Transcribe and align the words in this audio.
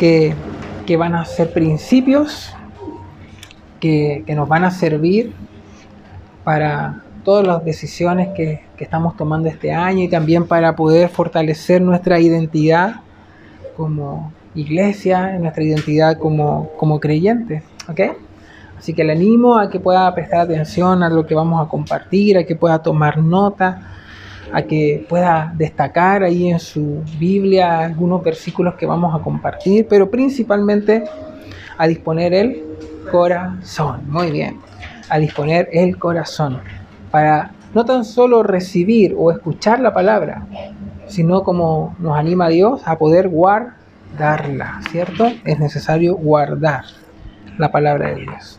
que, 0.00 0.96
van 0.96 1.14
a 1.14 1.24
ser 1.24 1.52
principios 1.52 2.52
que, 3.78 4.24
nos 4.34 4.48
van 4.48 4.64
a 4.64 4.70
servir 4.70 5.32
para 6.42 7.04
todas 7.22 7.46
las 7.46 7.64
decisiones 7.64 8.28
que, 8.34 8.62
que, 8.76 8.84
estamos 8.84 9.16
tomando 9.16 9.48
este 9.48 9.72
año 9.72 10.02
y 10.02 10.08
también 10.08 10.46
para 10.46 10.74
poder 10.74 11.10
fortalecer 11.10 11.82
nuestra 11.82 12.18
identidad 12.18 13.02
como 13.76 14.32
iglesia, 14.54 15.38
nuestra 15.38 15.62
identidad 15.62 16.18
como, 16.18 16.70
como 16.78 16.98
creyentes. 16.98 17.62
¿ok? 17.88 18.00
Así 18.78 18.94
que 18.94 19.04
le 19.04 19.12
animo 19.12 19.58
a 19.58 19.68
que 19.68 19.78
pueda 19.78 20.12
prestar 20.14 20.40
atención 20.40 21.02
a 21.02 21.10
lo 21.10 21.26
que 21.26 21.34
vamos 21.34 21.64
a 21.64 21.68
compartir, 21.68 22.38
a 22.38 22.44
que 22.44 22.56
pueda 22.56 22.82
tomar 22.82 23.18
nota 23.18 23.99
a 24.52 24.62
que 24.62 25.04
pueda 25.08 25.52
destacar 25.56 26.22
ahí 26.22 26.48
en 26.48 26.58
su 26.58 27.02
Biblia 27.18 27.80
algunos 27.80 28.22
versículos 28.22 28.74
que 28.74 28.86
vamos 28.86 29.14
a 29.14 29.22
compartir, 29.22 29.86
pero 29.88 30.10
principalmente 30.10 31.04
a 31.78 31.86
disponer 31.86 32.34
el 32.34 32.64
corazón. 33.10 34.02
Muy 34.08 34.30
bien, 34.30 34.58
a 35.08 35.18
disponer 35.18 35.68
el 35.72 35.98
corazón 35.98 36.60
para 37.10 37.52
no 37.74 37.84
tan 37.84 38.04
solo 38.04 38.42
recibir 38.42 39.14
o 39.16 39.30
escuchar 39.30 39.80
la 39.80 39.94
palabra, 39.94 40.46
sino 41.06 41.42
como 41.42 41.94
nos 41.98 42.16
anima 42.16 42.48
Dios 42.48 42.82
a 42.86 42.98
poder 42.98 43.28
guardarla, 43.28 44.80
¿cierto? 44.90 45.28
Es 45.44 45.58
necesario 45.58 46.16
guardar 46.16 46.84
la 47.58 47.70
palabra 47.70 48.08
de 48.08 48.22
Dios. 48.22 48.58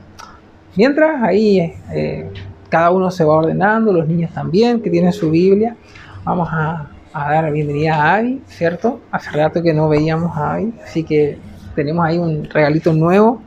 Mientras 0.76 1.22
ahí 1.24 1.74
eh, 1.92 2.30
cada 2.70 2.92
uno 2.92 3.12
se 3.12 3.26
va 3.26 3.36
ordenando, 3.36 3.92
los 3.92 4.08
niños 4.08 4.32
también 4.32 4.82
que 4.82 4.90
tienen 4.90 5.12
su 5.12 5.30
Biblia. 5.30 5.76
Vamos 6.24 6.50
a, 6.52 6.88
dar 7.14 7.44
la 7.44 7.50
bienvenida 7.50 7.96
a 7.96 8.16
Avi, 8.18 8.44
¿cierto? 8.46 9.02
Hace 9.12 9.32
rato 9.32 9.64
que 9.64 9.74
no 9.74 9.90
veíamos 9.90 10.38
a 10.38 10.54
Avi, 10.54 10.72
así 10.84 11.04
que 11.04 11.40
tenemos 11.76 12.06
ahí 12.06 12.20
un 12.20 12.46
regalito 12.46 12.94
nuevo, 12.94 13.42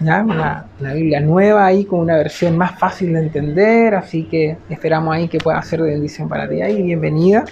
¿ya? 0.00 0.22
Una, 0.22 0.66
Biblia 0.78 1.20
nueva 1.20 1.64
ahí 1.64 1.86
con 1.86 2.00
una 2.00 2.16
versión 2.16 2.58
más 2.58 2.78
fácil 2.78 3.14
de 3.14 3.20
entender, 3.20 3.94
así 3.94 4.24
que 4.24 4.58
esperamos 4.68 5.14
ahí 5.14 5.26
que 5.26 5.38
pueda 5.38 5.60
ser 5.62 5.80
de 5.80 5.92
bendición 5.92 6.28
para 6.28 6.46
ti 6.46 6.60
ahí, 6.60 6.82
bienvenida. 6.82 7.46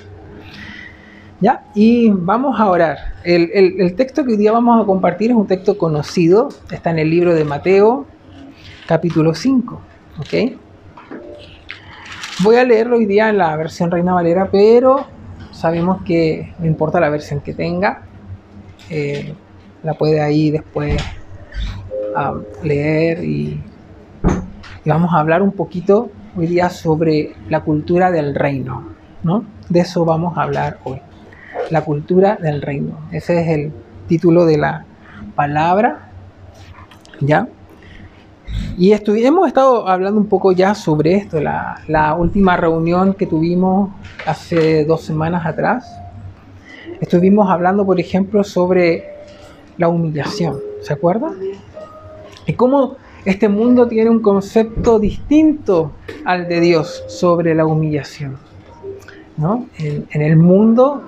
¿Ya? 1.40 1.64
Y 1.74 2.10
vamos 2.10 2.60
a 2.60 2.68
orar. 2.68 2.98
El, 3.24 3.50
el 3.52 3.94
texto 3.96 4.24
que 4.24 4.32
hoy 4.32 4.36
día 4.36 4.52
vamos 4.52 4.82
a 4.82 4.86
compartir 4.86 5.30
es 5.30 5.36
un 5.36 5.46
texto 5.46 5.78
conocido, 5.78 6.50
está 6.70 6.90
en 6.90 6.98
el 6.98 7.10
libro 7.10 7.34
de 7.34 7.44
Mateo, 7.44 8.06
capítulo 8.86 9.34
5, 9.34 9.80
¿ok? 10.18 10.63
Voy 12.42 12.56
a 12.56 12.64
leerlo 12.64 12.96
hoy 12.96 13.06
día 13.06 13.28
en 13.28 13.38
la 13.38 13.56
versión 13.56 13.92
Reina 13.92 14.12
Valera, 14.12 14.48
pero 14.50 15.06
sabemos 15.52 16.02
que 16.02 16.52
no 16.58 16.66
importa 16.66 16.98
la 16.98 17.08
versión 17.08 17.40
que 17.40 17.54
tenga, 17.54 18.02
eh, 18.90 19.34
la 19.84 19.94
puede 19.94 20.20
ahí 20.20 20.50
después 20.50 21.00
leer 22.62 23.22
y, 23.24 23.62
vamos 24.84 25.14
a 25.14 25.20
hablar 25.20 25.42
un 25.42 25.52
poquito 25.52 26.10
hoy 26.36 26.48
día 26.48 26.70
sobre 26.70 27.34
la 27.48 27.60
cultura 27.60 28.10
del 28.10 28.34
reino, 28.34 28.88
¿no? 29.22 29.44
De 29.68 29.80
eso 29.80 30.04
vamos 30.04 30.36
a 30.36 30.42
hablar 30.42 30.78
hoy, 30.82 31.00
la 31.70 31.82
cultura 31.82 32.36
del 32.36 32.62
reino. 32.62 32.98
Ese 33.12 33.40
es 33.40 33.48
el 33.48 33.72
título 34.08 34.44
de 34.44 34.58
la 34.58 34.84
palabra, 35.36 36.10
¿ya? 37.20 37.46
Y 38.76 38.92
hemos 38.92 39.46
estado 39.46 39.88
hablando 39.88 40.20
un 40.20 40.26
poco 40.26 40.50
ya 40.50 40.74
sobre 40.74 41.14
esto, 41.14 41.40
la, 41.40 42.16
última 42.18 42.56
reunión 42.56 43.14
que 43.14 43.26
tuvimos 43.26 43.90
hace 44.26 44.84
dos 44.84 45.02
semanas 45.02 45.46
atrás. 45.46 45.86
Estuvimos 47.00 47.48
hablando, 47.50 47.86
por 47.86 48.00
ejemplo, 48.00 48.42
sobre 48.42 49.04
la 49.78 49.88
humillación, 49.88 50.58
¿se 50.82 50.92
acuerdan? 50.92 51.34
Y 52.46 52.52
cómo 52.54 52.96
este 53.24 53.48
mundo 53.48 53.86
tiene 53.86 54.10
un 54.10 54.20
concepto 54.20 54.98
distinto 54.98 55.92
al 56.24 56.48
de 56.48 56.60
Dios 56.60 57.04
sobre 57.06 57.54
la 57.54 57.66
humillación. 57.66 58.38
¿no? 59.36 59.66
En, 59.78 60.20
el 60.20 60.36
mundo 60.36 61.04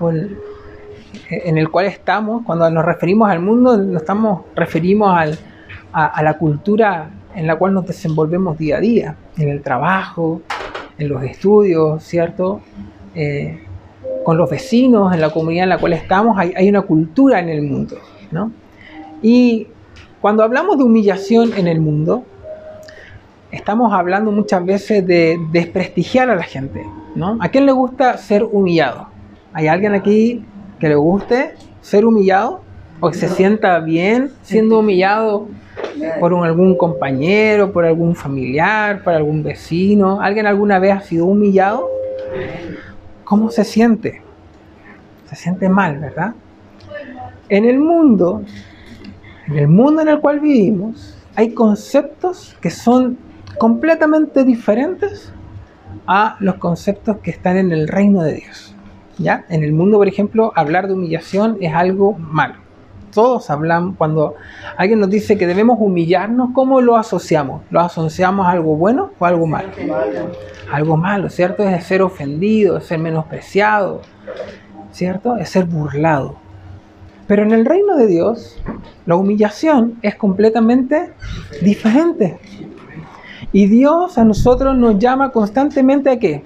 en 1.30 1.58
el 1.58 1.68
cual 1.68 1.86
estamos, 1.86 2.44
cuando 2.44 2.70
nos 2.70 2.84
referimos 2.84 3.28
al 3.28 3.40
mundo, 3.40 3.76
nos 3.76 4.02
estamos, 4.02 4.42
referimos 4.54 5.36
a 5.92 6.22
la 6.22 6.38
cultura 6.38 7.10
en 7.36 7.46
la 7.46 7.56
cual 7.56 7.74
nos 7.74 7.86
desenvolvemos 7.86 8.56
día 8.56 8.78
a 8.78 8.80
día, 8.80 9.16
en 9.36 9.50
el 9.50 9.62
trabajo, 9.62 10.40
en 10.98 11.08
los 11.10 11.22
estudios, 11.22 12.02
¿cierto? 12.02 12.62
Eh, 13.14 13.62
con 14.24 14.38
los 14.38 14.48
vecinos, 14.48 15.12
en 15.14 15.20
la 15.20 15.28
comunidad 15.30 15.64
en 15.64 15.68
la 15.68 15.78
cual 15.78 15.92
estamos, 15.92 16.38
hay, 16.38 16.68
una 16.68 16.80
cultura 16.82 17.38
en 17.38 17.50
el 17.50 17.62
mundo, 17.62 17.98
¿no? 18.30 18.50
Y 19.20 19.66
cuando 20.22 20.42
hablamos 20.42 20.78
de 20.78 20.84
humillación 20.84 21.52
en 21.56 21.68
el 21.68 21.78
mundo, 21.78 22.24
estamos 23.52 23.92
hablando 23.92 24.32
muchas 24.32 24.64
veces 24.64 25.06
de 25.06 25.38
desprestigiar 25.52 26.30
a 26.30 26.36
la 26.36 26.42
gente, 26.42 26.86
¿no? 27.14 27.36
¿A 27.40 27.50
quién 27.50 27.66
le 27.66 27.72
gusta 27.72 28.16
ser 28.16 28.44
humillado? 28.44 29.08
¿Hay 29.52 29.68
alguien 29.68 29.94
aquí 29.94 30.42
que 30.80 30.88
le 30.88 30.94
guste 30.94 31.54
ser 31.82 32.06
humillado? 32.06 32.62
¿O 32.98 33.10
que 33.10 33.18
se 33.18 33.28
sienta 33.28 33.78
bien 33.80 34.32
siendo 34.42 34.78
humillado 34.78 35.48
por 36.20 36.34
algún 36.34 36.76
compañero, 36.76 37.72
por 37.72 37.84
algún 37.84 38.14
familiar, 38.14 39.02
por 39.02 39.14
algún 39.14 39.42
vecino. 39.42 40.20
¿Alguien 40.20 40.46
alguna 40.46 40.78
vez 40.78 40.92
ha 40.92 41.00
sido 41.00 41.26
humillado? 41.26 41.88
¿Cómo 43.24 43.50
se 43.50 43.64
siente? 43.64 44.22
Se 45.26 45.36
siente 45.36 45.68
mal, 45.68 45.98
¿verdad? 45.98 46.34
En 47.48 47.64
el 47.64 47.78
mundo, 47.78 48.42
en 49.46 49.58
el 49.58 49.68
mundo 49.68 50.02
en 50.02 50.08
el 50.08 50.20
cual 50.20 50.40
vivimos, 50.40 51.16
hay 51.34 51.52
conceptos 51.52 52.56
que 52.60 52.70
son 52.70 53.18
completamente 53.58 54.44
diferentes 54.44 55.32
a 56.06 56.36
los 56.40 56.56
conceptos 56.56 57.18
que 57.18 57.30
están 57.30 57.56
en 57.56 57.72
el 57.72 57.88
reino 57.88 58.22
de 58.22 58.34
Dios. 58.34 58.74
¿Ya? 59.18 59.46
En 59.48 59.64
el 59.64 59.72
mundo, 59.72 59.96
por 59.96 60.08
ejemplo, 60.08 60.52
hablar 60.54 60.88
de 60.88 60.94
humillación 60.94 61.56
es 61.60 61.72
algo 61.72 62.12
malo 62.18 62.65
todos 63.12 63.50
hablan, 63.50 63.92
cuando 63.94 64.34
alguien 64.76 65.00
nos 65.00 65.10
dice 65.10 65.38
que 65.38 65.46
debemos 65.46 65.78
humillarnos, 65.80 66.50
¿cómo 66.52 66.80
lo 66.80 66.96
asociamos? 66.96 67.62
¿Lo 67.70 67.80
asociamos 67.80 68.46
a 68.46 68.50
algo 68.50 68.76
bueno 68.76 69.10
o 69.18 69.26
algo 69.26 69.46
malo? 69.46 69.68
Algo 70.72 70.96
malo, 70.96 71.28
¿cierto? 71.30 71.62
Es 71.62 71.84
ser 71.84 72.02
ofendido, 72.02 72.78
es 72.78 72.86
ser 72.86 72.98
menospreciado, 72.98 74.02
¿cierto? 74.92 75.36
Es 75.36 75.50
ser 75.50 75.64
burlado. 75.64 76.36
Pero 77.26 77.42
en 77.42 77.52
el 77.52 77.64
reino 77.64 77.96
de 77.96 78.06
Dios, 78.06 78.60
la 79.04 79.16
humillación 79.16 79.98
es 80.02 80.14
completamente 80.14 81.12
diferente. 81.62 82.38
Y 83.52 83.66
Dios 83.66 84.18
a 84.18 84.24
nosotros 84.24 84.76
nos 84.76 84.98
llama 84.98 85.30
constantemente 85.30 86.10
a 86.10 86.18
qué? 86.18 86.44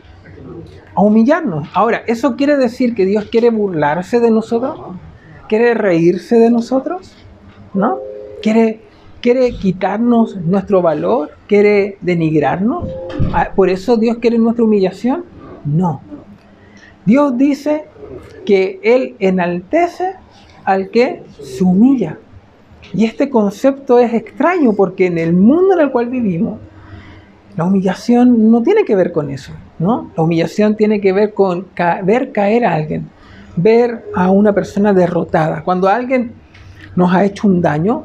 A 0.94 1.02
humillarnos. 1.02 1.68
Ahora, 1.74 2.02
¿eso 2.06 2.36
quiere 2.36 2.56
decir 2.56 2.94
que 2.94 3.04
Dios 3.04 3.26
quiere 3.26 3.50
burlarse 3.50 4.20
de 4.20 4.30
nosotros? 4.30 4.78
Quiere 5.50 5.74
reírse 5.74 6.38
de 6.38 6.48
nosotros, 6.48 7.12
¿no? 7.74 7.98
Quiere, 8.40 8.82
quiere 9.20 9.50
quitarnos 9.50 10.36
nuestro 10.36 10.80
valor, 10.80 11.32
quiere 11.48 11.98
denigrarnos. 12.02 12.88
Ah, 13.34 13.50
¿Por 13.56 13.68
eso 13.68 13.96
Dios 13.96 14.18
quiere 14.18 14.38
nuestra 14.38 14.64
humillación? 14.64 15.24
No. 15.64 16.02
Dios 17.04 17.36
dice 17.36 17.86
que 18.46 18.78
Él 18.84 19.16
enaltece 19.18 20.14
al 20.64 20.90
que 20.90 21.24
se 21.40 21.64
humilla. 21.64 22.18
Y 22.94 23.04
este 23.04 23.28
concepto 23.28 23.98
es 23.98 24.14
extraño 24.14 24.74
porque 24.74 25.06
en 25.06 25.18
el 25.18 25.32
mundo 25.32 25.74
en 25.74 25.80
el 25.80 25.90
cual 25.90 26.10
vivimos, 26.10 26.60
la 27.56 27.64
humillación 27.64 28.52
no 28.52 28.62
tiene 28.62 28.84
que 28.84 28.94
ver 28.94 29.10
con 29.10 29.30
eso, 29.30 29.52
¿no? 29.80 30.12
La 30.16 30.22
humillación 30.22 30.76
tiene 30.76 31.00
que 31.00 31.12
ver 31.12 31.34
con 31.34 31.66
ver 32.04 32.30
caer 32.30 32.64
a 32.64 32.74
alguien, 32.74 33.08
ver 33.56 34.04
a 34.14 34.30
una 34.30 34.52
persona 34.52 34.92
derrotada. 34.92 35.62
Cuando 35.62 35.88
alguien 35.88 36.32
nos 36.96 37.12
ha 37.12 37.24
hecho 37.24 37.48
un 37.48 37.60
daño, 37.60 38.04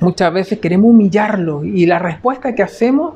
muchas 0.00 0.32
veces 0.32 0.58
queremos 0.58 0.90
humillarlo 0.90 1.64
y 1.64 1.86
la 1.86 1.98
respuesta 1.98 2.54
que 2.54 2.62
hacemos 2.62 3.14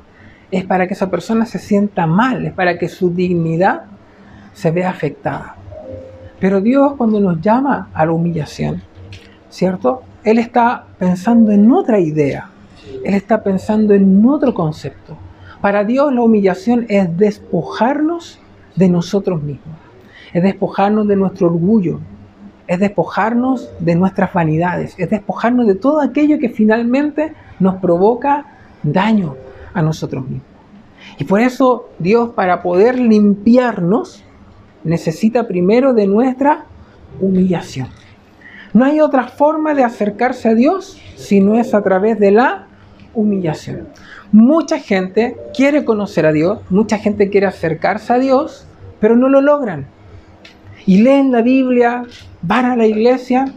es 0.51 0.65
para 0.65 0.87
que 0.87 0.95
esa 0.95 1.11
persona 1.11 1.45
se 1.47 1.59
sienta 1.59 2.07
mal, 2.07 2.47
es 2.47 2.53
para 2.53 2.79
que 2.79 2.89
su 2.89 3.11
dignidad 3.11 3.83
se 4.55 4.71
vea 4.71 4.91
afectada. 4.91 5.57
Pero 6.41 6.61
Dios 6.61 6.95
cuando 6.97 7.21
nos 7.21 7.41
llama 7.41 7.89
a 7.93 8.07
la 8.07 8.13
humillación, 8.13 8.83
¿cierto? 9.51 10.03
Él 10.25 10.39
está 10.39 10.85
pensando 10.99 11.53
en 11.53 11.71
otra 11.71 11.99
idea, 11.99 12.51
Él 13.05 13.15
está 13.15 13.43
pensando 13.43 13.93
en 13.95 14.25
otro 14.27 14.55
concepto. 14.55 15.17
Para 15.61 15.85
Dios 15.85 16.13
la 16.13 16.23
humillación 16.23 16.87
es 16.89 17.17
despojarnos 17.17 18.39
de 18.77 18.89
nosotros 18.89 19.43
mismos 19.43 19.88
es 20.33 20.43
despojarnos 20.43 21.07
de 21.09 21.17
nuestro 21.17 21.49
orgullo, 21.49 22.01
es 22.67 22.79
despojarnos 22.79 23.71
de 23.81 23.95
nuestras 23.95 24.33
vanidades, 24.33 24.95
es 24.99 25.11
despojarnos 25.11 25.67
de 25.67 25.75
todo 25.75 26.01
aquello 26.01 26.39
que 26.39 26.51
finalmente 26.51 27.33
nos 27.59 27.77
provoca 27.77 28.45
daño 28.83 29.37
a 29.75 29.83
nosotros 29.83 30.25
mismos. 30.25 30.47
Y 31.19 31.25
por 31.25 31.41
eso 31.41 31.89
Dios, 31.99 32.31
para 32.31 32.63
poder 32.63 32.99
limpiarnos, 32.99 34.25
necesita 34.85 35.49
primero 35.49 35.95
de 35.95 36.07
nuestra 36.07 36.65
humillación. 37.21 37.89
No 38.75 38.85
hay 38.85 39.01
otra 39.01 39.29
forma 39.29 39.75
de 39.75 39.85
acercarse 39.85 40.51
a 40.51 40.55
Dios 40.55 41.01
si 41.17 41.41
no 41.41 41.59
es 41.59 41.75
a 41.75 41.83
través 41.83 42.19
de 42.19 42.31
la 42.31 42.67
humillación. 43.15 43.89
Mucha 44.31 44.79
gente 44.79 45.37
quiere 45.57 45.85
conocer 45.85 46.27
a 46.27 46.33
Dios, 46.33 46.61
mucha 46.69 46.99
gente 46.99 47.31
quiere 47.31 47.47
acercarse 47.47 48.13
a 48.13 48.19
Dios, 48.19 48.67
pero 49.01 49.17
no 49.17 49.29
lo 49.29 49.41
logran. 49.41 49.87
Y 50.88 51.02
leen 51.02 51.32
la 51.32 51.43
Biblia, 51.43 52.05
van 52.40 52.64
a 52.64 52.75
la 52.75 52.87
iglesia, 52.87 53.52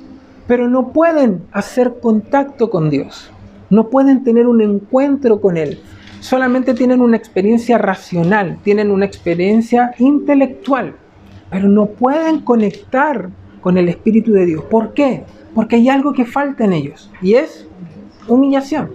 pero 0.48 0.68
no 0.68 0.92
pueden 0.92 1.44
hacer 1.54 1.94
contacto 2.02 2.70
con 2.70 2.90
Dios. 2.90 3.32
No 3.70 3.88
pueden 3.88 4.26
tener 4.26 4.48
un 4.48 4.62
encuentro 4.62 5.40
con 5.40 5.56
Él. 5.56 5.80
Solamente 6.20 6.74
tienen 6.74 7.00
una 7.00 7.16
experiencia 7.16 7.78
racional, 7.78 8.60
tienen 8.66 8.92
una 8.92 9.06
experiencia 9.06 9.94
intelectual, 9.98 10.98
pero 11.50 11.70
no 11.70 11.86
pueden 11.86 12.42
conectar 12.42 13.30
con 13.62 13.78
el 13.78 13.88
Espíritu 13.88 14.34
de 14.34 14.46
Dios. 14.46 14.66
¿Por 14.66 14.94
qué? 14.94 15.24
Porque 15.56 15.78
hay 15.78 15.88
algo 15.88 16.12
que 16.12 16.26
falta 16.26 16.66
en 16.66 16.74
ellos 16.74 17.10
y 17.22 17.36
es 17.36 17.66
humillación. 18.28 18.92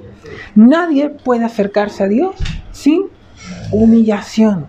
Nadie 0.54 1.08
puede 1.08 1.46
acercarse 1.46 2.04
a 2.04 2.08
Dios 2.08 2.36
sin 2.70 3.04
humillación. 3.72 4.66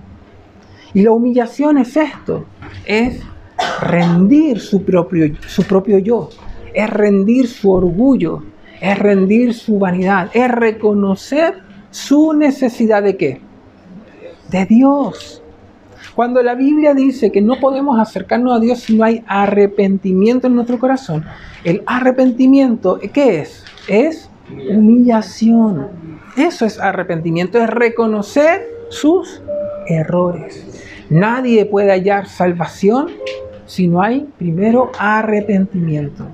Y 0.93 1.01
la 1.01 1.11
humillación 1.11 1.77
es 1.79 1.97
esto, 1.97 2.45
es 2.85 3.21
rendir 3.81 4.59
su 4.59 4.83
propio, 4.83 5.35
su 5.47 5.63
propio 5.63 5.97
yo, 5.99 6.29
es 6.73 6.89
rendir 6.89 7.47
su 7.47 7.71
orgullo, 7.71 8.43
es 8.81 8.97
rendir 8.99 9.53
su 9.53 9.79
vanidad, 9.79 10.29
es 10.33 10.49
reconocer 10.49 11.55
su 11.89 12.33
necesidad 12.33 13.03
de 13.03 13.17
qué? 13.17 13.41
De 14.49 14.65
Dios. 14.65 15.41
Cuando 16.15 16.41
la 16.41 16.55
Biblia 16.55 16.93
dice 16.93 17.31
que 17.31 17.41
no 17.41 17.59
podemos 17.59 17.99
acercarnos 17.99 18.57
a 18.57 18.59
Dios 18.59 18.79
si 18.79 18.97
no 18.97 19.03
hay 19.03 19.23
arrepentimiento 19.27 20.47
en 20.47 20.55
nuestro 20.55 20.79
corazón, 20.79 21.25
el 21.63 21.83
arrepentimiento, 21.85 22.99
¿qué 23.13 23.41
es? 23.41 23.63
Es 23.87 24.29
humillación. 24.69 25.89
Eso 26.35 26.65
es 26.65 26.79
arrepentimiento, 26.79 27.57
es 27.59 27.69
reconocer 27.69 28.67
sus 28.89 29.41
errores. 29.87 30.65
Nadie 31.09 31.65
puede 31.65 31.91
hallar 31.91 32.27
salvación 32.27 33.09
si 33.67 33.87
no 33.87 34.01
hay 34.01 34.27
primero 34.37 34.91
arrepentimiento. 34.97 36.25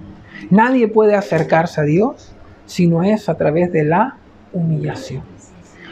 Nadie 0.50 0.88
puede 0.88 1.16
acercarse 1.16 1.82
a 1.82 1.84
Dios 1.84 2.32
si 2.66 2.88
no 2.88 3.04
es 3.04 3.28
a 3.28 3.36
través 3.36 3.72
de 3.74 3.84
la 3.84 4.18
humillación. 4.54 5.24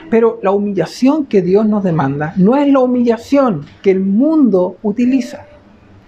Pero 0.10 0.40
la 0.42 0.52
humillación 0.52 1.26
que 1.26 1.42
Dios 1.42 1.66
nos 1.66 1.84
demanda 1.84 2.34
no 2.38 2.56
es 2.56 2.72
la 2.72 2.80
humillación 2.80 3.66
que 3.82 3.92
el 3.92 4.02
mundo 4.02 4.78
utiliza. 4.84 5.46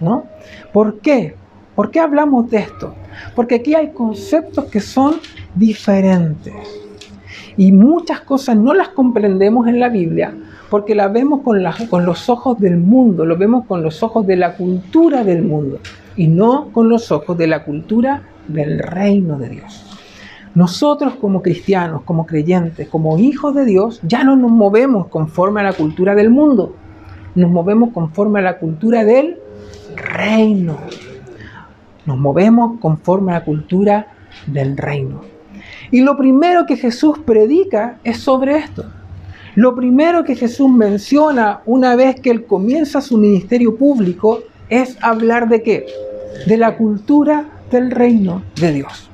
¿no? 0.00 0.24
¿Por 0.72 1.00
qué? 1.00 1.34
¿Por 1.74 1.90
qué 1.90 2.00
hablamos 2.00 2.50
de 2.50 2.58
esto? 2.58 2.94
Porque 3.34 3.56
aquí 3.56 3.74
hay 3.74 3.90
conceptos 3.90 4.66
que 4.66 4.80
son 4.80 5.16
diferentes. 5.54 6.54
Y 7.56 7.72
muchas 7.72 8.20
cosas 8.20 8.56
no 8.56 8.74
las 8.74 8.88
comprendemos 8.90 9.66
en 9.66 9.80
la 9.80 9.88
Biblia 9.88 10.34
porque 10.74 10.96
las 10.96 11.12
vemos 11.12 11.42
con, 11.42 11.62
con 11.88 12.04
los 12.04 12.28
ojos 12.28 12.58
del 12.58 12.78
mundo, 12.78 13.24
lo 13.24 13.36
vemos 13.36 13.64
con 13.66 13.84
los 13.84 14.02
ojos 14.02 14.26
de 14.26 14.34
la 14.34 14.56
cultura 14.56 15.22
del 15.22 15.42
mundo 15.42 15.78
y 16.16 16.26
no 16.26 16.70
con 16.72 16.88
los 16.88 17.12
ojos 17.12 17.38
de 17.38 17.46
la 17.46 17.62
cultura 17.62 18.22
del 18.48 18.80
reino 18.80 19.38
de 19.38 19.50
Dios. 19.50 19.86
Nosotros 20.56 21.14
como 21.20 21.42
cristianos, 21.42 22.02
como 22.02 22.26
creyentes, 22.26 22.88
como 22.88 23.16
hijos 23.20 23.54
de 23.54 23.64
Dios, 23.66 24.00
ya 24.02 24.24
no 24.24 24.34
nos 24.34 24.50
movemos 24.50 25.06
conforme 25.06 25.60
a 25.60 25.62
la 25.62 25.74
cultura 25.74 26.16
del 26.16 26.30
mundo, 26.30 26.74
nos 27.36 27.52
movemos 27.52 27.92
conforme 27.92 28.40
a 28.40 28.42
la 28.42 28.58
cultura 28.58 29.04
del 29.04 29.38
reino. 29.94 30.76
Nos 32.04 32.18
movemos 32.18 32.80
conforme 32.80 33.30
a 33.30 33.38
la 33.38 33.44
cultura 33.44 34.08
del 34.48 34.76
reino. 34.76 35.20
Y 35.92 36.00
lo 36.00 36.16
primero 36.16 36.66
que 36.66 36.76
Jesús 36.76 37.20
predica 37.20 38.00
es 38.02 38.18
sobre 38.18 38.58
esto. 38.58 38.86
Lo 39.54 39.76
primero 39.76 40.24
que 40.24 40.34
Jesús 40.34 40.68
menciona 40.68 41.60
una 41.64 41.94
vez 41.94 42.20
que 42.20 42.30
él 42.30 42.44
comienza 42.44 43.00
su 43.00 43.16
ministerio 43.16 43.76
público 43.76 44.40
es 44.68 44.98
hablar 45.00 45.48
de 45.48 45.62
qué? 45.62 45.86
De 46.46 46.56
la 46.56 46.76
cultura 46.76 47.48
del 47.70 47.92
reino 47.92 48.42
de 48.60 48.72
Dios. 48.72 49.08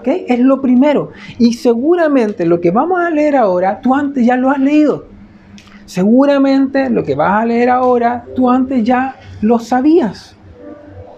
¿Okay? 0.00 0.24
Es 0.28 0.40
lo 0.40 0.60
primero. 0.60 1.12
Y 1.38 1.52
seguramente 1.52 2.46
lo 2.46 2.60
que 2.60 2.72
vamos 2.72 2.98
a 2.98 3.10
leer 3.10 3.36
ahora, 3.36 3.80
tú 3.80 3.94
antes 3.94 4.26
ya 4.26 4.36
lo 4.36 4.50
has 4.50 4.58
leído. 4.58 5.06
Seguramente 5.84 6.90
lo 6.90 7.04
que 7.04 7.14
vas 7.14 7.42
a 7.42 7.46
leer 7.46 7.70
ahora, 7.70 8.24
tú 8.34 8.50
antes 8.50 8.82
ya 8.82 9.14
lo 9.40 9.60
sabías. 9.60 10.34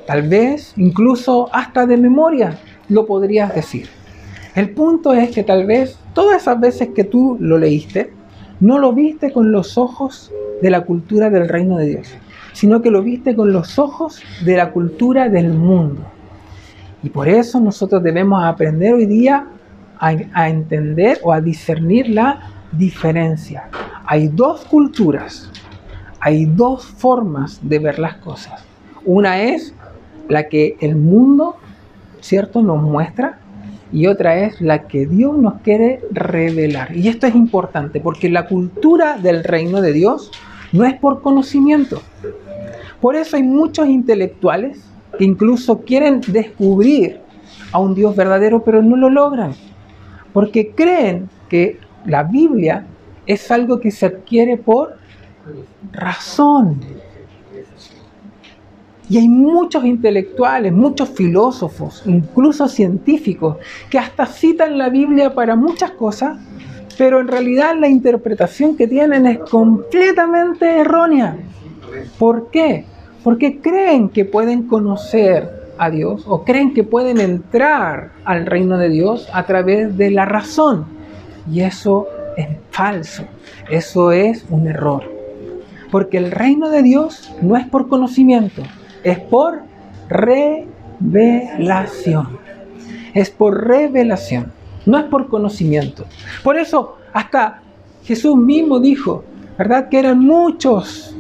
Tal 0.06 0.29
vez 0.29 0.75
incluso 0.76 1.49
hasta 1.55 1.87
de 1.87 1.97
memoria 1.97 2.59
lo 2.91 3.06
podrías 3.06 3.55
decir. 3.55 3.88
El 4.55 4.70
punto 4.70 5.15
es 5.15 5.31
que 5.31 5.43
tal 5.43 5.65
vez 5.65 5.99
todas 6.12 6.43
esas 6.43 6.61
veces 6.61 6.88
que 6.94 7.05
tú 7.05 7.38
lo 7.41 7.56
leíste, 7.56 8.18
no 8.60 8.78
lo 8.78 8.93
viste 8.93 9.32
con 9.32 9.52
los 9.52 9.78
ojos 9.78 10.32
de 10.62 10.70
la 10.70 10.82
cultura 10.82 11.31
del 11.31 11.49
reino 11.49 11.76
de 11.76 11.87
Dios, 11.87 12.08
sino 12.52 12.82
que 12.82 12.90
lo 12.90 13.02
viste 13.02 13.37
con 13.37 13.52
los 13.52 13.78
ojos 13.78 14.20
de 14.44 14.56
la 14.56 14.72
cultura 14.72 15.28
del 15.28 15.50
mundo. 15.50 16.02
Y 17.02 17.10
por 17.10 17.28
eso 17.28 17.60
nosotros 17.60 18.02
debemos 18.02 18.43
aprender 18.44 18.94
hoy 18.94 19.06
día 19.06 19.46
a, 20.00 20.49
entender 20.49 21.19
o 21.22 21.32
a 21.32 21.40
discernir 21.40 22.08
la 22.08 22.50
diferencia. 22.72 23.69
Hay 24.05 24.28
dos 24.28 24.64
culturas, 24.64 25.50
hay 26.20 26.46
dos 26.46 26.84
formas 26.84 27.60
de 27.62 27.78
ver 27.78 27.99
las 27.99 28.16
cosas. 28.16 28.64
Una 29.05 29.43
es 29.43 29.75
la 30.28 30.49
que 30.49 30.76
el 30.81 30.96
mundo, 30.96 31.56
¿cierto?, 32.20 32.62
nos 32.62 32.82
muestra 32.82 33.38
y 33.93 34.06
otra 34.06 34.38
es 34.38 34.61
la 34.61 34.87
que 34.87 35.06
Dios 35.06 35.37
nos 35.37 35.61
quiere 35.62 36.00
revelar. 36.11 36.94
Y 36.96 37.08
esto 37.08 37.26
es 37.26 37.35
importante 37.35 38.00
porque 38.00 38.29
la 38.29 38.46
cultura 38.46 39.17
del 39.17 39.44
reino 39.44 39.81
de 39.81 39.93
Dios 39.93 40.31
no 40.73 40.85
es 40.85 40.94
por 40.94 41.23
conocimiento. 41.23 42.02
Por 43.00 43.17
eso 43.17 43.37
hay 43.37 43.43
muchos 43.43 43.88
intelectuales 43.88 44.82
que 45.19 45.25
incluso 45.25 45.81
quieren 45.81 46.20
descubrir 46.26 47.20
a 47.73 47.79
un 47.79 47.94
Dios 47.94 48.14
verdadero, 48.14 48.62
pero 48.62 48.82
no 48.82 48.96
lo 48.96 49.08
logran. 49.08 49.55
Porque 50.32 50.73
creen 50.73 51.29
que 51.49 51.79
la 52.05 52.25
Biblia 52.25 52.87
es 53.26 53.50
algo 53.50 53.81
que 53.81 53.91
se 53.91 54.06
adquiere 54.06 54.56
por 54.56 54.96
razón. 55.93 56.81
Y 59.10 59.16
hay 59.16 59.28
muchos 59.28 59.84
intelectuales, 59.84 60.72
muchos 60.72 61.08
filósofos, 61.08 62.02
incluso 62.05 62.69
científicos, 62.69 63.56
que 63.88 63.99
hasta 63.99 64.26
citan 64.26 64.76
la 64.76 64.90
Biblia 64.90 65.34
para 65.34 65.56
muchas 65.56 65.93
cosas, 65.93 66.38
pero 66.98 67.20
en 67.20 67.29
realidad 67.29 67.74
la 67.79 67.88
interpretación 67.88 68.77
que 68.77 68.86
tienen 68.86 69.27
es 69.27 69.38
completamente 69.38 70.81
errónea. 70.81 71.36
¿Por 72.19 72.50
qué? 72.50 72.84
Porque 73.24 73.60
creen 73.60 74.10
que 74.10 74.24
pueden 74.24 74.65
conocer 74.65 75.58
a 75.79 75.91
Dios 75.91 76.24
o 76.27 76.44
creen 76.44 76.74
que 76.74 76.84
pueden 76.84 77.20
entrar 77.20 78.12
al 78.24 78.46
reino 78.46 78.77
de 78.77 78.91
Dios 78.91 79.29
a 79.32 79.46
través 79.46 79.96
de 79.96 80.10
la 80.10 80.27
razón. 80.27 80.84
Y 81.50 81.60
eso 81.60 82.08
es 82.36 82.48
falso, 82.70 83.24
eso 83.70 84.12
es 84.12 84.44
un 84.50 84.67
error. 84.67 85.05
Porque 85.91 86.19
el 86.19 86.31
reino 86.31 86.69
de 86.69 86.82
Dios 86.82 87.32
no 87.41 87.56
es 87.56 87.67
por 87.67 87.88
conocimiento, 87.88 88.62
es 89.02 89.19
por 89.19 89.62
revelación. 90.08 90.98
Es 93.14 93.31
por 93.31 93.67
revelación, 93.67 94.52
no 94.86 94.98
es 94.98 95.05
por 95.05 95.28
conocimiento. 95.28 96.05
Por 96.43 96.58
eso 96.58 96.98
hasta 97.12 97.62
Jesús 98.05 98.36
mismo 98.36 98.81
dijo, 98.81 99.24
¿verdad? 99.56 99.88
Que 99.88 99.98
eran 99.98 100.20
muchos 100.20 101.14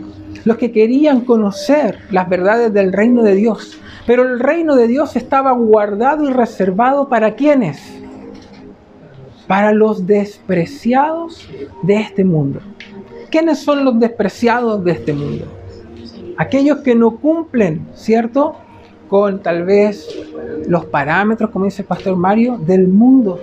los 0.44 0.56
que 0.56 0.70
querían 0.72 1.22
conocer 1.22 1.98
las 2.10 2.28
verdades 2.28 2.72
del 2.72 2.92
reino 2.92 3.22
de 3.22 3.34
Dios. 3.34 3.78
Pero 4.06 4.22
el 4.22 4.40
reino 4.40 4.76
de 4.76 4.86
Dios 4.86 5.16
estaba 5.16 5.52
guardado 5.52 6.24
y 6.24 6.32
reservado 6.32 7.08
para 7.08 7.34
quienes? 7.34 7.78
Para 9.46 9.72
los 9.72 10.06
despreciados 10.06 11.48
de 11.82 12.00
este 12.00 12.24
mundo. 12.24 12.60
¿Quiénes 13.30 13.58
son 13.58 13.84
los 13.84 13.98
despreciados 13.98 14.82
de 14.84 14.92
este 14.92 15.12
mundo? 15.12 15.57
Aquellos 16.38 16.78
que 16.78 16.94
no 16.94 17.16
cumplen, 17.16 17.86
¿cierto? 17.94 18.54
Con 19.08 19.42
tal 19.42 19.64
vez 19.64 20.08
los 20.66 20.86
parámetros, 20.86 21.50
como 21.50 21.66
dice 21.66 21.82
el 21.82 21.88
pastor 21.88 22.16
Mario, 22.16 22.56
del 22.58 22.88
mundo, 22.88 23.40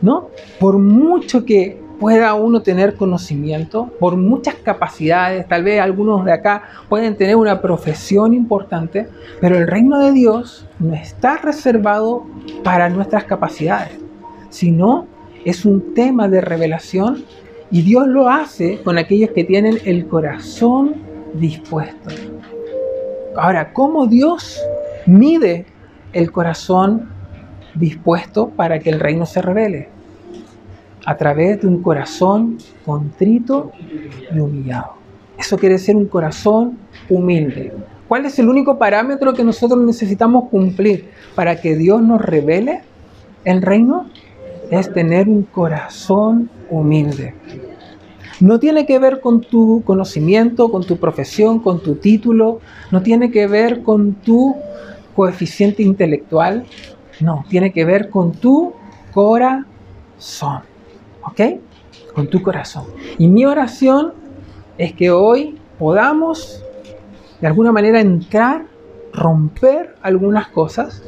¿no? 0.00 0.28
Por 0.58 0.78
mucho 0.78 1.44
que 1.44 1.84
pueda 1.98 2.34
uno 2.34 2.62
tener 2.62 2.94
conocimiento, 2.94 3.90
por 3.98 4.16
muchas 4.16 4.54
capacidades, 4.54 5.48
tal 5.48 5.64
vez 5.64 5.80
algunos 5.80 6.24
de 6.24 6.32
acá 6.32 6.62
pueden 6.88 7.16
tener 7.16 7.36
una 7.36 7.60
profesión 7.60 8.34
importante, 8.34 9.08
pero 9.40 9.56
el 9.56 9.66
reino 9.66 9.98
de 9.98 10.12
Dios 10.12 10.66
no 10.78 10.94
está 10.94 11.38
reservado 11.38 12.24
para 12.62 12.88
nuestras 12.88 13.24
capacidades, 13.24 13.98
sino 14.50 15.06
es 15.44 15.64
un 15.64 15.94
tema 15.94 16.28
de 16.28 16.40
revelación 16.40 17.24
y 17.70 17.82
Dios 17.82 18.06
lo 18.06 18.28
hace 18.28 18.82
con 18.82 18.98
aquellos 18.98 19.30
que 19.30 19.44
tienen 19.44 19.78
el 19.84 20.06
corazón 20.06 21.05
dispuesto. 21.38 22.10
Ahora, 23.36 23.72
¿cómo 23.72 24.06
Dios 24.06 24.60
mide 25.06 25.66
el 26.12 26.32
corazón 26.32 27.10
dispuesto 27.74 28.48
para 28.48 28.78
que 28.78 28.90
el 28.90 29.00
reino 29.00 29.26
se 29.26 29.42
revele? 29.42 29.88
A 31.04 31.16
través 31.16 31.60
de 31.60 31.68
un 31.68 31.82
corazón 31.82 32.58
contrito 32.84 33.72
y 34.34 34.38
humillado. 34.38 34.94
Eso 35.38 35.58
quiere 35.58 35.74
decir 35.74 35.94
un 35.94 36.06
corazón 36.06 36.78
humilde. 37.08 37.72
¿Cuál 38.08 38.24
es 38.24 38.38
el 38.38 38.48
único 38.48 38.78
parámetro 38.78 39.34
que 39.34 39.44
nosotros 39.44 39.80
necesitamos 39.84 40.48
cumplir 40.48 41.10
para 41.34 41.60
que 41.60 41.76
Dios 41.76 42.00
nos 42.02 42.20
revele 42.20 42.82
el 43.44 43.62
reino? 43.62 44.06
Es 44.70 44.92
tener 44.92 45.28
un 45.28 45.42
corazón 45.42 46.50
humilde. 46.70 47.34
No 48.40 48.58
tiene 48.58 48.84
que 48.84 48.98
ver 48.98 49.20
con 49.20 49.40
tu 49.40 49.82
conocimiento, 49.84 50.70
con 50.70 50.84
tu 50.84 50.98
profesión, 50.98 51.60
con 51.60 51.82
tu 51.82 51.94
título, 51.94 52.60
no 52.90 53.02
tiene 53.02 53.30
que 53.30 53.46
ver 53.46 53.82
con 53.82 54.14
tu 54.14 54.54
coeficiente 55.14 55.82
intelectual, 55.82 56.64
no, 57.20 57.44
tiene 57.48 57.72
que 57.72 57.84
ver 57.86 58.10
con 58.10 58.32
tu 58.32 58.74
corazón, 59.14 60.60
¿ok? 61.22 61.40
Con 62.14 62.28
tu 62.28 62.42
corazón. 62.42 62.84
Y 63.16 63.28
mi 63.28 63.46
oración 63.46 64.12
es 64.76 64.92
que 64.92 65.10
hoy 65.10 65.58
podamos 65.78 66.62
de 67.40 67.46
alguna 67.46 67.72
manera 67.72 68.00
entrar, 68.00 68.66
romper 69.12 69.94
algunas 70.02 70.48
cosas 70.48 71.02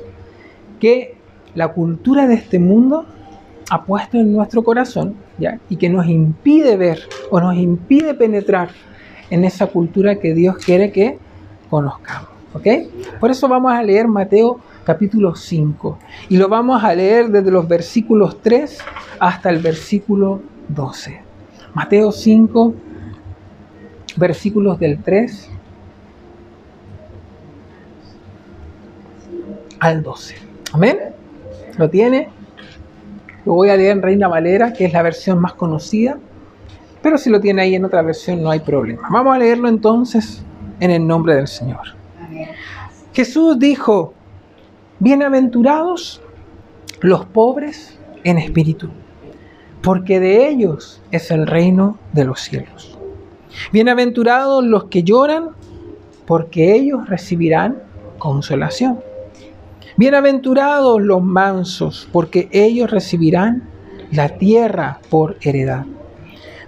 que 0.80 1.16
la 1.54 1.68
cultura 1.68 2.26
de 2.26 2.34
este 2.34 2.58
mundo 2.58 3.06
ha 3.70 3.82
puesto 3.82 4.18
en 4.18 4.32
nuestro 4.32 4.62
corazón 4.62 5.14
¿ya? 5.38 5.58
y 5.68 5.76
que 5.76 5.88
nos 5.88 6.06
impide 6.06 6.76
ver 6.76 7.00
o 7.30 7.40
nos 7.40 7.56
impide 7.56 8.14
penetrar 8.14 8.70
en 9.30 9.44
esa 9.44 9.66
cultura 9.66 10.16
que 10.16 10.34
Dios 10.34 10.56
quiere 10.56 10.90
que 10.90 11.18
conozcamos. 11.68 12.30
¿ok? 12.54 12.66
Por 13.20 13.30
eso 13.30 13.48
vamos 13.48 13.72
a 13.72 13.82
leer 13.82 14.08
Mateo 14.08 14.60
capítulo 14.84 15.34
5 15.34 15.98
y 16.30 16.38
lo 16.38 16.48
vamos 16.48 16.82
a 16.82 16.94
leer 16.94 17.28
desde 17.28 17.50
los 17.50 17.68
versículos 17.68 18.40
3 18.42 18.78
hasta 19.20 19.50
el 19.50 19.58
versículo 19.58 20.40
12. 20.68 21.20
Mateo 21.74 22.10
5, 22.10 22.74
versículos 24.16 24.78
del 24.78 25.02
3 25.02 25.50
al 29.80 30.02
12. 30.02 30.34
Amén. 30.72 30.98
¿Lo 31.76 31.88
tiene? 31.88 32.30
Lo 33.48 33.54
voy 33.54 33.70
a 33.70 33.78
leer 33.78 33.92
en 33.92 34.02
Reina 34.02 34.28
Valera, 34.28 34.74
que 34.74 34.84
es 34.84 34.92
la 34.92 35.00
versión 35.00 35.40
más 35.40 35.54
conocida, 35.54 36.18
pero 37.00 37.16
si 37.16 37.30
lo 37.30 37.40
tiene 37.40 37.62
ahí 37.62 37.74
en 37.74 37.82
otra 37.86 38.02
versión 38.02 38.42
no 38.42 38.50
hay 38.50 38.60
problema. 38.60 39.08
Vamos 39.10 39.34
a 39.34 39.38
leerlo 39.38 39.70
entonces 39.70 40.42
en 40.80 40.90
el 40.90 41.06
nombre 41.06 41.34
del 41.34 41.48
Señor. 41.48 41.80
Jesús 43.14 43.58
dijo, 43.58 44.12
bienaventurados 44.98 46.20
los 47.00 47.24
pobres 47.24 47.98
en 48.22 48.36
espíritu, 48.36 48.90
porque 49.80 50.20
de 50.20 50.46
ellos 50.46 51.00
es 51.10 51.30
el 51.30 51.46
reino 51.46 51.96
de 52.12 52.26
los 52.26 52.42
cielos. 52.42 52.98
Bienaventurados 53.72 54.62
los 54.62 54.84
que 54.88 55.04
lloran, 55.04 55.52
porque 56.26 56.74
ellos 56.74 57.08
recibirán 57.08 57.78
consolación. 58.18 59.07
Bienaventurados 59.98 61.02
los 61.02 61.24
mansos, 61.24 62.08
porque 62.12 62.48
ellos 62.52 62.88
recibirán 62.88 63.68
la 64.12 64.28
tierra 64.38 65.00
por 65.10 65.38
heredad. 65.40 65.86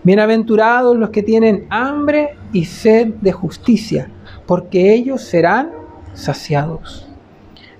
Bienaventurados 0.03 0.97
los 0.97 1.11
que 1.11 1.23
tienen 1.23 1.65
hambre 1.71 2.37
y 2.53 2.65
sed 2.65 3.15
de 3.21 3.31
justicia, 3.31 4.11
porque 4.47 4.93
ellos 4.93 5.23
serán 5.23 5.71
saciados. 6.13 7.07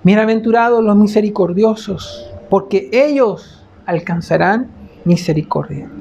Bienaventurados 0.03 0.81
los 0.85 0.95
misericordiosos, 0.95 2.31
porque 2.49 2.89
ellos 2.93 3.67
alcanzarán 3.85 4.71
misericordia. 5.03 5.91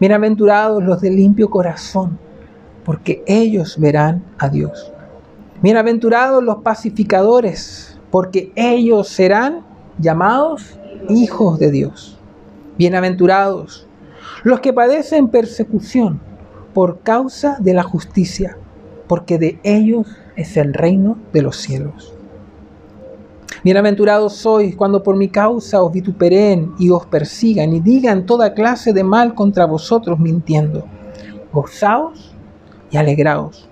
Bienaventurados 0.00 0.82
los 0.82 1.02
de 1.02 1.10
limpio 1.10 1.50
corazón, 1.50 2.18
porque 2.86 3.22
ellos 3.26 3.78
verán 3.78 4.24
a 4.38 4.48
Dios. 4.48 4.90
Bienaventurados 5.60 6.42
los 6.42 6.62
pacificadores, 6.62 7.89
porque 8.10 8.52
ellos 8.56 9.08
serán 9.08 9.64
llamados 9.98 10.78
hijos 11.08 11.58
de 11.58 11.70
Dios. 11.70 12.18
Bienaventurados 12.78 13.86
los 14.42 14.60
que 14.60 14.72
padecen 14.72 15.28
persecución 15.28 16.20
por 16.72 17.00
causa 17.00 17.58
de 17.60 17.74
la 17.74 17.82
justicia, 17.82 18.56
porque 19.06 19.38
de 19.38 19.60
ellos 19.64 20.06
es 20.36 20.56
el 20.56 20.72
reino 20.72 21.18
de 21.32 21.42
los 21.42 21.56
cielos. 21.56 22.14
Bienaventurados 23.62 24.36
sois 24.36 24.74
cuando 24.74 25.02
por 25.02 25.16
mi 25.16 25.28
causa 25.28 25.82
os 25.82 25.92
vituperen 25.92 26.72
y 26.78 26.88
os 26.88 27.04
persigan 27.04 27.74
y 27.74 27.80
digan 27.80 28.24
toda 28.24 28.54
clase 28.54 28.94
de 28.94 29.04
mal 29.04 29.34
contra 29.34 29.66
vosotros 29.66 30.18
mintiendo. 30.18 30.86
Gozaos 31.52 32.34
y 32.90 32.96
alegraos, 32.96 33.68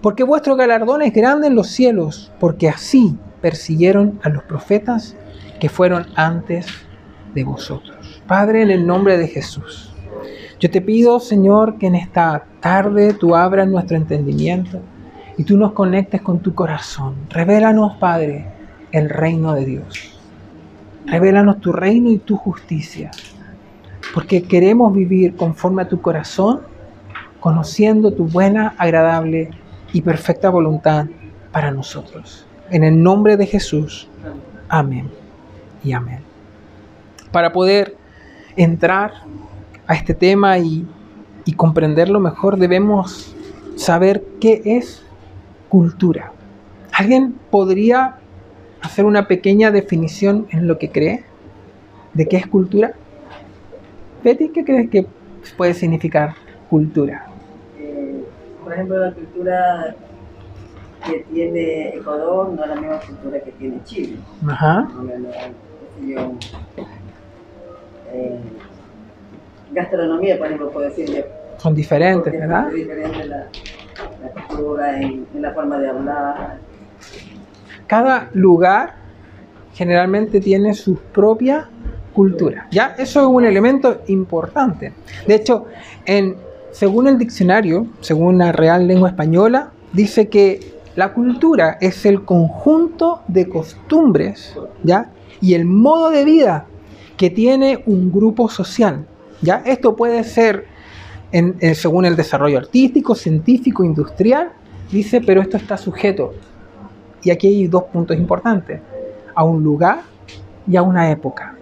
porque 0.00 0.24
vuestro 0.24 0.56
galardón 0.56 1.02
es 1.02 1.12
grande 1.12 1.48
en 1.48 1.54
los 1.54 1.66
cielos, 1.66 2.32
porque 2.40 2.70
así 2.70 3.18
persiguieron 3.40 4.18
a 4.22 4.28
los 4.28 4.42
profetas 4.44 5.16
que 5.60 5.68
fueron 5.68 6.06
antes 6.16 6.66
de 7.34 7.44
vosotros. 7.44 8.22
Padre, 8.26 8.62
en 8.62 8.70
el 8.70 8.86
nombre 8.86 9.18
de 9.18 9.28
Jesús, 9.28 9.92
yo 10.58 10.70
te 10.70 10.80
pido, 10.80 11.20
Señor, 11.20 11.78
que 11.78 11.86
en 11.86 11.94
esta 11.94 12.44
tarde 12.60 13.12
tú 13.12 13.36
abras 13.36 13.68
nuestro 13.68 13.96
entendimiento 13.96 14.80
y 15.36 15.44
tú 15.44 15.58
nos 15.58 15.72
conectes 15.72 16.22
con 16.22 16.38
tu 16.38 16.54
corazón. 16.54 17.14
Revélanos, 17.28 17.96
Padre, 17.98 18.46
el 18.90 19.10
reino 19.10 19.52
de 19.52 19.66
Dios. 19.66 20.18
Revélanos 21.04 21.60
tu 21.60 21.72
reino 21.72 22.10
y 22.10 22.18
tu 22.18 22.36
justicia, 22.36 23.10
porque 24.14 24.42
queremos 24.42 24.94
vivir 24.94 25.36
conforme 25.36 25.82
a 25.82 25.88
tu 25.88 26.00
corazón, 26.00 26.62
conociendo 27.38 28.12
tu 28.12 28.24
buena, 28.24 28.74
agradable 28.78 29.50
y 29.92 30.00
perfecta 30.00 30.48
voluntad 30.48 31.06
para 31.52 31.70
nosotros. 31.70 32.46
En 32.70 32.82
el 32.82 33.02
nombre 33.02 33.36
de 33.36 33.46
Jesús. 33.46 34.08
Amén 34.68 35.08
y 35.84 35.92
amén. 35.92 36.18
Para 37.30 37.52
poder 37.52 37.96
entrar 38.56 39.12
a 39.86 39.94
este 39.94 40.14
tema 40.14 40.58
y, 40.58 40.86
comprenderlo 41.56 42.18
mejor, 42.18 42.56
debemos 42.56 43.34
saber 43.76 44.24
qué 44.40 44.62
es 44.64 45.04
cultura. 45.68 46.32
¿Alguien 46.92 47.34
podría 47.50 48.16
hacer 48.82 49.04
una 49.04 49.28
pequeña 49.28 49.70
definición 49.70 50.46
en 50.50 50.66
lo 50.66 50.78
que 50.78 50.90
cree 50.90 51.24
de 52.14 52.26
qué 52.26 52.38
es 52.38 52.46
cultura? 52.46 52.94
Betty, 54.24 54.48
¿qué 54.48 54.64
crees 54.64 54.90
que 54.90 55.06
puede 55.56 55.74
significar 55.74 56.34
cultura? 56.68 57.26
Eh, 57.78 58.24
por 58.64 58.72
ejemplo, 58.72 58.98
la 58.98 59.12
cultura 59.12 59.94
que 61.06 61.24
tiene 61.32 61.88
Ecuador 61.90 62.48
no 62.50 62.62
es 62.62 62.68
la 62.68 62.76
misma 62.76 63.00
cultura 63.00 63.40
que 63.40 63.52
tiene 63.52 63.82
Chile. 63.84 64.16
Ajá. 64.48 64.88
Eh, 68.12 68.38
gastronomía, 69.72 70.38
por 70.38 70.46
ejemplo, 70.46 70.70
puedo 70.70 70.88
decir. 70.88 71.24
Son 71.58 71.74
diferentes, 71.74 72.32
¿verdad? 72.32 72.68
Es 72.68 72.74
diferente 72.74 73.24
la, 73.24 73.46
la 74.22 74.46
cultura, 74.46 75.00
en, 75.00 75.26
en 75.34 75.42
la 75.42 75.52
forma 75.52 75.78
de 75.78 75.88
hablar. 75.88 76.58
Cada 77.86 78.30
lugar 78.34 78.94
generalmente 79.74 80.40
tiene 80.40 80.74
su 80.74 80.96
propia 80.96 81.68
cultura. 82.12 82.66
¿ya? 82.70 82.94
Eso 82.98 83.20
es 83.20 83.26
un 83.26 83.44
elemento 83.44 84.02
importante. 84.06 84.92
De 85.26 85.34
hecho, 85.34 85.66
en, 86.06 86.36
según 86.72 87.06
el 87.06 87.18
diccionario, 87.18 87.86
según 88.00 88.38
la 88.38 88.52
Real 88.52 88.86
Lengua 88.86 89.10
Española, 89.10 89.70
dice 89.92 90.28
que 90.28 90.75
la 90.96 91.12
cultura 91.12 91.76
es 91.80 92.04
el 92.06 92.24
conjunto 92.24 93.20
de 93.28 93.48
costumbres, 93.48 94.56
¿ya? 94.82 95.12
Y 95.40 95.54
el 95.54 95.66
modo 95.66 96.10
de 96.10 96.24
vida 96.24 96.66
que 97.16 97.30
tiene 97.30 97.82
un 97.86 98.10
grupo 98.10 98.48
social, 98.48 99.06
¿ya? 99.42 99.62
Esto 99.66 99.94
puede 99.94 100.24
ser 100.24 100.66
según 101.74 102.06
el 102.06 102.16
desarrollo 102.16 102.56
artístico, 102.58 103.14
científico, 103.14 103.84
industrial, 103.84 104.52
dice, 104.90 105.20
pero 105.20 105.42
esto 105.42 105.58
está 105.58 105.76
sujeto. 105.76 106.32
Y 107.22 107.30
aquí 107.30 107.48
hay 107.48 107.68
dos 107.68 107.84
puntos 107.84 108.16
importantes, 108.16 108.80
a 109.34 109.44
un 109.44 109.62
lugar 109.62 110.00
y 110.66 110.76
a 110.76 110.82
una 110.82 111.10
época. 111.10 111.56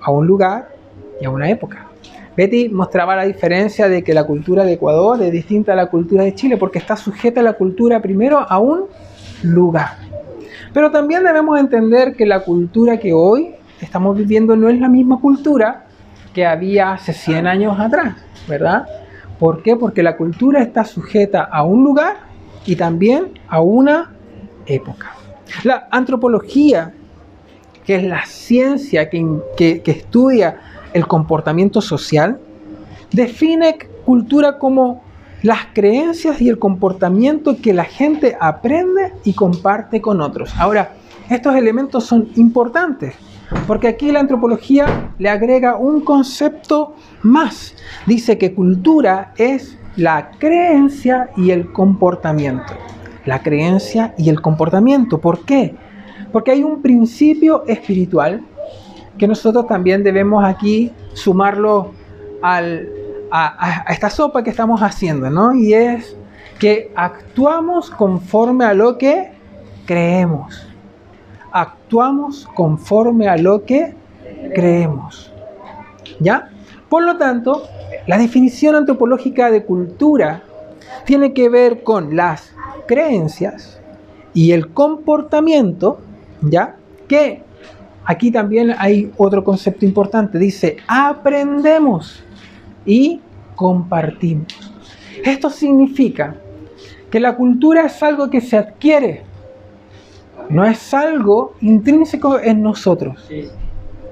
A 0.00 0.10
un 0.10 0.26
lugar 0.26 0.70
y 1.20 1.26
a 1.26 1.30
una 1.30 1.50
época. 1.50 1.85
Betty 2.36 2.68
mostraba 2.68 3.16
la 3.16 3.24
diferencia 3.24 3.88
de 3.88 4.04
que 4.04 4.12
la 4.12 4.24
cultura 4.24 4.64
de 4.64 4.74
Ecuador 4.74 5.22
es 5.22 5.32
distinta 5.32 5.72
a 5.72 5.76
la 5.76 5.86
cultura 5.86 6.22
de 6.22 6.34
Chile 6.34 6.56
porque 6.58 6.78
está 6.78 6.96
sujeta 6.96 7.40
a 7.40 7.42
la 7.42 7.54
cultura 7.54 8.02
primero 8.02 8.38
a 8.38 8.58
un 8.58 8.84
lugar. 9.42 9.96
Pero 10.74 10.90
también 10.90 11.24
debemos 11.24 11.58
entender 11.58 12.14
que 12.14 12.26
la 12.26 12.40
cultura 12.40 12.98
que 12.98 13.14
hoy 13.14 13.54
estamos 13.80 14.16
viviendo 14.16 14.54
no 14.54 14.68
es 14.68 14.78
la 14.78 14.88
misma 14.88 15.18
cultura 15.18 15.86
que 16.34 16.44
había 16.44 16.92
hace 16.92 17.14
100 17.14 17.46
años 17.46 17.80
atrás, 17.80 18.14
¿verdad? 18.46 18.86
¿Por 19.38 19.62
qué? 19.62 19.76
Porque 19.76 20.02
la 20.02 20.18
cultura 20.18 20.60
está 20.60 20.84
sujeta 20.84 21.42
a 21.42 21.64
un 21.64 21.82
lugar 21.82 22.16
y 22.66 22.76
también 22.76 23.38
a 23.48 23.62
una 23.62 24.12
época. 24.66 25.14
La 25.64 25.88
antropología, 25.90 26.92
que 27.86 27.96
es 27.96 28.04
la 28.04 28.26
ciencia 28.26 29.08
que, 29.08 29.26
que, 29.56 29.80
que 29.80 29.90
estudia 29.92 30.60
el 30.96 31.06
comportamiento 31.06 31.80
social, 31.80 32.38
define 33.12 33.78
cultura 34.04 34.58
como 34.58 35.02
las 35.42 35.66
creencias 35.74 36.40
y 36.40 36.48
el 36.48 36.58
comportamiento 36.58 37.56
que 37.60 37.72
la 37.72 37.84
gente 37.84 38.36
aprende 38.40 39.12
y 39.24 39.34
comparte 39.34 40.00
con 40.00 40.20
otros. 40.20 40.52
Ahora, 40.58 40.94
estos 41.28 41.54
elementos 41.54 42.04
son 42.04 42.28
importantes 42.36 43.14
porque 43.66 43.88
aquí 43.88 44.10
la 44.10 44.20
antropología 44.20 45.12
le 45.18 45.28
agrega 45.28 45.76
un 45.76 46.00
concepto 46.00 46.94
más. 47.22 47.74
Dice 48.06 48.38
que 48.38 48.54
cultura 48.54 49.32
es 49.36 49.78
la 49.96 50.30
creencia 50.38 51.30
y 51.36 51.50
el 51.50 51.72
comportamiento. 51.72 52.72
La 53.24 53.42
creencia 53.42 54.14
y 54.18 54.30
el 54.30 54.40
comportamiento. 54.40 55.20
¿Por 55.20 55.44
qué? 55.44 55.74
Porque 56.32 56.52
hay 56.52 56.62
un 56.62 56.82
principio 56.82 57.64
espiritual 57.66 58.42
que 59.18 59.26
nosotros 59.26 59.66
también 59.66 60.02
debemos 60.02 60.44
aquí 60.44 60.92
sumarlo 61.12 61.92
al, 62.42 62.88
a, 63.30 63.84
esta 63.88 64.10
sopa 64.10 64.42
que 64.42 64.50
estamos 64.50 64.80
haciendo, 64.82 65.30
¿no? 65.30 65.54
Y 65.54 65.74
es 65.74 66.16
que 66.58 66.92
actuamos 66.94 67.90
conforme 67.90 68.64
a 68.64 68.74
lo 68.74 68.98
que 68.98 69.32
creemos. 69.86 70.66
Actuamos 71.52 72.46
conforme 72.54 73.28
a 73.28 73.36
lo 73.36 73.64
que 73.64 73.94
creemos. 74.54 75.32
¿Ya? 76.20 76.50
Por 76.88 77.02
lo 77.02 77.16
tanto, 77.16 77.62
la 78.06 78.18
definición 78.18 78.74
antropológica 78.74 79.50
de 79.50 79.64
cultura 79.64 80.42
tiene 81.04 81.32
que 81.32 81.48
ver 81.48 81.82
con 81.82 82.16
las 82.16 82.54
creencias 82.86 83.80
y 84.34 84.52
el 84.52 84.72
comportamiento, 84.72 85.98
¿ya? 86.42 86.76
Que 87.08 87.42
aquí 88.06 88.30
también 88.30 88.74
hay 88.78 89.10
otro 89.16 89.44
concepto 89.44 89.84
importante, 89.84 90.38
dice, 90.38 90.78
aprendemos 90.86 92.22
y 92.86 93.20
compartimos. 93.54 94.46
Esto 95.24 95.50
significa 95.50 96.36
que 97.10 97.20
la 97.20 97.36
cultura 97.36 97.86
es 97.86 98.02
algo 98.02 98.30
que 98.30 98.40
se 98.40 98.56
adquiere, 98.56 99.24
no 100.48 100.64
es 100.64 100.94
algo 100.94 101.54
intrínseco 101.60 102.38
en 102.38 102.62
nosotros. 102.62 103.28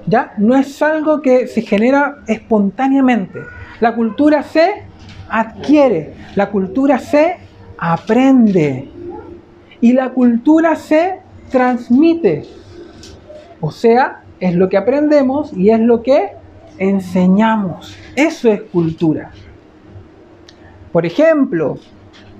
¿Ya? 0.07 0.33
No 0.37 0.55
es 0.55 0.81
algo 0.83 1.21
que 1.21 1.47
se 1.47 1.63
genera 1.63 2.17
espontáneamente. 2.27 3.39
La 3.79 3.95
cultura 3.95 4.43
se 4.43 4.83
adquiere, 5.29 6.13
la 6.35 6.51
cultura 6.51 6.99
se 6.99 7.37
aprende 7.77 8.87
y 9.81 9.93
la 9.93 10.09
cultura 10.09 10.75
se 10.75 11.19
transmite. 11.49 12.45
O 13.61 13.71
sea, 13.71 14.23
es 14.39 14.55
lo 14.55 14.69
que 14.69 14.77
aprendemos 14.77 15.53
y 15.53 15.69
es 15.69 15.79
lo 15.79 16.03
que 16.03 16.31
enseñamos. 16.77 17.95
Eso 18.15 18.51
es 18.51 18.61
cultura. 18.63 19.31
Por 20.91 21.05
ejemplo, 21.05 21.77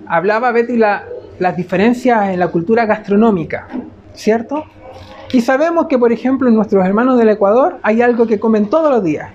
hablaba 0.07 0.51
Betty 0.51 0.77
la, 0.77 1.03
las 1.39 1.57
diferencias 1.57 2.29
en 2.29 2.39
la 2.39 2.47
cultura 2.49 2.85
gastronómica, 2.85 3.67
¿cierto? 4.13 4.63
Y 5.31 5.41
sabemos 5.41 5.87
que, 5.87 5.97
por 5.97 6.11
ejemplo, 6.11 6.47
en 6.47 6.55
nuestros 6.55 6.85
hermanos 6.85 7.17
del 7.17 7.29
Ecuador 7.29 7.79
hay 7.81 8.01
algo 8.01 8.25
que 8.25 8.39
comen 8.39 8.69
todos 8.69 8.89
los 8.89 9.03
días. 9.03 9.29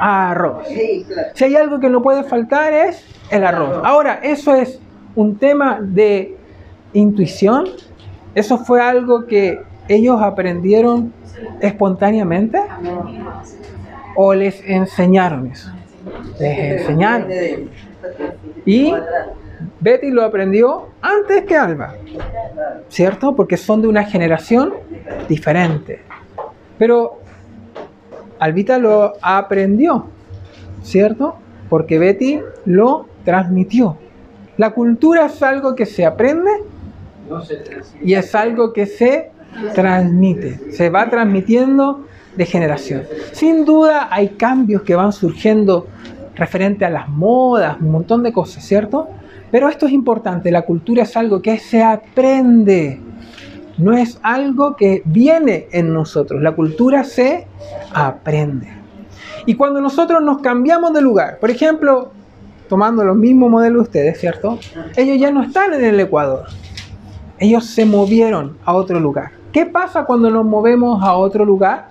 Arroz. 0.00 0.66
Si 1.34 1.44
hay 1.44 1.54
algo 1.54 1.78
que 1.78 1.88
no 1.88 2.02
puede 2.02 2.24
faltar 2.24 2.72
es 2.72 3.04
el 3.30 3.44
arroz. 3.44 3.80
Ahora, 3.84 4.20
¿eso 4.22 4.54
es 4.54 4.80
un 5.14 5.36
tema 5.36 5.78
de 5.80 6.36
intuición? 6.92 7.66
¿Eso 8.34 8.58
fue 8.58 8.80
algo 8.80 9.26
que 9.26 9.60
ellos 9.88 10.20
aprendieron 10.20 11.12
espontáneamente? 11.60 12.60
¿O 14.14 14.34
les 14.34 14.62
enseñaron 14.66 15.48
eso? 15.48 15.70
Les 16.38 16.80
enseñaron. 16.80 17.28
Y 18.64 18.92
Betty 19.80 20.10
lo 20.10 20.24
aprendió 20.24 20.88
antes 21.00 21.44
que 21.44 21.56
Alba, 21.56 21.94
¿cierto? 22.88 23.34
Porque 23.34 23.56
son 23.56 23.82
de 23.82 23.88
una 23.88 24.04
generación 24.04 24.74
diferente. 25.28 26.02
Pero 26.78 27.20
Albita 28.38 28.78
lo 28.78 29.14
aprendió, 29.22 30.06
¿cierto? 30.82 31.36
Porque 31.68 31.98
Betty 31.98 32.40
lo 32.64 33.06
transmitió. 33.24 33.96
La 34.56 34.70
cultura 34.70 35.26
es 35.26 35.42
algo 35.42 35.74
que 35.74 35.86
se 35.86 36.06
aprende 36.06 36.50
y 38.02 38.14
es 38.14 38.34
algo 38.34 38.72
que 38.72 38.86
se 38.86 39.30
transmite, 39.74 40.72
se 40.72 40.90
va 40.90 41.08
transmitiendo 41.08 42.06
de 42.36 42.46
generación. 42.46 43.02
Sin 43.32 43.64
duda 43.64 44.08
hay 44.10 44.30
cambios 44.30 44.82
que 44.82 44.94
van 44.94 45.12
surgiendo 45.12 45.86
referente 46.34 46.84
a 46.84 46.90
las 46.90 47.08
modas, 47.08 47.78
un 47.80 47.90
montón 47.90 48.22
de 48.22 48.32
cosas, 48.32 48.64
¿cierto? 48.64 49.08
Pero 49.50 49.68
esto 49.68 49.86
es 49.86 49.92
importante, 49.92 50.50
la 50.50 50.62
cultura 50.62 51.04
es 51.04 51.16
algo 51.16 51.40
que 51.40 51.58
se 51.58 51.82
aprende, 51.82 53.00
no 53.78 53.96
es 53.96 54.18
algo 54.22 54.76
que 54.76 55.02
viene 55.04 55.68
en 55.72 55.92
nosotros, 55.92 56.42
la 56.42 56.52
cultura 56.52 57.04
se 57.04 57.46
aprende. 57.92 58.68
Y 59.46 59.54
cuando 59.54 59.80
nosotros 59.80 60.22
nos 60.22 60.38
cambiamos 60.40 60.92
de 60.92 61.00
lugar, 61.00 61.38
por 61.38 61.50
ejemplo, 61.50 62.10
tomando 62.68 63.04
los 63.04 63.16
mismos 63.16 63.50
modelos 63.50 63.78
de 63.78 63.82
ustedes, 63.82 64.20
¿cierto? 64.20 64.58
Ellos 64.96 65.18
ya 65.18 65.30
no 65.30 65.42
están 65.42 65.72
en 65.72 65.84
el 65.84 66.00
Ecuador, 66.00 66.46
ellos 67.38 67.64
se 67.64 67.86
movieron 67.86 68.58
a 68.64 68.74
otro 68.74 68.98
lugar. 68.98 69.30
¿Qué 69.56 69.64
pasa 69.64 70.04
cuando 70.04 70.28
nos 70.28 70.44
movemos 70.44 71.02
a 71.02 71.14
otro 71.14 71.42
lugar? 71.42 71.86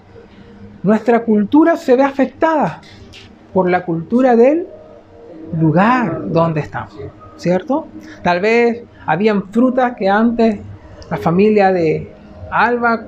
Nuestra 0.83 1.23
cultura 1.23 1.75
se 1.75 1.95
ve 1.95 2.03
afectada 2.03 2.79
por 3.55 3.67
la 3.71 3.83
cultura 3.83 4.35
del 4.35 4.67
lugar 5.59 6.31
donde 6.31 6.59
estamos, 6.59 6.93
¿cierto? 7.37 7.87
Tal 8.21 8.39
vez 8.39 8.83
habían 9.07 9.47
frutas 9.47 9.95
que 9.97 10.07
antes 10.07 10.59
la 11.09 11.17
familia 11.17 11.71
de 11.71 12.13
Alba 12.51 13.03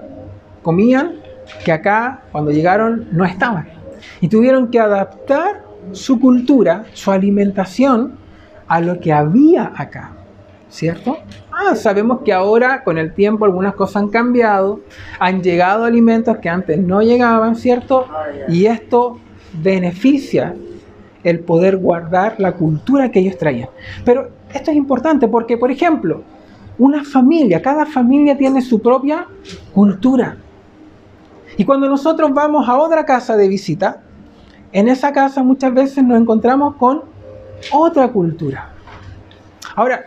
comían 0.63 1.17
que 1.63 1.71
acá 1.71 2.21
cuando 2.31 2.49
llegaron 2.49 3.09
no 3.11 3.25
estaban. 3.25 3.67
Y 4.21 4.27
tuvieron 4.27 4.71
que 4.71 4.79
adaptar 4.79 5.61
su 5.91 6.19
cultura, 6.19 6.85
su 6.93 7.11
alimentación 7.11 8.17
a 8.67 8.81
lo 8.81 8.99
que 8.99 9.13
había 9.13 9.71
acá, 9.75 10.13
¿cierto? 10.69 11.17
Ah, 11.51 11.75
sabemos 11.75 12.21
que 12.23 12.33
ahora 12.33 12.83
con 12.83 12.97
el 12.97 13.13
tiempo 13.13 13.45
algunas 13.45 13.75
cosas 13.75 14.03
han 14.03 14.09
cambiado, 14.09 14.81
han 15.19 15.41
llegado 15.41 15.85
alimentos 15.85 16.37
que 16.37 16.49
antes 16.49 16.77
no 16.77 17.01
llegaban, 17.01 17.55
¿cierto? 17.55 18.07
Y 18.47 18.65
esto 18.65 19.19
beneficia 19.53 20.55
el 21.23 21.39
poder 21.39 21.77
guardar 21.77 22.35
la 22.37 22.53
cultura 22.53 23.11
que 23.11 23.19
ellos 23.19 23.37
traían. 23.37 23.69
Pero 24.05 24.29
esto 24.53 24.71
es 24.71 24.77
importante 24.77 25.27
porque, 25.27 25.57
por 25.57 25.71
ejemplo, 25.71 26.21
una 26.77 27.03
familia, 27.03 27.61
cada 27.61 27.85
familia 27.85 28.37
tiene 28.37 28.61
su 28.61 28.79
propia 28.79 29.27
cultura. 29.73 30.37
Y 31.57 31.65
cuando 31.65 31.89
nosotros 31.89 32.31
vamos 32.33 32.69
a 32.69 32.77
otra 32.77 33.03
casa 33.05 33.35
de 33.35 33.47
visita, 33.47 34.01
en 34.71 34.87
esa 34.87 35.11
casa 35.11 35.41
muchas 35.43 35.73
veces 35.73 36.03
nos 36.03 36.19
encontramos 36.19 36.75
con 36.75 37.03
otra 37.71 38.09
cultura. 38.09 38.69
Ahora, 39.75 40.05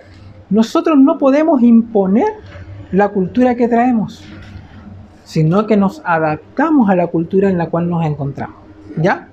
nosotros 0.50 0.98
no 0.98 1.18
podemos 1.18 1.62
imponer 1.62 2.28
la 2.92 3.08
cultura 3.08 3.54
que 3.54 3.68
traemos, 3.68 4.24
sino 5.24 5.66
que 5.66 5.76
nos 5.76 6.02
adaptamos 6.04 6.90
a 6.90 6.96
la 6.96 7.06
cultura 7.06 7.48
en 7.48 7.56
la 7.56 7.70
cual 7.70 7.88
nos 7.88 8.04
encontramos. 8.04 8.56
¿Ya? 8.96 9.28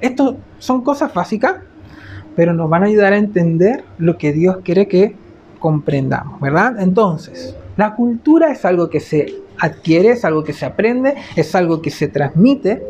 Esto 0.00 0.38
son 0.58 0.82
cosas 0.82 1.12
básicas, 1.12 1.56
pero 2.34 2.54
nos 2.54 2.70
van 2.70 2.84
a 2.84 2.86
ayudar 2.86 3.12
a 3.12 3.18
entender 3.18 3.84
lo 3.98 4.16
que 4.16 4.32
Dios 4.32 4.58
quiere 4.64 4.88
que 4.88 5.14
comprendamos, 5.58 6.40
¿verdad? 6.40 6.80
Entonces, 6.80 7.54
la 7.76 7.94
cultura 7.94 8.50
es 8.50 8.64
algo 8.64 8.88
que 8.88 9.00
se 9.00 9.34
adquiere, 9.58 10.10
es 10.10 10.24
algo 10.24 10.42
que 10.42 10.52
se 10.52 10.66
aprende, 10.66 11.14
es 11.36 11.54
algo 11.54 11.82
que 11.82 11.90
se 11.90 12.08
transmite. 12.08 12.82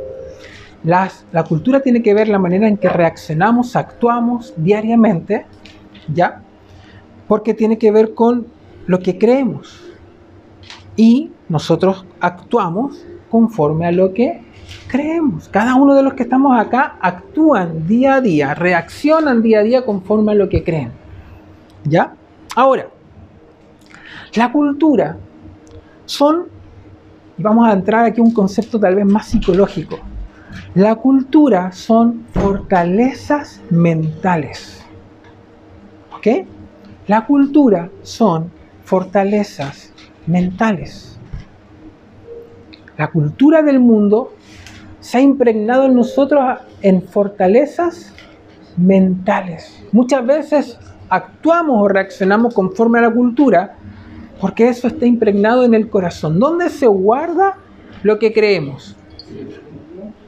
Las, 0.84 1.26
la 1.32 1.44
cultura 1.44 1.80
tiene 1.80 2.02
que 2.02 2.14
ver 2.14 2.28
la 2.28 2.38
manera 2.38 2.66
en 2.66 2.76
que 2.76 2.88
reaccionamos, 2.88 3.76
actuamos 3.76 4.54
diariamente, 4.56 5.46
¿ya? 6.12 6.42
Porque 7.32 7.54
tiene 7.54 7.78
que 7.78 7.90
ver 7.90 8.12
con 8.12 8.46
lo 8.84 8.98
que 8.98 9.16
creemos. 9.16 9.80
Y 10.96 11.30
nosotros 11.48 12.04
actuamos 12.20 13.06
conforme 13.30 13.86
a 13.86 13.90
lo 13.90 14.12
que 14.12 14.42
creemos. 14.86 15.48
Cada 15.48 15.74
uno 15.76 15.94
de 15.94 16.02
los 16.02 16.12
que 16.12 16.24
estamos 16.24 16.60
acá 16.60 16.98
actúan 17.00 17.86
día 17.86 18.16
a 18.16 18.20
día, 18.20 18.52
reaccionan 18.52 19.40
día 19.40 19.60
a 19.60 19.62
día 19.62 19.82
conforme 19.82 20.32
a 20.32 20.34
lo 20.34 20.50
que 20.50 20.62
creen. 20.62 20.92
¿Ya? 21.84 22.12
Ahora, 22.54 22.88
la 24.34 24.52
cultura 24.52 25.16
son, 26.04 26.48
y 27.38 27.42
vamos 27.42 27.66
a 27.66 27.72
entrar 27.72 28.04
aquí 28.04 28.20
a 28.20 28.24
un 28.24 28.34
concepto 28.34 28.78
tal 28.78 28.94
vez 28.94 29.06
más 29.06 29.28
psicológico, 29.28 29.98
la 30.74 30.96
cultura 30.96 31.72
son 31.72 32.26
fortalezas 32.34 33.62
mentales. 33.70 34.84
¿Ok? 36.14 36.46
La 37.08 37.26
cultura 37.26 37.90
son 38.02 38.50
fortalezas 38.84 39.92
mentales. 40.26 41.18
La 42.96 43.08
cultura 43.08 43.62
del 43.62 43.80
mundo 43.80 44.34
se 45.00 45.18
ha 45.18 45.20
impregnado 45.20 45.86
en 45.86 45.94
nosotros 45.94 46.60
en 46.80 47.02
fortalezas 47.02 48.14
mentales. 48.76 49.82
Muchas 49.90 50.24
veces 50.24 50.78
actuamos 51.08 51.82
o 51.82 51.88
reaccionamos 51.88 52.54
conforme 52.54 53.00
a 53.00 53.02
la 53.02 53.10
cultura 53.10 53.74
porque 54.40 54.68
eso 54.68 54.86
está 54.86 55.04
impregnado 55.04 55.64
en 55.64 55.74
el 55.74 55.90
corazón. 55.90 56.38
¿Dónde 56.38 56.70
se 56.70 56.86
guarda 56.86 57.58
lo 58.04 58.20
que 58.20 58.32
creemos? 58.32 58.96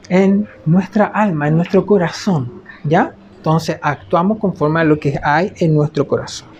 En 0.09 0.47
nuestra 0.65 1.05
alma, 1.05 1.47
en 1.47 1.55
nuestro 1.55 1.85
corazón. 1.85 2.61
¿Ya? 2.83 3.13
Entonces 3.37 3.79
actuamos 3.81 4.39
conforme 4.39 4.81
a 4.81 4.83
lo 4.83 4.99
que 4.99 5.17
hay 5.23 5.53
en 5.59 5.73
nuestro 5.73 6.07
corazón. 6.07 6.54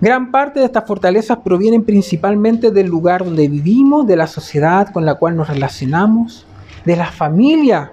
Gran 0.00 0.30
parte 0.30 0.60
de 0.60 0.66
estas 0.66 0.86
fortalezas 0.86 1.38
provienen 1.38 1.82
principalmente 1.82 2.70
del 2.70 2.86
lugar 2.86 3.24
donde 3.24 3.48
vivimos, 3.48 4.06
de 4.06 4.16
la 4.16 4.26
sociedad 4.26 4.92
con 4.92 5.06
la 5.06 5.14
cual 5.14 5.36
nos 5.36 5.48
relacionamos, 5.48 6.46
de 6.84 6.96
la 6.96 7.06
familia 7.06 7.92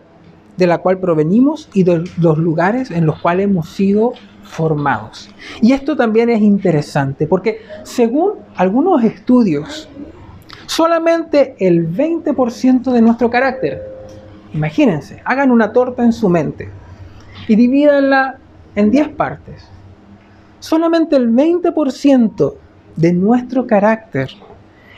de 0.57 0.67
la 0.67 0.79
cual 0.79 0.99
provenimos 0.99 1.69
y 1.73 1.83
de 1.83 2.03
los 2.19 2.37
lugares 2.37 2.91
en 2.91 3.05
los 3.05 3.19
cuales 3.21 3.45
hemos 3.45 3.69
sido 3.69 4.13
formados. 4.43 5.29
Y 5.61 5.71
esto 5.71 5.95
también 5.95 6.29
es 6.29 6.41
interesante 6.41 7.25
porque 7.25 7.61
según 7.83 8.33
algunos 8.55 9.03
estudios, 9.03 9.87
solamente 10.65 11.55
el 11.59 11.89
20% 11.89 12.91
de 12.91 13.01
nuestro 13.01 13.29
carácter, 13.29 13.81
imagínense, 14.53 15.21
hagan 15.23 15.51
una 15.51 15.71
torta 15.71 16.03
en 16.03 16.13
su 16.13 16.29
mente 16.29 16.69
y 17.47 17.55
divídanla 17.55 18.37
en 18.75 18.91
10 18.91 19.09
partes. 19.09 19.72
Solamente 20.63 21.17
el 21.17 21.29
20% 21.29 22.53
de 22.95 23.11
nuestro 23.11 23.67
carácter 23.67 24.29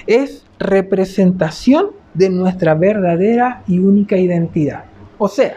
es 0.06 0.45
representación 0.60 1.88
de 2.13 2.30
nuestra 2.30 2.75
verdadera 2.75 3.63
y 3.65 3.80
única 3.80 4.15
identidad. 4.15 4.84
O 5.17 5.28
sea, 5.28 5.56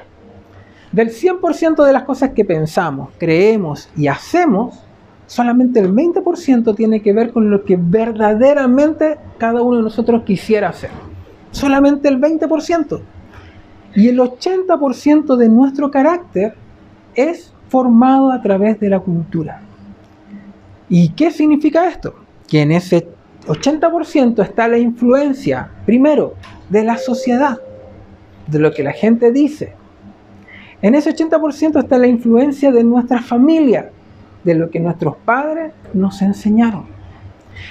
del 0.92 1.11
100% 1.11 1.85
de 1.85 1.92
las 1.92 2.05
cosas 2.05 2.31
que 2.31 2.47
pensamos, 2.47 3.11
creemos 3.18 3.90
y 3.99 4.07
hacemos, 4.07 4.83
solamente 5.27 5.79
el 5.79 5.92
20% 5.92 6.75
tiene 6.75 7.03
que 7.03 7.12
ver 7.12 7.31
con 7.31 7.51
lo 7.51 7.66
que 7.66 7.77
verdaderamente 7.79 9.18
cada 9.37 9.61
uno 9.61 9.77
de 9.77 9.83
nosotros 9.83 10.23
quisiera 10.23 10.71
hacer. 10.71 10.90
Solamente 11.51 12.09
el 12.09 12.18
20%. 12.18 13.03
Y 13.94 14.09
el 14.09 14.18
80% 14.18 15.37
de 15.37 15.49
nuestro 15.51 15.90
carácter 15.90 16.55
es 17.14 17.53
formado 17.68 18.33
a 18.33 18.40
través 18.40 18.81
de 18.81 18.88
la 18.88 19.01
cultura. 19.01 19.67
¿Y 20.88 21.11
qué 21.11 21.31
significa 21.31 21.88
esto? 21.88 22.14
Que 22.46 22.62
en 22.62 22.72
ese 22.72 23.09
80% 23.46 24.42
está 24.42 24.68
la 24.68 24.79
influencia, 24.79 25.70
primero, 25.85 26.35
de 26.68 26.85
la 26.85 26.96
sociedad, 26.96 27.59
de 28.46 28.59
lo 28.59 28.72
que 28.72 28.83
la 28.83 28.92
gente 28.92 29.33
dice. 29.33 29.74
En 30.81 30.94
ese 30.94 31.14
80% 31.14 31.81
está 31.81 31.98
la 31.98 32.07
influencia 32.07 32.70
de 32.70 32.85
nuestra 32.85 33.20
familia, 33.20 33.90
de 34.44 34.55
lo 34.55 34.70
que 34.70 34.81
nuestros 34.81 35.16
padres 35.16 35.72
nos 35.92 36.22
enseñaron. 36.22 36.87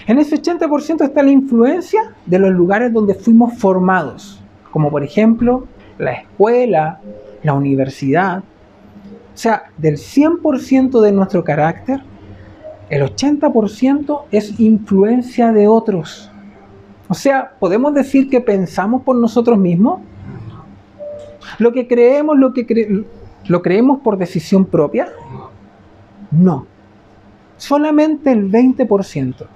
En 0.05 0.19
ese 0.19 0.41
80% 0.41 1.03
está 1.03 1.23
la 1.23 1.31
influencia 1.31 2.13
de 2.25 2.39
los 2.39 2.51
lugares 2.51 2.91
donde 2.91 3.13
fuimos 3.13 3.57
formados, 3.57 4.41
como 4.71 4.91
por 4.91 5.03
ejemplo 5.03 5.67
la 5.97 6.13
escuela, 6.13 6.99
la 7.43 7.53
universidad. 7.53 8.39
O 8.39 9.37
sea, 9.37 9.63
del 9.77 9.95
100% 9.97 11.01
de 11.01 11.11
nuestro 11.11 11.43
carácter, 11.43 12.01
el 12.89 13.03
80% 13.03 14.23
es 14.31 14.59
influencia 14.59 15.51
de 15.51 15.67
otros. 15.67 16.31
O 17.09 17.13
sea, 17.13 17.53
¿podemos 17.59 17.93
decir 17.93 18.29
que 18.29 18.41
pensamos 18.41 19.03
por 19.03 19.15
nosotros 19.15 19.57
mismos? 19.57 20.01
¿Lo 21.59 21.71
que 21.71 21.87
creemos, 21.87 22.37
lo, 22.37 22.53
que 22.53 22.65
creemos 23.61 23.99
por 24.01 24.17
decisión 24.17 24.65
propia? 24.65 25.09
No. 26.31 26.65
Solamente 27.57 28.31
el 28.31 28.51
20%. 28.51 29.47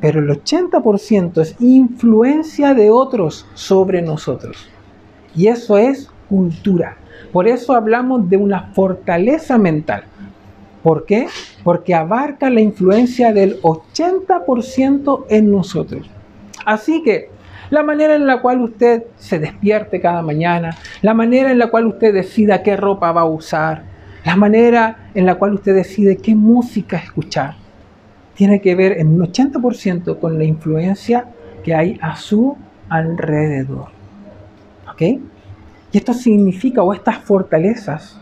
Pero 0.00 0.20
el 0.20 0.28
80% 0.28 1.40
es 1.40 1.56
influencia 1.60 2.74
de 2.74 2.90
otros 2.90 3.46
sobre 3.54 4.02
nosotros. 4.02 4.68
Y 5.34 5.46
eso 5.46 5.78
es 5.78 6.10
cultura. 6.28 6.96
Por 7.32 7.46
eso 7.46 7.72
hablamos 7.72 8.28
de 8.28 8.36
una 8.36 8.72
fortaleza 8.72 9.56
mental. 9.58 10.04
¿Por 10.82 11.06
qué? 11.06 11.28
Porque 11.62 11.94
abarca 11.94 12.50
la 12.50 12.60
influencia 12.60 13.32
del 13.32 13.60
80% 13.62 15.26
en 15.28 15.50
nosotros. 15.50 16.10
Así 16.64 17.02
que 17.02 17.30
la 17.70 17.82
manera 17.82 18.14
en 18.14 18.26
la 18.26 18.42
cual 18.42 18.60
usted 18.60 19.04
se 19.16 19.38
despierte 19.38 20.00
cada 20.00 20.22
mañana, 20.22 20.76
la 21.00 21.14
manera 21.14 21.50
en 21.50 21.58
la 21.58 21.68
cual 21.68 21.86
usted 21.86 22.12
decida 22.12 22.62
qué 22.62 22.76
ropa 22.76 23.12
va 23.12 23.22
a 23.22 23.26
usar, 23.26 23.84
la 24.24 24.36
manera 24.36 25.08
en 25.14 25.24
la 25.26 25.36
cual 25.36 25.54
usted 25.54 25.74
decide 25.74 26.18
qué 26.18 26.34
música 26.34 26.98
escuchar, 26.98 27.54
tiene 28.34 28.60
que 28.60 28.74
ver 28.74 28.98
en 28.98 29.08
un 29.08 29.20
80% 29.20 30.18
con 30.18 30.38
la 30.38 30.44
influencia 30.44 31.26
que 31.64 31.74
hay 31.74 31.98
a 32.02 32.16
su 32.16 32.56
alrededor. 32.88 33.88
¿Ok? 34.92 35.02
Y 35.92 35.98
esto 35.98 36.12
significa, 36.12 36.82
o 36.82 36.92
estas 36.92 37.18
fortalezas 37.18 38.18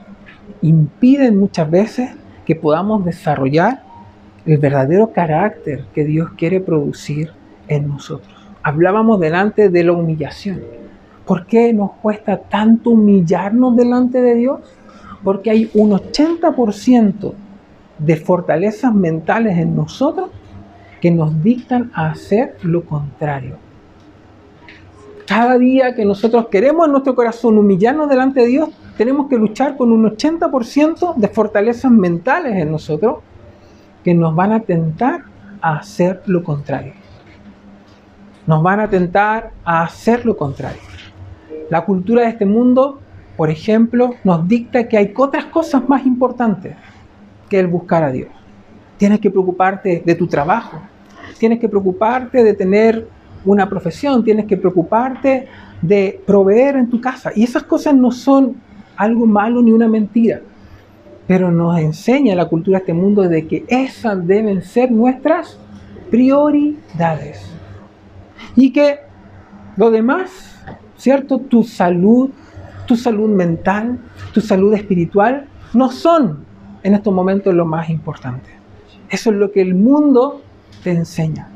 impiden 0.62 1.38
muchas 1.38 1.70
veces 1.70 2.11
que 2.50 2.56
podamos 2.56 3.04
desarrollar 3.04 3.84
el 4.44 4.58
verdadero 4.58 5.12
carácter 5.12 5.84
que 5.94 6.04
Dios 6.04 6.30
quiere 6.36 6.58
producir 6.58 7.30
en 7.68 7.86
nosotros 7.86 8.40
hablábamos 8.62 9.20
delante 9.20 9.68
de 9.68 9.84
la 9.84 9.92
humillación. 9.92 10.60
¿Por 11.24 11.46
qué 11.46 11.72
nos 11.72 11.92
cuesta 11.92 12.36
tanto 12.38 12.90
humillarnos 12.90 13.76
delante 13.76 14.20
de 14.20 14.34
Dios? 14.34 14.60
Porque 15.22 15.50
hay 15.50 15.70
un 15.74 15.90
80% 15.92 17.32
de 17.98 18.16
fortalezas 18.16 18.94
mentales 18.94 19.58
en 19.58 19.76
nosotros 19.76 20.30
que 21.00 21.10
nos 21.10 21.42
dictan 21.42 21.90
a 21.94 22.10
hacer 22.10 22.56
lo 22.62 22.84
contrario. 22.84 23.56
Cada 25.26 25.56
día 25.58 25.94
que 25.94 26.04
nosotros 26.04 26.48
queremos 26.48 26.86
en 26.86 26.92
nuestro 26.92 27.14
corazón 27.14 27.58
humillarnos 27.58 28.08
delante 28.08 28.40
de 28.40 28.46
Dios, 28.46 28.68
tenemos 29.00 29.28
que 29.28 29.38
luchar 29.38 29.78
con 29.78 29.92
un 29.92 30.04
80% 30.04 31.14
de 31.16 31.28
fortalezas 31.28 31.90
mentales 31.90 32.54
en 32.54 32.70
nosotros 32.70 33.20
que 34.04 34.12
nos 34.12 34.34
van 34.34 34.52
a 34.52 34.60
tentar 34.60 35.22
a 35.62 35.78
hacer 35.78 36.20
lo 36.26 36.44
contrario 36.44 36.92
nos 38.50 38.64
van 38.64 38.80
a 38.80 38.90
tentar 38.90 39.52
a 39.64 39.84
hacer 39.84 40.26
lo 40.26 40.36
contrario. 40.36 40.80
La 41.70 41.84
cultura 41.84 42.22
de 42.22 42.30
este 42.30 42.46
mundo, 42.46 43.00
por 43.36 43.48
ejemplo, 43.48 44.16
nos 44.24 44.48
dicta 44.48 44.88
que 44.88 44.96
hay 44.96 45.14
otras 45.16 45.44
cosas 45.44 45.88
más 45.88 46.04
importantes 46.04 46.74
que 47.48 47.60
el 47.60 47.68
buscar 47.68 48.02
a 48.02 48.10
Dios. 48.10 48.28
Tienes 48.98 49.20
que 49.20 49.30
preocuparte 49.30 50.02
de 50.04 50.14
tu 50.16 50.26
trabajo, 50.26 50.82
tienes 51.38 51.60
que 51.60 51.68
preocuparte 51.68 52.42
de 52.42 52.54
tener 52.54 53.06
una 53.44 53.68
profesión, 53.68 54.24
tienes 54.24 54.46
que 54.46 54.56
preocuparte 54.56 55.46
de 55.80 56.20
proveer 56.26 56.74
en 56.74 56.90
tu 56.90 57.00
casa. 57.00 57.30
Y 57.36 57.44
esas 57.44 57.62
cosas 57.62 57.94
no 57.94 58.10
son 58.10 58.56
algo 59.00 59.24
malo 59.24 59.62
ni 59.62 59.72
una 59.72 59.88
mentira, 59.88 60.42
pero 61.26 61.50
nos 61.50 61.78
enseña 61.78 62.34
la 62.34 62.48
cultura 62.48 62.78
de 62.78 62.82
este 62.82 62.92
mundo 62.92 63.22
de 63.22 63.46
que 63.46 63.64
esas 63.66 64.26
deben 64.26 64.60
ser 64.62 64.92
nuestras 64.92 65.58
prioridades. 66.10 67.40
Y 68.56 68.74
que 68.74 68.98
lo 69.78 69.90
demás, 69.90 70.54
¿cierto? 70.98 71.38
Tu 71.38 71.62
salud, 71.62 72.28
tu 72.86 72.94
salud 72.94 73.30
mental, 73.30 73.98
tu 74.34 74.42
salud 74.42 74.74
espiritual, 74.74 75.46
no 75.72 75.90
son 75.90 76.44
en 76.82 76.92
estos 76.92 77.14
momentos 77.14 77.54
lo 77.54 77.64
más 77.64 77.88
importante. 77.88 78.50
Eso 79.08 79.30
es 79.30 79.36
lo 79.36 79.50
que 79.50 79.62
el 79.62 79.74
mundo 79.74 80.42
te 80.84 80.90
enseña. 80.90 81.48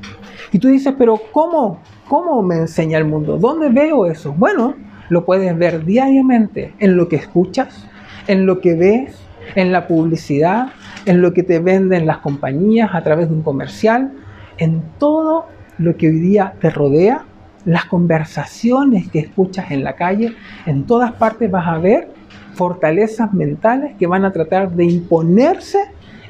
Y 0.50 0.59
tú 0.59 0.68
dices, 0.68 0.94
pero 0.96 1.20
¿cómo? 1.30 1.80
¿Cómo 2.09 2.40
me 2.40 2.57
enseña 2.57 2.96
el 2.96 3.04
mundo? 3.04 3.37
¿Dónde 3.37 3.68
veo 3.68 4.07
eso? 4.07 4.33
Bueno, 4.33 4.76
lo 5.09 5.25
puedes 5.25 5.57
ver 5.57 5.85
diariamente 5.85 6.75
en 6.79 6.97
lo 6.97 7.09
que 7.09 7.17
escuchas, 7.17 7.87
en 8.27 8.47
lo 8.47 8.61
que 8.61 8.75
ves, 8.75 9.19
en 9.55 9.73
la 9.73 9.87
publicidad, 9.87 10.69
en 11.07 11.21
lo 11.21 11.35
que 11.35 11.43
te 11.43 11.59
venden 11.59 12.07
las 12.07 12.19
compañías 12.19 12.90
a 12.95 13.03
través 13.03 13.29
de 13.29 13.35
un 13.35 13.43
comercial, 13.43 14.12
en 14.59 14.83
todo 14.99 15.47
lo 15.79 15.97
que 15.97 16.09
hoy 16.09 16.19
día 16.21 16.55
te 16.61 16.71
rodea, 16.71 17.25
las 17.64 17.87
conversaciones 17.87 19.09
que 19.09 19.21
escuchas 19.21 19.71
en 19.71 19.85
la 19.85 19.95
calle, 19.95 20.35
en 20.67 20.85
todas 20.85 21.12
partes 21.12 21.51
vas 21.51 21.67
a 21.67 21.79
ver 21.79 22.09
fortalezas 22.55 23.33
mentales 23.33 23.97
que 23.99 24.07
van 24.07 24.25
a 24.25 24.33
tratar 24.33 24.71
de 24.71 24.85
imponerse 24.85 25.79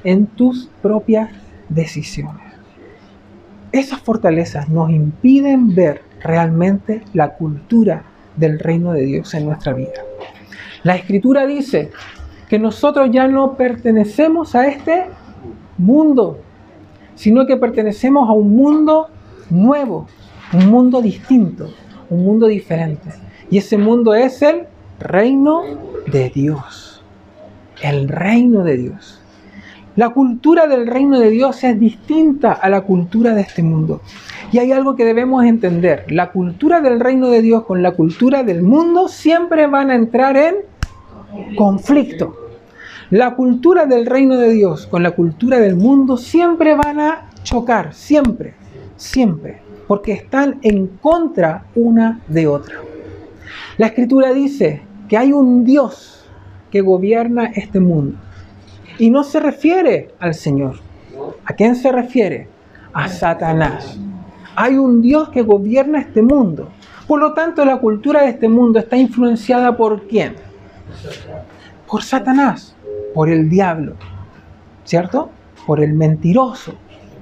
en 0.04 0.26
tus 0.26 0.70
propias 0.80 1.30
decisiones. 1.68 2.42
Esas 3.72 4.00
fortalezas 4.00 4.68
nos 4.68 4.90
impiden 4.90 5.74
ver 5.74 6.02
realmente 6.22 7.02
la 7.12 7.34
cultura 7.34 8.04
del 8.36 8.58
reino 8.58 8.92
de 8.92 9.04
Dios 9.04 9.34
en 9.34 9.46
nuestra 9.46 9.72
vida. 9.72 9.92
La 10.82 10.96
escritura 10.96 11.46
dice 11.46 11.90
que 12.48 12.58
nosotros 12.58 13.08
ya 13.10 13.26
no 13.26 13.56
pertenecemos 13.56 14.54
a 14.54 14.66
este 14.66 15.06
mundo, 15.78 16.38
sino 17.14 17.46
que 17.46 17.56
pertenecemos 17.56 18.28
a 18.28 18.32
un 18.32 18.54
mundo 18.54 19.08
nuevo, 19.50 20.06
un 20.52 20.66
mundo 20.66 21.00
distinto, 21.00 21.70
un 22.10 22.24
mundo 22.24 22.46
diferente. 22.46 23.10
Y 23.50 23.58
ese 23.58 23.78
mundo 23.78 24.14
es 24.14 24.42
el 24.42 24.66
reino 25.00 25.62
de 26.06 26.30
Dios. 26.30 27.02
El 27.82 28.08
reino 28.08 28.62
de 28.62 28.76
Dios. 28.76 29.20
La 29.96 30.10
cultura 30.10 30.66
del 30.66 30.88
reino 30.88 31.20
de 31.20 31.30
Dios 31.30 31.62
es 31.62 31.78
distinta 31.78 32.52
a 32.52 32.68
la 32.68 32.80
cultura 32.80 33.32
de 33.32 33.42
este 33.42 33.62
mundo. 33.62 34.00
Y 34.50 34.58
hay 34.58 34.72
algo 34.72 34.96
que 34.96 35.04
debemos 35.04 35.44
entender. 35.44 36.04
La 36.08 36.32
cultura 36.32 36.80
del 36.80 36.98
reino 36.98 37.28
de 37.28 37.42
Dios 37.42 37.64
con 37.64 37.80
la 37.80 37.92
cultura 37.92 38.42
del 38.42 38.62
mundo 38.62 39.06
siempre 39.06 39.68
van 39.68 39.90
a 39.90 39.94
entrar 39.94 40.36
en 40.36 40.56
conflicto. 41.56 42.36
La 43.10 43.36
cultura 43.36 43.86
del 43.86 44.06
reino 44.06 44.36
de 44.36 44.50
Dios 44.50 44.88
con 44.88 45.04
la 45.04 45.12
cultura 45.12 45.60
del 45.60 45.76
mundo 45.76 46.16
siempre 46.16 46.74
van 46.74 46.98
a 46.98 47.30
chocar, 47.44 47.94
siempre, 47.94 48.54
siempre, 48.96 49.60
porque 49.86 50.12
están 50.12 50.58
en 50.62 50.88
contra 50.88 51.66
una 51.76 52.20
de 52.26 52.48
otra. 52.48 52.76
La 53.78 53.86
escritura 53.86 54.32
dice 54.32 54.82
que 55.08 55.16
hay 55.16 55.32
un 55.32 55.64
Dios 55.64 56.24
que 56.72 56.80
gobierna 56.80 57.52
este 57.54 57.78
mundo. 57.78 58.18
Y 58.98 59.10
no 59.10 59.24
se 59.24 59.40
refiere 59.40 60.10
al 60.20 60.34
Señor. 60.34 60.76
¿A 61.44 61.52
quién 61.54 61.74
se 61.76 61.90
refiere? 61.90 62.48
A 62.92 63.08
Satanás. 63.08 63.98
Hay 64.56 64.76
un 64.76 65.02
Dios 65.02 65.30
que 65.30 65.42
gobierna 65.42 66.00
este 66.00 66.22
mundo. 66.22 66.68
Por 67.06 67.20
lo 67.20 67.34
tanto, 67.34 67.64
la 67.64 67.78
cultura 67.78 68.22
de 68.22 68.30
este 68.30 68.48
mundo 68.48 68.78
está 68.78 68.96
influenciada 68.96 69.76
por 69.76 70.06
quién? 70.06 70.36
Por 71.86 72.02
Satanás, 72.02 72.76
por 73.14 73.28
el 73.28 73.50
diablo, 73.50 73.94
¿cierto? 74.84 75.30
Por 75.66 75.82
el 75.82 75.92
mentiroso, 75.92 76.74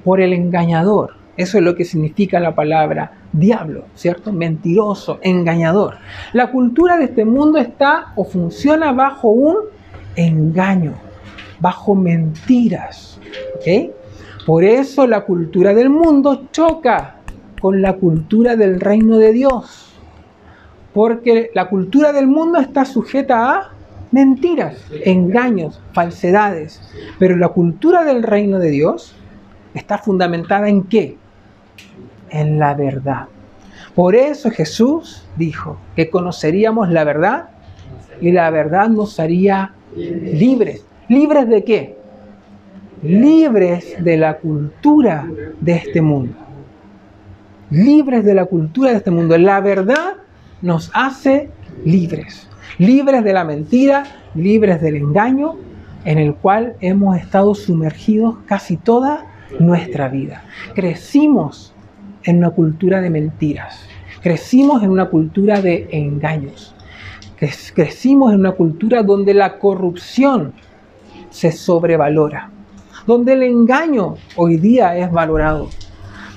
por 0.04 0.20
el 0.20 0.32
engañador. 0.32 1.14
Eso 1.36 1.58
es 1.58 1.64
lo 1.64 1.74
que 1.74 1.84
significa 1.84 2.38
la 2.38 2.54
palabra 2.54 3.12
diablo, 3.32 3.86
¿cierto? 3.94 4.32
Mentiroso, 4.32 5.18
engañador. 5.22 5.96
La 6.34 6.50
cultura 6.50 6.98
de 6.98 7.04
este 7.04 7.24
mundo 7.24 7.58
está 7.58 8.12
o 8.14 8.24
funciona 8.24 8.92
bajo 8.92 9.28
un 9.28 9.56
engaño, 10.14 10.94
bajo 11.62 11.94
mentiras. 11.94 13.18
Por 14.44 14.64
eso 14.64 15.06
la 15.06 15.24
cultura 15.24 15.72
del 15.72 15.88
mundo 15.88 16.48
choca 16.50 17.16
con 17.60 17.80
la 17.80 17.94
cultura 17.94 18.56
del 18.56 18.80
reino 18.80 19.18
de 19.18 19.32
Dios. 19.32 19.94
Porque 20.92 21.50
la 21.54 21.68
cultura 21.68 22.12
del 22.12 22.26
mundo 22.26 22.58
está 22.58 22.84
sujeta 22.84 23.50
a 23.50 23.70
mentiras, 24.10 24.76
engaños, 25.04 25.80
falsedades. 25.92 26.82
Pero 27.18 27.36
la 27.36 27.48
cultura 27.48 28.04
del 28.04 28.22
reino 28.24 28.58
de 28.58 28.70
Dios 28.70 29.14
está 29.72 29.98
fundamentada 29.98 30.68
en 30.68 30.82
qué? 30.82 31.16
En 32.28 32.58
la 32.58 32.74
verdad. 32.74 33.28
Por 33.94 34.16
eso 34.16 34.50
Jesús 34.50 35.24
dijo 35.36 35.78
que 35.94 36.10
conoceríamos 36.10 36.90
la 36.90 37.04
verdad 37.04 37.50
y 38.20 38.32
la 38.32 38.50
verdad 38.50 38.88
nos 38.88 39.20
haría 39.20 39.74
libres. 39.94 40.84
¿Libres 41.08 41.48
de 41.48 41.64
qué? 41.64 41.96
Libres 43.02 43.96
de 44.02 44.16
la 44.16 44.38
cultura 44.38 45.26
de 45.60 45.72
este 45.72 46.00
mundo. 46.00 46.34
Libres 47.70 48.24
de 48.24 48.34
la 48.34 48.44
cultura 48.44 48.90
de 48.90 48.98
este 48.98 49.10
mundo. 49.10 49.36
La 49.38 49.60
verdad 49.60 50.16
nos 50.60 50.90
hace 50.94 51.50
libres. 51.84 52.48
Libres 52.78 53.24
de 53.24 53.32
la 53.32 53.44
mentira, 53.44 54.04
libres 54.34 54.80
del 54.80 54.96
engaño 54.96 55.56
en 56.04 56.18
el 56.18 56.34
cual 56.34 56.76
hemos 56.80 57.16
estado 57.16 57.54
sumergidos 57.54 58.36
casi 58.46 58.76
toda 58.76 59.26
nuestra 59.58 60.08
vida. 60.08 60.44
Crecimos 60.74 61.74
en 62.24 62.38
una 62.38 62.50
cultura 62.50 63.00
de 63.00 63.10
mentiras. 63.10 63.86
Crecimos 64.22 64.82
en 64.82 64.90
una 64.90 65.06
cultura 65.06 65.60
de 65.60 65.88
engaños. 65.90 66.74
Crecimos 67.74 68.32
en 68.32 68.40
una 68.40 68.52
cultura 68.52 69.02
donde 69.02 69.34
la 69.34 69.58
corrupción 69.58 70.52
se 71.32 71.50
sobrevalora, 71.50 72.50
donde 73.06 73.32
el 73.32 73.42
engaño 73.42 74.14
hoy 74.36 74.58
día 74.58 74.96
es 74.96 75.10
valorado. 75.10 75.68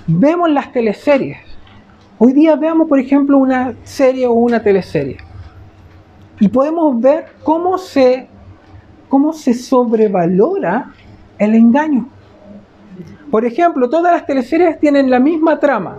Vemos 0.07 0.49
las 0.49 0.71
teleseries. 0.71 1.37
Hoy 2.17 2.33
día 2.33 2.55
veamos, 2.55 2.87
por 2.87 2.99
ejemplo, 2.99 3.37
una 3.37 3.75
serie 3.83 4.25
o 4.25 4.33
una 4.33 4.63
teleserie. 4.63 5.17
Y 6.39 6.47
podemos 6.47 6.99
ver 6.99 7.25
cómo 7.43 7.77
se, 7.77 8.27
cómo 9.09 9.33
se 9.33 9.53
sobrevalora 9.53 10.93
el 11.37 11.55
engaño. 11.55 12.07
Por 13.29 13.45
ejemplo, 13.45 13.89
todas 13.89 14.13
las 14.13 14.25
teleseries 14.25 14.79
tienen 14.79 15.09
la 15.09 15.19
misma 15.19 15.59
trama. 15.59 15.97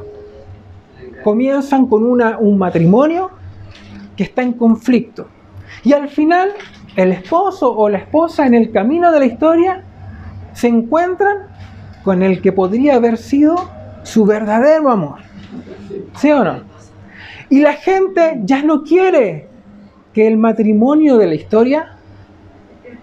Comienzan 1.23 1.87
con 1.87 2.05
una, 2.05 2.39
un 2.39 2.57
matrimonio 2.57 3.31
que 4.17 4.25
está 4.25 4.43
en 4.43 4.55
conflicto. 4.55 5.27
Y 5.85 5.93
al 5.93 6.09
final, 6.09 6.51
el 6.97 7.13
esposo 7.13 7.77
o 7.77 7.89
la 7.89 7.99
esposa 7.99 8.47
en 8.47 8.55
el 8.55 8.73
camino 8.73 9.13
de 9.13 9.21
la 9.21 9.27
historia 9.27 9.83
se 10.55 10.69
encuentran 10.69 11.37
con 12.03 12.23
el 12.23 12.41
que 12.41 12.53
podría 12.53 12.97
haber 12.97 13.19
sido 13.19 13.69
su 14.03 14.25
verdadero 14.25 14.91
amor. 14.91 15.19
¿Sí 16.17 16.31
o 16.31 16.43
no? 16.43 16.61
Y 17.51 17.61
la 17.61 17.75
gente 17.75 18.41
ya 18.45 18.63
no 18.63 18.83
quiere 18.83 19.49
que 20.13 20.27
el 20.27 20.37
matrimonio 20.39 21.19
de 21.19 21.27
la 21.27 21.35
historia 21.35 21.97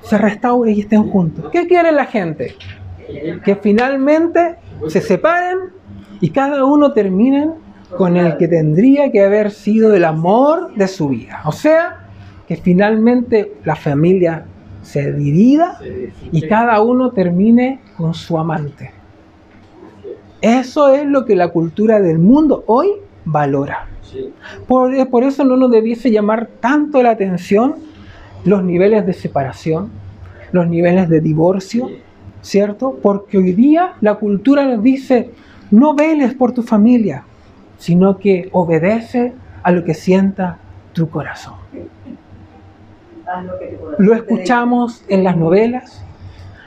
se 0.02 0.18
restaure 0.18 0.72
y 0.72 0.82
estén 0.82 1.10
juntos. 1.10 1.50
¿Qué 1.52 1.68
quiere 1.68 1.92
la 1.92 2.06
gente? 2.06 2.56
Que 3.46 3.56
finalmente 3.56 4.56
se 4.88 5.00
separen 5.02 5.60
y 6.20 6.32
cada 6.32 6.66
uno 6.66 6.94
termine 6.94 7.52
con 7.98 8.18
el 8.18 8.38
que 8.38 8.48
tendría 8.48 9.12
que 9.12 9.24
haber 9.24 9.52
sido 9.52 9.94
el 9.94 10.04
amor 10.04 10.74
de 10.74 10.88
su 10.88 11.10
vida. 11.10 11.42
O 11.46 11.52
sea, 11.52 12.03
que 12.48 12.56
finalmente 12.58 13.54
la 13.64 13.76
familia 13.76 14.46
se 14.82 15.14
divida 15.14 15.80
y 16.32 16.42
cada 16.48 16.82
uno 16.82 17.12
termine 17.12 17.80
con 17.98 18.14
su 18.14 18.38
amante. 18.38 18.92
Eso 20.42 20.90
es 20.90 21.06
lo 21.06 21.26
que 21.26 21.36
la 21.36 21.50
cultura 21.50 22.02
del 22.02 22.20
mundo 22.20 22.64
hoy 22.68 22.90
valora. 23.24 23.88
Por, 24.68 25.10
por, 25.10 25.24
eso 25.24 25.44
no 25.44 25.56
nos 25.56 25.72
debiese 25.72 26.12
llamar 26.12 26.48
tanto 26.60 27.02
la 27.02 27.12
atención 27.12 27.76
los 28.44 28.64
niveles 28.64 29.06
de 29.06 29.14
separación, 29.14 29.90
los 30.52 30.68
niveles 30.68 31.10
de 31.10 31.22
divorcio, 31.22 31.90
¿cierto? 32.42 33.00
Porque 33.02 33.38
hoy 33.38 33.54
día 33.54 33.94
la 34.02 34.16
cultura 34.16 34.66
nos 34.66 34.84
dice, 34.84 35.32
no 35.72 35.96
veles 35.96 36.34
por 36.34 36.52
tu 36.52 36.62
familia, 36.62 37.24
sino 37.78 38.18
que 38.18 38.50
obedece 38.52 39.34
a 39.64 39.72
lo 39.72 39.84
que 39.84 39.94
sienta 39.94 40.58
tu 40.92 41.10
corazón. 41.10 41.56
Lo 43.98 44.14
escuchamos 44.14 45.04
en 45.08 45.24
las 45.24 45.38
novelas, 45.38 46.04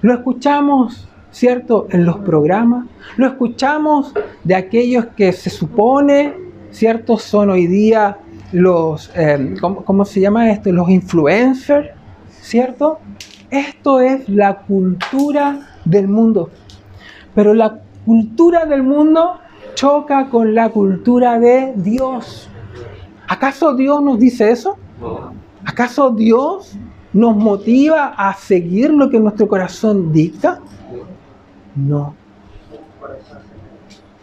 lo 0.02 0.14
escuchamos, 0.14 1.08
¿cierto?, 1.30 1.86
en 1.90 2.04
los 2.04 2.18
programas, 2.18 2.86
lo 3.16 3.26
escuchamos 3.26 4.12
de 4.44 4.54
aquellos 4.54 5.06
que 5.16 5.32
se 5.32 5.50
supone, 5.50 6.34
¿cierto?, 6.70 7.18
son 7.18 7.50
hoy 7.50 7.66
día 7.66 8.18
los, 8.52 9.10
eh, 9.14 9.54
¿cómo, 9.60 9.84
¿cómo 9.84 10.04
se 10.04 10.20
llama 10.20 10.50
esto?, 10.50 10.72
los 10.72 10.88
influencers, 10.88 11.90
¿cierto? 12.30 12.98
Esto 13.50 14.00
es 14.00 14.28
la 14.28 14.58
cultura 14.58 15.60
del 15.84 16.08
mundo. 16.08 16.50
Pero 17.34 17.54
la 17.54 17.80
cultura 18.04 18.64
del 18.64 18.82
mundo 18.82 19.38
choca 19.74 20.28
con 20.30 20.54
la 20.54 20.70
cultura 20.70 21.38
de 21.38 21.74
Dios. 21.76 22.48
¿Acaso 23.28 23.74
Dios 23.74 24.02
nos 24.02 24.18
dice 24.18 24.50
eso? 24.50 24.76
¿Acaso 25.66 26.10
Dios 26.10 26.78
nos 27.12 27.36
motiva 27.36 28.14
a 28.16 28.32
seguir 28.34 28.90
lo 28.90 29.10
que 29.10 29.18
nuestro 29.18 29.48
corazón 29.48 30.12
dicta? 30.12 30.60
No. 31.74 32.14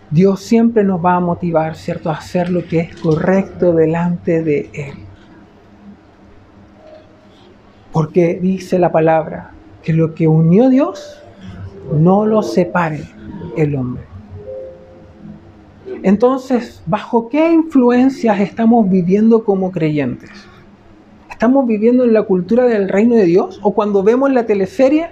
Dios 0.10 0.40
siempre 0.40 0.84
nos 0.84 1.04
va 1.04 1.16
a 1.16 1.20
motivar, 1.20 1.76
¿cierto?, 1.76 2.10
a 2.10 2.14
hacer 2.14 2.50
lo 2.50 2.66
que 2.66 2.80
es 2.80 2.96
correcto 2.96 3.74
delante 3.74 4.42
de 4.42 4.70
Él. 4.74 4.94
Porque 7.92 8.40
dice 8.42 8.80
la 8.80 8.92
palabra 8.92 9.52
que 9.82 9.92
lo 9.92 10.16
que 10.16 10.28
unió 10.28 10.70
Dios 10.70 11.22
no 11.92 12.26
lo 12.26 12.42
separe 12.42 13.04
el 13.58 13.76
hombre. 13.76 14.04
Entonces, 16.04 16.82
¿bajo 16.86 17.28
qué 17.28 17.52
influencias 17.52 18.40
estamos 18.40 18.90
viviendo 18.90 19.44
como 19.44 19.72
creyentes? 19.72 20.32
¿Estamos 21.44 21.68
viviendo 21.68 22.06
en 22.06 22.14
la 22.14 22.24
cultura 22.24 22.64
del 22.68 22.88
reino 22.88 23.16
de 23.16 23.26
Dios? 23.26 23.60
¿O 23.64 23.74
cuando 23.74 24.02
vemos 24.02 24.32
la 24.32 24.46
teleserie, 24.46 25.10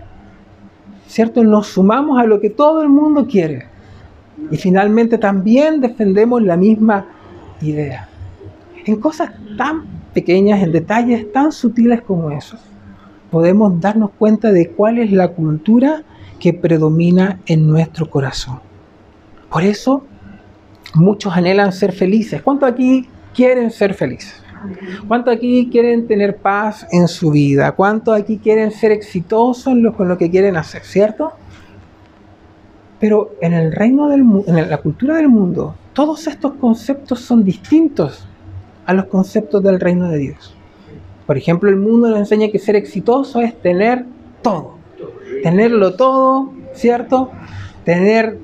¿cierto? 1.05 1.43
Nos 1.43 1.67
sumamos 1.67 2.17
a 2.21 2.23
lo 2.23 2.39
que 2.39 2.49
todo 2.49 2.81
el 2.81 2.87
mundo 2.87 3.27
quiere. 3.27 3.65
Y 4.49 4.55
finalmente 4.55 5.17
también 5.17 5.81
defendemos 5.81 6.41
la 6.41 6.55
misma 6.55 7.05
idea. 7.61 8.07
En 8.85 8.95
cosas 9.01 9.31
tan 9.57 9.83
pequeñas, 10.13 10.63
en 10.63 10.71
detalles 10.71 11.29
tan 11.33 11.51
sutiles 11.51 12.01
como 12.01 12.31
esos, 12.31 12.61
podemos 13.29 13.81
darnos 13.81 14.11
cuenta 14.11 14.53
de 14.53 14.69
cuál 14.69 14.99
es 14.99 15.11
la 15.11 15.27
cultura 15.27 16.03
que 16.39 16.53
predomina 16.53 17.41
en 17.45 17.67
nuestro 17.67 18.09
corazón. 18.09 18.61
Por 19.49 19.63
eso 19.63 20.05
Muchos 20.93 21.33
anhelan 21.33 21.71
ser 21.71 21.93
felices. 21.93 22.41
¿Cuántos 22.41 22.69
aquí 22.69 23.07
quieren 23.33 23.71
ser 23.71 23.93
felices? 23.93 24.40
¿Cuántos 25.07 25.35
aquí 25.35 25.69
quieren 25.71 26.07
tener 26.07 26.37
paz 26.37 26.87
en 26.91 27.07
su 27.07 27.31
vida? 27.31 27.71
¿Cuántos 27.73 28.15
aquí 28.15 28.37
quieren 28.37 28.71
ser 28.71 28.91
exitosos 28.91 29.73
con 29.95 30.07
lo 30.07 30.17
que 30.17 30.29
quieren 30.29 30.57
hacer? 30.57 30.83
¿Cierto? 30.83 31.33
Pero 32.99 33.35
en 33.41 33.53
el 33.53 33.71
reino 33.71 34.09
del 34.09 34.21
en 34.47 34.69
la 34.69 34.77
cultura 34.77 35.15
del 35.15 35.27
mundo, 35.27 35.75
todos 35.93 36.27
estos 36.27 36.53
conceptos 36.53 37.19
son 37.19 37.43
distintos 37.43 38.27
a 38.85 38.93
los 38.93 39.05
conceptos 39.05 39.63
del 39.63 39.79
reino 39.79 40.09
de 40.09 40.17
Dios. 40.17 40.55
Por 41.25 41.37
ejemplo, 41.37 41.69
el 41.69 41.77
mundo 41.77 42.09
nos 42.09 42.19
enseña 42.19 42.49
que 42.49 42.59
ser 42.59 42.75
exitoso 42.75 43.41
es 43.41 43.59
tener 43.61 44.05
todo. 44.41 44.75
Tenerlo 45.43 45.95
todo, 45.95 46.51
¿cierto? 46.73 47.31
Tener 47.85 48.37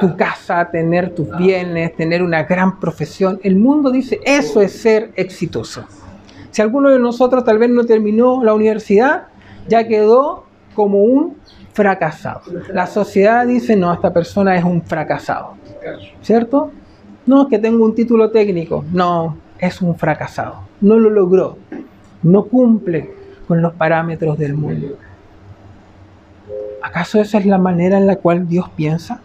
tu 0.00 0.16
casa, 0.16 0.68
tener 0.70 1.14
tus 1.14 1.36
bienes, 1.36 1.94
tener 1.96 2.22
una 2.22 2.44
gran 2.44 2.78
profesión. 2.78 3.40
El 3.42 3.56
mundo 3.56 3.90
dice, 3.90 4.20
eso 4.24 4.60
es 4.60 4.72
ser 4.72 5.12
exitoso. 5.16 5.84
Si 6.50 6.62
alguno 6.62 6.90
de 6.90 6.98
nosotros 6.98 7.44
tal 7.44 7.58
vez 7.58 7.70
no 7.70 7.84
terminó 7.84 8.42
la 8.42 8.54
universidad, 8.54 9.28
ya 9.68 9.86
quedó 9.86 10.44
como 10.74 11.02
un 11.02 11.36
fracasado. 11.72 12.40
La 12.72 12.86
sociedad 12.86 13.46
dice, 13.46 13.76
no, 13.76 13.92
esta 13.92 14.12
persona 14.12 14.56
es 14.56 14.64
un 14.64 14.82
fracasado. 14.82 15.54
¿Cierto? 16.22 16.70
No 17.26 17.42
es 17.42 17.48
que 17.48 17.58
tenga 17.58 17.84
un 17.84 17.94
título 17.94 18.30
técnico, 18.30 18.84
no, 18.92 19.36
es 19.58 19.82
un 19.82 19.96
fracasado. 19.96 20.60
No 20.80 20.98
lo 20.98 21.10
logró, 21.10 21.58
no 22.22 22.44
cumple 22.44 23.10
con 23.46 23.62
los 23.62 23.74
parámetros 23.74 24.38
del 24.38 24.54
mundo. 24.54 24.96
¿Acaso 26.82 27.20
esa 27.20 27.38
es 27.38 27.46
la 27.46 27.58
manera 27.58 27.98
en 27.98 28.06
la 28.06 28.16
cual 28.16 28.48
Dios 28.48 28.68
piensa? 28.76 29.20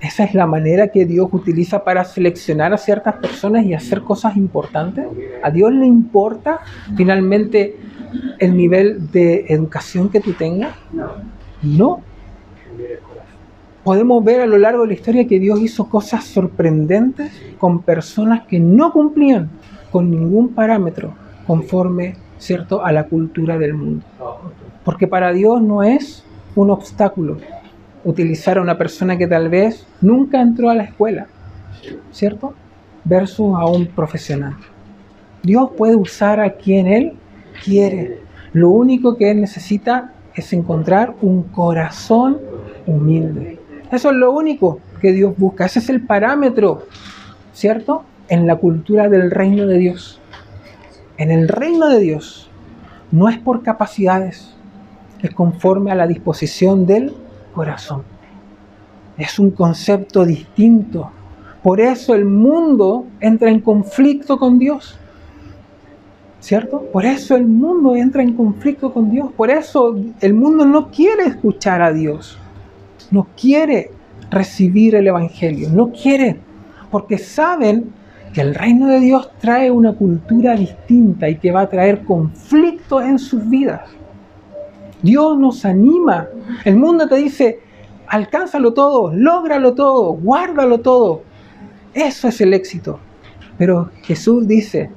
Esa 0.00 0.24
es 0.24 0.34
la 0.34 0.46
manera 0.46 0.88
que 0.88 1.06
Dios 1.06 1.28
utiliza 1.30 1.84
para 1.84 2.04
seleccionar 2.04 2.72
a 2.72 2.76
ciertas 2.76 3.14
personas 3.16 3.64
y 3.64 3.72
hacer 3.72 4.02
cosas 4.02 4.36
importantes. 4.36 5.06
¿A 5.42 5.50
Dios 5.50 5.72
le 5.72 5.86
importa 5.86 6.58
finalmente 6.96 7.76
el 8.40 8.56
nivel 8.56 9.10
de 9.12 9.46
educación 9.48 10.08
que 10.08 10.20
tú 10.20 10.32
tengas? 10.32 10.74
No. 11.62 12.00
Podemos 13.84 14.24
ver 14.24 14.40
a 14.40 14.46
lo 14.46 14.58
largo 14.58 14.82
de 14.82 14.88
la 14.88 14.94
historia 14.94 15.26
que 15.28 15.38
Dios 15.38 15.60
hizo 15.60 15.88
cosas 15.88 16.24
sorprendentes 16.24 17.32
con 17.58 17.82
personas 17.82 18.42
que 18.48 18.58
no 18.58 18.92
cumplían 18.92 19.50
con 19.92 20.10
ningún 20.10 20.48
parámetro 20.48 21.14
conforme, 21.46 22.16
¿cierto?, 22.38 22.84
a 22.84 22.90
la 22.90 23.04
cultura 23.04 23.56
del 23.56 23.74
mundo. 23.74 24.04
Porque 24.84 25.06
para 25.06 25.32
Dios 25.32 25.62
no 25.62 25.84
es 25.84 26.24
un 26.56 26.70
obstáculo 26.70 27.38
utilizar 28.04 28.58
a 28.58 28.62
una 28.62 28.78
persona 28.78 29.16
que 29.16 29.26
tal 29.26 29.48
vez 29.48 29.86
nunca 30.00 30.40
entró 30.40 30.70
a 30.70 30.74
la 30.74 30.84
escuela, 30.84 31.26
¿cierto? 32.12 32.54
Versus 33.04 33.54
a 33.56 33.66
un 33.66 33.86
profesional. 33.86 34.56
Dios 35.42 35.70
puede 35.76 35.96
usar 35.96 36.40
a 36.40 36.52
quien 36.52 36.86
Él 36.86 37.14
quiere. 37.64 38.20
Lo 38.52 38.70
único 38.70 39.16
que 39.16 39.30
Él 39.30 39.40
necesita 39.40 40.12
es 40.34 40.52
encontrar 40.52 41.14
un 41.20 41.42
corazón 41.44 42.38
humilde. 42.86 43.58
Eso 43.90 44.10
es 44.10 44.16
lo 44.16 44.32
único 44.32 44.80
que 45.00 45.12
Dios 45.12 45.34
busca. 45.36 45.66
Ese 45.66 45.80
es 45.80 45.88
el 45.90 46.06
parámetro, 46.06 46.86
¿cierto? 47.52 48.04
En 48.28 48.46
la 48.46 48.56
cultura 48.56 49.08
del 49.08 49.30
reino 49.30 49.66
de 49.66 49.78
Dios. 49.78 50.20
En 51.18 51.30
el 51.30 51.48
reino 51.48 51.88
de 51.88 52.00
Dios 52.00 52.50
no 53.10 53.28
es 53.28 53.38
por 53.38 53.62
capacidades, 53.62 54.54
es 55.22 55.32
conforme 55.34 55.92
a 55.92 55.94
la 55.94 56.06
disposición 56.06 56.86
del 56.86 57.14
corazón. 57.52 58.02
Es 59.16 59.38
un 59.38 59.50
concepto 59.50 60.24
distinto. 60.24 61.10
Por 61.62 61.80
eso 61.80 62.14
el 62.14 62.24
mundo 62.24 63.06
entra 63.20 63.50
en 63.50 63.60
conflicto 63.60 64.36
con 64.38 64.58
Dios. 64.58 64.98
¿Cierto? 66.40 66.80
Por 66.92 67.04
eso 67.04 67.36
el 67.36 67.46
mundo 67.46 67.94
entra 67.94 68.22
en 68.22 68.34
conflicto 68.34 68.92
con 68.92 69.10
Dios. 69.10 69.30
Por 69.36 69.50
eso 69.50 69.94
el 70.20 70.34
mundo 70.34 70.64
no 70.64 70.90
quiere 70.90 71.24
escuchar 71.24 71.82
a 71.82 71.92
Dios. 71.92 72.36
No 73.12 73.28
quiere 73.40 73.92
recibir 74.28 74.96
el 74.96 75.06
Evangelio. 75.06 75.68
No 75.70 75.92
quiere. 75.92 76.40
Porque 76.90 77.18
saben 77.18 77.92
que 78.32 78.40
el 78.40 78.54
reino 78.54 78.88
de 78.88 78.98
Dios 78.98 79.30
trae 79.38 79.70
una 79.70 79.92
cultura 79.92 80.56
distinta 80.56 81.28
y 81.28 81.36
que 81.36 81.52
va 81.52 81.62
a 81.62 81.68
traer 81.68 82.02
conflicto 82.04 83.00
en 83.00 83.18
sus 83.18 83.48
vidas. 83.48 83.82
Dios 85.02 85.38
nos 85.38 85.64
anima. 85.64 86.28
El 86.64 86.76
mundo 86.76 87.08
te 87.08 87.16
dice, 87.16 87.60
alcánzalo 88.06 88.72
todo, 88.72 89.12
lógralo 89.12 89.74
todo, 89.74 90.12
guárdalo 90.12 90.80
todo. 90.80 91.22
Eso 91.94 92.28
es 92.28 92.40
el 92.40 92.54
éxito. 92.54 92.98
Pero 93.58 93.90
Jesús 94.02 94.46
dice, 94.46 94.90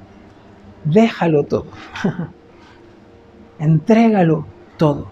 déjalo 0.84 1.44
todo. 1.44 1.66
Entrégalo 3.58 4.46
todo. 4.76 5.08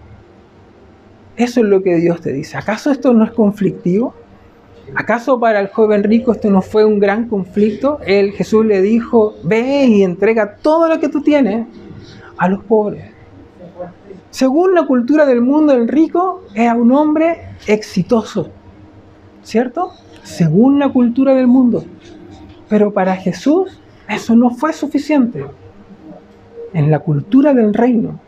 Eso 1.35 1.59
es 1.59 1.65
lo 1.65 1.83
que 1.83 1.95
Dios 1.97 2.21
te 2.21 2.31
dice. 2.31 2.57
¿Acaso 2.57 2.91
esto 2.91 3.13
no 3.13 3.25
es 3.25 3.31
conflictivo? 3.31 4.13
¿Acaso 4.93 5.39
para 5.39 5.59
el 5.59 5.67
joven 5.67 6.03
rico 6.03 6.31
esto 6.31 6.49
no 6.49 6.61
fue 6.61 6.85
un 6.85 6.99
gran 6.99 7.27
conflicto? 7.27 7.99
Él, 8.05 8.31
Jesús 8.31 8.65
le 8.65 8.81
dijo, 8.81 9.33
ve 9.43 9.85
y 9.85 10.03
entrega 10.03 10.55
todo 10.57 10.87
lo 10.87 10.99
que 10.99 11.09
tú 11.09 11.21
tienes 11.21 11.67
a 12.37 12.47
los 12.47 12.63
pobres. 12.63 13.14
Según 14.35 14.73
la 14.73 14.85
cultura 14.85 15.25
del 15.25 15.39
mundo, 15.39 15.71
el 15.71 15.87
rico 15.87 16.43
era 16.53 16.75
un 16.75 16.91
hombre 16.91 17.55
exitoso, 17.67 18.49
¿cierto? 19.43 19.91
Según 20.23 20.77
la 20.77 20.89
cultura 20.89 21.33
del 21.33 21.47
mundo. 21.47 21.85
Pero 22.67 22.91
para 22.91 23.15
Jesús 23.15 23.79
eso 24.09 24.35
no 24.35 24.49
fue 24.49 24.73
suficiente. 24.73 25.45
En 26.73 26.91
la 26.91 26.99
cultura 26.99 27.53
del 27.53 27.73
reino, 27.73 28.19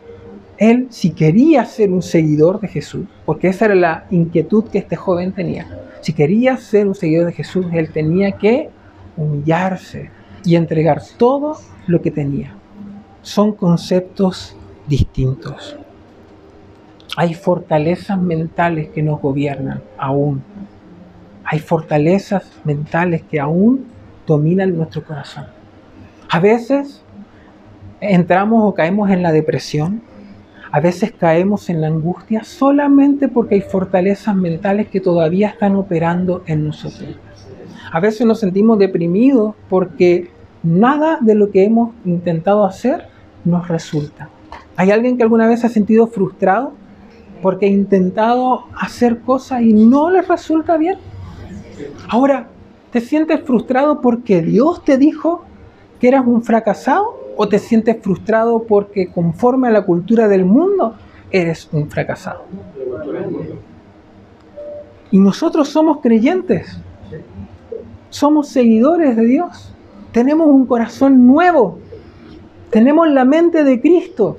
él 0.56 0.86
si 0.88 1.10
quería 1.10 1.66
ser 1.66 1.92
un 1.92 2.00
seguidor 2.00 2.58
de 2.58 2.68
Jesús, 2.68 3.04
porque 3.26 3.48
esa 3.48 3.66
era 3.66 3.74
la 3.74 4.06
inquietud 4.10 4.64
que 4.64 4.78
este 4.78 4.96
joven 4.96 5.32
tenía, 5.32 5.66
si 6.00 6.14
quería 6.14 6.56
ser 6.56 6.88
un 6.88 6.94
seguidor 6.94 7.26
de 7.26 7.32
Jesús, 7.34 7.66
él 7.74 7.92
tenía 7.92 8.32
que 8.32 8.70
humillarse 9.14 10.10
y 10.42 10.56
entregar 10.56 11.02
todo 11.18 11.58
lo 11.86 12.00
que 12.00 12.10
tenía. 12.10 12.54
Son 13.20 13.52
conceptos 13.52 14.56
distintos. 14.86 15.76
Hay 17.20 17.34
fortalezas 17.34 18.16
mentales 18.16 18.90
que 18.90 19.02
nos 19.02 19.20
gobiernan 19.20 19.82
aún. 19.98 20.40
Hay 21.42 21.58
fortalezas 21.58 22.48
mentales 22.62 23.22
que 23.28 23.40
aún 23.40 23.86
dominan 24.24 24.76
nuestro 24.76 25.02
corazón. 25.02 25.46
A 26.30 26.38
veces 26.38 27.02
entramos 28.00 28.62
o 28.62 28.72
caemos 28.72 29.10
en 29.10 29.24
la 29.24 29.32
depresión, 29.32 30.00
a 30.70 30.78
veces 30.78 31.10
caemos 31.10 31.68
en 31.70 31.80
la 31.80 31.88
angustia 31.88 32.44
solamente 32.44 33.26
porque 33.26 33.56
hay 33.56 33.62
fortalezas 33.62 34.36
mentales 34.36 34.86
que 34.86 35.00
todavía 35.00 35.48
están 35.48 35.74
operando 35.74 36.44
en 36.46 36.68
nosotros. 36.68 37.16
A 37.90 37.98
veces 37.98 38.28
nos 38.28 38.38
sentimos 38.38 38.78
deprimidos 38.78 39.56
porque 39.68 40.30
nada 40.62 41.18
de 41.20 41.34
lo 41.34 41.50
que 41.50 41.64
hemos 41.64 41.96
intentado 42.04 42.64
hacer 42.64 43.08
nos 43.44 43.66
resulta. 43.66 44.28
¿Hay 44.76 44.92
alguien 44.92 45.16
que 45.16 45.24
alguna 45.24 45.48
vez 45.48 45.64
ha 45.64 45.68
sentido 45.68 46.06
frustrado 46.06 46.74
porque 47.42 47.66
he 47.66 47.70
intentado 47.70 48.64
hacer 48.76 49.20
cosas 49.20 49.62
y 49.62 49.72
no 49.72 50.10
les 50.10 50.26
resulta 50.26 50.76
bien. 50.76 50.98
Ahora, 52.08 52.48
¿te 52.90 53.00
sientes 53.00 53.42
frustrado 53.42 54.00
porque 54.00 54.42
Dios 54.42 54.84
te 54.84 54.98
dijo 54.98 55.44
que 56.00 56.08
eras 56.08 56.26
un 56.26 56.42
fracasado? 56.42 57.16
¿O 57.36 57.48
te 57.48 57.58
sientes 57.58 57.96
frustrado 58.02 58.64
porque 58.64 59.12
conforme 59.12 59.68
a 59.68 59.70
la 59.70 59.82
cultura 59.82 60.26
del 60.26 60.44
mundo 60.44 60.94
eres 61.30 61.68
un 61.72 61.88
fracasado? 61.88 62.42
Y 65.10 65.18
nosotros 65.18 65.68
somos 65.68 66.00
creyentes, 66.00 66.78
somos 68.10 68.48
seguidores 68.48 69.16
de 69.16 69.24
Dios, 69.24 69.72
tenemos 70.12 70.48
un 70.48 70.66
corazón 70.66 71.26
nuevo, 71.26 71.78
tenemos 72.70 73.08
la 73.08 73.24
mente 73.24 73.64
de 73.64 73.80
Cristo, 73.80 74.38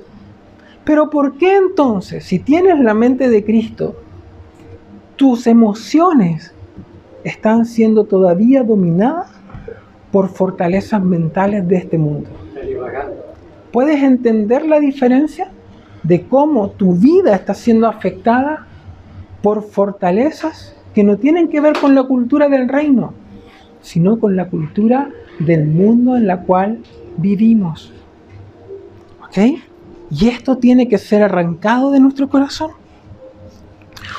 pero 0.84 1.10
¿por 1.10 1.36
qué 1.36 1.56
entonces, 1.56 2.24
si 2.24 2.38
tienes 2.38 2.78
la 2.80 2.94
mente 2.94 3.28
de 3.28 3.44
Cristo, 3.44 3.96
tus 5.16 5.46
emociones 5.46 6.54
están 7.24 7.66
siendo 7.66 8.04
todavía 8.04 8.62
dominadas 8.62 9.30
por 10.10 10.28
fortalezas 10.28 11.02
mentales 11.02 11.68
de 11.68 11.76
este 11.76 11.98
mundo? 11.98 12.30
¿Puedes 13.72 14.02
entender 14.02 14.66
la 14.66 14.80
diferencia 14.80 15.50
de 16.02 16.22
cómo 16.22 16.70
tu 16.70 16.94
vida 16.94 17.34
está 17.34 17.54
siendo 17.54 17.86
afectada 17.86 18.66
por 19.42 19.62
fortalezas 19.62 20.74
que 20.94 21.04
no 21.04 21.18
tienen 21.18 21.48
que 21.48 21.60
ver 21.60 21.74
con 21.78 21.94
la 21.94 22.04
cultura 22.04 22.48
del 22.48 22.68
reino, 22.68 23.12
sino 23.80 24.18
con 24.18 24.34
la 24.34 24.48
cultura 24.48 25.10
del 25.38 25.66
mundo 25.66 26.16
en 26.16 26.26
la 26.26 26.40
cual 26.40 26.80
vivimos? 27.16 27.92
¿Ok? 29.22 29.60
Y 30.10 30.28
esto 30.28 30.58
tiene 30.58 30.88
que 30.88 30.98
ser 30.98 31.22
arrancado 31.22 31.90
de 31.92 32.00
nuestro 32.00 32.28
corazón. 32.28 32.72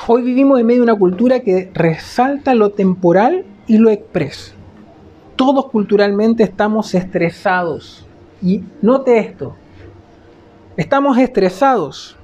Hoy 0.06 0.22
vivimos 0.22 0.58
en 0.58 0.66
medio 0.66 0.80
de 0.80 0.90
una 0.90 0.98
cultura 0.98 1.40
que 1.40 1.70
resalta 1.74 2.54
lo 2.54 2.70
temporal 2.70 3.44
y 3.66 3.76
lo 3.76 3.90
expreso. 3.90 4.54
Todos 5.36 5.66
culturalmente 5.66 6.42
estamos 6.42 6.94
estresados. 6.94 8.06
Y 8.40 8.64
note 8.80 9.18
esto, 9.18 9.54
estamos 10.76 11.18
estresados, 11.18 12.16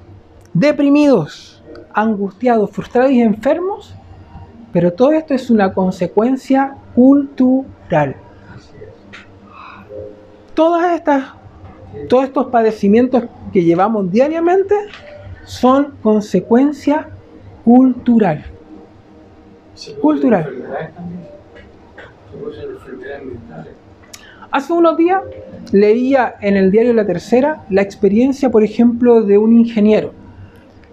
deprimidos, 0.52 1.62
angustiados, 1.94 2.70
frustrados 2.70 3.12
y 3.12 3.20
enfermos, 3.20 3.94
pero 4.72 4.92
todo 4.92 5.12
esto 5.12 5.34
es 5.34 5.50
una 5.50 5.72
consecuencia 5.72 6.74
cultural. 6.94 8.16
Todas 10.54 10.92
estas, 10.94 11.24
todos 12.08 12.24
estos 12.24 12.46
padecimientos 12.46 13.24
que 13.52 13.64
llevamos 13.64 14.10
diariamente 14.10 14.74
son 15.44 15.94
consecuencia 16.02 17.08
cultural. 17.64 18.44
Cultural. 20.00 20.52
Hace 24.50 24.72
unos 24.72 24.96
días 24.96 25.22
leía 25.72 26.34
en 26.40 26.56
el 26.56 26.70
diario 26.70 26.94
La 26.94 27.06
Tercera 27.06 27.64
la 27.68 27.82
experiencia, 27.82 28.50
por 28.50 28.64
ejemplo, 28.64 29.22
de 29.22 29.38
un 29.38 29.58
ingeniero 29.58 30.12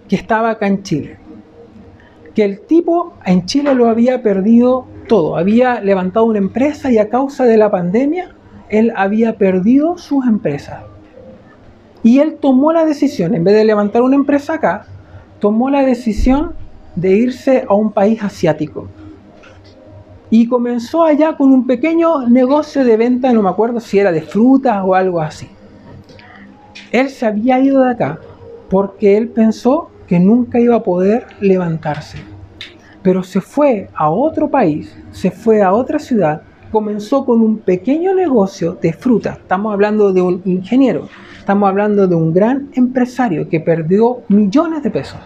que 0.08 0.16
estaba 0.16 0.50
acá 0.50 0.66
en 0.66 0.82
Chile. 0.82 1.18
Que 2.34 2.44
el 2.44 2.60
tipo 2.60 3.14
en 3.24 3.46
Chile 3.46 3.74
lo 3.74 3.88
había 3.88 4.22
perdido 4.22 4.86
todo. 5.08 5.36
Había 5.36 5.80
levantado 5.80 6.26
una 6.26 6.38
empresa 6.38 6.92
y 6.92 6.98
a 6.98 7.08
causa 7.08 7.44
de 7.44 7.56
la 7.56 7.70
pandemia 7.70 8.35
él 8.68 8.92
había 8.96 9.36
perdido 9.36 9.98
sus 9.98 10.26
empresas. 10.26 10.80
Y 12.02 12.20
él 12.20 12.36
tomó 12.40 12.72
la 12.72 12.84
decisión, 12.84 13.34
en 13.34 13.44
vez 13.44 13.54
de 13.54 13.64
levantar 13.64 14.02
una 14.02 14.16
empresa 14.16 14.54
acá, 14.54 14.86
tomó 15.40 15.70
la 15.70 15.82
decisión 15.82 16.54
de 16.94 17.12
irse 17.12 17.64
a 17.68 17.74
un 17.74 17.92
país 17.92 18.22
asiático 18.22 18.88
y 20.30 20.48
comenzó 20.48 21.04
allá 21.04 21.36
con 21.36 21.52
un 21.52 21.66
pequeño 21.66 22.28
negocio 22.28 22.84
de 22.84 22.96
venta, 22.96 23.32
no 23.32 23.42
me 23.42 23.48
acuerdo 23.48 23.80
si 23.80 23.98
era 23.98 24.10
de 24.10 24.22
frutas 24.22 24.82
o 24.84 24.94
algo 24.94 25.20
así. 25.20 25.48
Él 26.90 27.10
se 27.10 27.26
había 27.26 27.58
ido 27.60 27.82
de 27.82 27.90
acá 27.90 28.18
porque 28.68 29.16
él 29.16 29.28
pensó 29.28 29.90
que 30.06 30.18
nunca 30.18 30.58
iba 30.58 30.76
a 30.76 30.82
poder 30.82 31.26
levantarse. 31.40 32.18
Pero 33.02 33.22
se 33.22 33.40
fue 33.40 33.88
a 33.94 34.10
otro 34.10 34.50
país, 34.50 34.96
se 35.12 35.30
fue 35.30 35.62
a 35.62 35.72
otra 35.72 35.98
ciudad, 35.98 36.42
comenzó 36.76 37.24
con 37.24 37.40
un 37.40 37.56
pequeño 37.56 38.14
negocio 38.14 38.76
de 38.82 38.92
fruta. 38.92 39.38
Estamos 39.40 39.72
hablando 39.72 40.12
de 40.12 40.20
un 40.20 40.42
ingeniero, 40.44 41.08
estamos 41.38 41.70
hablando 41.70 42.06
de 42.06 42.14
un 42.14 42.34
gran 42.34 42.68
empresario 42.74 43.48
que 43.48 43.60
perdió 43.60 44.18
millones 44.28 44.82
de 44.82 44.90
pesos. 44.90 45.18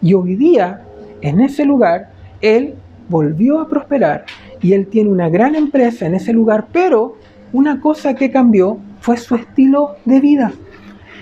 Y 0.00 0.14
hoy 0.14 0.36
día, 0.36 0.84
en 1.20 1.40
ese 1.40 1.64
lugar, 1.64 2.12
él 2.40 2.74
volvió 3.08 3.58
a 3.58 3.66
prosperar 3.66 4.24
y 4.62 4.72
él 4.72 4.86
tiene 4.86 5.10
una 5.10 5.28
gran 5.28 5.56
empresa 5.56 6.06
en 6.06 6.14
ese 6.14 6.32
lugar, 6.32 6.68
pero 6.70 7.16
una 7.52 7.80
cosa 7.80 8.14
que 8.14 8.30
cambió 8.30 8.78
fue 9.00 9.16
su 9.16 9.34
estilo 9.34 9.96
de 10.04 10.20
vida. 10.20 10.52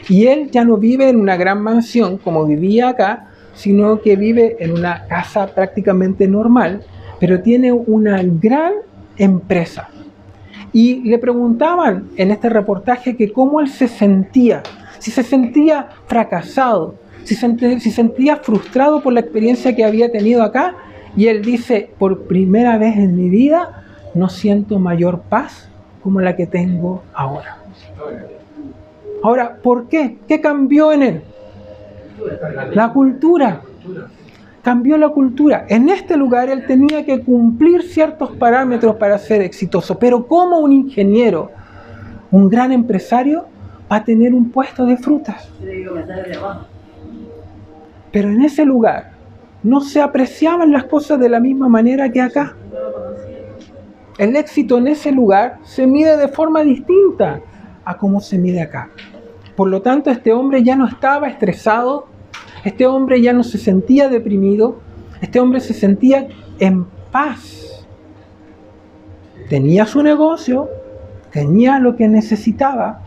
Y 0.06 0.26
él 0.26 0.50
ya 0.50 0.66
no 0.66 0.76
vive 0.76 1.08
en 1.08 1.18
una 1.18 1.38
gran 1.38 1.62
mansión 1.62 2.18
como 2.18 2.44
vivía 2.44 2.90
acá, 2.90 3.28
sino 3.54 4.02
que 4.02 4.16
vive 4.16 4.58
en 4.60 4.72
una 4.72 5.06
casa 5.06 5.46
prácticamente 5.46 6.28
normal, 6.28 6.82
pero 7.18 7.40
tiene 7.40 7.72
una 7.72 8.22
gran 8.22 8.74
empresa. 9.16 9.88
Y 10.72 11.02
le 11.08 11.18
preguntaban 11.18 12.10
en 12.16 12.30
este 12.30 12.48
reportaje 12.48 13.16
que 13.16 13.32
cómo 13.32 13.60
él 13.60 13.68
se 13.68 13.88
sentía, 13.88 14.62
si 14.98 15.10
se 15.10 15.22
sentía 15.22 15.88
fracasado, 16.06 16.96
si, 17.24 17.34
si 17.34 17.90
sentía 17.90 18.36
frustrado 18.36 19.02
por 19.02 19.12
la 19.12 19.20
experiencia 19.20 19.74
que 19.74 19.84
había 19.84 20.10
tenido 20.12 20.42
acá 20.42 20.74
y 21.16 21.28
él 21.28 21.42
dice, 21.42 21.90
por 21.98 22.22
primera 22.22 22.78
vez 22.78 22.96
en 22.96 23.16
mi 23.16 23.30
vida 23.30 23.84
no 24.14 24.28
siento 24.28 24.78
mayor 24.78 25.20
paz 25.20 25.68
como 26.02 26.20
la 26.20 26.36
que 26.36 26.46
tengo 26.46 27.02
ahora. 27.14 27.58
Ahora, 29.22 29.56
¿por 29.62 29.88
qué? 29.88 30.18
¿Qué 30.28 30.40
cambió 30.40 30.92
en 30.92 31.02
él? 31.02 31.22
La 32.72 32.92
cultura. 32.92 33.62
Cambió 34.66 34.98
la 34.98 35.10
cultura. 35.10 35.64
En 35.68 35.88
este 35.88 36.16
lugar 36.16 36.48
él 36.48 36.66
tenía 36.66 37.04
que 37.04 37.20
cumplir 37.20 37.84
ciertos 37.84 38.32
parámetros 38.32 38.96
para 38.96 39.16
ser 39.16 39.40
exitoso. 39.42 39.96
Pero 39.96 40.26
como 40.26 40.58
un 40.58 40.72
ingeniero, 40.72 41.52
un 42.32 42.48
gran 42.48 42.72
empresario, 42.72 43.46
va 43.88 43.98
a 43.98 44.04
tener 44.04 44.34
un 44.34 44.50
puesto 44.50 44.84
de 44.84 44.96
frutas. 44.96 45.48
Pero 48.10 48.28
en 48.28 48.42
ese 48.42 48.64
lugar 48.64 49.12
no 49.62 49.80
se 49.80 50.00
apreciaban 50.00 50.72
las 50.72 50.82
cosas 50.82 51.20
de 51.20 51.28
la 51.28 51.38
misma 51.38 51.68
manera 51.68 52.10
que 52.10 52.20
acá. 52.20 52.56
El 54.18 54.34
éxito 54.34 54.78
en 54.78 54.88
ese 54.88 55.12
lugar 55.12 55.60
se 55.62 55.86
mide 55.86 56.16
de 56.16 56.26
forma 56.26 56.64
distinta 56.64 57.40
a 57.84 57.96
cómo 57.96 58.20
se 58.20 58.36
mide 58.36 58.62
acá. 58.62 58.90
Por 59.54 59.68
lo 59.68 59.80
tanto, 59.80 60.10
este 60.10 60.32
hombre 60.32 60.64
ya 60.64 60.74
no 60.74 60.88
estaba 60.88 61.28
estresado, 61.28 62.08
este 62.66 62.84
hombre 62.84 63.20
ya 63.20 63.32
no 63.32 63.44
se 63.44 63.58
sentía 63.58 64.08
deprimido, 64.08 64.80
este 65.20 65.38
hombre 65.38 65.60
se 65.60 65.72
sentía 65.72 66.26
en 66.58 66.84
paz. 67.12 67.86
Tenía 69.48 69.86
su 69.86 70.02
negocio, 70.02 70.68
tenía 71.30 71.78
lo 71.78 71.94
que 71.94 72.08
necesitaba 72.08 73.02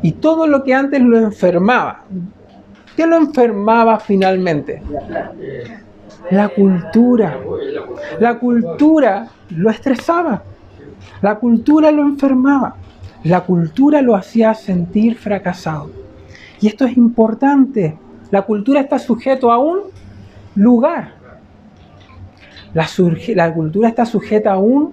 y 0.00 0.12
todo 0.12 0.46
lo 0.46 0.62
que 0.62 0.74
antes 0.74 1.02
lo 1.02 1.18
enfermaba, 1.18 2.04
¿Qué 2.96 3.04
lo 3.06 3.16
enfermaba 3.16 3.98
finalmente? 3.98 4.80
La 6.30 6.48
cultura. 6.50 7.36
La 8.20 8.38
cultura 8.38 9.26
lo 9.56 9.70
estresaba. 9.70 10.42
La 11.20 11.36
cultura 11.36 11.90
lo 11.90 12.02
enfermaba. 12.02 12.76
La 13.24 13.40
cultura 13.40 14.02
lo 14.02 14.14
hacía 14.14 14.54
sentir 14.54 15.16
fracasado. 15.16 15.90
Y 16.60 16.68
esto 16.68 16.84
es 16.84 16.96
importante. 16.96 17.98
La 18.30 18.42
cultura 18.42 18.80
está 18.80 18.98
sujeto 18.98 19.50
a 19.50 19.58
un 19.58 19.80
lugar. 20.54 21.14
La, 22.72 22.86
la, 23.34 23.54
cultura 23.54 23.88
está 23.88 24.06
sujeta 24.06 24.52
a 24.52 24.58
un 24.58 24.92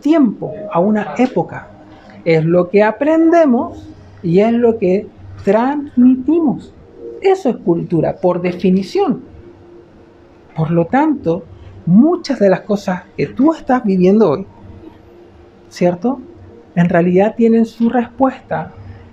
tiempo, 0.00 0.54
a 0.70 0.78
una 0.78 1.14
época. 1.18 1.68
Es 2.24 2.44
lo 2.44 2.68
que 2.68 2.82
aprendemos 2.82 3.88
y 4.22 4.40
es 4.40 4.52
lo 4.52 4.78
que 4.78 5.08
transmitimos. 5.44 6.72
Eso 7.20 7.50
es 7.50 7.56
cultura, 7.56 8.16
por 8.16 8.40
definición. 8.40 9.22
Por 10.54 10.70
lo 10.70 10.86
tanto, 10.86 11.44
muchas 11.86 12.38
de 12.38 12.48
las 12.48 12.60
cosas 12.60 13.02
que 13.16 13.26
tú 13.26 13.52
estás 13.52 13.82
viviendo 13.84 14.30
hoy, 14.30 14.46
¿cierto? 15.68 16.20
En 16.76 16.88
realidad 16.88 17.34
tienen 17.36 17.66
su 17.66 17.88
respuesta 17.88 18.72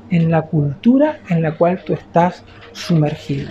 en 0.09 0.29
la 0.31 0.43
cultura 0.43 1.19
en 1.29 1.41
la 1.41 1.57
cual 1.57 1.83
tú 1.83 1.93
estás 1.93 2.43
sumergido. 2.71 3.49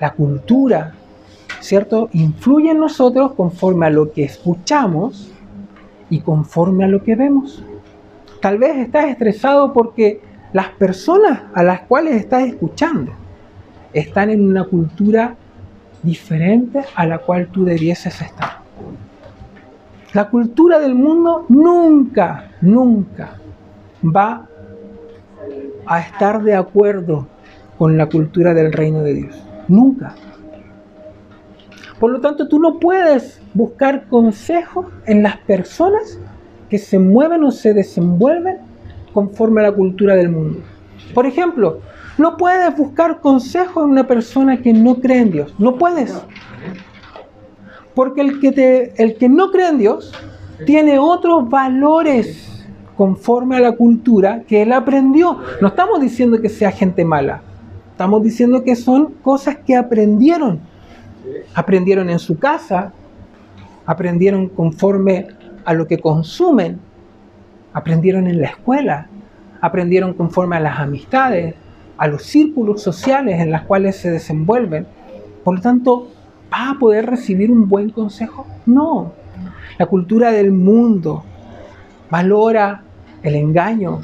La 0.00 0.12
cultura, 0.12 0.94
¿cierto? 1.60 2.08
Influye 2.12 2.70
en 2.70 2.80
nosotros 2.80 3.32
conforme 3.34 3.86
a 3.86 3.90
lo 3.90 4.12
que 4.12 4.24
escuchamos 4.24 5.32
y 6.10 6.20
conforme 6.20 6.84
a 6.84 6.88
lo 6.88 7.02
que 7.02 7.14
vemos. 7.14 7.64
Tal 8.40 8.58
vez 8.58 8.76
estás 8.76 9.06
estresado 9.06 9.72
porque 9.72 10.20
las 10.52 10.68
personas 10.70 11.42
a 11.54 11.62
las 11.62 11.80
cuales 11.82 12.14
estás 12.14 12.44
escuchando 12.44 13.12
están 13.92 14.30
en 14.30 14.48
una 14.48 14.64
cultura 14.64 15.36
diferente 16.02 16.84
a 16.94 17.06
la 17.06 17.18
cual 17.18 17.48
tú 17.48 17.64
debieses 17.64 18.20
estar. 18.20 18.58
La 20.14 20.30
cultura 20.30 20.78
del 20.78 20.94
mundo 20.94 21.44
nunca, 21.48 22.50
nunca 22.60 23.36
va 24.04 24.46
a 25.86 26.00
estar 26.00 26.42
de 26.42 26.54
acuerdo 26.54 27.26
con 27.78 27.96
la 27.96 28.06
cultura 28.06 28.54
del 28.54 28.72
reino 28.72 29.02
de 29.02 29.14
Dios. 29.14 29.42
Nunca. 29.68 30.14
Por 31.98 32.10
lo 32.10 32.20
tanto, 32.20 32.48
tú 32.48 32.58
no 32.60 32.78
puedes 32.78 33.40
buscar 33.54 34.06
consejos 34.08 34.86
en 35.06 35.22
las 35.22 35.36
personas 35.38 36.18
que 36.68 36.78
se 36.78 36.98
mueven 36.98 37.44
o 37.44 37.50
se 37.50 37.74
desenvuelven 37.74 38.58
conforme 39.12 39.60
a 39.60 39.64
la 39.64 39.72
cultura 39.72 40.14
del 40.14 40.30
mundo. 40.30 40.60
Por 41.14 41.26
ejemplo, 41.26 41.80
no 42.18 42.36
puedes 42.36 42.76
buscar 42.76 43.20
consejo 43.20 43.84
en 43.84 43.90
una 43.90 44.06
persona 44.06 44.60
que 44.60 44.72
no 44.72 44.96
cree 44.96 45.20
en 45.20 45.30
Dios. 45.30 45.54
No 45.58 45.76
puedes. 45.76 46.14
Porque 47.94 48.20
el 48.20 48.40
que, 48.40 48.52
te, 48.52 49.02
el 49.02 49.16
que 49.16 49.28
no 49.28 49.50
cree 49.50 49.68
en 49.68 49.78
Dios 49.78 50.12
tiene 50.66 50.98
otros 50.98 51.48
valores 51.48 52.57
conforme 52.98 53.56
a 53.56 53.60
la 53.60 53.76
cultura 53.76 54.42
que 54.42 54.60
él 54.62 54.72
aprendió. 54.72 55.38
No 55.60 55.68
estamos 55.68 56.00
diciendo 56.00 56.42
que 56.42 56.48
sea 56.48 56.72
gente 56.72 57.04
mala. 57.04 57.42
Estamos 57.92 58.24
diciendo 58.24 58.64
que 58.64 58.74
son 58.74 59.12
cosas 59.22 59.58
que 59.64 59.76
aprendieron. 59.76 60.58
Aprendieron 61.54 62.10
en 62.10 62.18
su 62.18 62.40
casa, 62.40 62.92
aprendieron 63.86 64.48
conforme 64.48 65.28
a 65.64 65.74
lo 65.74 65.86
que 65.86 66.00
consumen, 66.00 66.80
aprendieron 67.72 68.26
en 68.26 68.40
la 68.40 68.48
escuela, 68.48 69.06
aprendieron 69.60 70.12
conforme 70.12 70.56
a 70.56 70.60
las 70.60 70.80
amistades, 70.80 71.54
a 71.98 72.08
los 72.08 72.24
círculos 72.24 72.82
sociales 72.82 73.38
en 73.40 73.52
los 73.52 73.62
cuales 73.62 73.94
se 73.94 74.10
desenvuelven. 74.10 74.88
Por 75.44 75.54
lo 75.54 75.60
tanto, 75.60 76.08
¿va 76.52 76.70
a 76.70 76.78
poder 76.80 77.06
recibir 77.06 77.52
un 77.52 77.68
buen 77.68 77.90
consejo? 77.90 78.44
No, 78.66 79.12
La 79.78 79.86
cultura 79.86 80.32
del 80.32 80.50
mundo 80.50 81.22
valora 82.10 82.82
el 83.22 83.34
engaño, 83.34 84.00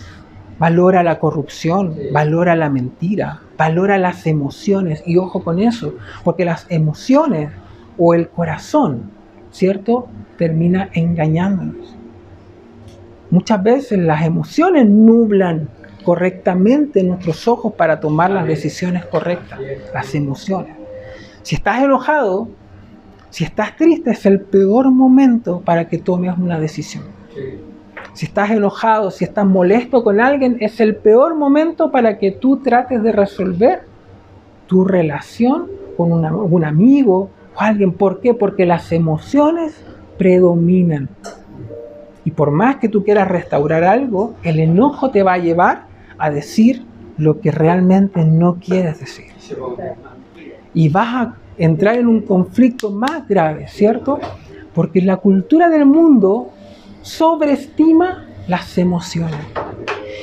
valora 0.59 1.03
la 1.03 1.19
corrupción, 1.19 1.97
valora 2.13 2.55
la 2.57 2.71
mentira, 2.71 3.41
valora 3.57 3.99
las 3.99 4.27
emociones. 4.27 5.03
Y 5.07 5.17
ojo 5.17 5.43
con 5.43 5.59
eso, 5.59 5.95
porque 6.23 6.45
las 6.45 6.67
emociones 6.69 7.51
o 7.99 8.15
el 8.15 8.29
corazón, 8.29 9.11
¿cierto? 9.51 10.09
Termina 10.37 10.89
engañándonos. 10.93 11.97
Muchas 13.31 13.63
veces 13.63 13.99
las 13.99 14.25
emociones 14.25 14.89
nublan 14.89 15.69
correctamente 16.05 17.03
nuestros 17.03 17.49
ojos 17.49 17.73
para 17.75 17.99
tomar 17.99 18.31
las 18.31 18.47
decisiones 18.47 19.07
correctas, 19.07 19.59
las 19.93 20.15
emociones. 20.15 20.77
Si 21.43 21.57
estás 21.57 21.83
enojado, 21.83 22.49
si 23.31 23.45
estás 23.45 23.77
triste, 23.77 24.13
es 24.13 24.27
el 24.27 24.41
peor 24.41 24.91
momento 24.91 25.61
para 25.61 25.89
que 25.89 25.99
tomes 25.99 26.37
una 26.39 26.61
decisión. 26.61 27.05
Si 28.13 28.27
estás 28.27 28.51
enojado, 28.51 29.11
si 29.11 29.25
estás 29.25 29.47
molesto 29.47 30.05
con 30.05 30.21
alguien, 30.21 30.57
es 30.61 30.81
el 30.81 30.97
peor 30.97 31.35
momento 31.35 31.91
para 31.91 32.19
que 32.19 32.31
tú 32.31 32.59
trates 32.59 33.03
de 33.03 33.13
resolver 33.13 33.83
tu 34.67 34.85
relación 34.85 35.67
con 35.97 36.13
un 36.13 36.65
amigo 36.65 37.31
o 37.55 37.61
alguien. 37.61 37.93
¿Por 37.93 38.21
qué? 38.21 38.35
Porque 38.35 38.67
las 38.67 38.93
emociones 38.93 39.85
predominan. 40.19 41.09
Y 42.25 42.31
por 42.31 42.51
más 42.51 42.77
que 42.77 42.89
tú 42.89 43.05
quieras 43.05 43.29
restaurar 43.29 43.85
algo, 43.85 44.35
el 44.43 44.61
enojo 44.61 45.11
te 45.11 45.23
va 45.23 45.35
a 45.35 45.39
llevar 45.39 45.87
a 46.17 46.31
decir 46.31 46.85
lo 47.19 47.41
que 47.41 47.51
realmente 47.51 48.25
no 48.25 48.57
quieres 48.61 49.01
decir. 49.01 49.27
Y 50.73 50.89
vas 50.89 51.15
a 51.15 51.35
entrar 51.59 51.97
en 51.97 52.09
un 52.09 52.23
conflicto 52.23 52.91
más 52.91 53.29
grave, 53.29 53.69
¿cierto? 53.69 54.19
Porque 54.73 55.01
la 55.03 55.19
cultura 55.19 55.69
del 55.69 55.87
mundo 55.87 56.49
sobreestima 57.05 58.25
las 58.49 58.79
emociones 58.79 59.41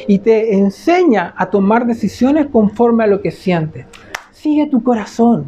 y 0.08 0.20
te 0.20 0.56
enseña 0.56 1.34
a 1.38 1.50
tomar 1.50 1.86
decisiones 1.86 2.48
conforme 2.48 3.04
a 3.04 3.08
lo 3.08 3.22
que 3.22 3.30
sientes. 3.30 3.86
Sigue 4.32 4.66
tu 4.66 4.82
corazón, 4.82 5.46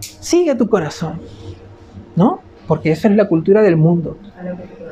sigue 0.00 0.56
tu 0.56 0.68
corazón, 0.68 1.20
¿no? 2.16 2.40
Porque 2.66 2.90
esa 2.90 3.08
es 3.08 3.16
la 3.16 3.28
cultura 3.28 3.62
del 3.62 3.76
mundo. 3.76 4.18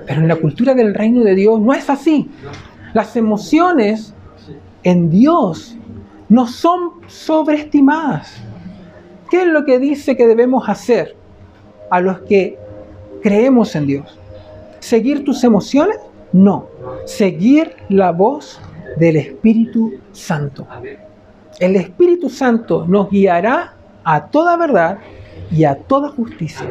Pero 0.07 0.21
en 0.21 0.29
la 0.29 0.37
cultura 0.37 0.75
del 0.75 0.95
reino 0.95 1.25
de 1.25 1.35
Dios 1.35 1.61
no 1.61 1.75
es 1.75 1.91
así. 1.91 2.31
Las 2.95 3.17
emociones 3.17 4.15
en 4.85 5.11
Dios 5.11 5.77
no 6.29 6.47
son 6.47 7.01
sobreestimadas. 7.09 8.33
¿Qué 9.29 9.43
es 9.43 9.49
lo 9.49 9.65
que 9.65 9.81
dice 9.81 10.17
que 10.17 10.29
debemos 10.29 10.69
hacer 10.69 11.17
a 11.91 12.01
los 12.01 12.21
que 12.21 12.59
creemos 13.23 13.75
en 13.75 13.87
Dios? 13.87 14.20
¿Seguir 14.81 15.25
tus 15.25 15.45
emociones? 15.45 15.99
No. 16.33 16.67
Seguir 17.05 17.77
la 17.89 18.13
voz 18.13 18.61
del 18.97 19.17
Espíritu 19.17 19.93
Santo. 20.13 20.67
El 21.59 21.77
Espíritu 21.77 22.29
Santo 22.29 22.87
nos 22.87 23.11
guiará 23.11 23.75
a 24.05 24.27
toda 24.27 24.57
verdad 24.57 24.99
y 25.51 25.65
a 25.65 25.77
toda 25.77 26.09
justicia. 26.09 26.69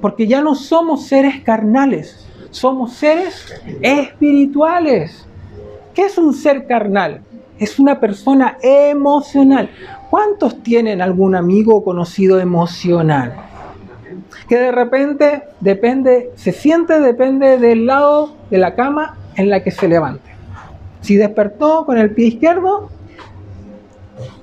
Porque 0.00 0.26
ya 0.26 0.42
no 0.42 0.54
somos 0.54 1.06
seres 1.06 1.42
carnales, 1.42 2.26
somos 2.50 2.92
seres 2.92 3.54
espirituales. 3.80 5.26
¿Qué 5.94 6.02
es 6.02 6.18
un 6.18 6.34
ser 6.34 6.66
carnal? 6.66 7.22
Es 7.58 7.78
una 7.78 7.98
persona 7.98 8.58
emocional. 8.60 9.70
¿Cuántos 10.10 10.62
tienen 10.62 11.00
algún 11.00 11.34
amigo 11.34 11.76
o 11.76 11.84
conocido 11.84 12.38
emocional? 12.38 13.34
Que 14.48 14.58
de 14.58 14.72
repente 14.72 15.42
depende, 15.60 16.30
se 16.36 16.52
siente, 16.52 17.00
depende 17.00 17.58
del 17.58 17.86
lado 17.86 18.36
de 18.50 18.58
la 18.58 18.74
cama 18.74 19.16
en 19.36 19.50
la 19.50 19.62
que 19.62 19.70
se 19.70 19.88
levante. 19.88 20.30
Si 21.00 21.16
despertó 21.16 21.84
con 21.86 21.98
el 21.98 22.10
pie 22.10 22.26
izquierdo, 22.26 22.90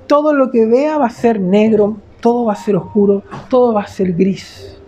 todo 0.06 0.32
lo 0.32 0.50
que 0.50 0.66
vea 0.66 0.98
va 0.98 1.06
a 1.06 1.10
ser 1.10 1.40
negro, 1.40 1.96
todo 2.20 2.46
va 2.46 2.54
a 2.54 2.56
ser 2.56 2.76
oscuro, 2.76 3.22
todo 3.48 3.74
va 3.74 3.82
a 3.82 3.86
ser 3.86 4.12
gris. 4.12 4.78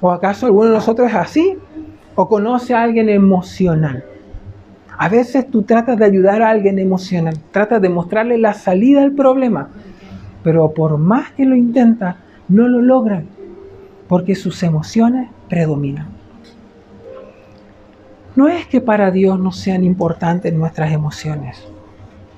¿O 0.00 0.10
acaso 0.10 0.46
alguno 0.46 0.68
de 0.68 0.74
nosotros 0.74 1.08
es 1.08 1.14
así? 1.14 1.58
¿O 2.14 2.28
conoce 2.28 2.74
a 2.74 2.82
alguien 2.82 3.08
emocional? 3.08 4.04
A 4.96 5.08
veces 5.08 5.50
tú 5.50 5.62
tratas 5.62 5.98
de 5.98 6.04
ayudar 6.04 6.40
a 6.42 6.50
alguien 6.50 6.78
emocional, 6.78 7.36
tratas 7.50 7.82
de 7.82 7.88
mostrarle 7.88 8.38
la 8.38 8.54
salida 8.54 9.02
al 9.02 9.12
problema, 9.12 9.68
pero 10.42 10.72
por 10.72 10.98
más 10.98 11.32
que 11.32 11.44
lo 11.44 11.56
intenta, 11.56 12.18
no 12.48 12.68
lo 12.68 12.82
logran, 12.82 13.26
porque 14.08 14.34
sus 14.34 14.62
emociones 14.62 15.30
predominan. 15.48 16.08
No 18.36 18.48
es 18.48 18.66
que 18.66 18.80
para 18.80 19.10
Dios 19.10 19.38
no 19.38 19.52
sean 19.52 19.84
importantes 19.84 20.52
nuestras 20.52 20.92
emociones, 20.92 21.62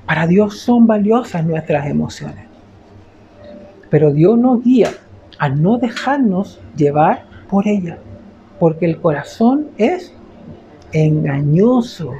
para 0.07 0.27
Dios 0.27 0.59
son 0.59 0.87
valiosas 0.87 1.45
nuestras 1.45 1.87
emociones, 1.87 2.45
pero 3.91 4.13
Dios 4.13 4.39
nos 4.39 4.63
guía 4.63 4.91
a 5.39 5.49
no 5.49 5.79
dejarnos 5.79 6.61
llevar 6.77 7.25
por 7.49 7.67
ellas, 7.67 7.99
porque 8.59 8.87
el 8.87 9.01
corazón 9.01 9.69
es 9.79 10.13
engañoso. 10.93 12.13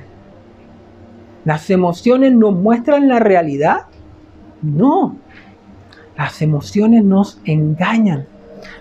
¿Las 1.45 1.71
emociones 1.71 2.33
nos 2.33 2.55
muestran 2.55 3.09
la 3.09 3.19
realidad? 3.21 3.83
No. 4.63 5.17
Las 6.17 6.41
emociones 6.43 7.05
nos 7.05 7.41
engañan. 7.45 8.27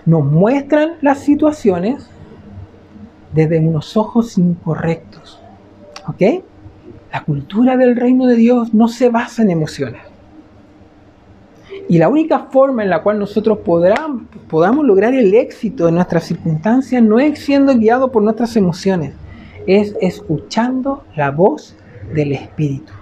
Nos 0.04 0.24
muestran 0.24 0.92
las 1.02 1.20
situaciones 1.20 2.08
desde 3.32 3.58
unos 3.58 3.96
ojos 3.96 4.38
incorrectos. 4.38 5.40
¿Ok? 6.06 6.42
La 7.12 7.24
cultura 7.24 7.76
del 7.76 7.96
reino 7.96 8.26
de 8.26 8.36
Dios 8.36 8.74
no 8.74 8.88
se 8.88 9.10
basa 9.10 9.42
en 9.42 9.50
emociones. 9.50 10.02
Y 11.88 11.98
la 11.98 12.08
única 12.08 12.40
forma 12.50 12.82
en 12.82 12.90
la 12.90 13.02
cual 13.02 13.18
nosotros 13.18 13.58
podamos 14.48 14.84
lograr 14.84 15.14
el 15.14 15.34
éxito 15.34 15.88
en 15.88 15.94
nuestras 15.96 16.24
circunstancias 16.24 17.02
no 17.02 17.20
es 17.20 17.38
siendo 17.38 17.76
guiado 17.76 18.10
por 18.10 18.22
nuestras 18.22 18.56
emociones, 18.56 19.14
es 19.66 19.94
escuchando 20.00 21.04
la 21.14 21.30
voz 21.30 21.76
del 22.12 22.32
Espíritu. 22.32 22.92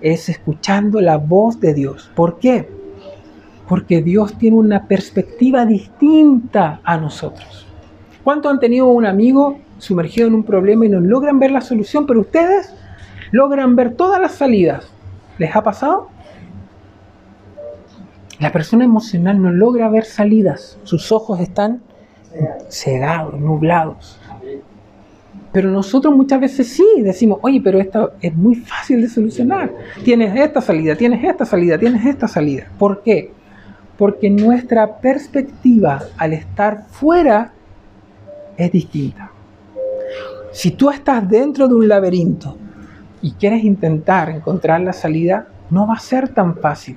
Es 0.00 0.28
escuchando 0.28 1.00
la 1.00 1.16
voz 1.16 1.60
de 1.60 1.72
Dios. 1.72 2.10
¿Por 2.14 2.38
qué? 2.38 2.68
Porque 3.70 4.02
Dios 4.02 4.36
tiene 4.36 4.56
una 4.56 4.88
perspectiva 4.88 5.64
distinta 5.64 6.80
a 6.82 6.96
nosotros. 6.96 7.68
¿Cuántos 8.24 8.50
han 8.50 8.58
tenido 8.58 8.88
un 8.88 9.06
amigo 9.06 9.60
sumergido 9.78 10.26
en 10.26 10.34
un 10.34 10.42
problema 10.42 10.86
y 10.86 10.88
no 10.88 10.98
logran 10.98 11.38
ver 11.38 11.52
la 11.52 11.60
solución, 11.60 12.04
pero 12.04 12.22
ustedes 12.22 12.74
logran 13.30 13.76
ver 13.76 13.94
todas 13.94 14.20
las 14.20 14.32
salidas? 14.32 14.90
¿Les 15.38 15.54
ha 15.54 15.62
pasado? 15.62 16.08
La 18.40 18.50
persona 18.50 18.84
emocional 18.84 19.40
no 19.40 19.52
logra 19.52 19.88
ver 19.88 20.04
salidas, 20.04 20.76
sus 20.82 21.12
ojos 21.12 21.38
están 21.38 21.80
cegados, 22.68 23.38
nublados. 23.38 24.18
Pero 25.52 25.70
nosotros 25.70 26.12
muchas 26.12 26.40
veces 26.40 26.66
sí 26.66 26.84
decimos, 27.04 27.38
oye, 27.42 27.60
pero 27.62 27.78
esto 27.78 28.14
es 28.20 28.34
muy 28.34 28.56
fácil 28.56 29.00
de 29.00 29.08
solucionar. 29.08 29.72
Tienes 30.02 30.34
esta 30.34 30.60
salida, 30.60 30.96
tienes 30.96 31.22
esta 31.22 31.44
salida, 31.44 31.78
tienes 31.78 32.04
esta 32.04 32.26
salida. 32.26 32.66
¿Por 32.76 33.04
qué? 33.04 33.38
Porque 34.00 34.30
nuestra 34.30 34.96
perspectiva 34.96 36.00
al 36.16 36.32
estar 36.32 36.86
fuera 36.88 37.52
es 38.56 38.72
distinta. 38.72 39.30
Si 40.52 40.70
tú 40.70 40.88
estás 40.88 41.28
dentro 41.28 41.68
de 41.68 41.74
un 41.74 41.86
laberinto 41.86 42.56
y 43.20 43.32
quieres 43.32 43.62
intentar 43.62 44.30
encontrar 44.30 44.80
la 44.80 44.94
salida, 44.94 45.48
no 45.68 45.86
va 45.86 45.96
a 45.96 45.98
ser 45.98 46.30
tan 46.30 46.56
fácil. 46.56 46.96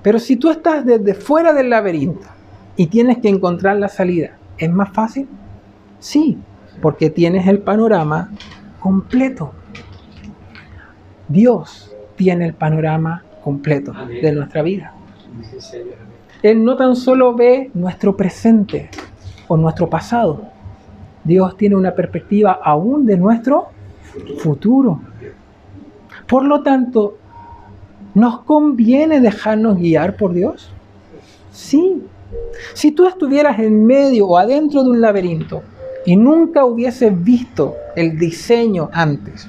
Pero 0.00 0.20
si 0.20 0.36
tú 0.36 0.52
estás 0.52 0.86
desde 0.86 1.14
fuera 1.14 1.52
del 1.52 1.68
laberinto 1.70 2.28
y 2.76 2.86
tienes 2.86 3.18
que 3.18 3.28
encontrar 3.28 3.76
la 3.78 3.88
salida, 3.88 4.36
¿es 4.56 4.70
más 4.70 4.90
fácil? 4.90 5.26
Sí, 5.98 6.38
porque 6.80 7.10
tienes 7.10 7.48
el 7.48 7.58
panorama 7.58 8.30
completo. 8.78 9.52
Dios 11.26 11.92
tiene 12.14 12.46
el 12.46 12.54
panorama 12.54 13.24
completo 13.42 13.92
de 14.22 14.30
nuestra 14.30 14.62
vida. 14.62 14.94
Él 16.42 16.64
no 16.64 16.76
tan 16.76 16.94
solo 16.94 17.34
ve 17.34 17.70
nuestro 17.74 18.16
presente 18.16 18.90
o 19.48 19.56
nuestro 19.56 19.88
pasado, 19.88 20.42
Dios 21.24 21.56
tiene 21.56 21.76
una 21.76 21.94
perspectiva 21.94 22.60
aún 22.62 23.04
de 23.04 23.16
nuestro 23.16 23.68
futuro. 24.38 25.00
Por 26.26 26.44
lo 26.44 26.62
tanto, 26.62 27.18
¿nos 28.14 28.40
conviene 28.40 29.20
dejarnos 29.20 29.78
guiar 29.78 30.16
por 30.16 30.32
Dios? 30.32 30.70
Sí. 31.50 32.02
Si 32.74 32.92
tú 32.92 33.06
estuvieras 33.06 33.58
en 33.58 33.84
medio 33.84 34.26
o 34.28 34.36
adentro 34.36 34.84
de 34.84 34.90
un 34.90 35.00
laberinto 35.00 35.62
y 36.04 36.16
nunca 36.16 36.64
hubieses 36.64 37.12
visto 37.22 37.74
el 37.96 38.18
diseño 38.18 38.90
antes, 38.92 39.48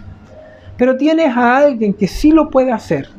pero 0.78 0.98
tienes 0.98 1.36
a 1.36 1.58
alguien 1.58 1.94
que 1.94 2.08
sí 2.08 2.32
lo 2.32 2.50
puede 2.50 2.72
hacer 2.72 3.10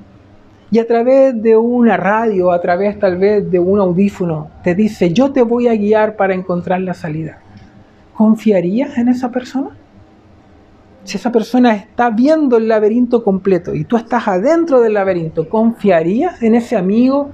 y 0.71 0.79
a 0.79 0.87
través 0.87 1.41
de 1.43 1.57
una 1.57 1.97
radio, 1.97 2.53
a 2.53 2.61
través 2.61 2.99
tal 2.99 3.17
vez 3.19 3.51
de 3.51 3.59
un 3.59 3.81
audífono, 3.81 4.51
te 4.63 4.75
dice, 4.75 5.13
yo 5.13 5.33
te 5.33 5.43
voy 5.43 5.69
a 5.69 5.75
guiar 5.75 6.17
para 6.17 6.35
encontrar 6.35 6.81
la 6.81 6.95
salida. 6.95 7.41
¿confiarías 8.21 8.99
en 8.99 9.09
esa 9.09 9.31
persona? 9.31 9.71
Si 11.05 11.17
esa 11.17 11.33
persona 11.33 11.75
está 11.75 12.11
viendo 12.11 12.59
el 12.59 12.69
laberinto 12.69 13.25
completo 13.25 13.75
y 13.75 13.85
tú 13.85 13.97
estás 13.97 14.29
adentro 14.29 14.83
del 14.83 14.93
laberinto, 14.93 15.49
¿confiarías 15.49 16.43
en 16.43 16.55
ese 16.55 16.77
amigo 16.77 17.31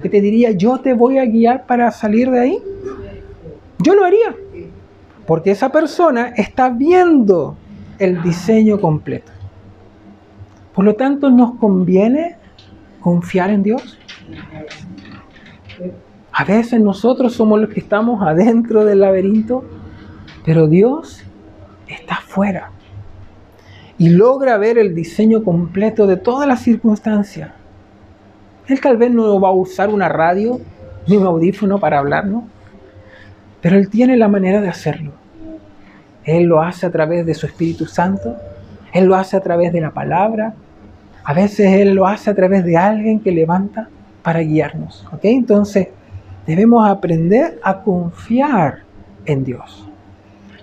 que 0.00 0.08
te 0.08 0.22
diría, 0.22 0.52
yo 0.52 0.78
te 0.78 0.94
voy 0.94 1.18
a 1.18 1.26
guiar 1.26 1.66
para 1.66 1.90
salir 1.90 2.30
de 2.30 2.40
ahí? 2.40 2.58
Yo 3.80 3.94
lo 3.94 4.02
haría. 4.02 4.34
Porque 5.26 5.50
esa 5.50 5.70
persona 5.70 6.28
está 6.34 6.70
viendo 6.70 7.54
el 7.98 8.22
diseño 8.22 8.80
completo. 8.80 9.32
Por 10.74 10.86
lo 10.86 10.94
tanto, 10.94 11.28
nos 11.28 11.56
conviene 11.56 12.36
confiar 13.00 13.50
en 13.50 13.62
Dios. 13.62 13.98
A 16.32 16.44
veces 16.44 16.80
nosotros 16.80 17.34
somos 17.34 17.60
los 17.60 17.70
que 17.70 17.80
estamos 17.80 18.22
adentro 18.22 18.84
del 18.84 19.00
laberinto, 19.00 19.64
pero 20.44 20.68
Dios 20.68 21.22
está 21.88 22.14
afuera 22.16 22.70
y 24.00 24.08
logra 24.08 24.56
ver 24.56 24.78
el 24.78 24.94
diseño 24.94 25.44
completo 25.44 26.06
de 26.06 26.16
todas 26.16 26.48
las 26.48 26.60
circunstancias. 26.60 27.50
Él 28.66 28.80
tal 28.80 28.96
vez 28.96 29.10
no 29.10 29.38
va 29.38 29.48
a 29.48 29.52
usar 29.52 29.90
una 29.90 30.08
radio 30.08 30.58
ni 31.06 31.18
un 31.18 31.26
audífono 31.26 31.78
para 31.78 31.98
hablarnos, 31.98 32.44
pero 33.60 33.76
Él 33.76 33.90
tiene 33.90 34.16
la 34.16 34.28
manera 34.28 34.62
de 34.62 34.68
hacerlo. 34.68 35.12
Él 36.24 36.44
lo 36.44 36.62
hace 36.62 36.86
a 36.86 36.90
través 36.90 37.26
de 37.26 37.34
su 37.34 37.44
Espíritu 37.44 37.84
Santo, 37.84 38.36
Él 38.94 39.04
lo 39.04 39.16
hace 39.16 39.36
a 39.36 39.40
través 39.40 39.70
de 39.70 39.82
la 39.82 39.90
palabra, 39.90 40.54
a 41.30 41.32
veces 41.32 41.72
Él 41.74 41.94
lo 41.94 42.08
hace 42.08 42.28
a 42.28 42.34
través 42.34 42.64
de 42.64 42.76
alguien 42.76 43.20
que 43.20 43.30
levanta 43.30 43.88
para 44.20 44.40
guiarnos. 44.40 45.06
¿ok? 45.12 45.20
Entonces, 45.22 45.86
debemos 46.44 46.84
aprender 46.90 47.60
a 47.62 47.82
confiar 47.82 48.80
en 49.26 49.44
Dios. 49.44 49.88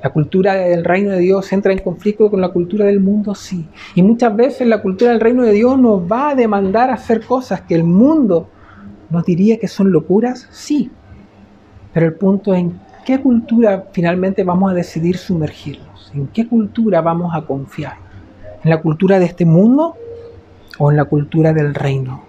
La 0.04 0.10
cultura 0.10 0.56
del 0.56 0.84
reino 0.84 1.12
de 1.12 1.20
Dios 1.20 1.54
entra 1.54 1.72
en 1.72 1.80
conflicto 1.80 2.30
con 2.30 2.42
la 2.42 2.50
cultura 2.50 2.84
del 2.84 3.00
mundo, 3.00 3.34
sí. 3.34 3.66
Y 3.96 4.04
muchas 4.04 4.36
veces 4.36 4.68
la 4.68 4.82
cultura 4.82 5.12
del 5.12 5.22
reino 5.22 5.44
de 5.44 5.54
Dios 5.54 5.80
nos 5.80 6.02
va 6.02 6.32
a 6.32 6.36
demandar 6.36 6.90
hacer 6.90 7.26
cosas 7.26 7.62
que 7.62 7.74
el 7.74 7.86
mundo 7.86 8.50
nos 9.10 9.24
diría 9.24 9.58
que 9.60 9.70
son 9.70 9.90
locuras, 9.94 10.50
sí. 10.52 10.92
Pero 11.94 12.08
el 12.08 12.16
punto 12.16 12.54
es 12.54 12.60
en 12.60 12.78
qué 13.06 13.22
cultura 13.22 13.86
finalmente 13.94 14.44
vamos 14.44 14.72
a 14.72 14.76
decidir 14.76 15.16
sumergirnos, 15.16 16.12
en 16.14 16.28
qué 16.28 16.46
cultura 16.46 17.00
vamos 17.00 17.34
a 17.34 17.44
confiar. 17.44 17.94
¿En 18.66 18.70
la 18.70 18.82
cultura 18.82 19.18
de 19.18 19.28
este 19.28 19.46
mundo 19.46 19.96
o 20.78 20.92
en 20.92 20.98
la 20.98 21.06
cultura 21.06 21.54
del 21.54 21.74
reino? 21.74 22.24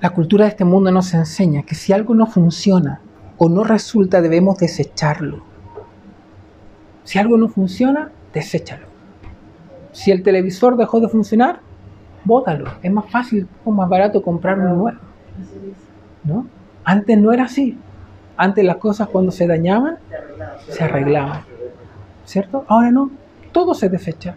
La 0.00 0.10
cultura 0.10 0.44
de 0.44 0.50
este 0.50 0.64
mundo 0.64 0.90
nos 0.90 1.14
enseña 1.14 1.62
que 1.62 1.74
si 1.74 1.92
algo 1.92 2.14
no 2.14 2.26
funciona, 2.26 3.00
o 3.38 3.48
no 3.48 3.64
resulta, 3.64 4.20
debemos 4.20 4.58
desecharlo. 4.58 5.42
Si 7.04 7.18
algo 7.18 7.36
no 7.36 7.48
funciona, 7.48 8.10
deséchalo. 8.32 8.86
Si 9.92 10.10
el 10.10 10.22
televisor 10.22 10.76
dejó 10.76 11.00
de 11.00 11.08
funcionar, 11.08 11.60
bótalo. 12.24 12.66
Es 12.82 12.92
más 12.92 13.10
fácil 13.10 13.48
o 13.64 13.70
más 13.70 13.88
barato 13.88 14.22
comprar 14.22 14.58
uno 14.58 14.74
nuevo. 14.74 14.98
¿No? 16.24 16.46
Antes 16.84 17.18
no 17.18 17.32
era 17.32 17.44
así. 17.44 17.78
Antes 18.36 18.64
las 18.64 18.76
cosas 18.76 19.08
cuando 19.08 19.30
se 19.30 19.46
dañaban, 19.46 19.98
se 20.68 20.84
arreglaban. 20.84 21.42
¿Cierto? 22.24 22.64
Ahora 22.68 22.90
no. 22.90 23.10
Todo 23.54 23.72
se 23.72 23.88
desecha. 23.88 24.36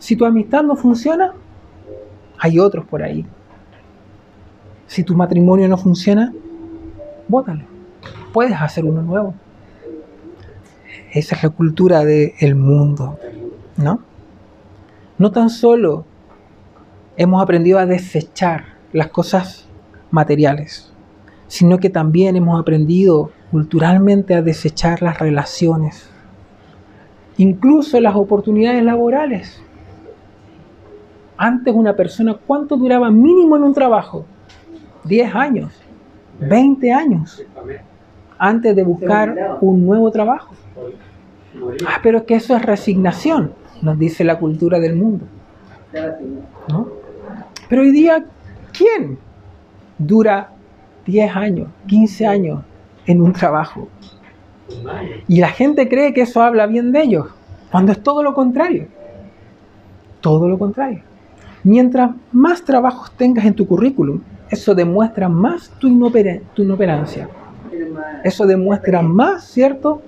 Si 0.00 0.16
tu 0.16 0.26
amistad 0.26 0.64
no 0.64 0.74
funciona, 0.74 1.32
hay 2.40 2.58
otros 2.58 2.84
por 2.86 3.04
ahí. 3.04 3.24
Si 4.88 5.04
tu 5.04 5.14
matrimonio 5.14 5.68
no 5.68 5.78
funciona, 5.78 6.32
bótalo 7.28 7.78
puedes 8.32 8.60
hacer 8.60 8.84
uno 8.84 9.02
nuevo. 9.02 9.34
Esa 11.12 11.36
es 11.36 11.42
la 11.42 11.50
cultura 11.50 12.04
del 12.04 12.54
mundo, 12.54 13.18
¿no? 13.76 14.00
No 15.18 15.32
tan 15.32 15.50
solo 15.50 16.04
hemos 17.16 17.42
aprendido 17.42 17.78
a 17.78 17.86
desechar 17.86 18.76
las 18.92 19.08
cosas 19.08 19.66
materiales, 20.10 20.92
sino 21.48 21.78
que 21.78 21.90
también 21.90 22.36
hemos 22.36 22.60
aprendido 22.60 23.32
culturalmente 23.50 24.34
a 24.34 24.42
desechar 24.42 25.02
las 25.02 25.18
relaciones, 25.18 26.10
incluso 27.38 28.00
las 28.00 28.14
oportunidades 28.14 28.84
laborales. 28.84 29.60
Antes 31.36 31.72
una 31.74 31.94
persona, 31.94 32.36
¿cuánto 32.46 32.76
duraba 32.76 33.10
mínimo 33.10 33.56
en 33.56 33.62
un 33.62 33.72
trabajo? 33.72 34.26
10 35.04 35.34
años, 35.34 35.72
20 36.40 36.92
años 36.92 37.42
antes 38.38 38.74
de 38.76 38.82
buscar 38.82 39.58
un 39.60 39.86
nuevo 39.86 40.10
trabajo. 40.10 40.54
Ah, 41.86 41.98
pero 42.02 42.26
que 42.26 42.34
eso 42.34 42.54
es 42.56 42.62
resignación, 42.62 43.52
nos 43.82 43.98
dice 43.98 44.24
la 44.24 44.38
cultura 44.38 44.78
del 44.78 44.96
mundo. 44.96 45.26
Pero 47.68 47.82
hoy 47.82 47.90
día, 47.90 48.24
¿quién 48.72 49.18
dura 49.96 50.50
10 51.06 51.36
años, 51.36 51.68
15 51.86 52.26
años 52.26 52.62
en 53.06 53.22
un 53.22 53.32
trabajo? 53.32 53.88
Y 55.26 55.40
la 55.40 55.48
gente 55.48 55.88
cree 55.88 56.12
que 56.12 56.22
eso 56.22 56.42
habla 56.42 56.66
bien 56.66 56.92
de 56.92 57.02
ellos, 57.02 57.26
cuando 57.70 57.92
es 57.92 58.02
todo 58.02 58.22
lo 58.22 58.34
contrario. 58.34 58.86
Todo 60.20 60.48
lo 60.48 60.58
contrario. 60.58 61.02
Mientras 61.64 62.10
más 62.32 62.64
trabajos 62.64 63.12
tengas 63.12 63.44
en 63.44 63.54
tu 63.54 63.66
currículum, 63.66 64.20
eso 64.50 64.74
demuestra 64.74 65.28
más 65.28 65.70
tu, 65.78 65.88
tu 66.54 66.62
inoperancia. 66.62 67.28
Eso 68.24 68.46
demuestra 68.46 69.02
más, 69.02 69.44
¿cierto? 69.44 70.02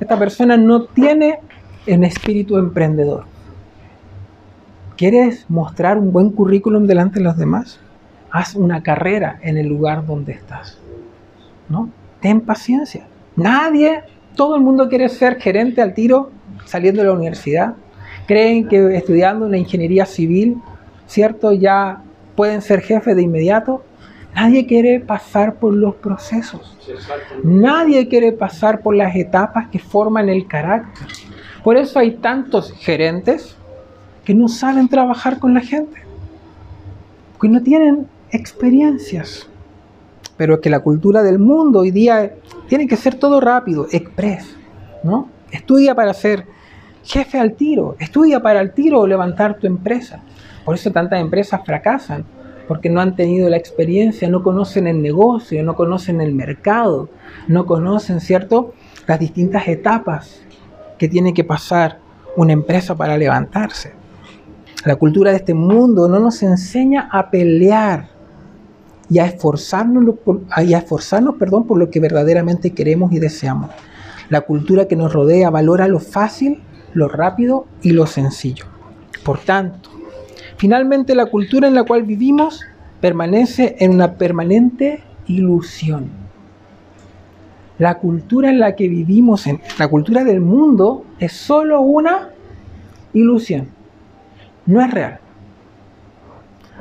Esta 0.00 0.18
persona 0.18 0.56
no 0.56 0.84
tiene 0.84 1.38
un 1.86 2.04
espíritu 2.04 2.56
emprendedor. 2.56 3.24
¿Quieres 4.96 5.48
mostrar 5.48 5.98
un 5.98 6.12
buen 6.12 6.30
currículum 6.30 6.86
delante 6.86 7.18
de 7.18 7.24
los 7.24 7.36
demás? 7.36 7.80
Haz 8.30 8.54
una 8.54 8.82
carrera 8.82 9.38
en 9.42 9.56
el 9.58 9.66
lugar 9.66 10.06
donde 10.06 10.32
estás. 10.32 10.78
¿No? 11.68 11.88
Ten 12.20 12.40
paciencia. 12.40 13.06
Nadie, 13.36 14.02
todo 14.36 14.56
el 14.56 14.62
mundo 14.62 14.88
quiere 14.88 15.08
ser 15.08 15.40
gerente 15.40 15.80
al 15.82 15.94
tiro 15.94 16.30
saliendo 16.64 17.02
de 17.02 17.08
la 17.08 17.14
universidad. 17.14 17.74
Creen 18.26 18.68
que 18.68 18.96
estudiando 18.96 19.46
una 19.46 19.58
ingeniería 19.58 20.06
civil, 20.06 20.58
¿cierto? 21.06 21.52
Ya 21.52 22.02
pueden 22.34 22.62
ser 22.62 22.80
jefes 22.80 23.16
de 23.16 23.22
inmediato. 23.22 23.84
Nadie 24.34 24.66
quiere 24.66 25.00
pasar 25.00 25.56
por 25.56 25.74
los 25.74 25.96
procesos. 25.96 26.78
Nadie 27.44 28.08
quiere 28.08 28.32
pasar 28.32 28.80
por 28.80 28.94
las 28.94 29.14
etapas 29.14 29.68
que 29.68 29.78
forman 29.78 30.28
el 30.28 30.46
carácter. 30.46 31.06
Por 31.62 31.76
eso 31.76 31.98
hay 31.98 32.12
tantos 32.12 32.72
gerentes 32.72 33.56
que 34.24 34.34
no 34.34 34.48
saben 34.48 34.88
trabajar 34.88 35.38
con 35.38 35.52
la 35.52 35.60
gente. 35.60 36.00
Que 37.40 37.48
no 37.48 37.62
tienen 37.62 38.06
experiencias. 38.30 39.48
Pero 40.42 40.60
que 40.60 40.70
la 40.70 40.80
cultura 40.80 41.22
del 41.22 41.38
mundo 41.38 41.78
hoy 41.78 41.92
día 41.92 42.34
tiene 42.66 42.88
que 42.88 42.96
ser 42.96 43.14
todo 43.14 43.40
rápido, 43.40 43.86
express. 43.92 44.56
¿no? 45.04 45.28
Estudia 45.52 45.94
para 45.94 46.12
ser 46.12 46.46
jefe 47.04 47.38
al 47.38 47.52
tiro. 47.52 47.94
Estudia 48.00 48.42
para 48.42 48.60
el 48.60 48.72
tiro 48.72 49.06
levantar 49.06 49.56
tu 49.60 49.68
empresa. 49.68 50.20
Por 50.64 50.74
eso 50.74 50.90
tantas 50.90 51.20
empresas 51.20 51.60
fracasan 51.64 52.24
porque 52.66 52.90
no 52.90 53.00
han 53.00 53.14
tenido 53.14 53.48
la 53.48 53.56
experiencia, 53.56 54.28
no 54.28 54.42
conocen 54.42 54.88
el 54.88 55.00
negocio, 55.00 55.62
no 55.62 55.76
conocen 55.76 56.20
el 56.20 56.32
mercado, 56.32 57.08
no 57.46 57.64
conocen, 57.64 58.18
¿cierto?, 58.20 58.74
las 59.06 59.20
distintas 59.20 59.68
etapas 59.68 60.42
que 60.98 61.06
tiene 61.06 61.32
que 61.34 61.44
pasar 61.44 62.00
una 62.34 62.52
empresa 62.52 62.96
para 62.96 63.16
levantarse. 63.16 63.92
La 64.84 64.96
cultura 64.96 65.30
de 65.30 65.36
este 65.36 65.54
mundo 65.54 66.08
no 66.08 66.18
nos 66.18 66.42
enseña 66.42 67.08
a 67.12 67.30
pelear 67.30 68.08
y 69.12 69.18
a 69.18 69.26
esforzarnos, 69.26 70.16
por, 70.24 70.42
a 70.50 70.62
esforzarnos 70.62 71.36
perdón, 71.36 71.66
por 71.66 71.78
lo 71.78 71.90
que 71.90 72.00
verdaderamente 72.00 72.72
queremos 72.72 73.12
y 73.12 73.18
deseamos. 73.18 73.70
La 74.28 74.42
cultura 74.42 74.86
que 74.86 74.96
nos 74.96 75.12
rodea 75.12 75.50
valora 75.50 75.88
lo 75.88 75.98
fácil, 75.98 76.62
lo 76.94 77.08
rápido 77.08 77.66
y 77.82 77.90
lo 77.90 78.06
sencillo. 78.06 78.64
Por 79.24 79.38
tanto, 79.38 79.90
Finalmente, 80.62 81.16
la 81.16 81.26
cultura 81.26 81.66
en 81.66 81.74
la 81.74 81.82
cual 81.82 82.04
vivimos 82.04 82.64
permanece 83.00 83.74
en 83.80 83.90
una 83.90 84.14
permanente 84.14 85.02
ilusión. 85.26 86.08
La 87.78 87.98
cultura 87.98 88.48
en 88.48 88.60
la 88.60 88.76
que 88.76 88.86
vivimos, 88.86 89.48
en 89.48 89.60
la 89.80 89.88
cultura 89.88 90.22
del 90.22 90.40
mundo, 90.40 91.04
es 91.18 91.32
solo 91.32 91.80
una 91.80 92.28
ilusión. 93.12 93.70
No 94.64 94.80
es 94.80 94.88
real. 94.92 95.18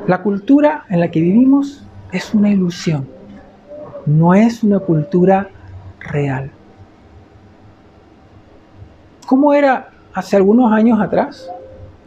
La 0.05 0.21
cultura 0.21 0.85
en 0.87 0.99
la 0.99 1.09
que 1.09 1.21
vivimos 1.21 1.83
es 2.11 2.33
una 2.33 2.49
ilusión. 2.49 3.07
No 4.05 4.33
es 4.33 4.63
una 4.63 4.79
cultura 4.79 5.49
real. 5.99 6.51
¿Cómo 9.27 9.53
era 9.53 9.89
hace 10.13 10.35
algunos 10.35 10.71
años 10.71 10.99
atrás? 10.99 11.49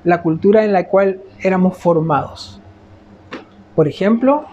la 0.04 0.20
cultura 0.22 0.64
en 0.64 0.72
la 0.72 0.86
cual 0.86 1.20
éramos 1.40 1.76
formados. 1.76 2.60
Por 3.74 3.88
ejemplo, 3.88 4.44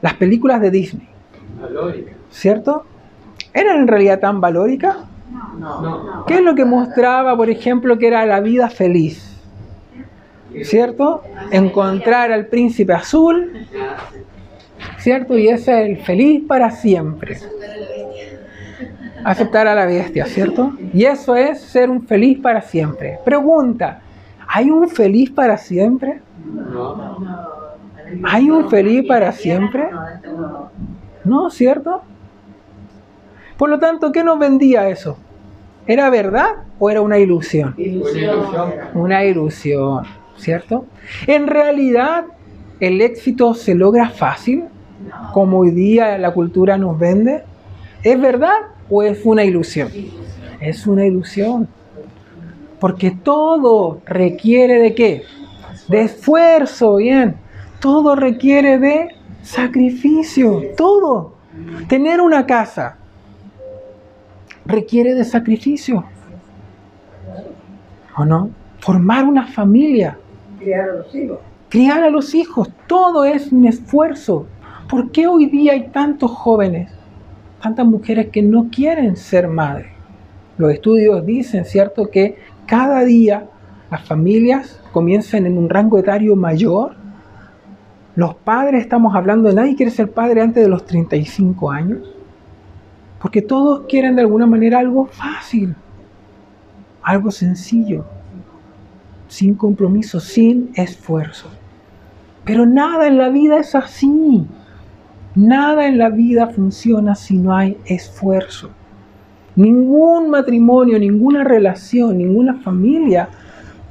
las 0.00 0.14
películas 0.14 0.60
de 0.60 0.70
Disney. 0.70 1.08
¿cierto? 2.30 2.84
¿Eran 3.52 3.80
en 3.80 3.88
realidad 3.88 4.20
tan 4.20 4.40
valóricas? 4.40 4.96
No. 5.58 6.24
¿Qué 6.26 6.34
es 6.34 6.42
lo 6.42 6.54
que 6.54 6.64
mostraba, 6.64 7.36
por 7.36 7.50
ejemplo, 7.50 7.98
que 7.98 8.06
era 8.06 8.24
la 8.26 8.40
vida 8.40 8.68
feliz? 8.68 9.27
¿Cierto? 10.62 11.22
Encontrar 11.50 12.32
al 12.32 12.46
príncipe 12.46 12.92
azul, 12.92 13.66
¿cierto? 14.98 15.36
Y 15.36 15.48
ese 15.48 15.82
es 15.82 15.88
el 15.88 15.96
feliz 16.04 16.42
para 16.46 16.70
siempre. 16.70 17.38
Aceptar 19.24 19.66
a 19.66 19.74
la 19.74 19.86
bestia, 19.86 20.26
¿cierto? 20.26 20.72
Y 20.92 21.04
eso 21.04 21.36
es 21.36 21.60
ser 21.60 21.90
un 21.90 22.06
feliz 22.06 22.38
para 22.40 22.62
siempre. 22.62 23.18
Pregunta, 23.24 24.00
¿hay 24.46 24.70
un 24.70 24.88
feliz 24.88 25.30
para 25.30 25.56
siempre? 25.58 26.20
¿Hay 28.24 28.50
un 28.50 28.70
feliz 28.70 29.06
para 29.06 29.32
siempre? 29.32 29.88
No, 31.24 31.50
¿cierto? 31.50 32.02
Por 33.56 33.68
lo 33.68 33.78
tanto, 33.78 34.12
¿qué 34.12 34.22
nos 34.24 34.38
vendía 34.38 34.88
eso? 34.88 35.18
¿Era 35.86 36.10
verdad 36.10 36.50
o 36.78 36.90
era 36.90 37.00
una 37.00 37.18
ilusión? 37.18 37.74
Una 38.94 39.24
ilusión, 39.24 40.04
¿cierto? 40.38 40.86
En 41.26 41.46
realidad, 41.46 42.24
el 42.80 43.00
éxito 43.00 43.54
se 43.54 43.74
logra 43.74 44.10
fácil, 44.10 44.64
como 45.32 45.58
hoy 45.58 45.70
día 45.70 46.18
la 46.18 46.32
cultura 46.32 46.76
nos 46.76 46.98
vende. 46.98 47.42
¿Es 48.02 48.20
verdad 48.20 48.56
o 48.88 49.02
es 49.02 49.24
una 49.24 49.44
ilusión? 49.44 49.90
Es 50.60 50.86
una 50.86 51.06
ilusión. 51.06 51.68
Porque 52.80 53.10
todo 53.10 54.00
requiere 54.06 54.80
de 54.80 54.94
qué? 54.94 55.22
De 55.88 56.02
esfuerzo, 56.02 56.96
bien. 56.96 57.36
Todo 57.80 58.16
requiere 58.16 58.78
de 58.78 59.08
sacrificio, 59.42 60.62
todo. 60.76 61.34
Tener 61.88 62.20
una 62.20 62.46
casa 62.46 62.96
requiere 64.68 65.14
de 65.14 65.24
sacrificio. 65.24 66.04
¿O 68.16 68.24
no? 68.24 68.50
Formar 68.80 69.24
una 69.24 69.46
familia. 69.46 70.18
Criar 70.68 70.90
a 70.90 70.94
los 70.96 71.14
hijos. 71.14 71.38
Criar 71.70 72.02
a 72.02 72.10
los 72.10 72.34
hijos, 72.34 72.68
todo 72.86 73.24
es 73.24 73.50
un 73.52 73.66
esfuerzo. 73.66 74.46
¿Por 74.90 75.10
qué 75.12 75.26
hoy 75.26 75.46
día 75.46 75.72
hay 75.72 75.88
tantos 75.88 76.30
jóvenes, 76.30 76.92
tantas 77.62 77.86
mujeres 77.86 78.28
que 78.28 78.42
no 78.42 78.68
quieren 78.70 79.16
ser 79.16 79.48
madres? 79.48 79.86
Los 80.58 80.70
estudios 80.70 81.24
dicen, 81.24 81.64
¿cierto?, 81.64 82.10
que 82.10 82.36
cada 82.66 83.02
día 83.04 83.46
las 83.90 84.06
familias 84.06 84.78
comienzan 84.92 85.46
en 85.46 85.56
un 85.56 85.70
rango 85.70 85.98
etario 85.98 86.36
mayor. 86.36 86.96
Los 88.14 88.34
padres, 88.34 88.82
estamos 88.82 89.14
hablando 89.14 89.48
de 89.48 89.54
nadie 89.54 89.74
quiere 89.74 89.90
ser 89.90 90.10
padre 90.10 90.42
antes 90.42 90.62
de 90.62 90.68
los 90.68 90.84
35 90.84 91.70
años. 91.70 92.14
Porque 93.22 93.40
todos 93.40 93.86
quieren 93.88 94.16
de 94.16 94.20
alguna 94.20 94.44
manera 94.44 94.80
algo 94.80 95.06
fácil, 95.06 95.74
algo 97.02 97.30
sencillo, 97.30 98.04
sin 99.28 99.54
compromiso, 99.54 100.18
sin 100.20 100.70
esfuerzo. 100.74 101.48
Pero 102.44 102.66
nada 102.66 103.06
en 103.06 103.18
la 103.18 103.28
vida 103.28 103.58
es 103.58 103.74
así. 103.74 104.46
Nada 105.34 105.86
en 105.86 105.98
la 105.98 106.08
vida 106.08 106.48
funciona 106.48 107.14
si 107.14 107.36
no 107.38 107.54
hay 107.54 107.76
esfuerzo. 107.84 108.70
Ningún 109.54 110.30
matrimonio, 110.30 110.98
ninguna 110.98 111.44
relación, 111.44 112.18
ninguna 112.18 112.54
familia 112.54 113.28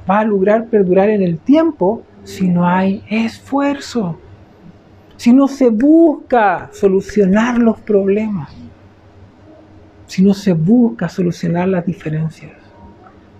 va 0.08 0.20
a 0.20 0.24
lograr 0.24 0.66
perdurar 0.66 1.08
en 1.10 1.22
el 1.22 1.38
tiempo 1.38 2.02
si 2.24 2.48
no 2.48 2.66
hay 2.66 3.02
esfuerzo. 3.08 4.18
Si 5.16 5.32
no 5.32 5.48
se 5.48 5.70
busca 5.70 6.70
solucionar 6.72 7.58
los 7.58 7.78
problemas. 7.80 8.50
Si 10.06 10.22
no 10.22 10.34
se 10.34 10.52
busca 10.52 11.08
solucionar 11.08 11.68
las 11.68 11.86
diferencias. 11.86 12.57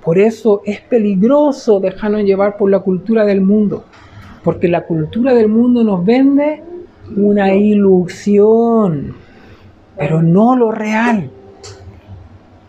Por 0.09 0.19
eso 0.19 0.63
es 0.65 0.81
peligroso 0.81 1.81
dejarnos 1.81 2.23
llevar 2.23 2.57
por 2.57 2.71
la 2.71 2.79
cultura 2.81 3.27
del 3.27 3.43
mundo. 3.43 3.85
Porque 4.43 4.67
la 4.67 4.87
cultura 4.87 5.35
del 5.35 5.49
mundo 5.49 5.85
nos 5.85 6.03
vende 6.03 6.63
una 7.15 7.53
ilusión, 7.53 9.15
pero 9.99 10.23
no 10.23 10.57
lo 10.57 10.73
real. 10.73 11.29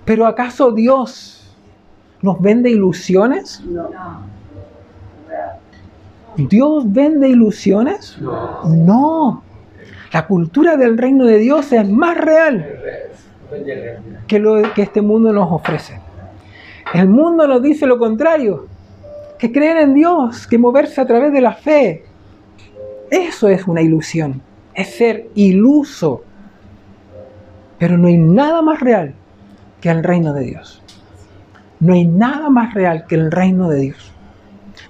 Pero 0.03 0.25
¿acaso 0.25 0.73
Dios 0.73 1.55
nos 2.21 2.41
vende 2.41 2.71
ilusiones? 2.71 3.63
No. 3.65 3.89
¿Dios 6.35 6.91
vende 6.91 7.29
ilusiones? 7.29 8.17
No. 8.19 9.43
La 10.11 10.27
cultura 10.27 10.75
del 10.75 10.97
reino 10.97 11.23
de 11.23 11.37
Dios 11.37 11.71
es 11.71 11.89
más 11.89 12.17
real 12.17 12.67
que 14.27 14.39
lo 14.39 14.61
que 14.73 14.81
este 14.81 15.01
mundo 15.01 15.31
nos 15.31 15.49
ofrece. 15.49 16.08
El 16.93 17.07
mundo 17.07 17.47
nos 17.47 17.61
dice 17.61 17.85
lo 17.85 17.99
contrario, 17.99 18.67
que 19.37 19.51
creer 19.51 19.77
en 19.77 19.93
Dios, 19.93 20.47
que 20.47 20.57
moverse 20.57 20.99
a 20.99 21.05
través 21.05 21.31
de 21.31 21.41
la 21.41 21.53
fe. 21.53 22.03
Eso 23.11 23.47
es 23.47 23.67
una 23.67 23.81
ilusión, 23.81 24.41
es 24.73 24.95
ser 24.95 25.29
iluso. 25.35 26.23
Pero 27.77 27.97
no 27.97 28.07
hay 28.07 28.17
nada 28.17 28.61
más 28.61 28.79
real 28.79 29.13
que 29.81 29.89
el 29.89 30.03
reino 30.03 30.33
de 30.33 30.45
Dios. 30.45 30.81
No 31.79 31.93
hay 31.93 32.05
nada 32.05 32.49
más 32.49 32.73
real 32.73 33.05
que 33.07 33.15
el 33.15 33.31
reino 33.31 33.69
de 33.69 33.79
Dios. 33.79 34.11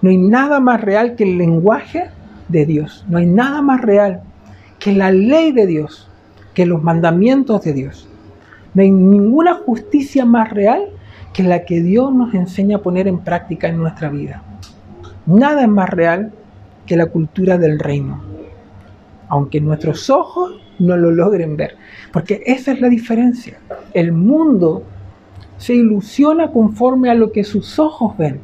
No 0.01 0.09
hay 0.09 0.17
nada 0.17 0.59
más 0.59 0.81
real 0.81 1.15
que 1.15 1.23
el 1.25 1.37
lenguaje 1.37 2.09
de 2.47 2.65
Dios. 2.65 3.05
No 3.09 3.17
hay 3.17 3.25
nada 3.25 3.61
más 3.61 3.81
real 3.81 4.23
que 4.79 4.93
la 4.93 5.11
ley 5.11 5.51
de 5.51 5.67
Dios, 5.67 6.09
que 6.53 6.65
los 6.65 6.81
mandamientos 6.81 7.61
de 7.63 7.73
Dios. 7.73 8.09
No 8.73 8.81
hay 8.81 8.91
ninguna 8.91 9.55
justicia 9.55 10.25
más 10.25 10.49
real 10.49 10.89
que 11.33 11.43
la 11.43 11.65
que 11.65 11.81
Dios 11.81 12.13
nos 12.13 12.33
enseña 12.33 12.77
a 12.77 12.81
poner 12.81 13.07
en 13.07 13.19
práctica 13.19 13.67
en 13.67 13.77
nuestra 13.77 14.09
vida. 14.09 14.43
Nada 15.25 15.61
es 15.61 15.67
más 15.67 15.89
real 15.89 16.31
que 16.85 16.97
la 16.97 17.05
cultura 17.05 17.57
del 17.57 17.79
reino, 17.79 18.21
aunque 19.27 19.61
nuestros 19.61 20.09
ojos 20.09 20.59
no 20.79 20.97
lo 20.97 21.11
logren 21.11 21.55
ver, 21.55 21.75
porque 22.11 22.41
esa 22.45 22.71
es 22.71 22.81
la 22.81 22.89
diferencia. 22.89 23.59
El 23.93 24.11
mundo 24.11 24.83
se 25.57 25.75
ilusiona 25.75 26.51
conforme 26.51 27.09
a 27.09 27.15
lo 27.15 27.31
que 27.31 27.43
sus 27.43 27.77
ojos 27.77 28.17
ven, 28.17 28.39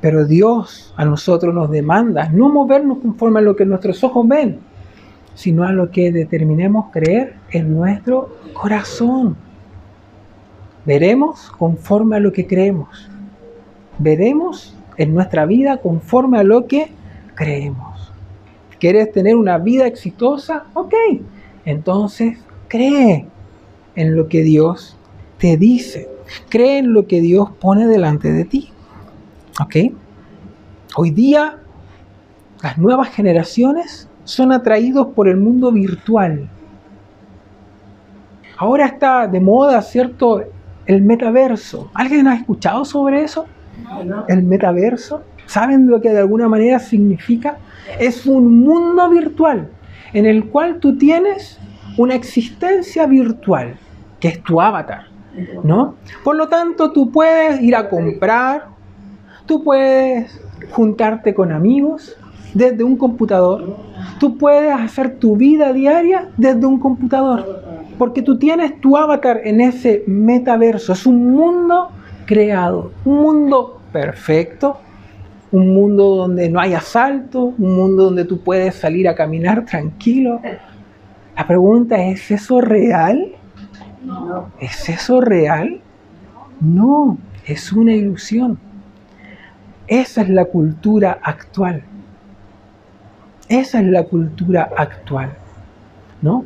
pero 0.00 0.26
Dios 0.26 0.92
a 0.96 1.04
nosotros 1.04 1.54
nos 1.54 1.70
demanda 1.70 2.28
no 2.28 2.50
movernos 2.50 2.98
conforme 2.98 3.40
a 3.40 3.42
lo 3.42 3.56
que 3.56 3.64
nuestros 3.64 4.04
ojos 4.04 4.28
ven, 4.28 4.58
sino 5.34 5.64
a 5.64 5.72
lo 5.72 5.90
que 5.90 6.12
determinemos 6.12 6.92
creer 6.92 7.36
en 7.50 7.74
nuestro 7.74 8.36
corazón. 8.52 9.36
Veremos 10.86 11.50
conforme 11.58 12.16
a 12.16 12.20
lo 12.20 12.32
que 12.32 12.46
creemos. 12.46 13.10
Veremos 13.98 14.74
en 14.96 15.14
nuestra 15.14 15.46
vida 15.46 15.78
conforme 15.78 16.38
a 16.38 16.44
lo 16.44 16.66
que 16.66 16.90
creemos. 17.34 18.12
¿Quieres 18.78 19.12
tener 19.12 19.36
una 19.36 19.58
vida 19.58 19.86
exitosa? 19.86 20.64
Ok, 20.74 20.94
entonces 21.64 22.38
cree 22.68 23.26
en 23.94 24.16
lo 24.16 24.28
que 24.28 24.42
Dios 24.42 24.96
te 25.38 25.56
dice. 25.56 26.08
Cree 26.48 26.78
en 26.78 26.92
lo 26.92 27.06
que 27.06 27.20
Dios 27.20 27.50
pone 27.60 27.86
delante 27.86 28.32
de 28.32 28.44
ti. 28.44 28.70
¿Ok? 29.60 29.76
Hoy 30.96 31.10
día 31.10 31.58
las 32.62 32.78
nuevas 32.78 33.08
generaciones 33.08 34.08
son 34.24 34.52
atraídos 34.52 35.08
por 35.08 35.28
el 35.28 35.36
mundo 35.36 35.70
virtual. 35.72 36.48
Ahora 38.56 38.86
está 38.86 39.26
de 39.26 39.40
moda, 39.40 39.82
¿cierto? 39.82 40.44
El 40.86 41.02
metaverso. 41.02 41.90
¿Alguien 41.94 42.28
ha 42.28 42.34
escuchado 42.34 42.84
sobre 42.84 43.22
eso? 43.22 43.46
El 44.28 44.42
metaverso. 44.42 45.22
¿Saben 45.46 45.88
lo 45.88 46.00
que 46.00 46.10
de 46.10 46.18
alguna 46.18 46.48
manera 46.48 46.78
significa? 46.78 47.58
Es 47.98 48.26
un 48.26 48.60
mundo 48.60 49.10
virtual 49.10 49.68
en 50.12 50.26
el 50.26 50.46
cual 50.46 50.78
tú 50.78 50.96
tienes 50.96 51.58
una 51.98 52.14
existencia 52.14 53.06
virtual, 53.06 53.76
que 54.20 54.28
es 54.28 54.42
tu 54.42 54.60
avatar, 54.60 55.06
¿no? 55.62 55.96
Por 56.22 56.36
lo 56.36 56.48
tanto, 56.48 56.92
tú 56.92 57.10
puedes 57.10 57.60
ir 57.60 57.76
a 57.76 57.88
comprar, 57.88 58.66
tú 59.46 59.62
puedes 59.62 60.40
juntarte 60.70 61.34
con 61.34 61.52
amigos 61.52 62.16
desde 62.54 62.84
un 62.84 62.96
computador, 62.96 63.76
tú 64.18 64.38
puedes 64.38 64.72
hacer 64.72 65.18
tu 65.18 65.36
vida 65.36 65.72
diaria 65.72 66.28
desde 66.36 66.64
un 66.64 66.78
computador, 66.78 67.64
porque 67.98 68.22
tú 68.22 68.38
tienes 68.38 68.80
tu 68.80 68.96
avatar 68.96 69.40
en 69.44 69.60
ese 69.60 70.04
metaverso, 70.06 70.92
es 70.92 71.06
un 71.06 71.32
mundo 71.32 71.90
creado, 72.26 72.92
un 73.04 73.16
mundo 73.16 73.80
perfecto, 73.92 74.78
un 75.52 75.72
mundo 75.72 76.16
donde 76.16 76.50
no 76.50 76.60
hay 76.60 76.74
asalto, 76.74 77.54
un 77.58 77.76
mundo 77.76 78.04
donde 78.04 78.24
tú 78.24 78.40
puedes 78.40 78.74
salir 78.74 79.08
a 79.08 79.14
caminar 79.14 79.64
tranquilo. 79.64 80.40
La 81.36 81.46
pregunta 81.46 81.96
es, 81.96 82.30
¿es 82.30 82.42
eso 82.42 82.60
real? 82.60 83.32
No. 84.04 84.50
¿Es 84.60 84.88
eso 84.88 85.20
real? 85.20 85.80
No, 86.60 87.18
es 87.46 87.72
una 87.72 87.94
ilusión. 87.94 88.58
Esa 89.86 90.22
es 90.22 90.28
la 90.28 90.46
cultura 90.46 91.18
actual. 91.22 91.84
Esa 93.48 93.80
es 93.80 93.86
la 93.86 94.04
cultura 94.04 94.70
actual, 94.76 95.34
¿no? 96.22 96.44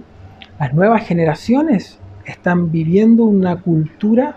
Las 0.58 0.74
nuevas 0.74 1.06
generaciones 1.06 1.98
están 2.24 2.72
viviendo 2.72 3.24
una 3.24 3.56
cultura 3.56 4.36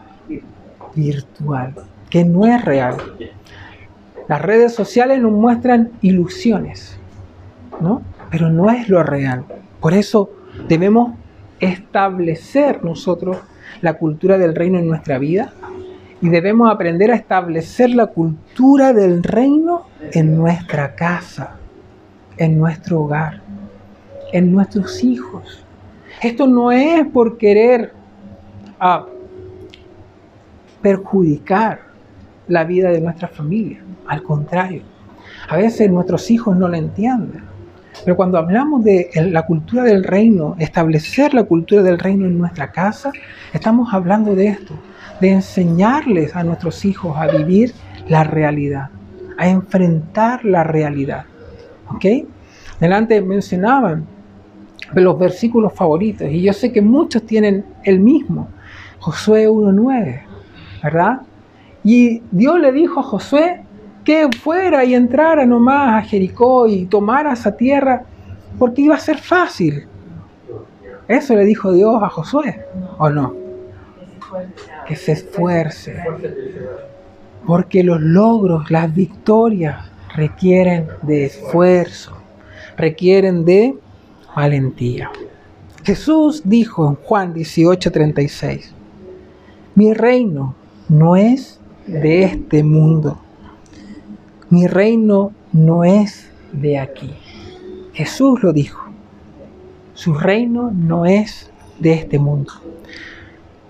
virtual 0.95 1.73
que 2.09 2.23
no 2.23 2.45
es 2.45 2.63
real. 2.63 2.97
Las 4.27 4.41
redes 4.41 4.73
sociales 4.73 5.19
nos 5.19 5.31
muestran 5.31 5.91
ilusiones, 6.01 6.99
¿no? 7.79 8.03
Pero 8.29 8.49
no 8.49 8.69
es 8.69 8.87
lo 8.87 9.01
real. 9.01 9.45
Por 9.79 9.93
eso 9.93 10.29
debemos 10.67 11.13
establecer 11.59 12.83
nosotros 12.83 13.37
la 13.81 13.95
cultura 13.95 14.37
del 14.37 14.53
reino 14.53 14.77
en 14.77 14.87
nuestra 14.87 15.17
vida 15.17 15.53
y 16.21 16.29
debemos 16.29 16.71
aprender 16.71 17.11
a 17.11 17.15
establecer 17.15 17.89
la 17.89 18.07
cultura 18.07 18.93
del 18.93 19.23
reino 19.23 19.87
en 20.11 20.37
nuestra 20.37 20.93
casa, 20.95 21.55
en 22.37 22.59
nuestro 22.59 23.01
hogar, 23.01 23.41
en 24.31 24.51
nuestros 24.51 25.03
hijos. 25.03 25.65
Esto 26.21 26.47
no 26.47 26.71
es 26.71 27.05
por 27.07 27.37
querer 27.37 27.93
ah, 28.79 29.05
perjudicar 30.81 31.81
la 32.47 32.63
vida 32.63 32.89
de 32.89 33.01
nuestra 33.01 33.27
familia, 33.27 33.81
al 34.07 34.23
contrario. 34.23 34.83
A 35.49 35.57
veces 35.57 35.89
nuestros 35.89 36.29
hijos 36.31 36.55
no 36.57 36.67
lo 36.67 36.75
entienden. 36.75 37.43
Pero 38.03 38.15
cuando 38.15 38.37
hablamos 38.37 38.83
de 38.83 39.09
la 39.31 39.45
cultura 39.45 39.83
del 39.83 40.03
reino, 40.03 40.55
establecer 40.59 41.33
la 41.33 41.43
cultura 41.43 41.83
del 41.83 41.99
reino 41.99 42.25
en 42.25 42.37
nuestra 42.37 42.71
casa, 42.71 43.11
estamos 43.53 43.93
hablando 43.93 44.33
de 44.33 44.47
esto, 44.47 44.73
de 45.19 45.31
enseñarles 45.31 46.35
a 46.35 46.43
nuestros 46.43 46.83
hijos 46.85 47.15
a 47.17 47.27
vivir 47.27 47.73
la 48.07 48.23
realidad, 48.23 48.89
a 49.37 49.47
enfrentar 49.47 50.43
la 50.45 50.63
realidad. 50.63 51.25
¿Ok? 51.89 52.05
Delante 52.79 53.21
mencionaban 53.21 54.05
los 54.93 55.17
versículos 55.17 55.73
favoritos 55.73 56.27
y 56.29 56.41
yo 56.41 56.53
sé 56.53 56.71
que 56.71 56.81
muchos 56.81 57.25
tienen 57.25 57.65
el 57.83 57.99
mismo, 57.99 58.47
Josué 58.99 59.47
1.9, 59.47 60.21
¿verdad? 60.83 61.21
Y 61.83 62.21
Dios 62.31 62.59
le 62.59 62.71
dijo 62.71 62.99
a 62.99 63.03
Josué 63.03 63.63
que 64.03 64.29
fuera 64.31 64.83
y 64.83 64.93
entrara 64.95 65.45
nomás 65.45 66.03
a 66.03 66.07
Jericó 66.07 66.67
y 66.67 66.85
tomara 66.85 67.33
esa 67.33 67.55
tierra 67.55 68.03
porque 68.57 68.81
iba 68.81 68.95
a 68.95 68.99
ser 68.99 69.17
fácil. 69.17 69.87
Eso 71.07 71.35
le 71.35 71.45
dijo 71.45 71.71
Dios 71.71 72.01
a 72.01 72.09
Josué, 72.09 72.65
¿o 72.97 73.09
no? 73.09 73.33
Que 74.87 74.95
se 74.95 75.13
esfuerce. 75.13 75.97
Porque 77.45 77.83
los 77.83 77.99
logros, 77.99 78.69
las 78.69 78.93
victorias 78.93 79.91
requieren 80.15 80.87
de 81.01 81.25
esfuerzo, 81.25 82.13
requieren 82.77 83.45
de 83.45 83.75
valentía. 84.35 85.11
Jesús 85.83 86.43
dijo 86.45 86.87
en 86.87 86.95
Juan 86.95 87.33
18:36, 87.33 88.73
mi 89.73 89.93
reino 89.93 90.55
no 90.89 91.15
es 91.15 91.59
de 91.87 92.23
este 92.23 92.63
mundo. 92.63 93.19
Mi 94.49 94.67
reino 94.67 95.31
no 95.53 95.83
es 95.83 96.29
de 96.51 96.77
aquí. 96.77 97.13
Jesús 97.93 98.43
lo 98.43 98.53
dijo. 98.53 98.89
Su 99.93 100.13
reino 100.13 100.71
no 100.71 101.05
es 101.05 101.49
de 101.79 101.93
este 101.93 102.19
mundo. 102.19 102.51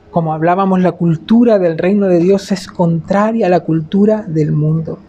Como 0.09 0.33
hablábamos, 0.33 0.81
la 0.81 0.91
cultura 0.91 1.59
del 1.59 1.77
reino 1.77 2.07
de 2.07 2.19
Dios 2.19 2.51
es 2.51 2.67
contraria 2.67 3.45
a 3.45 3.49
la 3.49 3.61
cultura 3.61 4.23
del 4.23 4.51
mundo. 4.51 4.99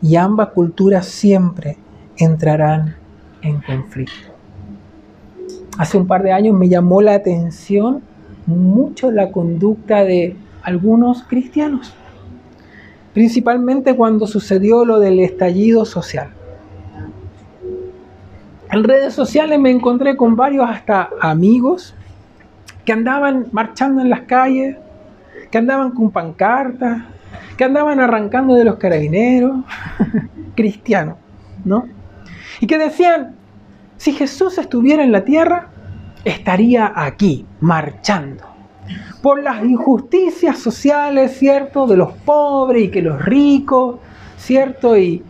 Y 0.00 0.16
ambas 0.16 0.50
culturas 0.50 1.06
siempre 1.06 1.76
entrarán 2.16 2.96
en 3.42 3.60
conflicto. 3.60 4.35
Hace 5.78 5.98
un 5.98 6.06
par 6.06 6.22
de 6.22 6.32
años 6.32 6.56
me 6.56 6.68
llamó 6.68 7.02
la 7.02 7.14
atención 7.14 8.02
mucho 8.46 9.10
la 9.10 9.30
conducta 9.30 10.04
de 10.04 10.36
algunos 10.62 11.22
cristianos 11.24 11.94
principalmente 13.16 13.96
cuando 13.96 14.26
sucedió 14.26 14.84
lo 14.84 15.00
del 15.00 15.20
estallido 15.20 15.86
social. 15.86 16.28
En 18.70 18.84
redes 18.84 19.14
sociales 19.14 19.58
me 19.58 19.70
encontré 19.70 20.18
con 20.18 20.36
varios 20.36 20.68
hasta 20.68 21.08
amigos 21.18 21.94
que 22.84 22.92
andaban 22.92 23.46
marchando 23.52 24.02
en 24.02 24.10
las 24.10 24.20
calles, 24.24 24.76
que 25.50 25.56
andaban 25.56 25.92
con 25.92 26.10
pancartas, 26.10 27.04
que 27.56 27.64
andaban 27.64 28.00
arrancando 28.00 28.52
de 28.52 28.66
los 28.66 28.76
carabineros, 28.76 29.64
cristianos, 30.54 31.16
¿no? 31.64 31.86
Y 32.60 32.66
que 32.66 32.76
decían, 32.76 33.34
si 33.96 34.12
Jesús 34.12 34.58
estuviera 34.58 35.02
en 35.02 35.12
la 35.12 35.24
tierra, 35.24 35.68
estaría 36.24 36.92
aquí, 36.94 37.46
marchando 37.60 38.56
por 39.22 39.42
las 39.42 39.64
injusticias 39.64 40.58
sociales, 40.58 41.36
¿cierto? 41.36 41.86
De 41.86 41.96
los 41.96 42.12
pobres 42.12 42.84
y 42.84 42.90
que 42.90 43.02
los 43.02 43.24
ricos, 43.24 43.96
¿cierto? 44.36 44.96
Y, 44.96 45.24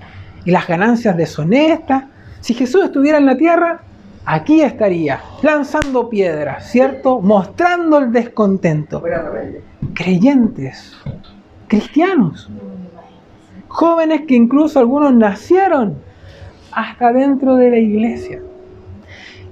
las 0.45 0.69
ganancias 0.69 1.17
deshonestas. 1.17 2.05
Si 2.41 2.55
Jesús 2.55 2.85
estuviera 2.85 3.19
en 3.19 3.27
la 3.27 3.37
tierra, 3.37 3.81
aquí 4.25 4.61
estaría, 4.61 5.21
lanzando 5.43 6.09
piedras, 6.09 6.71
¿cierto? 6.71 7.21
Mostrando 7.21 7.99
el 7.99 8.13
descontento. 8.13 9.03
Creyentes, 9.93 10.95
cristianos, 11.67 12.49
jóvenes 13.67 14.21
que 14.29 14.37
incluso 14.37 14.79
algunos 14.79 15.13
nacieron 15.15 15.97
hasta 16.71 17.13
dentro 17.13 17.57
de 17.57 17.71
la 17.71 17.79
iglesia. 17.79 18.41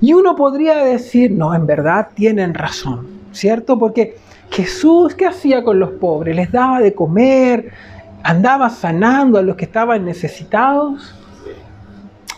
Y 0.05 0.13
uno 0.13 0.37
podría 0.37 0.85
decir, 0.85 1.31
no, 1.31 1.55
en 1.55 1.65
verdad 1.65 2.09
tienen 2.13 2.53
razón, 2.53 3.07
¿cierto? 3.33 3.79
Porque 3.79 4.19
Jesús, 4.51 5.15
¿qué 5.15 5.25
hacía 5.25 5.65
con 5.65 5.79
los 5.79 5.93
pobres? 5.93 6.37
Les 6.37 6.53
daba 6.53 6.81
de 6.81 6.93
comer, 6.93 7.73
andaba 8.23 8.69
sanando 8.69 9.39
a 9.39 9.43
los 9.43 9.57
que 9.57 9.65
estaban 9.65 10.05
necesitados. 10.05 11.15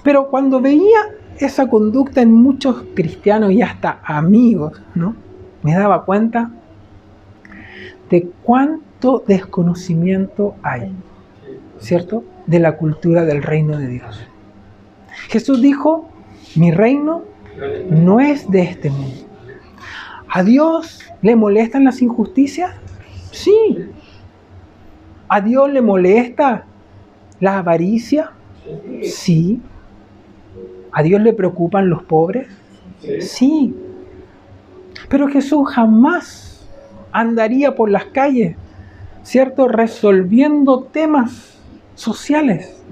Pero 0.04 0.28
cuando 0.28 0.60
veía 0.60 1.00
esa 1.40 1.68
conducta 1.68 2.22
en 2.22 2.32
muchos 2.32 2.84
cristianos 2.94 3.50
y 3.50 3.62
hasta 3.62 3.98
amigos, 4.04 4.80
¿no? 4.94 5.16
Me 5.64 5.74
daba 5.74 6.04
cuenta 6.04 6.52
de 8.08 8.30
cuánto 8.44 9.24
desconocimiento 9.26 10.54
hay, 10.62 10.92
¿cierto? 11.80 12.22
De 12.46 12.60
la 12.60 12.76
cultura 12.76 13.24
del 13.24 13.42
reino 13.42 13.76
de 13.76 13.88
Dios. 13.88 14.20
Jesús 15.30 15.60
dijo, 15.60 16.08
mi 16.54 16.70
reino 16.70 17.34
no 17.90 18.20
es 18.20 18.50
de 18.50 18.62
este 18.62 18.90
mundo. 18.90 19.26
¿A 20.28 20.42
Dios 20.42 21.00
le 21.22 21.36
molestan 21.36 21.84
las 21.84 22.02
injusticias? 22.02 22.74
Sí. 23.30 23.90
¿A 25.28 25.40
Dios 25.40 25.70
le 25.70 25.80
molesta 25.80 26.64
la 27.40 27.58
avaricia? 27.58 28.32
Sí. 29.02 29.60
¿A 30.92 31.02
Dios 31.02 31.20
le 31.20 31.32
preocupan 31.32 31.88
los 31.88 32.02
pobres? 32.02 32.48
Sí. 33.20 33.74
Pero 35.08 35.28
Jesús 35.28 35.68
jamás 35.68 36.68
andaría 37.12 37.74
por 37.74 37.90
las 37.90 38.06
calles, 38.06 38.56
¿cierto? 39.22 39.68
Resolviendo 39.68 40.84
temas 40.84 41.58
sociales. 41.94 42.82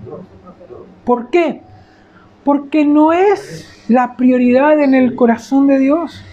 ¿Por 1.04 1.30
qué? 1.30 1.60
Porque 2.44 2.84
no 2.84 3.12
es 3.12 3.73
la 3.88 4.16
prioridad 4.16 4.80
en 4.80 4.94
el 4.94 5.14
corazón 5.14 5.66
de 5.66 5.78
Dios. 5.78 6.24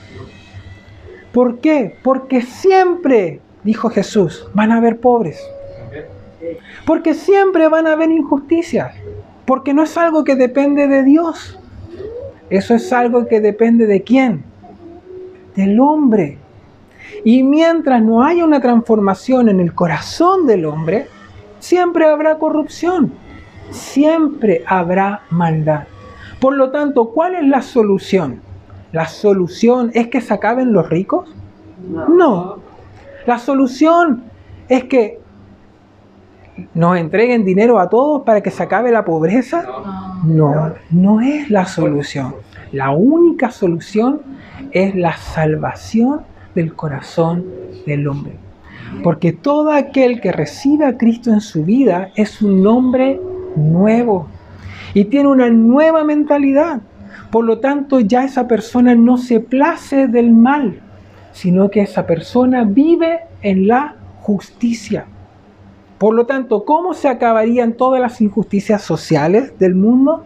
¿Por 1.31 1.59
qué? 1.59 1.95
Porque 2.03 2.41
siempre, 2.41 3.39
dijo 3.63 3.89
Jesús, 3.89 4.47
van 4.53 4.71
a 4.71 4.77
haber 4.77 4.99
pobres. 4.99 5.41
Porque 6.85 7.13
siempre 7.13 7.67
van 7.67 7.87
a 7.87 7.93
haber 7.93 8.11
injusticias. 8.11 8.93
Porque 9.45 9.73
no 9.73 9.83
es 9.83 9.97
algo 9.97 10.23
que 10.23 10.35
depende 10.35 10.87
de 10.87 11.03
Dios. 11.03 11.59
Eso 12.49 12.73
es 12.75 12.91
algo 12.91 13.27
que 13.27 13.39
depende 13.39 13.85
de 13.85 14.01
quién? 14.01 14.43
Del 15.55 15.79
hombre. 15.79 16.37
Y 17.23 17.43
mientras 17.43 18.01
no 18.01 18.23
haya 18.23 18.45
una 18.45 18.61
transformación 18.61 19.49
en 19.49 19.59
el 19.59 19.73
corazón 19.73 20.47
del 20.47 20.65
hombre, 20.65 21.07
siempre 21.59 22.05
habrá 22.05 22.37
corrupción. 22.37 23.13
Siempre 23.69 24.63
habrá 24.65 25.21
maldad. 25.29 25.83
Por 26.41 26.55
lo 26.55 26.71
tanto, 26.71 27.11
¿cuál 27.11 27.35
es 27.35 27.47
la 27.47 27.61
solución? 27.61 28.41
¿La 28.91 29.05
solución 29.05 29.91
es 29.93 30.07
que 30.07 30.21
se 30.21 30.33
acaben 30.33 30.73
los 30.73 30.89
ricos? 30.89 31.29
No. 31.87 32.57
La 33.27 33.37
solución 33.37 34.23
es 34.67 34.85
que 34.85 35.19
nos 36.73 36.97
entreguen 36.97 37.45
dinero 37.45 37.79
a 37.79 37.89
todos 37.89 38.23
para 38.23 38.41
que 38.41 38.49
se 38.49 38.63
acabe 38.63 38.91
la 38.91 39.05
pobreza. 39.05 39.63
No, 40.25 40.73
no 40.89 41.21
es 41.21 41.51
la 41.51 41.67
solución. 41.67 42.33
La 42.71 42.89
única 42.89 43.51
solución 43.51 44.21
es 44.71 44.95
la 44.95 45.15
salvación 45.17 46.21
del 46.55 46.73
corazón 46.73 47.45
del 47.85 48.07
hombre. 48.07 48.33
Porque 49.03 49.31
todo 49.31 49.71
aquel 49.71 50.19
que 50.19 50.31
recibe 50.31 50.85
a 50.85 50.97
Cristo 50.97 51.31
en 51.31 51.41
su 51.41 51.63
vida 51.63 52.09
es 52.15 52.41
un 52.41 52.65
hombre 52.65 53.21
nuevo 53.55 54.27
y 54.93 55.05
tiene 55.05 55.29
una 55.29 55.49
nueva 55.49 56.03
mentalidad. 56.03 56.81
Por 57.31 57.45
lo 57.45 57.59
tanto, 57.59 57.99
ya 57.99 58.23
esa 58.23 58.47
persona 58.47 58.95
no 58.95 59.17
se 59.17 59.39
place 59.39 60.07
del 60.07 60.31
mal, 60.31 60.79
sino 61.31 61.69
que 61.69 61.81
esa 61.81 62.05
persona 62.05 62.63
vive 62.63 63.21
en 63.41 63.67
la 63.67 63.95
justicia. 64.19 65.05
Por 65.97 66.15
lo 66.15 66.25
tanto, 66.25 66.65
¿cómo 66.65 66.93
se 66.93 67.07
acabarían 67.07 67.73
todas 67.73 68.01
las 68.01 68.21
injusticias 68.21 68.81
sociales 68.81 69.57
del 69.59 69.75
mundo? 69.75 70.25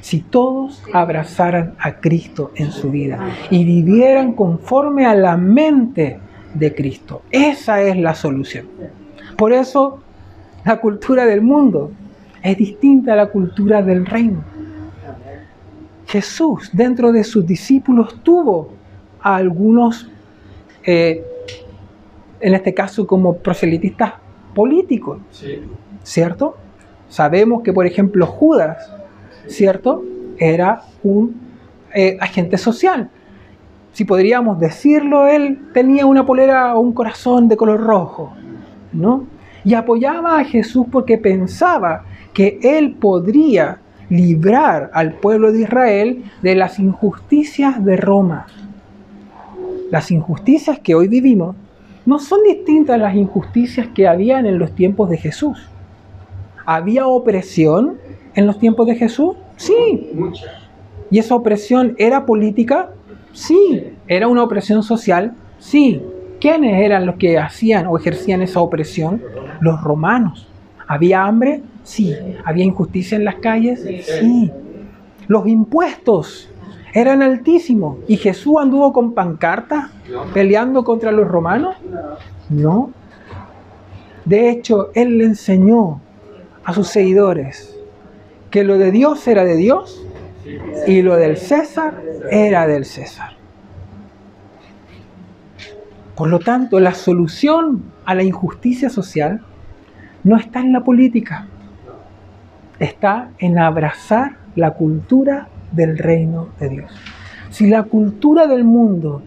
Si 0.00 0.20
todos 0.20 0.82
abrazaran 0.92 1.74
a 1.78 1.94
Cristo 2.00 2.50
en 2.56 2.70
su 2.70 2.90
vida 2.90 3.18
y 3.50 3.64
vivieran 3.64 4.34
conforme 4.34 5.06
a 5.06 5.14
la 5.14 5.36
mente 5.38 6.20
de 6.52 6.74
Cristo. 6.74 7.22
Esa 7.30 7.80
es 7.82 7.96
la 7.96 8.14
solución. 8.14 8.66
Por 9.36 9.52
eso 9.52 10.00
la 10.64 10.80
cultura 10.80 11.24
del 11.24 11.40
mundo 11.40 11.90
es 12.44 12.58
distinta 12.58 13.14
a 13.14 13.16
la 13.16 13.26
cultura 13.26 13.82
del 13.82 14.04
reino. 14.04 14.44
Jesús 16.06 16.70
dentro 16.74 17.10
de 17.10 17.24
sus 17.24 17.44
discípulos 17.46 18.20
tuvo 18.22 18.68
a 19.20 19.36
algunos, 19.36 20.10
eh, 20.84 21.24
en 22.40 22.54
este 22.54 22.74
caso 22.74 23.06
como 23.06 23.38
proselitistas 23.38 24.12
políticos, 24.54 25.20
¿cierto? 26.02 26.56
Sabemos 27.08 27.62
que, 27.62 27.72
por 27.72 27.86
ejemplo, 27.86 28.26
Judas, 28.26 28.92
¿cierto? 29.46 30.04
Era 30.36 30.82
un 31.02 31.34
eh, 31.94 32.18
agente 32.20 32.58
social. 32.58 33.08
Si 33.92 34.04
podríamos 34.04 34.60
decirlo, 34.60 35.26
él 35.26 35.70
tenía 35.72 36.04
una 36.04 36.26
polera 36.26 36.74
o 36.74 36.80
un 36.80 36.92
corazón 36.92 37.48
de 37.48 37.56
color 37.56 37.80
rojo, 37.80 38.34
¿no? 38.92 39.26
Y 39.64 39.72
apoyaba 39.72 40.38
a 40.38 40.44
Jesús 40.44 40.86
porque 40.92 41.16
pensaba 41.16 42.04
que 42.34 42.58
él 42.62 42.96
podría 43.00 43.78
librar 44.10 44.90
al 44.92 45.14
pueblo 45.14 45.52
de 45.52 45.62
Israel 45.62 46.24
de 46.42 46.54
las 46.54 46.78
injusticias 46.78 47.82
de 47.84 47.96
Roma. 47.96 48.46
Las 49.90 50.10
injusticias 50.10 50.78
que 50.80 50.94
hoy 50.94 51.08
vivimos 51.08 51.56
no 52.04 52.18
son 52.18 52.40
distintas 52.42 52.96
a 52.96 52.98
las 52.98 53.14
injusticias 53.14 53.88
que 53.94 54.06
habían 54.06 54.44
en 54.46 54.58
los 54.58 54.74
tiempos 54.74 55.08
de 55.08 55.16
Jesús. 55.16 55.68
¿Había 56.66 57.06
opresión 57.06 57.98
en 58.34 58.46
los 58.46 58.58
tiempos 58.58 58.86
de 58.86 58.96
Jesús? 58.96 59.36
Sí. 59.56 60.10
¿Y 61.10 61.18
esa 61.18 61.34
opresión 61.34 61.94
era 61.98 62.26
política? 62.26 62.90
Sí. 63.32 63.92
¿Era 64.06 64.28
una 64.28 64.42
opresión 64.42 64.82
social? 64.82 65.34
Sí. 65.58 66.02
¿Quiénes 66.40 66.82
eran 66.82 67.06
los 67.06 67.16
que 67.16 67.38
hacían 67.38 67.86
o 67.86 67.96
ejercían 67.96 68.42
esa 68.42 68.60
opresión? 68.60 69.22
Los 69.60 69.80
romanos. 69.82 70.48
¿Había 70.86 71.24
hambre? 71.24 71.62
Sí. 71.84 72.16
¿Había 72.44 72.64
injusticia 72.64 73.16
en 73.16 73.24
las 73.24 73.36
calles? 73.36 73.86
Sí. 74.04 74.50
Los 75.28 75.46
impuestos 75.46 76.50
eran 76.92 77.22
altísimos. 77.22 77.98
¿Y 78.08 78.16
Jesús 78.16 78.54
anduvo 78.60 78.92
con 78.92 79.12
pancartas 79.12 79.90
peleando 80.32 80.82
contra 80.82 81.12
los 81.12 81.28
romanos? 81.28 81.76
No. 82.48 82.90
De 84.24 84.50
hecho, 84.50 84.90
Él 84.94 85.18
le 85.18 85.24
enseñó 85.24 86.00
a 86.64 86.72
sus 86.72 86.88
seguidores 86.88 87.78
que 88.50 88.64
lo 88.64 88.78
de 88.78 88.90
Dios 88.90 89.26
era 89.28 89.44
de 89.44 89.56
Dios 89.56 90.06
y 90.86 91.02
lo 91.02 91.16
del 91.16 91.36
César 91.36 92.02
era 92.30 92.66
del 92.66 92.84
César. 92.84 93.34
Por 96.14 96.28
lo 96.28 96.38
tanto, 96.38 96.78
la 96.80 96.94
solución 96.94 97.82
a 98.04 98.14
la 98.14 98.22
injusticia 98.22 98.88
social 98.88 99.42
no 100.22 100.36
está 100.36 100.60
en 100.60 100.72
la 100.72 100.84
política, 100.84 101.48
está 102.84 103.30
en 103.38 103.58
abrazar 103.58 104.36
la 104.56 104.72
cultura 104.72 105.48
del 105.72 105.98
reino 105.98 106.48
de 106.60 106.68
Dios. 106.68 106.92
Si 107.50 107.68
la 107.68 107.84
cultura 107.84 108.46
del 108.46 108.64
mundo 108.64 109.22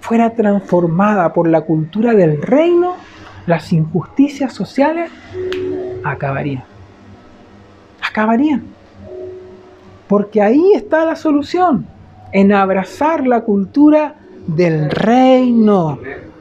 fuera 0.00 0.30
transformada 0.30 1.32
por 1.32 1.48
la 1.48 1.62
cultura 1.62 2.14
del 2.14 2.42
reino, 2.42 2.94
las 3.46 3.72
injusticias 3.72 4.52
sociales 4.52 5.10
acabarían. 6.04 6.64
Acabarían. 8.02 8.62
Porque 10.06 10.42
ahí 10.42 10.72
está 10.74 11.04
la 11.04 11.16
solución, 11.16 11.86
en 12.32 12.52
abrazar 12.52 13.26
la 13.26 13.40
cultura 13.40 14.16
del 14.46 14.90
reino 14.90 15.98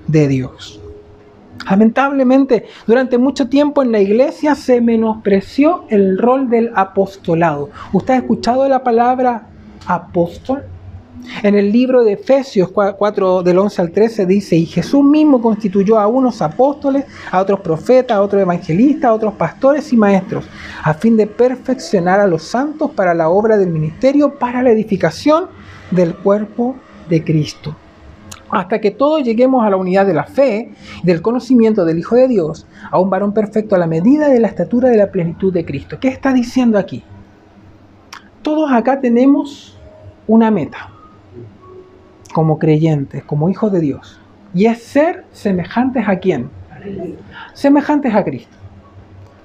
de 0.08 0.28
Dios. 0.28 0.83
Lamentablemente, 1.70 2.66
durante 2.86 3.18
mucho 3.18 3.48
tiempo 3.48 3.82
en 3.82 3.92
la 3.92 4.00
iglesia 4.00 4.56
se 4.56 4.82
menospreció 4.82 5.86
el 5.90 6.18
rol 6.18 6.50
del 6.50 6.72
apostolado. 6.76 7.70
¿Usted 7.94 8.14
ha 8.14 8.18
escuchado 8.18 8.68
la 8.68 8.84
palabra 8.84 9.48
apóstol? 9.88 10.64
En 11.42 11.56
el 11.56 11.72
libro 11.72 12.04
de 12.04 12.14
Efesios 12.14 12.70
4 12.70 13.44
del 13.44 13.58
11 13.58 13.82
al 13.82 13.92
13 13.92 14.26
dice, 14.26 14.58
y 14.58 14.66
Jesús 14.66 15.06
mismo 15.06 15.42
constituyó 15.42 15.98
a 15.98 16.08
unos 16.08 16.42
apóstoles, 16.42 17.06
a 17.32 17.40
otros 17.40 17.62
profetas, 17.62 18.18
a 18.18 18.22
otros 18.22 18.42
evangelistas, 18.42 19.06
a 19.06 19.14
otros 19.14 19.34
pastores 19.36 19.94
y 19.94 19.98
maestros, 19.98 20.46
a 20.84 20.94
fin 20.94 21.16
de 21.16 21.28
perfeccionar 21.28 22.20
a 22.20 22.28
los 22.28 22.44
santos 22.44 22.92
para 22.92 23.14
la 23.14 23.30
obra 23.30 23.58
del 23.58 23.70
ministerio, 23.70 24.38
para 24.38 24.62
la 24.62 24.72
edificación 24.72 25.46
del 25.92 26.14
cuerpo 26.16 26.76
de 27.10 27.24
Cristo 27.24 27.76
hasta 28.54 28.80
que 28.80 28.92
todos 28.92 29.24
lleguemos 29.24 29.66
a 29.66 29.70
la 29.70 29.78
unidad 29.78 30.06
de 30.06 30.14
la 30.14 30.26
fe, 30.26 30.72
del 31.04 31.22
conocimiento 31.22 31.86
del 31.86 32.00
Hijo 32.00 32.16
de 32.16 32.28
Dios, 32.28 32.68
a 32.92 33.00
un 33.00 33.10
varón 33.10 33.34
perfecto 33.34 33.76
a 33.76 33.80
la 33.80 33.88
medida 33.88 34.30
de 34.30 34.40
la 34.40 34.48
estatura 34.48 34.90
de 34.90 34.98
la 34.98 35.12
plenitud 35.12 35.52
de 35.52 35.66
Cristo. 35.66 35.98
¿Qué 36.00 36.08
está 36.08 36.34
diciendo 36.34 36.78
aquí? 36.78 37.04
Todos 38.42 38.72
acá 38.72 39.00
tenemos 39.00 39.78
una 40.28 40.52
meta, 40.52 40.90
como 42.34 42.60
creyentes, 42.60 43.24
como 43.24 43.50
hijos 43.50 43.72
de 43.72 43.80
Dios, 43.80 44.20
y 44.54 44.66
es 44.66 44.84
ser 44.84 45.26
semejantes 45.32 46.08
a 46.08 46.18
quién? 46.18 46.50
Semejantes 47.54 48.14
a 48.14 48.24
Cristo. 48.24 48.56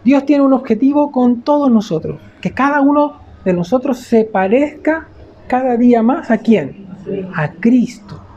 Dios 0.04 0.26
tiene 0.26 0.44
un 0.44 0.52
objetivo 0.52 1.12
con 1.12 1.42
todos 1.42 1.70
nosotros, 1.70 2.20
que 2.40 2.52
cada 2.52 2.80
uno 2.80 3.20
de 3.44 3.52
nosotros 3.52 3.98
se 3.98 4.24
parezca 4.24 5.08
cada 5.46 5.76
día 5.76 6.02
más 6.02 6.30
a 6.30 6.38
quién? 6.38 6.86
A 7.34 7.52
Cristo 7.52 8.27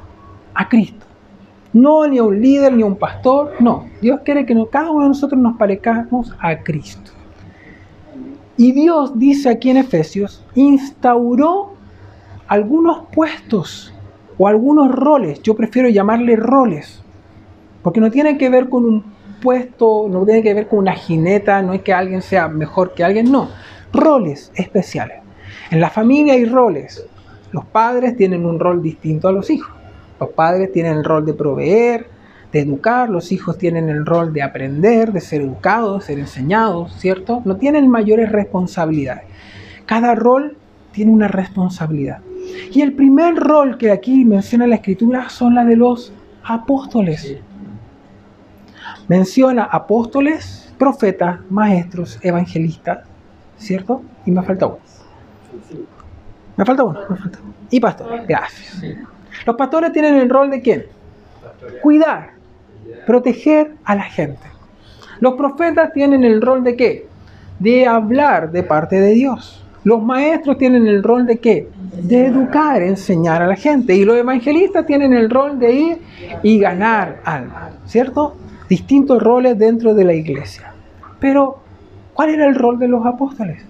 a 0.54 0.68
Cristo. 0.68 1.06
No 1.74 2.06
ni 2.06 2.18
a 2.18 2.24
un 2.24 2.42
líder 2.42 2.74
ni 2.74 2.84
a 2.84 2.86
un 2.86 2.98
pastor, 2.98 3.54
no. 3.60 3.86
Dios 4.02 4.22
quiere 4.26 4.46
que 4.46 4.56
cada 4.70 4.92
uno 4.92 5.04
de 5.04 5.10
nosotros 5.10 5.40
nos 5.42 5.58
parezcamos 5.58 6.36
a 6.40 6.58
Cristo. 6.58 7.12
Y 8.58 8.74
Dios 8.74 9.18
dice 9.18 9.50
aquí 9.50 9.70
en 9.70 9.78
Efesios, 9.78 10.46
instauró 10.54 11.74
algunos 12.48 13.06
puestos 13.14 13.94
o 14.38 14.48
algunos 14.48 14.92
roles, 14.92 15.42
yo 15.42 15.56
prefiero 15.56 15.88
llamarle 15.88 16.36
roles, 16.36 17.02
porque 17.82 18.02
no 18.02 18.12
tiene 18.12 18.38
que 18.38 18.50
ver 18.50 18.70
con 18.70 18.86
un 18.86 19.04
puesto, 19.42 20.08
no 20.10 20.26
tiene 20.26 20.44
que 20.44 20.54
ver 20.54 20.68
con 20.68 20.80
una 20.80 20.94
jineta, 20.94 21.62
no 21.62 21.74
es 21.74 21.82
que 21.82 21.94
alguien 21.94 22.22
sea 22.22 22.48
mejor 22.48 22.94
que 22.94 23.04
alguien, 23.04 23.32
no, 23.32 23.50
roles 23.94 24.52
especiales. 24.56 25.20
En 25.72 25.80
la 25.80 25.90
familia 25.90 26.34
hay 26.34 26.46
roles. 26.46 27.06
Los 27.52 27.66
padres 27.66 28.16
tienen 28.16 28.46
un 28.46 28.60
rol 28.60 28.82
distinto 28.82 29.28
a 29.28 29.32
los 29.32 29.50
hijos. 29.50 29.81
Los 30.22 30.30
padres 30.30 30.72
tienen 30.72 30.98
el 30.98 31.04
rol 31.04 31.26
de 31.26 31.34
proveer, 31.34 32.06
de 32.52 32.60
educar, 32.60 33.10
los 33.10 33.32
hijos 33.32 33.58
tienen 33.58 33.90
el 33.90 34.06
rol 34.06 34.32
de 34.32 34.44
aprender, 34.44 35.12
de 35.12 35.20
ser 35.20 35.42
educados, 35.42 36.02
de 36.02 36.06
ser 36.06 36.20
enseñados, 36.20 36.94
¿cierto? 37.00 37.42
No 37.44 37.58
tienen 37.58 37.90
mayores 37.90 38.32
responsabilidades. 38.32 39.24
Cada 39.88 40.14
rol 40.14 40.58
tiene 40.92 41.12
una 41.12 41.28
responsabilidad. 41.28 42.20
Y 42.72 42.82
el 42.82 42.94
primer 42.94 43.36
rol 43.36 43.80
que 43.80 43.90
aquí 43.90 44.24
menciona 44.24 44.68
la 44.68 44.76
escritura 44.76 45.28
son 45.30 45.56
la 45.56 45.66
de 45.66 45.76
los 45.76 46.14
apóstoles. 46.44 47.38
Menciona 49.08 49.64
apóstoles, 49.64 50.72
profetas, 50.78 51.40
maestros, 51.50 52.20
evangelistas, 52.22 53.00
¿cierto? 53.58 54.04
Y 54.24 54.30
me 54.30 54.44
falta 54.44 54.68
uno. 54.68 54.78
Me 56.58 56.64
falta 56.64 56.84
uno, 56.84 57.00
me 57.10 57.18
falta 57.18 57.40
uno. 57.42 57.54
Y 57.72 57.80
pastores, 57.80 58.28
gracias. 58.28 58.84
Los 59.46 59.56
pastores 59.56 59.92
tienen 59.92 60.16
el 60.16 60.30
rol 60.30 60.50
de 60.50 60.62
quién? 60.62 60.86
Cuidar, 61.82 62.32
proteger 63.06 63.74
a 63.84 63.96
la 63.96 64.04
gente. 64.04 64.48
Los 65.20 65.34
profetas 65.34 65.94
tienen 65.94 66.24
el 66.24 66.42
rol 66.42 66.64
de 66.64 66.76
qué? 66.76 67.08
De 67.60 67.88
hablar 67.88 68.52
de 68.52 68.64
parte 68.64 69.00
de 69.00 69.12
Dios. 69.12 69.64
Los 69.84 70.02
maestros 70.02 70.58
tienen 70.58 70.88
el 70.88 71.04
rol 71.04 71.26
de 71.26 71.40
qué? 71.40 71.68
De 72.02 72.28
educar, 72.28 72.82
enseñar 72.82 73.42
a 73.42 73.48
la 73.48 73.56
gente. 73.56 73.96
Y 73.96 74.06
los 74.06 74.16
evangelistas 74.18 74.86
tienen 74.86 75.14
el 75.14 75.30
rol 75.30 75.60
de 75.60 75.74
ir 75.74 75.98
y 76.44 76.60
ganar 76.60 77.22
alma. 77.24 77.72
¿Cierto? 77.86 78.36
Distintos 78.70 79.22
roles 79.22 79.58
dentro 79.58 79.94
de 79.94 80.06
la 80.06 80.14
iglesia. 80.14 80.74
Pero, 81.20 81.60
¿cuál 82.14 82.30
era 82.30 82.48
el 82.48 82.56
rol 82.56 82.80
de 82.80 82.88
los 82.88 83.06
apóstoles? 83.06 83.64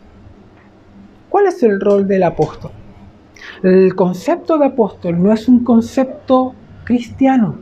¿Cuál 1.29 1.47
es 1.47 1.63
el 1.63 1.79
rol 1.79 2.07
del 2.07 2.23
apóstol? 2.23 2.71
El 3.63 3.95
concepto 3.95 4.57
de 4.57 4.67
apóstol 4.67 5.21
no 5.21 5.31
es 5.31 5.47
un 5.47 5.63
concepto 5.63 6.53
cristiano, 6.83 7.55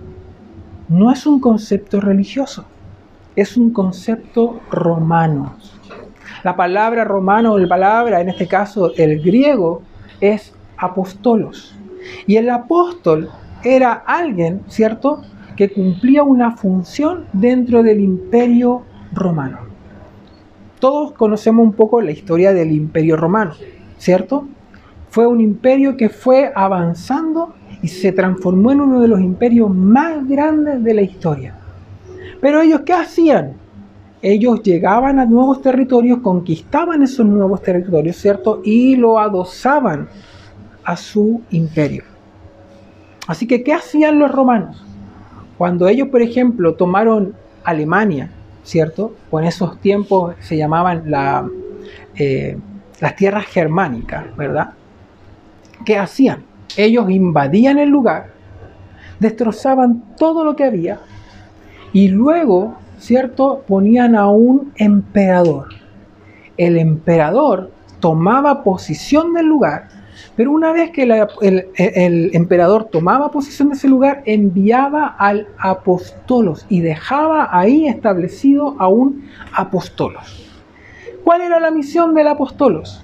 no 0.88 1.12
es 1.12 1.26
un 1.26 1.40
concepto 1.40 2.00
religioso, 2.02 2.66
es 3.36 3.58
un 3.58 3.72
concepto 3.72 4.60
romano. 4.72 5.56
La 6.44 6.56
palabra 6.56 7.04
romano, 7.04 7.58
la 7.58 7.68
palabra, 7.68 8.22
en 8.22 8.30
este 8.30 8.48
caso 8.48 8.94
el 8.96 9.22
griego, 9.22 9.82
es 10.22 10.54
apostolos. 10.78 11.76
Y 12.26 12.38
el 12.38 12.50
apóstol 12.50 13.30
era 13.64 13.94
alguien, 13.94 14.62
¿cierto?, 14.68 15.22
que 15.58 15.70
cumplía 15.70 16.24
una 16.24 16.56
función 16.56 17.26
dentro 17.34 17.84
del 17.84 18.00
imperio 18.00 18.84
romano. 19.12 19.60
Todos 20.80 21.12
conocemos 21.12 21.66
un 21.66 21.74
poco 21.74 22.00
la 22.02 22.12
historia 22.12 22.54
del 22.54 22.72
imperio 22.72 23.18
romano, 23.18 23.52
¿cierto? 23.98 24.48
Fue 25.10 25.26
un 25.28 25.41
imperio 25.41 25.97
que 25.97 26.10
fue 26.10 26.51
avanzando 26.55 27.53
y 27.82 27.88
se 27.88 28.12
transformó 28.12 28.72
en 28.72 28.82
uno 28.82 29.01
de 29.01 29.07
los 29.07 29.20
imperios 29.22 29.74
más 29.74 30.28
grandes 30.28 30.84
de 30.84 30.93
la 30.93 31.01
historia. 31.01 31.55
Pero 32.41 32.62
ellos, 32.62 32.82
¿qué 32.86 32.93
hacían? 32.93 33.53
Ellos 34.22 34.62
llegaban 34.64 35.20
a 35.20 35.26
nuevos 35.26 35.62
territorios, 35.62 36.20
conquistaban 36.20 37.03
esos 37.03 37.26
nuevos 37.26 37.62
territorios, 37.62 38.18
¿cierto? 38.18 38.62
Y 38.64 38.95
lo 38.95 39.18
adosaban 39.18 40.10
a 40.84 40.95
su 40.97 41.41
imperio. 41.51 42.03
Así 43.28 43.47
que, 43.47 43.64
¿qué 43.64 43.74
hacían 43.74 44.20
los 44.20 44.32
romanos? 44.32 44.84
Cuando 45.57 45.88
ellos, 45.88 46.10
por 46.10 46.22
ejemplo, 46.22 46.74
tomaron 46.76 47.34
Alemania, 47.64 48.32
¿cierto? 48.64 49.14
O 49.30 49.39
en 49.39 49.45
esos 49.45 49.80
tiempos 49.80 50.36
se 50.39 50.57
llamaban 50.57 51.03
la, 51.10 51.47
eh, 52.16 52.57
las 52.99 53.16
tierras 53.16 53.45
germánicas, 53.45 54.36
¿verdad? 54.36 54.72
¿Qué 55.86 55.98
hacían? 55.98 56.44
Ellos 56.78 57.10
invadían 57.10 57.80
el 57.80 57.90
lugar, 57.90 58.32
destrozaban 59.20 60.04
todo 60.18 60.44
lo 60.44 60.56
que 60.56 60.66
había 60.66 61.00
y 61.94 62.10
luego, 62.10 62.76
¿cierto? 63.00 63.64
Ponían 63.68 64.16
a 64.16 64.30
un 64.30 64.72
emperador. 64.76 65.70
El 66.58 66.78
emperador 66.78 67.72
tomaba 68.00 68.64
posición 68.64 69.34
del 69.34 69.48
lugar 69.48 70.00
pero 70.36 70.52
una 70.52 70.72
vez 70.72 70.92
que 70.92 71.04
el, 71.04 72.30
emperador 72.34 72.86
tomaba 72.86 73.30
posesión 73.30 73.70
de 73.70 73.76
ese 73.76 73.88
lugar, 73.88 74.24
enviaba 74.26 75.08
al 75.08 75.48
apostolos 75.58 76.66
y 76.70 76.82
dejaba 76.82 77.50
ahí 77.52 77.88
establecido 77.88 78.76
a 78.80 78.88
un 78.88 79.30
apostolos. 79.54 80.50
¿Cuál 81.24 81.42
era 81.42 81.60
la 81.60 81.72
misión 81.72 82.14
del 82.14 82.30
apostolos? 82.30 83.04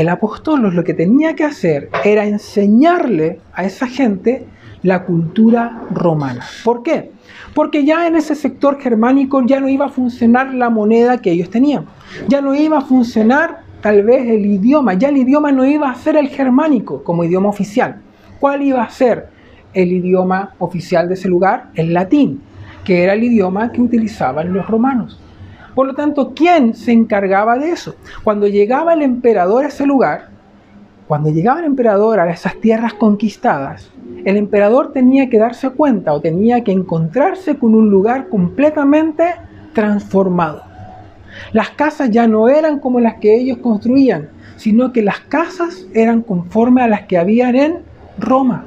El 0.00 0.08
apostolos 0.08 0.72
lo 0.72 0.82
que 0.82 0.94
tenía 0.94 1.36
que 1.36 1.44
hacer 1.44 1.90
era 2.06 2.24
enseñarle 2.24 3.38
a 3.52 3.64
esa 3.64 3.86
gente 3.86 4.46
la 4.82 5.04
cultura 5.04 5.82
romana. 5.90 6.42
¿Por 6.64 6.82
qué? 6.82 7.10
Porque 7.54 7.84
ya 7.84 8.06
en 8.06 8.16
ese 8.16 8.34
sector 8.34 8.80
germánico 8.80 9.44
ya 9.44 9.60
no 9.60 9.68
iba 9.68 9.84
a 9.84 9.88
funcionar 9.90 10.54
la 10.54 10.70
moneda 10.70 11.18
que 11.18 11.32
ellos 11.32 11.50
tenían. 11.50 11.84
Ya 12.28 12.40
no 12.40 12.54
iba 12.54 12.78
a 12.78 12.80
funcionar 12.80 13.58
tal 13.82 14.02
vez 14.02 14.26
el 14.26 14.46
idioma, 14.46 14.94
ya 14.94 15.10
el 15.10 15.18
idioma 15.18 15.52
no 15.52 15.66
iba 15.66 15.90
a 15.90 15.94
ser 15.96 16.16
el 16.16 16.28
germánico 16.28 17.04
como 17.04 17.22
idioma 17.22 17.50
oficial. 17.50 18.00
¿Cuál 18.40 18.62
iba 18.62 18.82
a 18.82 18.88
ser 18.88 19.28
el 19.74 19.92
idioma 19.92 20.54
oficial 20.60 21.08
de 21.08 21.14
ese 21.14 21.28
lugar? 21.28 21.72
El 21.74 21.92
latín, 21.92 22.40
que 22.84 23.04
era 23.04 23.12
el 23.12 23.22
idioma 23.22 23.70
que 23.70 23.82
utilizaban 23.82 24.50
los 24.54 24.66
romanos. 24.66 25.20
Por 25.74 25.86
lo 25.86 25.94
tanto, 25.94 26.32
¿quién 26.34 26.74
se 26.74 26.92
encargaba 26.92 27.58
de 27.58 27.70
eso? 27.70 27.94
Cuando 28.24 28.46
llegaba 28.46 28.94
el 28.94 29.02
emperador 29.02 29.64
a 29.64 29.68
ese 29.68 29.86
lugar, 29.86 30.28
cuando 31.06 31.30
llegaba 31.30 31.60
el 31.60 31.66
emperador 31.66 32.20
a 32.20 32.30
esas 32.30 32.60
tierras 32.60 32.94
conquistadas, 32.94 33.90
el 34.24 34.36
emperador 34.36 34.92
tenía 34.92 35.28
que 35.28 35.38
darse 35.38 35.70
cuenta 35.70 36.12
o 36.12 36.20
tenía 36.20 36.62
que 36.62 36.72
encontrarse 36.72 37.56
con 37.56 37.74
un 37.74 37.90
lugar 37.90 38.28
completamente 38.28 39.24
transformado. 39.72 40.62
Las 41.52 41.70
casas 41.70 42.10
ya 42.10 42.26
no 42.26 42.48
eran 42.48 42.78
como 42.78 43.00
las 43.00 43.14
que 43.14 43.36
ellos 43.36 43.58
construían, 43.58 44.28
sino 44.56 44.92
que 44.92 45.02
las 45.02 45.20
casas 45.20 45.86
eran 45.94 46.22
conforme 46.22 46.82
a 46.82 46.88
las 46.88 47.02
que 47.02 47.18
habían 47.18 47.56
en 47.56 47.78
Roma. 48.18 48.66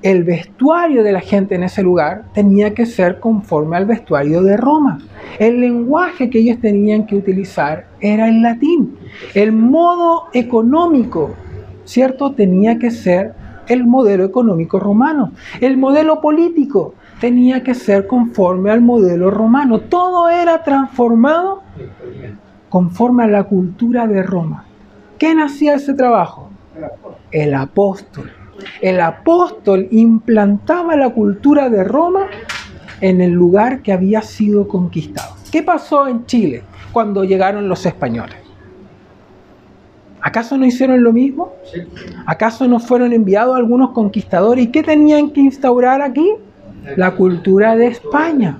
El 0.00 0.22
vestuario 0.22 1.02
de 1.02 1.10
la 1.10 1.20
gente 1.20 1.56
en 1.56 1.64
ese 1.64 1.82
lugar 1.82 2.24
tenía 2.32 2.72
que 2.72 2.86
ser 2.86 3.18
conforme 3.18 3.76
al 3.76 3.86
vestuario 3.86 4.42
de 4.42 4.56
Roma. 4.56 4.98
El 5.40 5.60
lenguaje 5.60 6.30
que 6.30 6.38
ellos 6.38 6.60
tenían 6.60 7.04
que 7.04 7.16
utilizar 7.16 7.86
era 8.00 8.28
el 8.28 8.40
latín. 8.42 8.96
El 9.34 9.50
modo 9.52 10.28
económico, 10.32 11.34
¿cierto? 11.84 12.32
Tenía 12.32 12.78
que 12.78 12.92
ser 12.92 13.34
el 13.66 13.86
modelo 13.86 14.24
económico 14.24 14.78
romano. 14.78 15.32
El 15.60 15.76
modelo 15.76 16.20
político 16.20 16.94
tenía 17.20 17.64
que 17.64 17.74
ser 17.74 18.06
conforme 18.06 18.70
al 18.70 18.80
modelo 18.80 19.32
romano. 19.32 19.80
Todo 19.80 20.28
era 20.28 20.62
transformado 20.62 21.62
conforme 22.68 23.24
a 23.24 23.26
la 23.26 23.44
cultura 23.44 24.06
de 24.06 24.22
Roma. 24.22 24.64
¿Quién 25.18 25.40
hacía 25.40 25.74
ese 25.74 25.94
trabajo? 25.94 26.50
El 27.32 27.54
apóstol. 27.54 28.30
El 28.80 29.00
apóstol 29.00 29.88
implantaba 29.90 30.96
la 30.96 31.10
cultura 31.10 31.68
de 31.68 31.84
Roma 31.84 32.26
en 33.00 33.20
el 33.20 33.32
lugar 33.32 33.82
que 33.82 33.92
había 33.92 34.22
sido 34.22 34.66
conquistado. 34.66 35.36
¿Qué 35.50 35.62
pasó 35.62 36.06
en 36.06 36.26
Chile 36.26 36.62
cuando 36.92 37.24
llegaron 37.24 37.68
los 37.68 37.86
españoles? 37.86 38.36
¿Acaso 40.20 40.58
no 40.58 40.66
hicieron 40.66 41.02
lo 41.02 41.12
mismo? 41.12 41.52
¿Acaso 42.26 42.66
no 42.66 42.80
fueron 42.80 43.12
enviados 43.12 43.56
algunos 43.56 43.90
conquistadores? 43.90 44.64
¿Y 44.64 44.68
qué 44.68 44.82
tenían 44.82 45.30
que 45.30 45.40
instaurar 45.40 46.02
aquí? 46.02 46.28
la 46.96 47.14
cultura 47.14 47.76
de 47.76 47.88
España, 47.88 48.58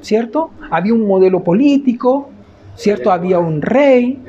¿cierto? 0.00 0.50
Había 0.70 0.94
un 0.94 1.06
modelo 1.06 1.42
político, 1.42 2.30
¿cierto? 2.74 3.12
Había 3.12 3.38
un 3.38 3.62
rey, 3.62 4.22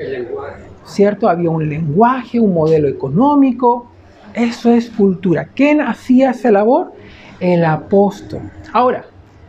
¿cierto? 0.84 1.28
Había 1.28 1.50
un 1.50 1.68
lenguaje, 1.68 2.40
un 2.40 2.54
modelo 2.54 2.88
económico. 2.88 3.88
Eso 4.34 4.70
es 4.70 4.90
cultura. 4.90 5.48
¿Quién 5.54 5.80
hacía 5.80 6.30
esa 6.30 6.50
labor? 6.50 6.92
El 7.40 7.64
apóstol. 7.64 8.42
Ahora, 8.72 9.04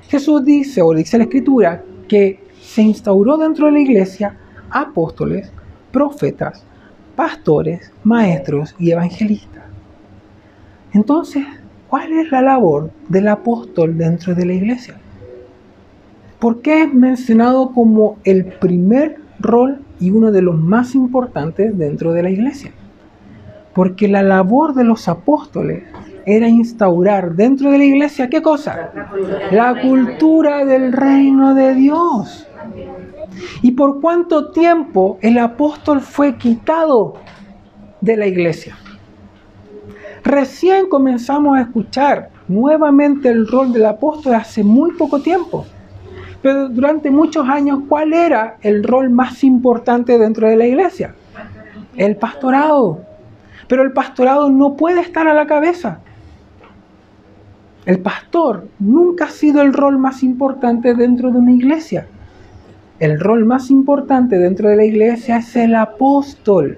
Jesús 0.10 0.44
dice, 0.44 0.82
o 0.82 0.94
dice 0.94 1.18
la 1.18 1.26
escritura, 1.26 1.84
que 2.08 2.44
se 2.62 2.82
instauró 2.82 3.38
dentro 3.38 3.68
de 3.68 3.74
la 3.74 3.80
iglesia 3.80 4.38
apóstoles, 4.70 5.52
profetas, 5.92 6.66
pastores, 7.16 7.92
maestros 8.04 8.76
y 8.80 8.92
evangelistas. 8.92 9.64
Entonces, 10.94 11.46
¿Cuál 11.94 12.12
es 12.14 12.32
la 12.32 12.42
labor 12.42 12.90
del 13.08 13.28
apóstol 13.28 13.96
dentro 14.00 14.34
de 14.34 14.48
la 14.48 14.54
iglesia? 14.54 14.96
¿Por 16.40 16.64
qué 16.64 16.82
es 16.82 16.92
mencionado 16.92 17.72
como 17.72 18.18
el 18.24 18.46
primer 18.46 19.18
rol 19.40 19.80
y 20.00 20.10
uno 20.10 20.32
de 20.32 20.42
los 20.42 20.60
más 20.60 20.96
importantes 20.96 21.78
dentro 21.78 22.12
de 22.12 22.24
la 22.24 22.32
iglesia? 22.32 22.72
Porque 23.74 24.08
la 24.08 24.24
labor 24.24 24.74
de 24.74 24.84
los 24.84 25.08
apóstoles 25.08 25.84
era 26.26 26.48
instaurar 26.48 27.34
dentro 27.36 27.72
de 27.72 27.78
la 27.78 27.84
iglesia, 27.84 28.30
¿qué 28.30 28.42
cosa? 28.42 28.92
La 29.52 29.82
cultura 29.82 30.66
del 30.66 30.94
reino 30.94 31.54
de 31.54 31.74
Dios. 31.76 32.48
¿Y 33.62 33.72
por 33.72 34.00
cuánto 34.00 34.52
tiempo 34.52 35.18
el 35.22 35.38
apóstol 35.38 36.02
fue 36.02 36.38
quitado 36.38 37.16
de 38.00 38.18
la 38.18 38.28
iglesia? 38.28 38.78
Recién 40.24 40.88
comenzamos 40.88 41.58
a 41.58 41.62
escuchar 41.62 42.30
nuevamente 42.48 43.30
el 43.30 43.48
rol 43.48 43.74
del 43.74 43.86
apóstol 43.86 44.36
hace 44.36 44.64
muy 44.64 44.92
poco 44.92 45.20
tiempo. 45.22 45.66
Pero 46.42 46.70
durante 46.70 47.10
muchos 47.10 47.48
años, 47.48 47.80
¿cuál 47.88 48.14
era 48.14 48.58
el 48.62 48.84
rol 48.84 49.10
más 49.10 49.44
importante 49.44 50.18
dentro 50.18 50.48
de 50.48 50.56
la 50.56 50.66
iglesia? 50.66 51.16
El 51.96 52.16
pastorado. 52.16 53.06
Pero 53.74 53.82
el 53.82 53.92
pastorado 53.92 54.52
no 54.52 54.76
puede 54.76 55.02
estar 55.02 55.28
a 55.28 55.34
la 55.34 55.48
cabeza. 55.48 55.98
El 57.88 58.02
pastor 58.02 58.68
nunca 58.78 59.26
ha 59.26 59.30
sido 59.30 59.64
el 59.64 59.74
rol 59.74 59.98
más 59.98 60.22
importante 60.22 60.94
dentro 60.94 61.32
de 61.32 61.40
una 61.40 61.54
iglesia. 61.54 62.06
El 63.00 63.20
rol 63.20 63.46
más 63.46 63.72
importante 63.72 64.38
dentro 64.38 64.70
de 64.70 64.76
la 64.76 64.86
iglesia 64.86 65.38
es 65.38 65.56
el 65.56 65.74
apóstol. 65.74 66.78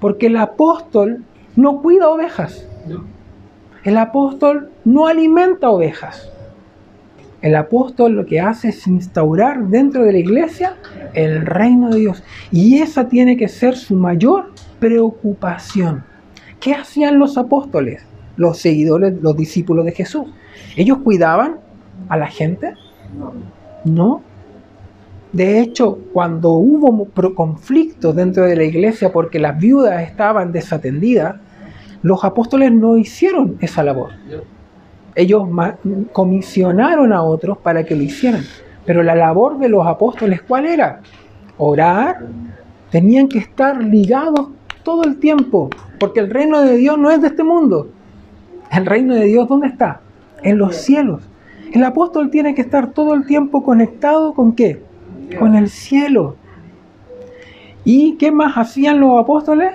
Porque 0.00 0.26
el 0.26 0.36
apóstol 0.36 1.24
no 1.56 1.80
cuida 1.80 2.10
ovejas. 2.10 2.68
El 3.82 3.96
apóstol 3.96 4.68
no 4.84 5.06
alimenta 5.06 5.70
ovejas. 5.70 6.30
El 7.40 7.56
apóstol 7.56 8.12
lo 8.12 8.26
que 8.26 8.38
hace 8.38 8.68
es 8.68 8.86
instaurar 8.86 9.68
dentro 9.68 10.04
de 10.04 10.12
la 10.12 10.18
iglesia 10.18 10.76
el 11.14 11.46
reino 11.46 11.88
de 11.88 12.00
Dios. 12.00 12.22
Y 12.52 12.82
esa 12.82 13.08
tiene 13.08 13.38
que 13.38 13.48
ser 13.48 13.76
su 13.76 13.94
mayor 13.94 14.52
preocupación. 14.78 16.04
¿Qué 16.60 16.74
hacían 16.74 17.18
los 17.18 17.38
apóstoles, 17.38 18.02
los 18.36 18.58
seguidores, 18.58 19.14
los 19.20 19.36
discípulos 19.36 19.84
de 19.84 19.92
Jesús? 19.92 20.26
¿Ellos 20.76 20.98
cuidaban 20.98 21.56
a 22.08 22.16
la 22.16 22.26
gente? 22.26 22.74
No. 23.84 24.22
De 25.32 25.60
hecho, 25.60 25.98
cuando 26.12 26.52
hubo 26.52 27.06
conflictos 27.34 28.16
dentro 28.16 28.44
de 28.44 28.56
la 28.56 28.64
iglesia 28.64 29.12
porque 29.12 29.38
las 29.38 29.58
viudas 29.58 30.02
estaban 30.02 30.52
desatendidas, 30.52 31.36
los 32.02 32.24
apóstoles 32.24 32.72
no 32.72 32.96
hicieron 32.96 33.56
esa 33.60 33.82
labor. 33.82 34.10
Ellos 35.14 35.48
comisionaron 36.12 37.12
a 37.12 37.22
otros 37.22 37.58
para 37.58 37.84
que 37.84 37.94
lo 37.94 38.02
hicieran. 38.02 38.42
Pero 38.86 39.02
la 39.02 39.14
labor 39.14 39.58
de 39.58 39.68
los 39.68 39.86
apóstoles, 39.86 40.42
¿cuál 40.42 40.66
era? 40.66 41.00
Orar. 41.58 42.20
Tenían 42.90 43.28
que 43.28 43.38
estar 43.38 43.82
ligados 43.82 44.48
todo 44.82 45.04
el 45.04 45.18
tiempo, 45.18 45.70
porque 45.98 46.20
el 46.20 46.30
reino 46.30 46.60
de 46.62 46.76
Dios 46.76 46.98
no 46.98 47.10
es 47.10 47.20
de 47.20 47.28
este 47.28 47.42
mundo. 47.42 47.88
El 48.70 48.86
reino 48.86 49.14
de 49.14 49.24
Dios, 49.24 49.48
¿dónde 49.48 49.68
está? 49.68 50.00
En 50.42 50.58
los 50.58 50.76
cielos. 50.76 51.22
El 51.72 51.84
apóstol 51.84 52.30
tiene 52.30 52.54
que 52.54 52.62
estar 52.62 52.92
todo 52.92 53.14
el 53.14 53.26
tiempo 53.26 53.62
conectado 53.62 54.34
con 54.34 54.52
qué? 54.52 54.82
Con 55.38 55.54
el 55.54 55.68
cielo. 55.68 56.36
¿Y 57.84 58.16
qué 58.16 58.30
más 58.32 58.56
hacían 58.56 59.00
los 59.00 59.20
apóstoles? 59.20 59.74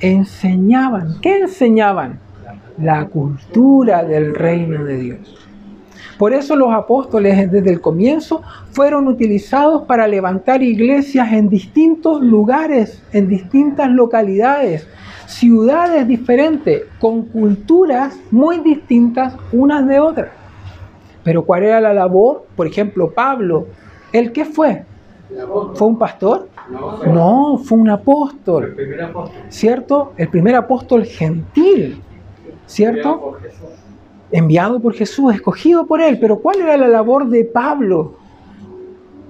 Enseñaban. 0.00 1.20
¿Qué 1.20 1.38
enseñaban? 1.40 2.20
La 2.78 3.06
cultura 3.06 4.04
del 4.04 4.34
reino 4.34 4.84
de 4.84 4.96
Dios. 4.96 5.41
Por 6.18 6.32
eso 6.32 6.56
los 6.56 6.72
apóstoles 6.72 7.50
desde 7.50 7.70
el 7.70 7.80
comienzo 7.80 8.42
fueron 8.70 9.08
utilizados 9.08 9.82
para 9.82 10.06
levantar 10.06 10.62
iglesias 10.62 11.32
en 11.32 11.48
distintos 11.48 12.20
lugares, 12.20 13.02
en 13.12 13.28
distintas 13.28 13.90
localidades, 13.90 14.86
ciudades 15.26 16.06
diferentes, 16.06 16.82
con 17.00 17.22
culturas 17.22 18.18
muy 18.30 18.58
distintas 18.58 19.34
unas 19.52 19.86
de 19.86 20.00
otras. 20.00 20.30
Pero 21.24 21.44
¿cuál 21.44 21.64
era 21.64 21.80
la 21.80 21.94
labor? 21.94 22.46
Por 22.56 22.66
ejemplo, 22.66 23.10
Pablo, 23.10 23.66
¿el 24.12 24.32
qué 24.32 24.44
fue? 24.44 24.84
¿Fue 25.74 25.86
un 25.86 25.98
pastor? 25.98 26.48
No, 27.06 27.58
fue 27.58 27.78
un 27.78 27.90
apóstol. 27.90 28.76
¿Cierto? 29.48 30.12
El 30.16 30.28
primer 30.28 30.54
apóstol 30.54 31.04
gentil. 31.04 32.02
¿Cierto? 32.66 33.38
Enviado 34.32 34.80
por 34.80 34.94
Jesús, 34.94 35.34
escogido 35.34 35.86
por 35.86 36.00
Él. 36.00 36.18
Pero 36.18 36.38
¿cuál 36.38 36.60
era 36.60 36.76
la 36.76 36.88
labor 36.88 37.28
de 37.28 37.44
Pablo? 37.44 38.16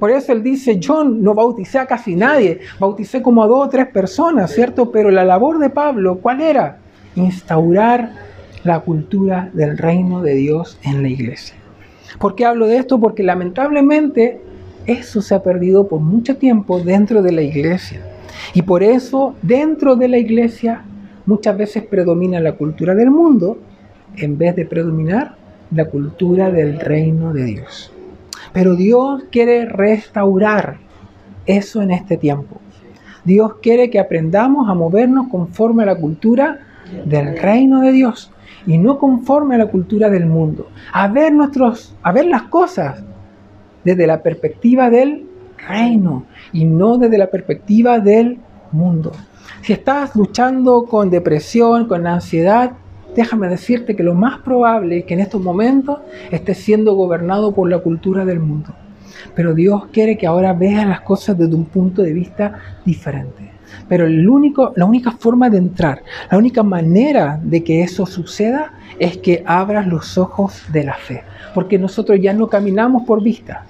Por 0.03 0.11
eso 0.11 0.33
él 0.33 0.43
dice, 0.43 0.81
yo 0.81 1.05
no 1.05 1.33
bauticé 1.33 1.79
a 1.79 1.87
casi 1.87 2.17
nadie, 2.17 2.59
bauticé 2.81 3.23
como 3.23 3.41
a 3.45 3.47
dos 3.47 3.67
o 3.67 3.69
tres 3.69 3.87
personas, 3.87 4.53
¿cierto? 4.53 4.91
Pero 4.91 5.13
la 5.13 5.25
labor 5.25 5.61
de 5.61 5.71
Pablo, 5.71 6.19
¿cuál 6.21 6.41
era? 6.41 6.79
Instaurar 7.15 8.11
la 8.65 8.81
cultura 8.81 9.51
del 9.53 9.79
reino 9.79 10.21
de 10.21 10.35
Dios 10.35 10.77
en 10.83 11.03
la 11.03 11.09
iglesia. 11.09 11.55
¿Por 12.19 12.35
qué 12.35 12.45
hablo 12.45 12.67
de 12.67 12.79
esto? 12.79 12.99
Porque 12.99 13.23
lamentablemente 13.23 14.41
eso 14.87 15.23
se 15.23 15.37
ha 15.37 15.43
perdido 15.45 15.87
por 15.87 16.01
mucho 16.01 16.37
tiempo 16.37 16.81
dentro 16.81 17.23
de 17.23 17.31
la 17.31 17.43
iglesia. 17.43 18.01
Y 18.55 18.63
por 18.63 18.83
eso 18.83 19.37
dentro 19.41 19.95
de 19.95 20.09
la 20.09 20.19
iglesia 20.19 20.83
muchas 21.27 21.57
veces 21.57 21.85
predomina 21.85 22.41
la 22.41 22.57
cultura 22.57 22.97
del 22.97 23.13
mundo 23.13 23.59
en 24.17 24.39
vez 24.39 24.57
de 24.57 24.67
predominar 24.67 25.37
la 25.71 25.87
cultura 25.87 26.51
del 26.51 26.81
reino 26.81 27.33
de 27.33 27.45
Dios. 27.45 27.93
Pero 28.53 28.77
Dios 28.77 29.25
quiere 29.31 29.67
restaurar 29.67 30.77
eso 31.47 31.83
en 31.83 31.91
este 31.91 32.17
tiempo. 32.17 32.61
Dios 33.25 33.55
quiere 33.63 33.89
que 33.89 34.01
aprendamos 34.01 34.69
a 34.69 34.75
movernos 34.75 35.29
conforme 35.31 35.85
a 35.85 35.87
la 35.87 35.97
cultura 35.97 36.59
del 37.05 37.39
reino 37.39 37.81
de 37.81 37.93
Dios 37.93 38.33
y 38.67 38.79
no 38.79 38.99
conforme 38.99 39.55
a 39.55 39.59
la 39.59 39.67
cultura 39.67 40.11
del 40.11 40.27
mundo. 40.27 40.69
A 40.93 41.09
ver 41.09 41.33
nuestros, 41.33 41.95
a 42.03 42.13
ver 42.13 42.27
las 42.27 42.43
cosas 42.45 43.03
desde 43.85 44.07
la 44.07 44.23
perspectiva 44.23 44.91
del 44.91 45.27
reino 45.69 46.25
y 46.53 46.65
no 46.65 46.99
desde 46.99 47.19
la 47.19 47.31
perspectiva 47.31 47.99
del 47.99 48.39
mundo. 48.73 49.13
Si 49.63 49.73
estás 49.73 50.17
luchando 50.17 50.85
con 50.85 51.11
depresión, 51.11 51.87
con 51.87 52.07
ansiedad, 52.07 52.73
déjame 53.15 53.49
decirte 53.49 53.97
que 53.97 54.03
lo 54.03 54.15
más 54.15 54.41
probable 54.41 54.99
es 54.99 55.05
que 55.05 55.15
en 55.15 55.21
estos 55.21 55.41
momentos 55.41 56.01
estés 56.31 56.59
siendo 56.59 56.95
gobernado 56.95 57.53
por 57.53 57.69
la 57.69 57.79
cultura 57.79 58.25
del 58.25 58.41
mundo. 58.41 58.75
Pero 59.35 59.55
Dios 59.55 59.87
quiere 59.93 60.19
que 60.19 60.27
ahora 60.27 60.53
veas 60.53 60.87
las 60.87 61.01
cosas 61.01 61.39
desde 61.39 61.55
un 61.55 61.65
punto 61.65 62.03
de 62.03 62.13
vista 62.13 62.59
diferente. 62.85 63.53
Pero 63.89 64.07
la 64.09 64.85
única 64.85 65.13
forma 65.13 65.49
de 65.49 65.59
entrar, 65.59 66.03
la 66.31 66.39
única 66.39 66.63
manera 66.63 67.41
de 67.43 67.65
que 67.65 67.83
eso 67.83 68.07
suceda 68.07 68.73
es 68.99 69.19
que 69.19 69.43
abras 69.47 69.87
los 69.87 70.19
ojos 70.19 70.63
de 70.73 70.85
la 70.85 70.95
fe. 70.95 71.23
Porque 71.55 71.79
nosotros 71.79 72.19
ya 72.21 72.33
no 72.33 72.49
caminamos 72.49 73.03
por 73.05 73.23
vista, 73.23 73.65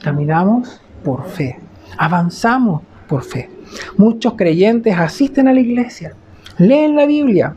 caminamos 0.00 0.80
por 1.02 1.24
fe. 1.26 1.58
Avanzamos 1.98 2.82
por 3.08 3.22
fe. 3.22 3.50
Muchos 3.96 4.34
creyentes 4.34 4.96
asisten 4.96 5.48
a 5.48 5.52
la 5.52 5.60
iglesia, 5.60 6.14
leen 6.58 6.96
la 6.96 7.06
Biblia, 7.06 7.54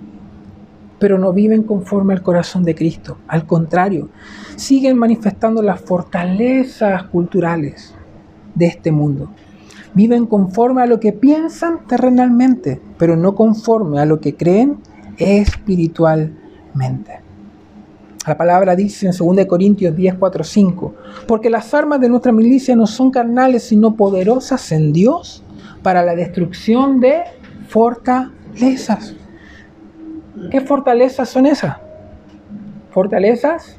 pero 0.99 1.17
no 1.17 1.33
viven 1.33 1.63
conforme 1.63 2.13
al 2.13 2.21
corazón 2.21 2.63
de 2.63 2.75
Cristo. 2.75 3.17
Al 3.27 3.45
contrario, 3.45 4.09
siguen 4.55 4.97
manifestando 4.97 5.61
las 5.61 5.81
fortalezas 5.81 7.03
culturales 7.03 7.93
de 8.55 8.65
este 8.65 8.91
mundo. 8.91 9.29
Viven 9.93 10.25
conforme 10.25 10.81
a 10.81 10.87
lo 10.87 10.99
que 10.99 11.13
piensan 11.13 11.87
terrenalmente, 11.87 12.81
pero 12.97 13.15
no 13.15 13.35
conforme 13.35 13.99
a 13.99 14.05
lo 14.05 14.19
que 14.19 14.35
creen 14.35 14.79
espiritualmente. 15.17 17.27
La 18.27 18.37
palabra 18.37 18.75
dice 18.75 19.07
en 19.07 19.13
2 19.17 19.45
Corintios 19.45 19.95
10, 19.95 20.15
4, 20.15 20.43
5, 20.43 20.95
porque 21.27 21.49
las 21.49 21.73
armas 21.73 22.01
de 22.01 22.09
nuestra 22.09 22.33
milicia 22.33 22.75
no 22.75 22.85
son 22.85 23.09
carnales, 23.09 23.63
sino 23.63 23.95
poderosas 23.95 24.69
en 24.73 24.91
Dios 24.91 25.43
para 25.81 26.03
la 26.03 26.13
destrucción 26.13 26.99
de 26.99 27.21
fortalezas. 27.69 29.15
¿Qué 30.51 30.61
fortalezas 30.61 31.29
son 31.29 31.45
esas? 31.45 31.77
Fortalezas 32.91 33.77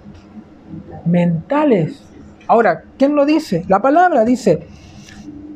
mentales. 1.05 2.03
Ahora, 2.47 2.83
¿quién 2.99 3.15
lo 3.15 3.25
dice? 3.25 3.65
La 3.69 3.81
palabra 3.81 4.25
dice, 4.25 4.67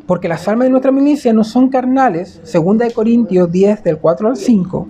porque 0.07 0.29
las 0.29 0.47
armas 0.49 0.67
de 0.67 0.71
nuestra 0.71 0.93
milicia 0.93 1.33
no 1.33 1.45
son 1.45 1.69
carnales, 1.69 2.41
segunda 2.45 2.87
de 2.87 2.93
Corintios 2.93 3.51
10 3.51 3.85
del 3.85 3.99
4 3.99 4.29
al 4.29 4.37
5. 4.37 4.89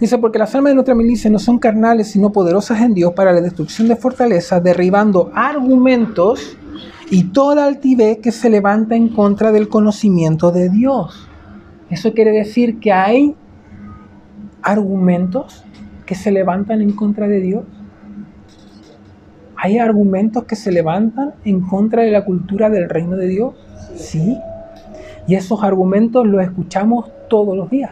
Dice, 0.00 0.18
porque 0.18 0.38
las 0.38 0.54
armas 0.54 0.70
de 0.70 0.74
nuestra 0.74 0.94
milicia 0.94 1.28
no 1.28 1.38
son 1.38 1.58
carnales, 1.58 2.08
sino 2.08 2.30
poderosas 2.30 2.80
en 2.80 2.94
Dios 2.94 3.12
para 3.14 3.32
la 3.32 3.40
destrucción 3.40 3.88
de 3.88 3.96
fortalezas, 3.96 4.62
derribando 4.62 5.30
argumentos 5.34 6.56
y 7.10 7.24
toda 7.24 7.66
altivez 7.66 8.18
que 8.18 8.30
se 8.30 8.48
levanta 8.48 8.94
en 8.94 9.08
contra 9.08 9.50
del 9.50 9.68
conocimiento 9.68 10.52
de 10.52 10.68
Dios. 10.68 11.28
Eso 11.90 12.12
quiere 12.12 12.30
decir 12.30 12.78
que 12.78 12.92
hay 12.92 13.34
argumentos 14.62 15.64
que 16.06 16.14
se 16.14 16.30
levantan 16.30 16.80
en 16.80 16.92
contra 16.92 17.28
de 17.28 17.40
Dios? 17.40 17.64
¿Hay 19.56 19.78
argumentos 19.78 20.44
que 20.44 20.56
se 20.56 20.70
levantan 20.70 21.34
en 21.44 21.60
contra 21.60 22.02
de 22.02 22.12
la 22.12 22.24
cultura 22.24 22.70
del 22.70 22.88
reino 22.88 23.16
de 23.16 23.26
Dios? 23.26 23.54
Sí. 23.96 24.38
Y 25.26 25.34
esos 25.34 25.62
argumentos 25.62 26.26
los 26.26 26.42
escuchamos 26.42 27.10
todos 27.28 27.56
los 27.56 27.68
días. 27.68 27.90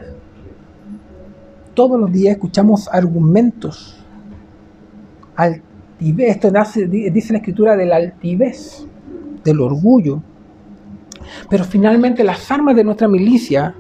Todos 1.75 2.01
los 2.01 2.11
días 2.13 2.37
escuchamos 2.37 2.89
argumentos. 2.91 4.03
Altivez, 5.35 6.31
esto 6.31 6.51
nace, 6.51 6.87
dice 6.87 7.33
la 7.33 7.41
escritura 7.41 7.77
del 7.77 7.93
altivez, 7.93 8.87
del 9.45 9.61
orgullo. 9.61 10.23
Pero 11.51 11.65
finalmente 11.65 12.25
las 12.25 12.51
armas 12.51 12.77
de 12.77 12.85
nuestra 12.85 13.09
milicia 13.09 13.75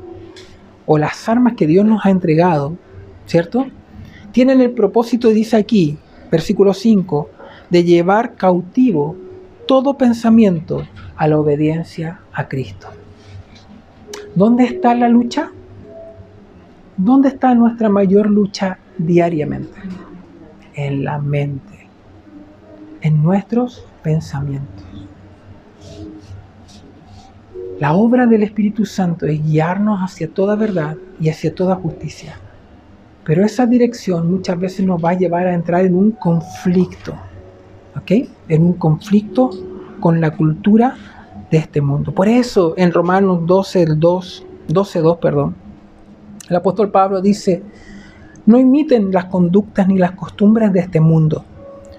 o 0.87 0.99
las 0.99 1.29
armas 1.29 1.55
que 1.55 1.67
Dios 1.67 1.85
nos 1.85 2.07
ha 2.07 2.11
entregado, 2.11 2.77
¿cierto? 3.27 3.67
Tienen 4.33 4.61
el 4.61 4.71
propósito, 4.71 5.29
dice 5.29 5.57
aquí, 5.57 5.99
versículo 6.31 6.73
5, 6.73 7.31
de 7.71 7.85
llevar 7.85 8.35
cautivo 8.37 9.17
todo 9.67 9.99
pensamiento 9.99 10.87
a 11.17 11.27
la 11.27 11.39
obediencia 11.39 12.21
a 12.33 12.49
Cristo. 12.49 12.89
¿Dónde 14.35 14.65
está 14.65 14.95
la 14.95 15.09
lucha? 15.09 15.51
¿Dónde 16.97 17.29
está 17.29 17.55
nuestra 17.55 17.89
mayor 17.89 18.31
lucha 18.31 18.79
diariamente? 18.97 19.81
En 20.75 21.05
la 21.05 21.19
mente, 21.19 21.89
en 23.01 23.23
nuestros 23.23 23.87
pensamientos. 24.03 24.86
La 27.78 27.93
obra 27.93 28.27
del 28.27 28.43
Espíritu 28.43 28.86
Santo 28.86 29.27
es 29.27 29.44
guiarnos 29.44 30.01
hacia 30.01 30.28
toda 30.28 30.57
verdad 30.57 30.97
y 31.20 31.28
hacia 31.28 31.55
toda 31.55 31.74
justicia. 31.74 32.39
Pero 33.23 33.44
esa 33.44 33.66
dirección 33.66 34.31
muchas 34.31 34.59
veces 34.59 34.86
nos 34.86 35.05
va 35.05 35.11
a 35.11 35.19
llevar 35.19 35.47
a 35.47 35.53
entrar 35.53 35.85
en 35.85 35.94
un 35.94 36.12
conflicto, 36.12 37.15
¿ok? 37.94 38.28
En 38.48 38.62
un 38.62 38.73
conflicto 38.74 39.51
con 40.01 40.23
la 40.23 40.31
cultura 40.31 40.97
de 41.51 41.59
este 41.59 41.82
mundo. 41.82 42.12
Por 42.12 42.28
eso 42.28 42.73
en 42.78 42.93
Romanos 42.93 43.40
12, 43.44 43.85
2, 43.94 44.47
12, 44.69 45.01
2, 45.01 45.19
perdón, 45.19 45.55
el 46.48 46.57
apóstol 46.57 46.90
Pablo 46.90 47.20
dice, 47.20 47.62
no 48.47 48.59
imiten 48.59 49.12
las 49.12 49.27
conductas 49.27 49.86
ni 49.86 49.98
las 49.98 50.12
costumbres 50.12 50.73
de 50.73 50.81
este 50.81 51.01
mundo, 51.01 51.44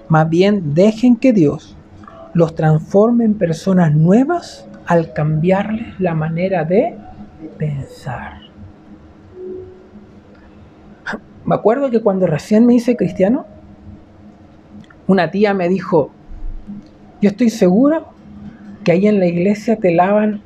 más 0.08 0.28
bien 0.28 0.74
dejen 0.74 1.14
que 1.14 1.32
Dios 1.32 1.76
los 2.34 2.56
transforme 2.56 3.24
en 3.24 3.34
personas 3.34 3.94
nuevas 3.94 4.67
al 4.88 5.12
cambiarles 5.12 6.00
la 6.00 6.14
manera 6.14 6.64
de 6.64 6.96
pensar. 7.58 8.38
Me 11.44 11.54
acuerdo 11.54 11.90
que 11.90 12.00
cuando 12.00 12.26
recién 12.26 12.64
me 12.64 12.74
hice 12.74 12.96
cristiano, 12.96 13.46
una 15.06 15.30
tía 15.30 15.52
me 15.52 15.68
dijo, 15.68 16.10
yo 17.20 17.28
estoy 17.28 17.50
segura 17.50 18.06
que 18.82 18.92
ahí 18.92 19.06
en 19.06 19.20
la 19.20 19.26
iglesia 19.26 19.76
te 19.76 19.92
lavan 19.92 20.40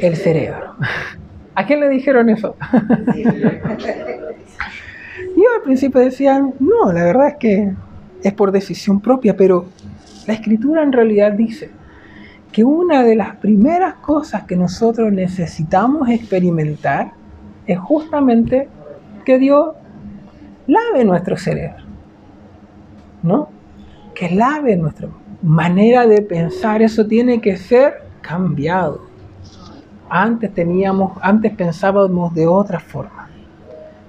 el 0.00 0.14
cerebro. 0.14 0.74
¿A 1.56 1.66
quién 1.66 1.80
le 1.80 1.88
dijeron 1.88 2.28
eso? 2.28 2.54
Yo 5.36 5.44
al 5.56 5.62
principio 5.64 6.00
decía, 6.00 6.38
no, 6.38 6.92
la 6.92 7.02
verdad 7.02 7.28
es 7.30 7.36
que 7.40 7.72
es 8.22 8.32
por 8.32 8.52
decisión 8.52 9.00
propia, 9.00 9.36
pero 9.36 9.66
la 10.28 10.34
escritura 10.34 10.84
en 10.84 10.92
realidad 10.92 11.32
dice 11.32 11.70
que 12.58 12.64
una 12.64 13.04
de 13.04 13.14
las 13.14 13.36
primeras 13.36 13.94
cosas 13.98 14.42
que 14.42 14.56
nosotros 14.56 15.12
necesitamos 15.12 16.08
experimentar 16.08 17.12
es 17.68 17.78
justamente 17.78 18.68
que 19.24 19.38
Dios 19.38 19.76
lave 20.66 21.04
nuestro 21.04 21.36
cerebro, 21.36 21.84
¿no? 23.22 23.48
Que 24.12 24.30
lave 24.30 24.76
nuestra 24.76 25.06
manera 25.40 26.04
de 26.08 26.20
pensar, 26.20 26.82
eso 26.82 27.06
tiene 27.06 27.40
que 27.40 27.56
ser 27.56 28.02
cambiado. 28.22 29.02
Antes 30.10 30.52
teníamos, 30.52 31.16
antes 31.22 31.54
pensábamos 31.54 32.34
de 32.34 32.48
otra 32.48 32.80
forma, 32.80 33.30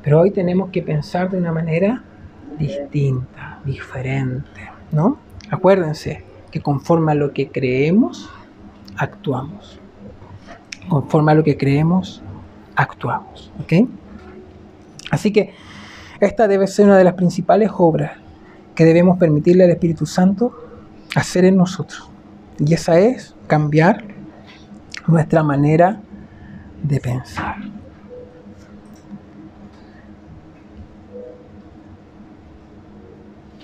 pero 0.01 0.21
hoy 0.21 0.31
tenemos 0.31 0.71
que 0.71 0.81
pensar 0.81 1.30
de 1.30 1.38
una 1.38 1.51
manera 1.51 2.01
distinta, 2.57 3.59
diferente, 3.63 4.71
¿no? 4.91 5.19
Acuérdense 5.51 6.23
que 6.49 6.61
conforme 6.61 7.11
a 7.11 7.15
lo 7.15 7.31
que 7.31 7.49
creemos, 7.49 8.27
actuamos. 8.99 9.80
Conforme 10.89 11.31
a 11.31 11.35
lo 11.35 11.43
que 11.43 11.57
creemos, 11.57 12.21
actuamos. 12.76 13.51
Así 15.09 15.31
que 15.31 15.53
esta 16.19 16.47
debe 16.47 16.67
ser 16.67 16.85
una 16.85 16.97
de 16.97 17.03
las 17.03 17.13
principales 17.13 17.71
obras 17.77 18.11
que 18.76 18.85
debemos 18.85 19.17
permitirle 19.17 19.63
al 19.63 19.69
Espíritu 19.69 20.05
Santo 20.05 20.53
hacer 21.15 21.45
en 21.45 21.55
nosotros. 21.57 22.09
Y 22.59 22.73
esa 22.73 22.99
es 22.99 23.35
cambiar 23.47 24.03
nuestra 25.07 25.43
manera 25.43 26.01
de 26.84 26.99
pensar. 26.99 27.55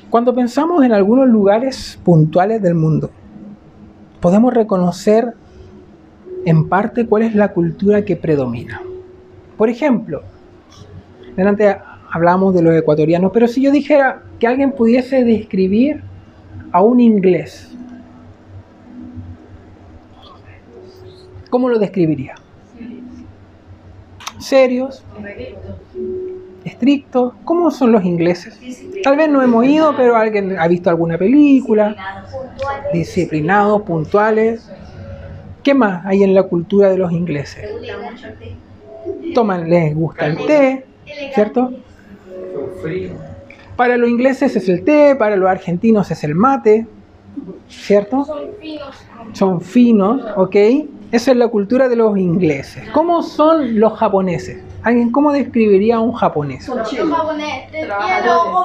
Cuando 0.10 0.34
pensamos 0.34 0.84
en 0.86 0.94
algunos 0.94 1.28
lugares 1.28 2.00
puntuales 2.04 2.62
del 2.62 2.76
mundo, 2.76 3.12
podemos 4.26 4.56
reconocer 4.56 5.36
en 6.48 6.68
parte 6.68 7.06
cuál 7.06 7.22
es 7.22 7.36
la 7.36 7.54
cultura 7.54 8.04
que 8.06 8.16
predomina. 8.16 8.82
Por 9.56 9.70
ejemplo, 9.70 10.24
delante 11.36 11.78
hablamos 12.10 12.56
de 12.56 12.64
los 12.64 12.74
ecuatorianos, 12.74 13.30
pero 13.32 13.48
si 13.48 13.62
yo 13.62 13.70
dijera 13.70 14.24
que 14.40 14.48
alguien 14.48 14.72
pudiese 14.72 15.24
describir 15.24 16.02
a 16.72 16.82
un 16.82 17.02
inglés, 17.02 17.70
¿cómo 21.52 21.70
lo 21.70 21.78
describiría? 21.78 22.34
Serios, 24.40 25.04
estrictos. 26.76 27.34
¿Cómo 27.46 27.72
son 27.72 27.92
los 27.92 28.04
ingleses? 28.04 28.60
Tal 29.04 29.18
vez 29.18 29.30
no 29.30 29.42
hemos 29.42 29.66
ido, 29.66 29.96
pero 29.96 30.16
alguien 30.16 30.58
ha 30.60 30.68
visto 30.68 30.90
alguna 30.90 31.18
película. 31.18 31.96
Disciplinados, 32.94 33.82
puntuales. 33.84 34.70
¿Qué 35.64 35.74
más 35.74 36.06
hay 36.06 36.24
en 36.24 36.34
la 36.34 36.44
cultura 36.44 36.90
de 36.90 36.98
los 36.98 37.12
ingleses? 37.12 37.70
Toman, 39.34 39.70
les 39.70 39.96
gusta 39.96 40.28
el 40.28 40.38
té, 40.46 40.86
¿cierto? 41.34 41.72
Para 43.76 43.98
los 43.98 44.10
ingleses 44.10 44.56
es 44.56 44.70
el 44.70 44.84
té, 44.84 45.16
para 45.16 45.36
los 45.36 45.50
argentinos 45.50 46.12
es 46.12 46.24
el 46.24 46.36
mate, 46.36 46.86
¿cierto? 47.68 48.26
Son 48.26 48.50
finos. 48.60 48.96
Son 49.34 49.62
finos, 49.62 50.22
¿ok? 50.36 50.56
Esa 51.16 51.32
es 51.32 51.38
la 51.38 51.48
cultura 51.48 51.88
de 51.88 51.96
los 51.96 52.18
ingleses. 52.18 52.90
¿Cómo 52.90 53.24
son 53.24 53.80
los 53.80 53.98
japoneses? 53.98 54.62
¿Alguien 54.84 55.14
cómo 55.14 55.32
describiría 55.32 55.96
a 55.96 56.00
un 56.02 56.12
japonés? 56.12 56.68
Los 56.68 56.92
japoneses, 56.92 57.72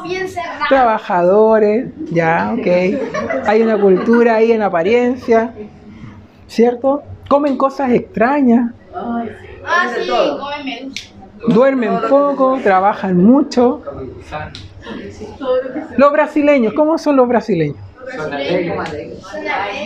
bien 0.02 0.28
cerrado. 0.28 0.64
Trabajadores, 0.68 1.90
ya, 2.10 2.52
ok. 2.58 3.46
Hay 3.46 3.62
una 3.62 3.80
cultura 3.80 4.34
ahí 4.34 4.50
en 4.50 4.62
apariencia, 4.62 5.54
¿cierto? 6.48 7.04
Comen 7.28 7.56
cosas 7.56 7.92
extrañas. 7.92 8.72
Ah, 8.92 9.22
sí, 9.94 10.10
comen 10.10 10.64
medusa. 10.64 11.10
Duermen 11.46 12.00
poco, 12.08 12.58
trabajan 12.64 13.16
mucho. 13.16 13.80
Los 15.96 16.12
brasileños, 16.12 16.72
¿cómo 16.74 16.98
son 16.98 17.14
los 17.14 17.28
brasileños? 17.28 17.78
Son 18.16 18.32
alegres. 18.32 18.78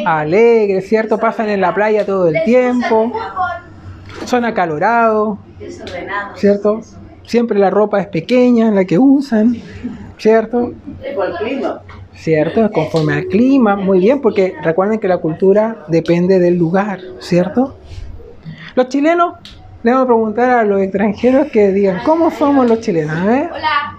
Alegres, 0.06 0.88
¿cierto? 0.88 1.18
Pasan 1.18 1.48
en 1.48 1.60
la 1.60 1.74
playa 1.74 2.06
todo 2.06 2.28
el 2.28 2.42
tiempo. 2.44 3.12
Son 4.24 4.44
acalorados, 4.44 5.38
¿cierto? 6.36 6.80
Siempre 7.24 7.58
la 7.58 7.70
ropa 7.70 8.00
es 8.00 8.06
pequeña, 8.06 8.70
la 8.70 8.84
que 8.84 8.98
usan, 8.98 9.56
¿cierto? 10.18 10.72
¿Cierto? 12.14 12.70
Conforme 12.70 13.14
al 13.14 13.26
clima, 13.26 13.76
muy 13.76 13.98
bien, 13.98 14.20
porque 14.20 14.54
recuerden 14.62 14.98
que 14.98 15.08
la 15.08 15.18
cultura 15.18 15.84
depende 15.88 16.38
del 16.38 16.56
lugar, 16.56 17.00
¿cierto? 17.18 17.76
Los 18.74 18.88
chilenos 18.88 19.34
le 19.82 19.90
vamos 19.90 20.04
a 20.04 20.06
preguntar 20.06 20.50
a 20.50 20.64
los 20.64 20.80
extranjeros 20.80 21.50
que 21.50 21.72
digan, 21.72 22.00
¿cómo 22.04 22.30
somos 22.30 22.68
los 22.68 22.80
chilenos? 22.80 23.16
¿eh? 23.28 23.50
Hola. 23.52 23.98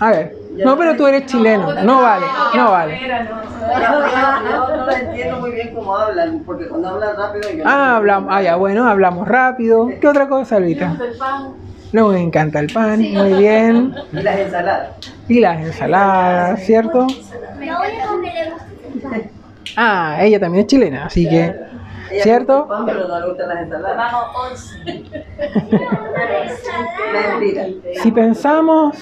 A 0.00 0.10
ver. 0.10 0.41
No, 0.52 0.76
pero 0.76 0.96
tú 0.96 1.06
eres 1.06 1.26
chileno. 1.26 1.72
No 1.82 2.02
vale, 2.02 2.26
no 2.54 2.70
vale. 2.70 3.00
No, 3.80 4.90
entiendo 4.90 5.40
muy 5.40 5.52
bien 5.52 5.74
cómo 5.74 5.96
hablan, 5.96 6.42
porque 6.44 6.68
cuando 6.68 6.88
hablan 6.88 7.16
rápido... 7.16 7.48
ah, 7.64 7.96
hablamos, 7.96 8.30
ah, 8.32 8.42
ya, 8.42 8.56
bueno, 8.56 8.88
hablamos 8.88 9.26
rápido. 9.26 9.88
¿Qué 10.00 10.06
otra 10.06 10.28
cosa, 10.28 10.56
Alvita? 10.56 10.96
me 11.92 12.20
encanta 12.20 12.60
el 12.60 12.72
pan, 12.72 13.00
muy 13.00 13.34
bien. 13.34 13.94
Y 14.12 14.22
las 14.22 14.38
ensaladas. 14.38 14.88
Y 15.28 15.40
las 15.40 15.60
ensaladas, 15.60 16.64
¿cierto? 16.64 17.06
Ah, 19.76 20.18
ella 20.20 20.40
también 20.40 20.62
es 20.62 20.66
chilena, 20.66 21.06
así 21.06 21.28
que... 21.28 21.71
¿Cierto? 22.20 22.68
Si 28.02 28.10
pensamos, 28.10 28.96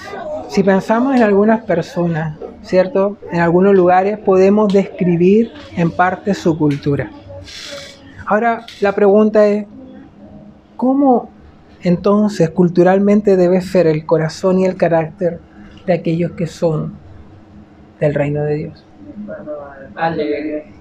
si 0.49 0.63
pensamos 0.63 1.15
en 1.15 1.23
algunas 1.23 1.63
personas, 1.63 2.37
¿cierto? 2.61 3.17
En 3.31 3.41
algunos 3.41 3.73
lugares 3.75 4.17
podemos 4.19 4.71
describir 4.71 5.51
en 5.75 5.91
parte 5.91 6.33
su 6.33 6.57
cultura. 6.57 7.09
Ahora 8.25 8.65
la 8.79 8.93
pregunta 8.93 9.45
es, 9.47 9.65
¿cómo 10.77 11.29
entonces 11.81 12.49
culturalmente 12.51 13.35
debe 13.35 13.61
ser 13.61 13.87
el 13.87 14.05
corazón 14.05 14.59
y 14.59 14.65
el 14.65 14.77
carácter 14.77 15.39
de 15.85 15.93
aquellos 15.93 16.31
que 16.31 16.47
son 16.47 16.93
del 17.99 18.13
reino 18.13 18.43
de 18.43 18.55
Dios? 18.55 18.85
Alegre. 19.95 20.73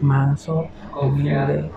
Manso, 0.00 0.68
humilde. 1.00 1.70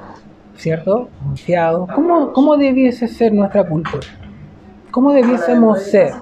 ¿Cierto? 0.56 1.10
Confiado. 1.24 1.88
¿Cómo, 1.94 2.34
¿Cómo 2.34 2.58
debiese 2.58 3.08
ser 3.08 3.32
nuestra 3.34 3.68
cultura? 3.68 4.08
¿Cómo 4.92 5.14
debiésemos 5.14 5.84
ser? 5.84 6.14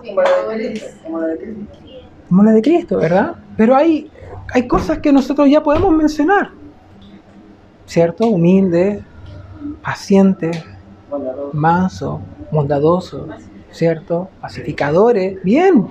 Como 2.27 2.43
la 2.43 2.51
de 2.51 2.61
Cristo, 2.61 2.97
¿verdad? 2.97 3.35
Pero 3.55 3.75
hay, 3.75 4.11
hay 4.53 4.67
cosas 4.67 4.99
que 4.99 5.13
nosotros 5.13 5.49
ya 5.49 5.63
podemos 5.63 5.91
mencionar. 5.93 6.51
¿Cierto? 7.85 8.27
Humilde, 8.27 9.03
paciente, 9.81 10.51
manso, 11.53 12.19
bondadoso, 12.51 13.27
¿cierto? 13.71 14.29
Pacificadores, 14.41 15.41
bien, 15.43 15.87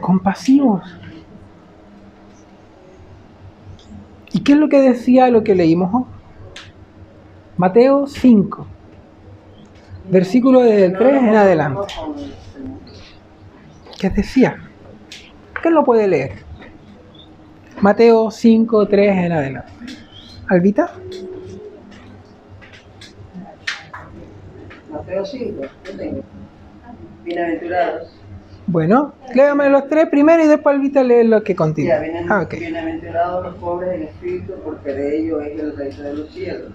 compasivos. 0.00 0.82
¿Y 4.34 4.40
qué 4.40 4.52
es 4.52 4.58
lo 4.58 4.68
que 4.68 4.80
decía 4.80 5.30
lo 5.30 5.44
que 5.44 5.54
leímos? 5.54 6.08
Mateo 7.56 8.08
5, 8.08 8.66
versículo 10.10 10.60
del 10.60 10.98
3 10.98 11.22
en 11.22 11.36
adelante. 11.36 11.94
¿Qué 13.96 14.10
decía? 14.10 14.58
¿Quién 15.62 15.74
lo 15.74 15.84
puede 15.84 16.08
leer? 16.08 16.32
Mateo 17.80 18.32
5, 18.32 18.88
3 18.88 19.16
en 19.18 19.32
adelante. 19.32 19.72
¿Albita? 20.48 20.92
Mateo 24.90 25.24
5, 25.24 25.62
Bienaventurados 27.22 28.23
bueno, 28.66 29.14
léame 29.34 29.68
los 29.68 29.88
tres 29.88 30.08
primero 30.08 30.42
y 30.42 30.48
después 30.48 30.76
Alvita 30.76 31.02
lee 31.02 31.24
lo 31.24 31.42
que 31.42 31.54
continúa. 31.54 31.96
Ah, 32.30 32.46
bienaventurados 32.50 33.44
los 33.44 33.54
pobres 33.56 33.94
en 33.94 34.02
espíritu, 34.04 34.54
porque 34.64 34.92
de 34.92 35.18
ellos 35.18 35.42
es 35.44 35.60
el 35.60 35.76
reino 35.76 36.02
de 36.02 36.14
los 36.14 36.30
cielos. 36.30 36.72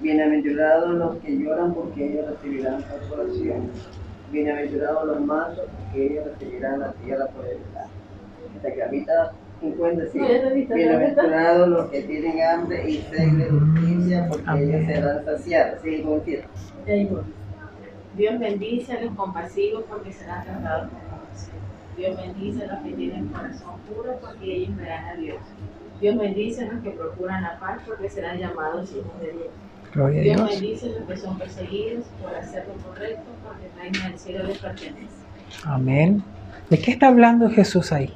Bienaventurados 0.00 0.94
los 0.94 1.16
que 1.16 1.38
lloran, 1.38 1.74
porque 1.74 2.06
ellos 2.06 2.26
recibirán 2.30 2.82
consolación. 2.82 3.70
Bienaventurados 4.30 5.06
los 5.06 5.20
mansos, 5.20 5.64
porque 5.76 6.06
ellos 6.06 6.24
recibirán 6.26 6.80
la 6.80 6.92
tierra 6.92 7.26
por 7.26 7.46
heredad. 7.46 7.86
Esta 8.56 8.72
que 8.72 8.82
habita 8.82 9.32
50, 9.60 10.06
sí. 10.12 10.20
Bienaventurados 10.72 11.68
los 11.68 11.90
que 11.90 12.02
tienen 12.02 12.42
hambre 12.42 12.90
y 12.90 12.98
sed 13.10 13.28
de 13.32 13.50
justicia, 13.50 14.26
porque 14.28 14.64
ellos 14.64 14.86
serán 14.86 15.24
saciados. 15.24 15.78
Sí, 15.82 17.08
Dios 18.16 18.38
bendice 18.38 18.92
a 18.92 19.00
los 19.02 19.14
compasivos 19.14 19.84
porque 19.88 20.12
serán 20.12 20.44
tratados 20.44 20.90
con 20.90 21.00
compasión. 21.00 21.56
Dios 21.96 22.16
bendice 22.16 22.64
a 22.64 22.74
los 22.74 22.82
que 22.82 22.92
tienen 22.92 23.28
corazón 23.28 23.74
puro 23.88 24.18
porque 24.20 24.56
ellos 24.56 24.76
verán 24.76 25.04
a 25.06 25.14
Dios. 25.14 25.38
Dios 26.00 26.18
bendice 26.18 26.64
a 26.64 26.72
los 26.72 26.82
que 26.82 26.90
procuran 26.90 27.42
la 27.42 27.58
paz 27.58 27.80
porque 27.86 28.10
serán 28.10 28.38
llamados 28.38 28.90
hijos 28.92 29.20
de 29.20 29.32
Dios. 29.32 29.48
Gloria 29.94 30.22
Dios, 30.22 30.36
Dios 30.36 30.60
bendice 30.60 30.86
a 30.86 30.98
los 30.98 31.08
que 31.08 31.16
son 31.16 31.38
perseguidos 31.38 32.04
por 32.22 32.34
hacer 32.34 32.66
lo 32.66 32.74
correcto 32.86 33.30
porque 33.44 33.66
el 33.66 33.92
reino 33.92 34.08
del 34.08 34.18
cielo 34.18 34.44
les 34.44 34.58
pertenece. 34.58 35.22
Amén. 35.64 36.22
¿De 36.70 36.78
qué 36.78 36.90
está 36.92 37.08
hablando 37.08 37.50
Jesús 37.50 37.92
ahí? 37.92 38.12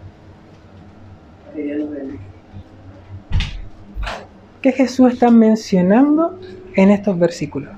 ¿Qué 4.62 4.72
Jesús 4.72 5.12
está 5.12 5.30
mencionando 5.30 6.38
en 6.74 6.90
estos 6.90 7.18
versículos? 7.18 7.70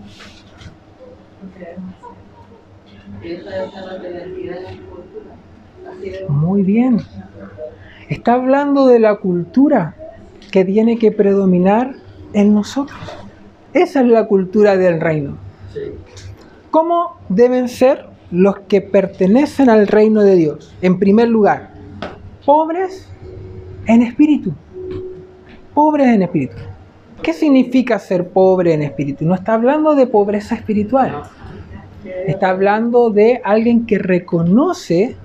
Muy 6.28 6.62
bien. 6.62 7.00
Está 8.08 8.34
hablando 8.34 8.86
de 8.86 8.98
la 8.98 9.16
cultura 9.16 9.94
que 10.50 10.64
tiene 10.64 10.98
que 10.98 11.12
predominar 11.12 11.94
en 12.32 12.54
nosotros. 12.54 12.98
Esa 13.72 14.00
es 14.00 14.06
la 14.06 14.26
cultura 14.26 14.76
del 14.76 15.00
reino. 15.00 15.36
¿Cómo 16.70 17.16
deben 17.28 17.68
ser 17.68 18.06
los 18.30 18.60
que 18.60 18.80
pertenecen 18.80 19.68
al 19.68 19.86
reino 19.86 20.22
de 20.22 20.36
Dios? 20.36 20.74
En 20.80 20.98
primer 20.98 21.28
lugar, 21.28 21.70
pobres 22.44 23.08
en 23.86 24.02
espíritu. 24.02 24.52
Pobres 25.74 26.08
en 26.08 26.22
espíritu. 26.22 26.56
¿Qué 27.22 27.32
significa 27.32 27.98
ser 27.98 28.28
pobre 28.28 28.74
en 28.74 28.82
espíritu? 28.82 29.24
No 29.24 29.34
está 29.34 29.54
hablando 29.54 29.94
de 29.94 30.06
pobreza 30.06 30.54
espiritual. 30.54 31.24
Está 32.26 32.50
hablando 32.50 33.10
de 33.10 33.40
alguien 33.44 33.86
que 33.86 33.98
reconoce 33.98 35.16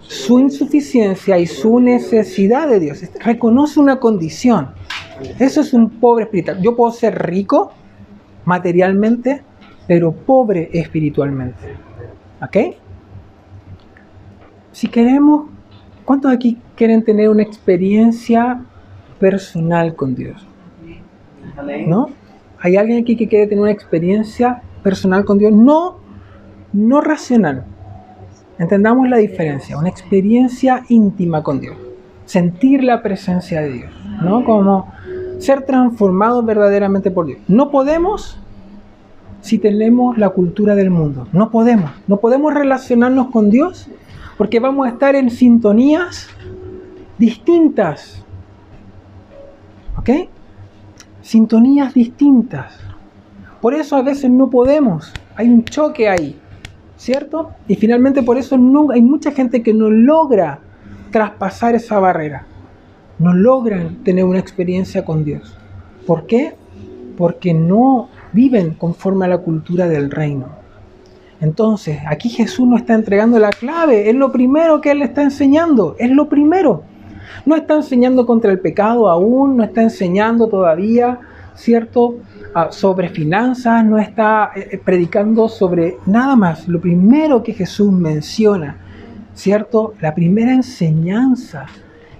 su 0.00 0.38
insuficiencia 0.40 1.38
y 1.38 1.46
su 1.46 1.80
necesidad 1.80 2.68
de 2.68 2.80
Dios. 2.80 3.02
Reconoce 3.20 3.80
una 3.80 3.98
condición. 3.98 4.70
Eso 5.38 5.60
es 5.60 5.72
un 5.72 5.88
pobre 6.00 6.24
espiritual. 6.24 6.60
Yo 6.60 6.76
puedo 6.76 6.92
ser 6.92 7.26
rico 7.26 7.72
materialmente, 8.44 9.42
pero 9.86 10.12
pobre 10.12 10.70
espiritualmente. 10.72 11.76
¿Ok? 12.42 12.76
Si 14.72 14.88
queremos, 14.88 15.46
¿cuántos 16.04 16.32
aquí 16.32 16.58
quieren 16.74 17.04
tener 17.04 17.28
una 17.28 17.42
experiencia 17.42 18.64
personal 19.18 19.94
con 19.94 20.14
Dios? 20.14 20.46
¿No? 21.86 22.08
¿Hay 22.58 22.76
alguien 22.76 23.02
aquí 23.02 23.16
que 23.16 23.28
quiere 23.28 23.46
tener 23.46 23.62
una 23.62 23.72
experiencia 23.72 24.62
personal 24.82 25.24
con 25.24 25.38
Dios? 25.38 25.52
No, 25.52 26.01
no 26.72 27.00
racional. 27.00 27.64
Entendamos 28.58 29.08
la 29.08 29.16
diferencia, 29.16 29.78
una 29.78 29.88
experiencia 29.88 30.84
íntima 30.88 31.42
con 31.42 31.60
Dios. 31.60 31.76
Sentir 32.24 32.84
la 32.84 33.02
presencia 33.02 33.60
de 33.60 33.72
Dios, 33.72 33.92
¿no? 34.22 34.44
Como 34.44 34.92
ser 35.38 35.62
transformados 35.62 36.44
verdaderamente 36.44 37.10
por 37.10 37.26
Dios. 37.26 37.40
No 37.48 37.70
podemos 37.70 38.38
si 39.40 39.58
tenemos 39.58 40.16
la 40.16 40.30
cultura 40.30 40.74
del 40.74 40.90
mundo. 40.90 41.26
No 41.32 41.50
podemos. 41.50 41.90
No 42.06 42.18
podemos 42.18 42.54
relacionarnos 42.54 43.28
con 43.28 43.50
Dios 43.50 43.88
porque 44.38 44.60
vamos 44.60 44.86
a 44.86 44.90
estar 44.90 45.14
en 45.14 45.30
sintonías 45.30 46.28
distintas. 47.18 48.24
¿Ok? 49.98 50.10
Sintonías 51.20 51.92
distintas. 51.92 52.78
Por 53.60 53.74
eso 53.74 53.96
a 53.96 54.02
veces 54.02 54.30
no 54.30 54.48
podemos. 54.48 55.12
Hay 55.36 55.48
un 55.48 55.64
choque 55.64 56.08
ahí. 56.08 56.38
¿Cierto? 57.02 57.50
Y 57.66 57.74
finalmente 57.74 58.22
por 58.22 58.38
eso 58.38 58.54
hay 58.92 59.02
mucha 59.02 59.32
gente 59.32 59.60
que 59.64 59.74
no 59.74 59.90
logra 59.90 60.60
traspasar 61.10 61.74
esa 61.74 61.98
barrera. 61.98 62.46
No 63.18 63.34
logran 63.34 64.04
tener 64.04 64.24
una 64.24 64.38
experiencia 64.38 65.04
con 65.04 65.24
Dios. 65.24 65.58
¿Por 66.06 66.26
qué? 66.28 66.54
Porque 67.16 67.54
no 67.54 68.08
viven 68.32 68.74
conforme 68.74 69.24
a 69.24 69.28
la 69.30 69.38
cultura 69.38 69.88
del 69.88 70.12
reino. 70.12 70.46
Entonces, 71.40 71.98
aquí 72.06 72.28
Jesús 72.28 72.68
no 72.68 72.76
está 72.76 72.94
entregando 72.94 73.40
la 73.40 73.50
clave, 73.50 74.08
es 74.08 74.14
lo 74.14 74.30
primero 74.30 74.80
que 74.80 74.92
Él 74.92 75.02
está 75.02 75.24
enseñando, 75.24 75.96
es 75.98 76.12
lo 76.12 76.28
primero. 76.28 76.84
No 77.44 77.56
está 77.56 77.74
enseñando 77.74 78.26
contra 78.26 78.52
el 78.52 78.60
pecado 78.60 79.10
aún, 79.10 79.56
no 79.56 79.64
está 79.64 79.82
enseñando 79.82 80.46
todavía, 80.46 81.18
¿cierto? 81.54 82.18
Ah, 82.54 82.68
sobre 82.70 83.08
finanzas, 83.08 83.84
no 83.84 83.98
está 83.98 84.52
eh, 84.54 84.68
eh, 84.72 84.78
predicando 84.78 85.48
sobre 85.48 85.96
nada 86.06 86.36
más. 86.36 86.68
Lo 86.68 86.80
primero 86.80 87.42
que 87.42 87.54
Jesús 87.54 87.90
menciona, 87.90 88.76
¿cierto? 89.34 89.94
La 90.00 90.14
primera 90.14 90.52
enseñanza 90.52 91.66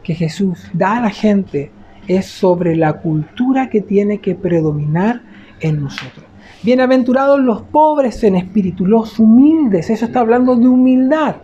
que 0.03 0.15
Jesús 0.15 0.71
da 0.73 0.97
a 0.97 1.03
la 1.03 1.11
gente 1.11 1.71
es 2.09 2.27
sobre 2.27 2.77
la 2.77 2.95
cultura 2.95 3.69
que 3.69 3.81
tiene 3.81 4.19
que 4.19 4.35
predominar 4.35 5.21
en 5.61 5.83
nosotros. 5.83 6.25
Bienaventurados 6.63 7.41
los 7.41 7.63
pobres 7.63 8.23
en 8.25 8.37
espíritu, 8.37 8.87
los 8.87 9.19
humildes. 9.19 9.91
Eso 9.91 10.05
está 10.05 10.21
hablando 10.21 10.57
de 10.57 10.69
humildad. 10.69 11.37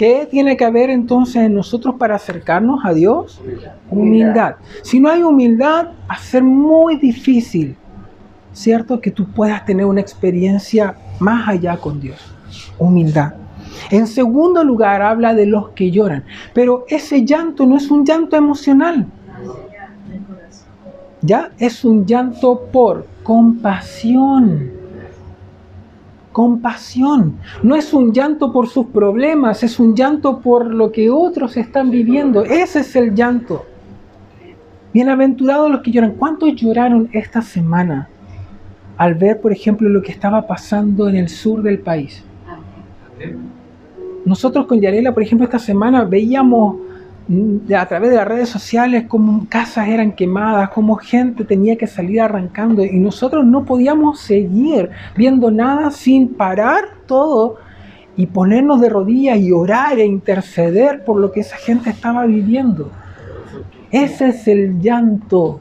¿Qué 0.00 0.26
tiene 0.30 0.56
que 0.56 0.64
haber 0.64 0.88
entonces 0.88 1.42
en 1.42 1.52
nosotros 1.52 1.96
para 1.98 2.14
acercarnos 2.14 2.80
a 2.86 2.94
Dios? 2.94 3.38
Humildad. 3.90 4.54
Si 4.82 4.98
no 4.98 5.10
hay 5.10 5.22
humildad, 5.22 5.88
va 6.10 6.14
a 6.14 6.16
ser 6.16 6.42
muy 6.42 6.96
difícil, 6.96 7.76
¿cierto? 8.54 8.98
Que 8.98 9.10
tú 9.10 9.30
puedas 9.30 9.62
tener 9.66 9.84
una 9.84 10.00
experiencia 10.00 10.96
más 11.18 11.46
allá 11.46 11.76
con 11.76 12.00
Dios. 12.00 12.18
Humildad. 12.78 13.34
En 13.90 14.06
segundo 14.06 14.64
lugar, 14.64 15.02
habla 15.02 15.34
de 15.34 15.44
los 15.44 15.68
que 15.72 15.90
lloran. 15.90 16.24
Pero 16.54 16.86
ese 16.88 17.26
llanto 17.26 17.66
no 17.66 17.76
es 17.76 17.90
un 17.90 18.06
llanto 18.06 18.36
emocional. 18.36 19.06
¿Ya? 21.20 21.50
Es 21.58 21.84
un 21.84 22.06
llanto 22.06 22.68
por 22.72 23.06
compasión. 23.22 24.79
Compasión. 26.32 27.36
No 27.62 27.74
es 27.74 27.92
un 27.92 28.12
llanto 28.12 28.52
por 28.52 28.68
sus 28.68 28.86
problemas, 28.86 29.62
es 29.62 29.80
un 29.80 29.94
llanto 29.94 30.40
por 30.40 30.66
lo 30.66 30.92
que 30.92 31.10
otros 31.10 31.56
están 31.56 31.90
viviendo. 31.90 32.44
Ese 32.44 32.80
es 32.80 32.94
el 32.96 33.14
llanto. 33.14 33.64
Bienaventurados 34.92 35.70
los 35.70 35.80
que 35.82 35.90
lloran. 35.90 36.12
¿Cuántos 36.12 36.54
lloraron 36.54 37.08
esta 37.12 37.42
semana 37.42 38.08
al 38.96 39.14
ver, 39.14 39.40
por 39.40 39.52
ejemplo, 39.52 39.88
lo 39.88 40.02
que 40.02 40.12
estaba 40.12 40.46
pasando 40.46 41.08
en 41.08 41.16
el 41.16 41.28
sur 41.28 41.62
del 41.62 41.78
país? 41.78 42.24
Nosotros 44.24 44.66
con 44.66 44.80
Yarela, 44.80 45.14
por 45.14 45.22
ejemplo, 45.22 45.44
esta 45.44 45.58
semana 45.58 46.04
veíamos 46.04 46.76
a 47.76 47.86
través 47.86 48.10
de 48.10 48.16
las 48.16 48.26
redes 48.26 48.48
sociales 48.48 49.04
cómo 49.06 49.46
casas 49.48 49.88
eran 49.88 50.12
quemadas, 50.12 50.70
cómo 50.70 50.96
gente 50.96 51.44
tenía 51.44 51.76
que 51.76 51.86
salir 51.86 52.20
arrancando 52.20 52.84
y 52.84 52.98
nosotros 52.98 53.44
no 53.44 53.64
podíamos 53.64 54.20
seguir 54.20 54.90
viendo 55.16 55.50
nada 55.50 55.90
sin 55.92 56.34
parar 56.34 56.84
todo 57.06 57.58
y 58.16 58.26
ponernos 58.26 58.80
de 58.80 58.88
rodillas 58.88 59.38
y 59.38 59.52
orar 59.52 59.98
e 59.98 60.04
interceder 60.04 61.04
por 61.04 61.20
lo 61.20 61.30
que 61.30 61.40
esa 61.40 61.56
gente 61.56 61.90
estaba 61.90 62.26
viviendo. 62.26 62.90
Ese 63.92 64.28
es 64.28 64.48
el 64.48 64.80
llanto 64.80 65.60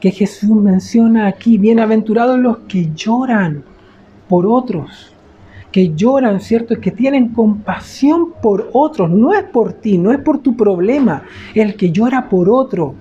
que 0.00 0.10
Jesús 0.10 0.50
menciona 0.50 1.26
aquí. 1.28 1.58
Bienaventurados 1.58 2.38
los 2.38 2.58
que 2.68 2.90
lloran 2.94 3.62
por 4.28 4.46
otros 4.46 5.14
que 5.72 5.94
lloran, 5.94 6.40
¿cierto? 6.40 6.80
Que 6.80 6.90
tienen 6.90 7.28
compasión 7.28 8.32
por 8.42 8.70
otros. 8.72 9.10
No 9.10 9.34
es 9.34 9.44
por 9.44 9.74
ti, 9.74 9.98
no 9.98 10.12
es 10.12 10.18
por 10.18 10.38
tu 10.38 10.56
problema. 10.56 11.22
El 11.54 11.76
que 11.76 11.90
llora 11.90 12.28
por 12.28 12.48
otro. 12.48 12.94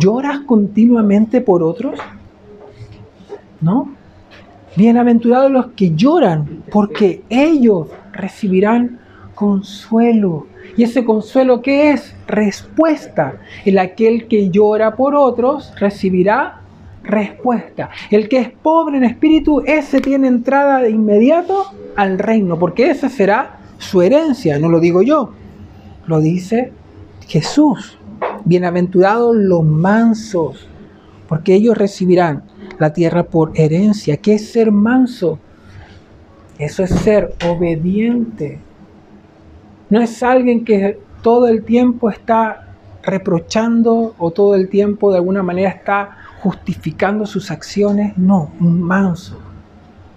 ¿Lloras 0.00 0.40
continuamente 0.40 1.40
por 1.40 1.62
otros? 1.62 1.98
¿No? 3.60 3.94
Bienaventurados 4.76 5.50
los 5.50 5.66
que 5.72 5.94
lloran, 5.94 6.62
porque 6.70 7.22
ellos 7.28 7.88
recibirán 8.12 9.00
consuelo. 9.34 10.46
¿Y 10.76 10.84
ese 10.84 11.04
consuelo 11.04 11.60
qué 11.60 11.90
es? 11.90 12.14
Respuesta. 12.28 13.40
El 13.64 13.78
aquel 13.78 14.28
que 14.28 14.50
llora 14.50 14.94
por 14.94 15.16
otros 15.16 15.74
recibirá 15.78 16.59
respuesta. 17.02 17.90
El 18.10 18.28
que 18.28 18.38
es 18.38 18.50
pobre 18.50 18.98
en 18.98 19.04
espíritu, 19.04 19.62
ese 19.66 20.00
tiene 20.00 20.28
entrada 20.28 20.80
de 20.80 20.90
inmediato 20.90 21.66
al 21.96 22.18
reino, 22.18 22.58
porque 22.58 22.90
esa 22.90 23.08
será 23.08 23.60
su 23.78 24.02
herencia, 24.02 24.58
no 24.58 24.68
lo 24.68 24.80
digo 24.80 25.02
yo, 25.02 25.32
lo 26.06 26.20
dice 26.20 26.72
Jesús. 27.26 27.96
Bienaventurados 28.44 29.34
los 29.34 29.64
mansos, 29.64 30.68
porque 31.28 31.54
ellos 31.54 31.76
recibirán 31.76 32.42
la 32.78 32.92
tierra 32.92 33.22
por 33.22 33.52
herencia. 33.54 34.16
¿Qué 34.18 34.34
es 34.34 34.50
ser 34.50 34.70
manso? 34.72 35.38
Eso 36.58 36.82
es 36.82 36.90
ser 36.90 37.34
obediente. 37.48 38.58
No 39.88 40.00
es 40.00 40.22
alguien 40.22 40.64
que 40.64 40.98
todo 41.22 41.48
el 41.48 41.64
tiempo 41.64 42.10
está 42.10 42.74
reprochando 43.02 44.14
o 44.18 44.30
todo 44.30 44.54
el 44.54 44.68
tiempo 44.68 45.10
de 45.10 45.18
alguna 45.18 45.42
manera 45.42 45.70
está 45.70 46.18
justificando 46.42 47.26
sus 47.26 47.50
acciones. 47.50 48.16
No, 48.16 48.52
un 48.60 48.82
manso, 48.82 49.40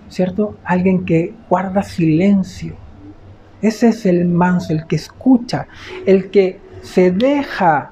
¿cierto? 0.09 0.57
Alguien 0.63 1.05
que 1.05 1.33
guarda 1.49 1.83
silencio. 1.83 2.75
Ese 3.61 3.89
es 3.89 4.05
el 4.05 4.25
manso, 4.25 4.73
el 4.73 4.85
que 4.87 4.97
escucha, 4.97 5.67
el 6.05 6.29
que 6.29 6.59
se 6.81 7.11
deja 7.11 7.91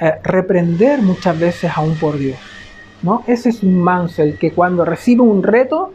eh, 0.00 0.12
reprender 0.22 1.02
muchas 1.02 1.38
veces 1.38 1.70
aún 1.74 1.94
por 1.96 2.18
Dios. 2.18 2.38
¿no? 3.02 3.22
Ese 3.26 3.48
es 3.50 3.62
un 3.62 3.78
manso, 3.78 4.22
el 4.22 4.38
que 4.38 4.52
cuando 4.52 4.84
recibe 4.84 5.22
un 5.22 5.42
reto 5.42 5.92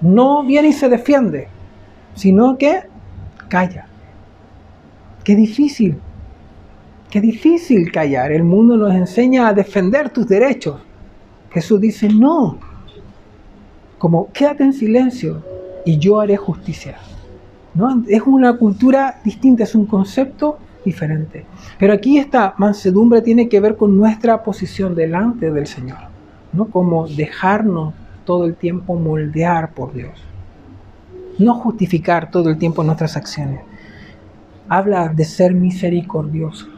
no 0.00 0.44
viene 0.44 0.68
y 0.68 0.72
se 0.72 0.88
defiende, 0.88 1.48
sino 2.14 2.56
que 2.58 2.82
calla. 3.48 3.86
Qué 5.24 5.34
difícil, 5.34 5.98
qué 7.10 7.20
difícil 7.20 7.90
callar. 7.92 8.32
El 8.32 8.44
mundo 8.44 8.76
nos 8.76 8.94
enseña 8.94 9.48
a 9.48 9.54
defender 9.54 10.10
tus 10.10 10.26
derechos. 10.26 10.80
Jesús 11.50 11.80
dice, 11.80 12.08
no, 12.08 12.58
como 13.98 14.30
quédate 14.32 14.64
en 14.64 14.72
silencio 14.72 15.42
y 15.84 15.98
yo 15.98 16.20
haré 16.20 16.36
justicia. 16.36 16.96
¿No? 17.74 18.02
Es 18.08 18.22
una 18.22 18.56
cultura 18.56 19.20
distinta, 19.22 19.64
es 19.64 19.74
un 19.74 19.86
concepto 19.86 20.58
diferente. 20.84 21.44
Pero 21.78 21.92
aquí 21.92 22.18
esta 22.18 22.54
mansedumbre 22.56 23.20
tiene 23.20 23.48
que 23.48 23.60
ver 23.60 23.76
con 23.76 23.96
nuestra 23.96 24.42
posición 24.42 24.94
delante 24.94 25.50
del 25.50 25.66
Señor, 25.66 25.98
¿no? 26.52 26.66
Como 26.66 27.06
dejarnos 27.06 27.92
todo 28.24 28.44
el 28.46 28.54
tiempo 28.54 28.94
moldear 28.94 29.72
por 29.72 29.92
Dios. 29.92 30.12
No 31.38 31.54
justificar 31.54 32.30
todo 32.30 32.48
el 32.48 32.56
tiempo 32.56 32.82
nuestras 32.82 33.16
acciones. 33.16 33.60
Habla 34.68 35.08
de 35.08 35.24
ser 35.24 35.52
misericordiosos. 35.52 36.75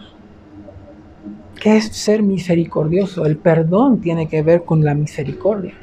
¿Qué 1.61 1.77
es 1.77 1.89
ser 1.89 2.23
misericordioso? 2.23 3.27
El 3.27 3.37
perdón 3.37 4.01
tiene 4.01 4.29
que 4.29 4.43
ver 4.43 4.65
con 4.65 4.85
la 4.85 4.95
misericordia. 4.95 5.75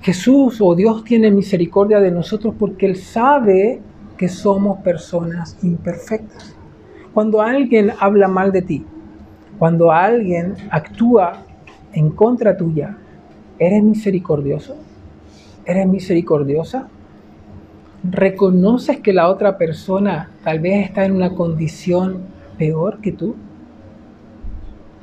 Jesús 0.00 0.58
o 0.60 0.76
Dios 0.76 1.02
tiene 1.02 1.32
misericordia 1.32 1.98
de 1.98 2.12
nosotros 2.12 2.54
porque 2.56 2.86
Él 2.86 2.96
sabe 2.96 3.80
que 4.16 4.28
somos 4.28 4.78
personas 4.78 5.58
imperfectas. 5.64 6.54
Cuando 7.12 7.42
alguien 7.42 7.90
habla 7.98 8.28
mal 8.28 8.52
de 8.52 8.62
ti, 8.62 8.86
cuando 9.58 9.90
alguien 9.90 10.54
actúa 10.70 11.42
en 11.92 12.10
contra 12.10 12.56
tuya, 12.56 12.96
¿eres 13.58 13.82
misericordioso? 13.82 14.76
¿Eres 15.64 15.88
misericordiosa? 15.88 16.86
¿Reconoces 18.04 19.00
que 19.00 19.12
la 19.12 19.28
otra 19.28 19.58
persona 19.58 20.30
tal 20.44 20.60
vez 20.60 20.86
está 20.86 21.04
en 21.04 21.12
una 21.12 21.34
condición 21.34 22.18
peor 22.56 23.00
que 23.00 23.10
tú? 23.10 23.34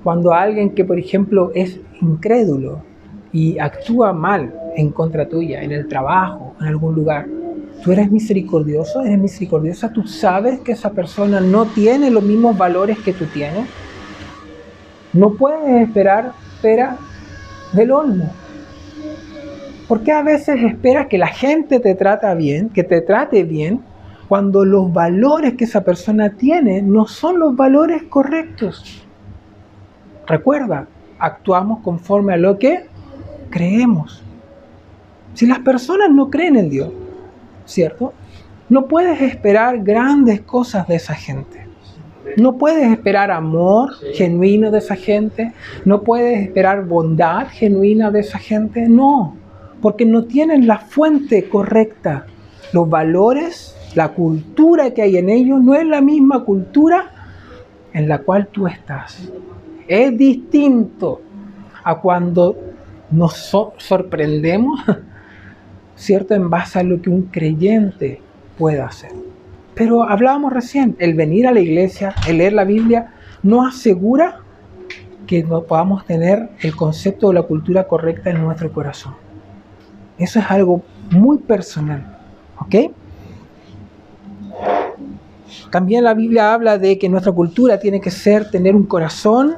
Cuando 0.08 0.34
alguien 0.34 0.70
que, 0.70 0.86
por 0.86 0.98
ejemplo, 0.98 1.52
es 1.54 1.82
incrédulo 2.02 2.82
y 3.34 3.60
actúa 3.60 4.14
mal 4.14 4.54
en 4.78 4.90
contra 4.92 5.28
tuya, 5.28 5.62
en 5.62 5.74
el 5.74 5.86
trabajo, 5.90 6.56
en 6.62 6.68
algún 6.68 6.96
lugar, 6.96 7.28
¿Tú 7.84 7.92
eres 7.92 8.10
misericordioso? 8.10 9.02
¿Eres 9.02 9.20
misericordiosa? 9.20 9.92
¿Tú 9.92 10.08
sabes 10.08 10.62
que 10.62 10.72
esa 10.72 10.92
persona 10.92 11.42
no 11.42 11.66
tiene 11.66 12.10
los 12.10 12.24
mismos 12.24 12.58
valores 12.58 12.98
que 13.00 13.12
tú 13.12 13.26
tienes? 13.26 13.68
No 15.12 15.34
puedes 15.34 15.90
esperar 15.90 16.32
espera 16.54 16.96
del 17.74 17.92
olmo. 17.92 18.32
¿Por 19.90 20.04
qué 20.04 20.14
a 20.14 20.24
veces 20.24 20.64
esperas 20.64 21.08
que 21.08 21.18
la 21.18 21.28
gente 21.28 21.82
te 21.82 21.96
trata 21.96 22.34
bien, 22.34 22.70
que 22.70 22.86
te 22.86 23.02
trate 23.02 23.44
bien, 23.44 23.82
cuando 24.30 24.64
los 24.64 24.94
valores 24.94 25.56
que 25.56 25.66
esa 25.66 25.84
persona 25.84 26.30
tiene 26.30 26.82
no 26.82 27.08
son 27.08 27.40
los 27.40 27.58
valores 27.58 28.04
correctos? 28.04 29.04
Recuerda, 30.28 30.88
actuamos 31.20 31.80
conforme 31.80 32.34
a 32.34 32.38
lo 32.38 32.60
que 32.60 32.86
creemos. 33.50 34.24
Si 35.34 35.46
las 35.46 35.60
personas 35.60 36.10
no 36.10 36.30
creen 36.30 36.56
en 36.56 36.70
Dios, 36.70 36.92
¿cierto? 37.66 38.14
No 38.70 38.88
puedes 38.88 39.22
esperar 39.22 39.84
grandes 39.84 40.42
cosas 40.42 40.88
de 40.88 40.96
esa 40.96 41.16
gente. 41.16 41.66
No 42.36 42.58
puedes 42.58 42.92
esperar 42.92 43.32
amor 43.32 43.94
genuino 44.14 44.70
de 44.70 44.80
esa 44.80 44.96
gente. 44.96 45.54
No 45.86 46.02
puedes 46.02 46.40
esperar 46.40 46.86
bondad 46.86 47.48
genuina 47.48 48.12
de 48.12 48.20
esa 48.20 48.38
gente. 48.38 48.90
No, 48.90 49.38
porque 49.82 50.06
no 50.06 50.26
tienen 50.26 50.68
la 50.68 50.80
fuente 50.80 51.48
correcta. 51.48 52.26
Los 52.74 52.90
valores, 52.90 53.76
la 53.96 54.10
cultura 54.10 54.94
que 54.94 55.04
hay 55.04 55.18
en 55.18 55.30
ellos 55.30 55.62
no 55.62 55.74
es 55.74 55.86
la 55.86 56.02
misma 56.02 56.44
cultura 56.44 57.12
en 57.94 58.10
la 58.10 58.20
cual 58.20 58.48
tú 58.48 58.68
estás. 58.68 59.32
Es 59.88 60.18
distinto 60.18 61.22
a 61.84 62.00
cuando 62.00 62.56
nos 63.10 63.36
sorprendemos 63.78 64.82
¿cierto? 65.98 66.36
En 66.36 66.50
base 66.50 66.80
a 66.80 66.84
lo 66.84 67.02
que 67.02 67.10
un 67.10 67.24
creyente 67.24 68.22
pueda 68.58 68.86
hacer. 68.86 69.12
Pero 69.74 70.04
hablábamos 70.04 70.54
recién, 70.54 70.96
el 71.00 71.14
venir 71.14 71.48
a 71.48 71.52
la 71.52 71.60
iglesia, 71.60 72.16
el 72.28 72.38
leer 72.38 72.54
la 72.54 72.64
Biblia, 72.64 73.14
no 73.44 73.66
asegura 73.66 74.40
que 75.26 75.44
no 75.44 75.64
podamos 75.64 76.06
tener 76.06 76.50
el 76.62 76.76
concepto 76.76 77.28
de 77.28 77.36
la 77.36 77.44
cultura 77.44 77.88
correcta 77.88 78.30
en 78.30 78.42
nuestro 78.42 78.72
corazón. 78.72 79.14
Eso 80.18 80.40
es 80.40 80.46
algo 80.50 80.82
muy 81.12 81.40
personal, 81.40 82.18
¿ok? 82.60 82.92
También 85.70 86.04
la 86.04 86.14
Biblia 86.14 86.54
habla 86.54 86.78
de 86.78 86.98
que 86.98 87.10
nuestra 87.10 87.32
cultura 87.32 87.80
tiene 87.80 88.00
que 88.00 88.10
ser 88.10 88.50
tener 88.50 88.76
un 88.76 88.86
corazón 88.86 89.58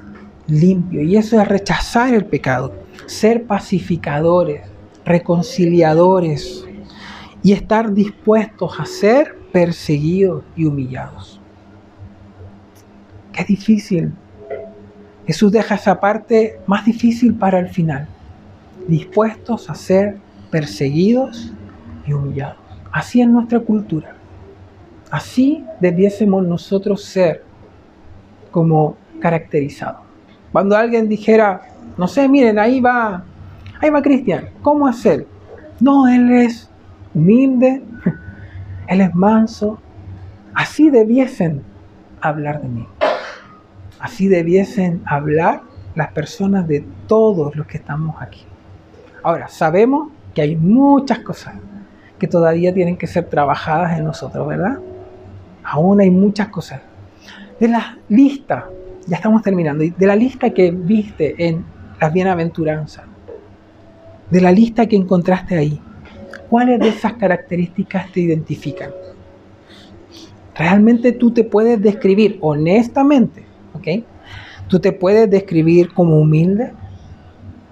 limpio 0.49 1.01
y 1.01 1.15
eso 1.17 1.39
es 1.39 1.47
rechazar 1.47 2.13
el 2.13 2.25
pecado, 2.25 2.73
ser 3.05 3.45
pacificadores, 3.45 4.61
reconciliadores 5.05 6.65
y 7.41 7.53
estar 7.53 7.93
dispuestos 7.93 8.79
a 8.79 8.85
ser 8.85 9.37
perseguidos 9.51 10.43
y 10.55 10.65
humillados. 10.65 11.39
Qué 13.31 13.43
difícil. 13.43 14.11
Jesús 15.25 15.51
deja 15.51 15.75
esa 15.75 15.99
parte 15.99 16.59
más 16.65 16.85
difícil 16.85 17.35
para 17.35 17.59
el 17.59 17.69
final. 17.69 18.07
Dispuestos 18.87 19.69
a 19.69 19.75
ser 19.75 20.17
perseguidos 20.49 21.53
y 22.05 22.13
humillados. 22.13 22.57
Así 22.91 23.21
es 23.21 23.27
nuestra 23.27 23.59
cultura. 23.59 24.15
Así 25.11 25.63
debiésemos 25.79 26.45
nosotros 26.45 27.03
ser 27.03 27.43
como 28.51 28.97
caracterizados. 29.19 30.08
Cuando 30.51 30.75
alguien 30.75 31.07
dijera, 31.07 31.61
no 31.97 32.07
sé, 32.07 32.27
miren, 32.27 32.57
ahí 32.59 32.79
va 32.79 33.23
Ahí 33.81 33.89
va 33.89 34.01
Cristian. 34.01 34.49
¿Cómo 34.61 34.89
él? 34.89 35.25
No, 35.79 36.07
él 36.07 36.31
es 36.31 36.69
humilde, 37.13 37.81
él 38.87 39.01
es 39.01 39.15
manso. 39.15 39.79
Así 40.53 40.89
debiesen 40.89 41.63
hablar 42.19 42.61
de 42.61 42.67
mí. 42.67 42.87
Así 43.99 44.27
debiesen 44.27 45.01
hablar 45.05 45.61
las 45.95 46.11
personas 46.11 46.67
de 46.67 46.85
todos 47.07 47.55
los 47.55 47.67
que 47.67 47.77
estamos 47.77 48.21
aquí. 48.21 48.43
Ahora, 49.23 49.47
sabemos 49.47 50.11
que 50.33 50.41
hay 50.41 50.55
muchas 50.57 51.19
cosas 51.19 51.55
que 52.17 52.27
todavía 52.27 52.73
tienen 52.73 52.97
que 52.97 53.07
ser 53.07 53.29
trabajadas 53.29 53.97
en 53.97 54.03
nosotros, 54.03 54.45
¿verdad? 54.45 54.77
Aún 55.63 56.01
hay 56.01 56.11
muchas 56.11 56.49
cosas. 56.49 56.81
De 57.59 57.67
la 57.69 57.97
lista, 58.09 58.67
ya 59.07 59.17
estamos 59.17 59.41
terminando, 59.41 59.83
de 59.83 60.07
la 60.07 60.15
lista 60.15 60.49
que 60.51 60.71
viste 60.71 61.35
en 61.47 61.63
las 61.99 62.13
bienaventuranzas, 62.13 63.05
de 64.29 64.41
la 64.41 64.51
lista 64.51 64.85
que 64.85 64.95
encontraste 64.95 65.57
ahí, 65.57 65.81
¿cuáles 66.49 66.79
de 66.79 66.89
esas 66.89 67.13
características 67.13 68.11
te 68.11 68.21
identifican? 68.21 68.91
Realmente 70.55 71.13
tú 71.13 71.31
te 71.31 71.43
puedes 71.43 71.81
describir 71.81 72.37
honestamente, 72.41 73.45
¿ok? 73.73 74.03
Tú 74.67 74.79
te 74.79 74.91
puedes 74.91 75.29
describir 75.29 75.93
como 75.93 76.19
humilde, 76.19 76.73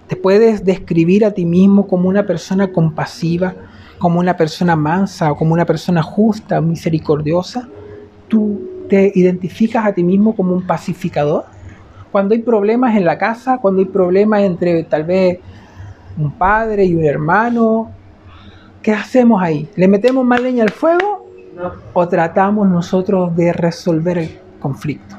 te 0.07 0.15
puedes 0.15 0.63
describir 0.63 1.25
a 1.25 1.31
ti 1.31 1.45
mismo 1.45 1.85
como 1.85 2.07
una 2.07 2.25
persona 2.25 2.71
compasiva, 2.71 3.53
como 3.99 4.19
una 4.19 4.37
persona 4.37 4.75
mansa 4.75 5.31
o 5.31 5.35
como 5.35 5.53
una 5.53 5.65
persona 5.65 6.01
justa, 6.01 6.61
misericordiosa. 6.61 7.67
Tú 8.27 8.76
te 8.87 9.11
identificas 9.15 9.85
a 9.85 9.93
ti 9.93 10.03
mismo 10.03 10.35
como 10.35 10.53
un 10.53 10.65
pacificador. 10.65 11.45
Cuando 12.11 12.33
hay 12.33 12.41
problemas 12.41 12.95
en 12.95 13.05
la 13.05 13.17
casa, 13.17 13.57
cuando 13.57 13.81
hay 13.81 13.87
problemas 13.87 14.41
entre 14.41 14.83
tal 14.83 15.03
vez 15.03 15.39
un 16.17 16.31
padre 16.31 16.85
y 16.85 16.95
un 16.95 17.05
hermano. 17.05 17.91
¿Qué 18.81 18.91
hacemos 18.91 19.41
ahí? 19.41 19.69
¿Le 19.75 19.87
metemos 19.87 20.25
más 20.25 20.41
leña 20.41 20.63
al 20.63 20.71
fuego 20.71 21.29
o 21.93 22.07
tratamos 22.07 22.67
nosotros 22.67 23.35
de 23.35 23.53
resolver 23.53 24.17
el 24.17 24.39
conflicto? 24.59 25.15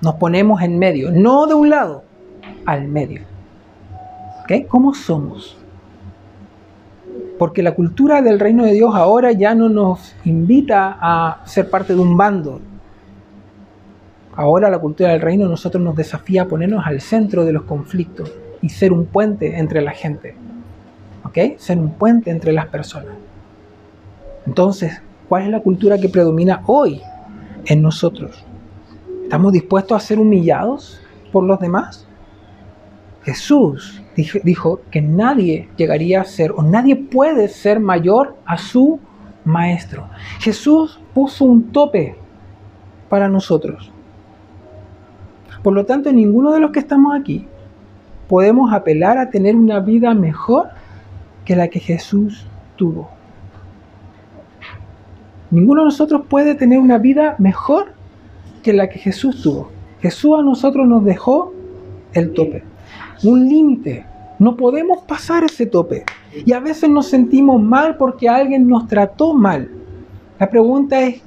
Nos 0.00 0.14
ponemos 0.14 0.62
en 0.62 0.78
medio, 0.78 1.10
no 1.10 1.46
de 1.46 1.54
un 1.54 1.70
lado, 1.70 2.04
al 2.66 2.88
medio. 2.88 3.22
¿Ok? 4.42 4.66
¿Cómo 4.68 4.94
somos? 4.94 5.56
Porque 7.38 7.62
la 7.62 7.74
cultura 7.74 8.22
del 8.22 8.38
reino 8.38 8.64
de 8.64 8.72
Dios 8.72 8.94
ahora 8.94 9.32
ya 9.32 9.54
no 9.54 9.68
nos 9.68 10.14
invita 10.24 10.96
a 11.00 11.42
ser 11.44 11.68
parte 11.70 11.94
de 11.94 12.00
un 12.00 12.16
bando. 12.16 12.60
Ahora 14.36 14.68
la 14.70 14.78
cultura 14.78 15.10
del 15.10 15.20
reino 15.20 15.48
nosotros 15.48 15.82
nos 15.82 15.94
desafía 15.94 16.42
a 16.42 16.48
ponernos 16.48 16.84
al 16.86 17.00
centro 17.00 17.44
de 17.44 17.52
los 17.52 17.62
conflictos 17.64 18.32
y 18.60 18.68
ser 18.68 18.92
un 18.92 19.06
puente 19.06 19.58
entre 19.58 19.80
la 19.80 19.92
gente. 19.92 20.34
¿Ok? 21.24 21.58
Ser 21.58 21.78
un 21.78 21.90
puente 21.90 22.30
entre 22.30 22.52
las 22.52 22.66
personas. 22.66 23.14
Entonces, 24.46 25.00
¿cuál 25.28 25.44
es 25.44 25.50
la 25.50 25.60
cultura 25.60 25.98
que 25.98 26.08
predomina 26.08 26.62
hoy 26.66 27.00
en 27.66 27.80
nosotros? 27.80 28.44
¿Estamos 29.22 29.52
dispuestos 29.52 29.96
a 29.96 30.04
ser 30.04 30.18
humillados 30.18 31.00
por 31.32 31.44
los 31.44 31.60
demás? 31.60 32.06
Jesús 33.22 34.02
dijo 34.16 34.82
que 34.90 35.00
nadie 35.00 35.70
llegaría 35.76 36.20
a 36.20 36.24
ser 36.24 36.52
o 36.52 36.62
nadie 36.62 36.94
puede 36.96 37.48
ser 37.48 37.80
mayor 37.80 38.36
a 38.44 38.58
su 38.58 39.00
maestro. 39.44 40.08
Jesús 40.40 41.00
puso 41.14 41.46
un 41.46 41.72
tope 41.72 42.16
para 43.08 43.28
nosotros. 43.28 43.93
Por 45.64 45.72
lo 45.72 45.86
tanto, 45.86 46.12
ninguno 46.12 46.52
de 46.52 46.60
los 46.60 46.72
que 46.72 46.80
estamos 46.80 47.18
aquí 47.18 47.46
podemos 48.28 48.70
apelar 48.70 49.16
a 49.16 49.30
tener 49.30 49.56
una 49.56 49.80
vida 49.80 50.12
mejor 50.12 50.68
que 51.46 51.56
la 51.56 51.68
que 51.68 51.80
Jesús 51.80 52.46
tuvo. 52.76 53.08
Ninguno 55.50 55.80
de 55.80 55.86
nosotros 55.86 56.26
puede 56.28 56.54
tener 56.54 56.78
una 56.78 56.98
vida 56.98 57.34
mejor 57.38 57.94
que 58.62 58.74
la 58.74 58.90
que 58.90 58.98
Jesús 58.98 59.42
tuvo. 59.42 59.70
Jesús 60.02 60.38
a 60.38 60.42
nosotros 60.42 60.86
nos 60.86 61.02
dejó 61.02 61.54
el 62.12 62.34
tope, 62.34 62.62
un 63.22 63.48
límite. 63.48 64.04
No 64.38 64.56
podemos 64.56 65.04
pasar 65.04 65.44
ese 65.44 65.64
tope. 65.64 66.04
Y 66.44 66.52
a 66.52 66.60
veces 66.60 66.90
nos 66.90 67.06
sentimos 67.06 67.62
mal 67.62 67.96
porque 67.96 68.28
alguien 68.28 68.68
nos 68.68 68.86
trató 68.86 69.32
mal. 69.32 69.70
La 70.38 70.50
pregunta 70.50 71.00
es, 71.00 71.22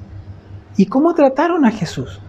¿y 0.78 0.86
cómo 0.86 1.16
trataron 1.16 1.66
a 1.66 1.72
Jesús? 1.72 2.22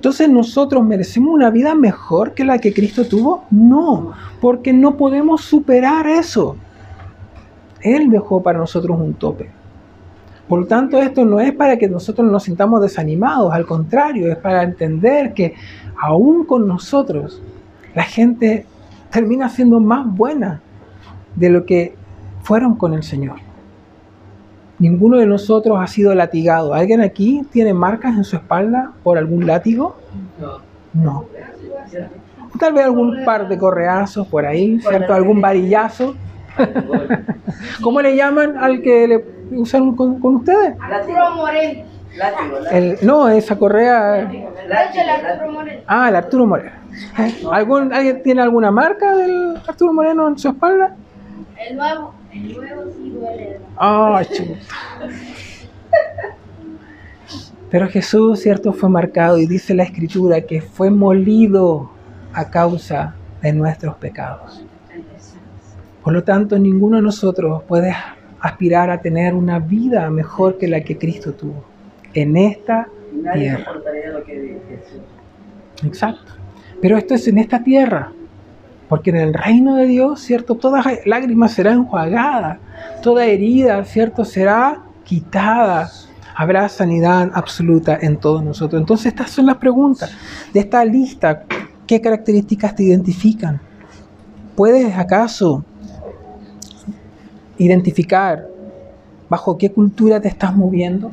Entonces 0.00 0.30
nosotros 0.30 0.82
merecemos 0.82 1.34
una 1.34 1.50
vida 1.50 1.74
mejor 1.74 2.32
que 2.32 2.42
la 2.42 2.56
que 2.56 2.72
Cristo 2.72 3.04
tuvo? 3.04 3.44
No, 3.50 4.12
porque 4.40 4.72
no 4.72 4.96
podemos 4.96 5.42
superar 5.42 6.06
eso. 6.06 6.56
Él 7.82 8.08
dejó 8.08 8.42
para 8.42 8.58
nosotros 8.58 8.98
un 8.98 9.12
tope. 9.12 9.50
Por 10.48 10.60
lo 10.60 10.66
tanto, 10.66 10.96
esto 11.02 11.26
no 11.26 11.38
es 11.38 11.52
para 11.52 11.76
que 11.76 11.86
nosotros 11.86 12.32
nos 12.32 12.44
sintamos 12.44 12.80
desanimados, 12.80 13.52
al 13.52 13.66
contrario, 13.66 14.32
es 14.32 14.38
para 14.38 14.62
entender 14.62 15.34
que 15.34 15.52
aún 16.00 16.46
con 16.46 16.66
nosotros 16.66 17.42
la 17.94 18.04
gente 18.04 18.64
termina 19.12 19.50
siendo 19.50 19.80
más 19.80 20.06
buena 20.06 20.62
de 21.36 21.50
lo 21.50 21.66
que 21.66 21.94
fueron 22.42 22.74
con 22.76 22.94
el 22.94 23.02
Señor. 23.02 23.49
Ninguno 24.80 25.18
de 25.18 25.26
nosotros 25.26 25.78
ha 25.78 25.86
sido 25.86 26.14
latigado. 26.14 26.72
¿Alguien 26.72 27.02
aquí 27.02 27.42
tiene 27.52 27.74
marcas 27.74 28.16
en 28.16 28.24
su 28.24 28.36
espalda 28.36 28.92
por 29.02 29.18
algún 29.18 29.46
látigo? 29.46 29.96
No. 30.94 31.26
Tal 32.58 32.72
vez 32.72 32.84
algún 32.86 33.24
par 33.24 33.46
de 33.46 33.58
correazos 33.58 34.26
por 34.26 34.46
ahí, 34.46 34.80
¿cierto? 34.80 35.12
Algún 35.12 35.40
varillazo. 35.40 36.14
¿Cómo 37.82 38.00
le 38.00 38.16
llaman 38.16 38.56
al 38.56 38.80
que 38.80 39.06
le 39.06 39.24
usan 39.52 39.94
con, 39.94 40.18
ustedes? 40.22 40.74
Arturo 40.80 41.30
Moreno. 41.36 41.84
El, 42.72 42.98
no, 43.02 43.28
esa 43.28 43.56
correa. 43.56 44.30
Ah, 45.86 46.08
el 46.08 46.16
Arturo 46.16 46.46
Moreno. 46.46 46.72
¿Algún, 47.52 47.92
¿Alguien 47.92 48.22
tiene 48.22 48.40
alguna 48.40 48.70
marca 48.70 49.14
del 49.14 49.58
Arturo 49.68 49.92
Moreno 49.92 50.26
en 50.26 50.38
su 50.38 50.48
espalda? 50.48 50.96
El 51.68 51.76
nuevo, 51.76 52.14
el 52.32 52.56
nuevo 52.56 52.82
sí 52.96 53.10
duele. 53.10 53.60
Ah, 53.76 54.22
Pero 57.70 57.88
Jesús, 57.88 58.40
cierto, 58.40 58.72
fue 58.72 58.88
marcado 58.88 59.38
y 59.38 59.46
dice 59.46 59.74
la 59.74 59.84
escritura 59.84 60.40
que 60.42 60.60
fue 60.60 60.90
molido 60.90 61.90
a 62.32 62.50
causa 62.50 63.14
de 63.42 63.52
nuestros 63.52 63.96
pecados. 63.96 64.64
Por 66.02 66.12
lo 66.12 66.24
tanto, 66.24 66.58
ninguno 66.58 66.96
de 66.96 67.02
nosotros 67.02 67.62
puede 67.64 67.94
aspirar 68.40 68.90
a 68.90 69.00
tener 69.00 69.34
una 69.34 69.58
vida 69.58 70.08
mejor 70.10 70.58
que 70.58 70.66
la 70.66 70.80
que 70.80 70.96
Cristo 70.96 71.32
tuvo 71.32 71.64
en 72.14 72.36
esta 72.36 72.88
tierra. 73.34 73.72
Exacto. 75.84 76.32
Pero 76.80 76.96
esto 76.96 77.14
es 77.14 77.28
en 77.28 77.38
esta 77.38 77.62
tierra. 77.62 78.12
Porque 78.90 79.10
en 79.10 79.16
el 79.16 79.32
reino 79.34 79.76
de 79.76 79.86
Dios, 79.86 80.20
¿cierto? 80.20 80.56
Toda 80.56 80.82
lágrima 81.06 81.46
será 81.46 81.70
enjuagada, 81.70 82.58
toda 83.04 83.24
herida, 83.24 83.84
¿cierto? 83.84 84.24
Será 84.24 84.82
quitada. 85.04 85.88
Habrá 86.34 86.68
sanidad 86.68 87.30
absoluta 87.32 87.96
en 88.02 88.16
todos 88.16 88.42
nosotros. 88.42 88.80
Entonces 88.80 89.06
estas 89.06 89.30
son 89.30 89.46
las 89.46 89.58
preguntas 89.58 90.10
de 90.52 90.58
esta 90.58 90.84
lista. 90.84 91.44
¿Qué 91.86 92.00
características 92.00 92.74
te 92.74 92.82
identifican? 92.82 93.60
¿Puedes 94.56 94.92
acaso 94.96 95.64
identificar 97.58 98.48
bajo 99.28 99.56
qué 99.56 99.70
cultura 99.70 100.20
te 100.20 100.26
estás 100.26 100.56
moviendo 100.56 101.12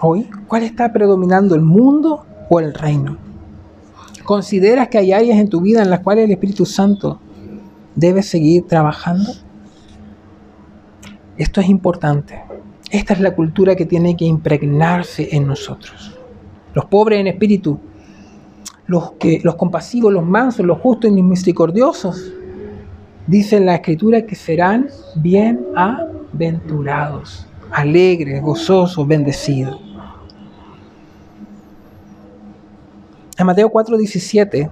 hoy? 0.00 0.28
¿Cuál 0.48 0.64
está 0.64 0.92
predominando, 0.92 1.54
el 1.54 1.62
mundo 1.62 2.26
o 2.48 2.58
el 2.58 2.74
reino? 2.74 3.29
¿Consideras 4.30 4.86
que 4.86 4.98
hay 4.98 5.10
áreas 5.10 5.40
en 5.40 5.48
tu 5.48 5.60
vida 5.60 5.82
en 5.82 5.90
las 5.90 5.98
cuales 5.98 6.26
el 6.26 6.30
Espíritu 6.30 6.64
Santo 6.64 7.18
debe 7.96 8.22
seguir 8.22 8.64
trabajando? 8.64 9.28
Esto 11.36 11.60
es 11.60 11.68
importante. 11.68 12.40
Esta 12.92 13.14
es 13.14 13.20
la 13.20 13.34
cultura 13.34 13.74
que 13.74 13.86
tiene 13.86 14.16
que 14.16 14.26
impregnarse 14.26 15.30
en 15.32 15.48
nosotros. 15.48 16.16
Los 16.74 16.84
pobres 16.84 17.18
en 17.18 17.26
espíritu, 17.26 17.80
los, 18.86 19.14
que, 19.18 19.40
los 19.42 19.56
compasivos, 19.56 20.12
los 20.12 20.24
mansos, 20.24 20.64
los 20.64 20.78
justos 20.78 21.10
y 21.10 21.16
los 21.16 21.24
misericordiosos, 21.24 22.32
dice 23.26 23.58
la 23.58 23.74
Escritura 23.74 24.26
que 24.26 24.36
serán 24.36 24.86
bienaventurados, 25.16 27.48
alegres, 27.72 28.40
gozosos, 28.40 29.08
bendecidos. 29.08 29.89
En 33.40 33.46
Mateo 33.46 33.70
4:17, 33.70 34.70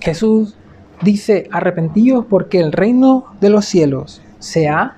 Jesús 0.00 0.56
dice, 1.02 1.46
arrepentidos 1.52 2.24
porque 2.24 2.58
el 2.58 2.72
reino 2.72 3.26
de 3.42 3.50
los 3.50 3.66
cielos 3.66 4.22
se 4.38 4.68
ha 4.68 4.96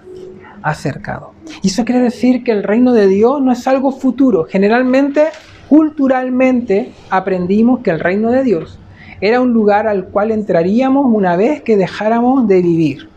acercado. 0.62 1.32
Y 1.62 1.66
eso 1.66 1.84
quiere 1.84 2.00
decir 2.00 2.44
que 2.44 2.52
el 2.52 2.62
reino 2.62 2.92
de 2.92 3.08
Dios 3.08 3.42
no 3.42 3.50
es 3.50 3.66
algo 3.66 3.90
futuro. 3.90 4.44
Generalmente, 4.44 5.30
culturalmente, 5.68 6.92
aprendimos 7.10 7.80
que 7.80 7.90
el 7.90 7.98
reino 7.98 8.30
de 8.30 8.44
Dios 8.44 8.78
era 9.20 9.40
un 9.40 9.52
lugar 9.52 9.88
al 9.88 10.06
cual 10.06 10.30
entraríamos 10.30 11.06
una 11.12 11.34
vez 11.34 11.62
que 11.62 11.76
dejáramos 11.76 12.46
de 12.46 12.62
vivir. 12.62 13.08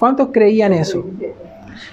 ¿Cuántos 0.00 0.30
creían 0.32 0.72
eso? 0.72 1.06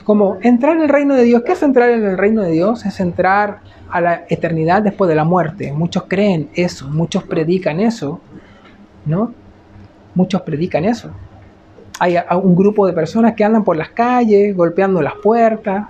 Como 0.03 0.37
entrar 0.41 0.75
en 0.75 0.83
el 0.83 0.89
reino 0.89 1.15
de 1.15 1.23
Dios. 1.23 1.43
¿Qué 1.45 1.53
es 1.53 1.63
entrar 1.63 1.89
en 1.89 2.05
el 2.05 2.17
reino 2.17 2.41
de 2.41 2.51
Dios? 2.51 2.85
Es 2.85 2.99
entrar 2.99 3.59
a 3.89 4.01
la 4.01 4.25
eternidad 4.29 4.81
después 4.81 5.09
de 5.09 5.15
la 5.15 5.23
muerte. 5.23 5.71
Muchos 5.73 6.03
creen 6.07 6.49
eso, 6.53 6.87
muchos 6.87 7.23
predican 7.23 7.79
eso, 7.79 8.21
¿no? 9.05 9.33
Muchos 10.15 10.41
predican 10.41 10.85
eso. 10.85 11.11
Hay 11.99 12.15
un 12.41 12.55
grupo 12.55 12.87
de 12.87 12.93
personas 12.93 13.33
que 13.33 13.43
andan 13.43 13.63
por 13.63 13.75
las 13.75 13.89
calles, 13.89 14.55
golpeando 14.55 15.01
las 15.01 15.15
puertas, 15.15 15.87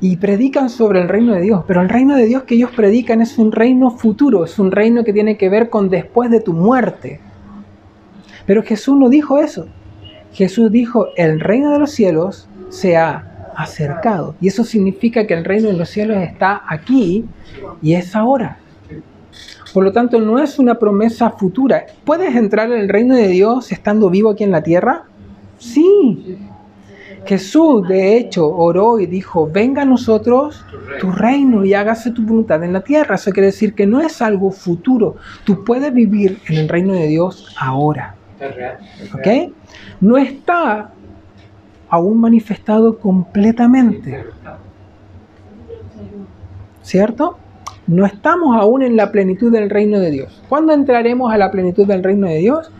y 0.00 0.16
predican 0.16 0.70
sobre 0.70 1.00
el 1.02 1.08
reino 1.08 1.34
de 1.34 1.42
Dios, 1.42 1.64
pero 1.66 1.82
el 1.82 1.88
reino 1.88 2.16
de 2.16 2.24
Dios 2.24 2.44
que 2.44 2.54
ellos 2.54 2.70
predican 2.74 3.20
es 3.20 3.36
un 3.36 3.52
reino 3.52 3.90
futuro, 3.90 4.44
es 4.44 4.58
un 4.58 4.70
reino 4.70 5.04
que 5.04 5.12
tiene 5.12 5.36
que 5.36 5.48
ver 5.48 5.68
con 5.68 5.90
después 5.90 6.30
de 6.30 6.40
tu 6.40 6.52
muerte. 6.52 7.20
Pero 8.46 8.62
Jesús 8.62 8.96
no 8.96 9.08
dijo 9.08 9.38
eso. 9.38 9.66
Jesús 10.32 10.70
dijo, 10.70 11.08
el 11.16 11.40
reino 11.40 11.72
de 11.72 11.78
los 11.78 11.90
cielos 11.90 12.48
se 12.68 12.96
ha 12.96 13.52
acercado. 13.56 14.34
Y 14.40 14.48
eso 14.48 14.64
significa 14.64 15.26
que 15.26 15.34
el 15.34 15.44
reino 15.44 15.68
de 15.68 15.74
los 15.74 15.88
cielos 15.88 16.18
está 16.18 16.62
aquí 16.68 17.24
y 17.82 17.94
es 17.94 18.14
ahora. 18.14 18.58
Por 19.72 19.84
lo 19.84 19.92
tanto, 19.92 20.20
no 20.20 20.38
es 20.38 20.58
una 20.58 20.76
promesa 20.76 21.30
futura. 21.30 21.86
¿Puedes 22.04 22.34
entrar 22.34 22.72
en 22.72 22.80
el 22.80 22.88
reino 22.88 23.14
de 23.14 23.28
Dios 23.28 23.70
estando 23.70 24.10
vivo 24.10 24.30
aquí 24.30 24.44
en 24.44 24.50
la 24.50 24.62
tierra? 24.62 25.04
Sí. 25.58 26.38
Jesús, 27.24 27.86
de 27.86 28.16
hecho, 28.16 28.48
oró 28.48 28.98
y 28.98 29.06
dijo, 29.06 29.48
venga 29.48 29.82
a 29.82 29.84
nosotros 29.84 30.64
tu 31.00 31.12
reino 31.12 31.64
y 31.64 31.74
hágase 31.74 32.10
tu 32.10 32.22
voluntad 32.22 32.64
en 32.64 32.72
la 32.72 32.80
tierra. 32.80 33.14
Eso 33.14 33.30
quiere 33.30 33.46
decir 33.46 33.74
que 33.74 33.86
no 33.86 34.00
es 34.00 34.20
algo 34.22 34.50
futuro. 34.50 35.16
Tú 35.44 35.62
puedes 35.64 35.92
vivir 35.92 36.40
en 36.48 36.56
el 36.56 36.68
reino 36.68 36.94
de 36.94 37.06
Dios 37.06 37.54
ahora. 37.58 38.16
¿Ok? 39.14 39.52
No 40.00 40.16
está 40.16 40.90
aún 41.88 42.20
manifestado 42.20 42.98
completamente. 42.98 44.24
¿Cierto? 46.82 47.36
No 47.86 48.06
estamos 48.06 48.56
aún 48.56 48.82
en 48.82 48.96
la 48.96 49.10
plenitud 49.10 49.52
del 49.52 49.68
reino 49.68 49.98
de 49.98 50.10
Dios. 50.10 50.42
¿Cuándo 50.48 50.72
entraremos 50.72 51.32
a 51.32 51.36
la 51.36 51.50
plenitud 51.50 51.86
del 51.86 52.02
reino 52.02 52.28
de 52.28 52.38
Dios? 52.38 52.70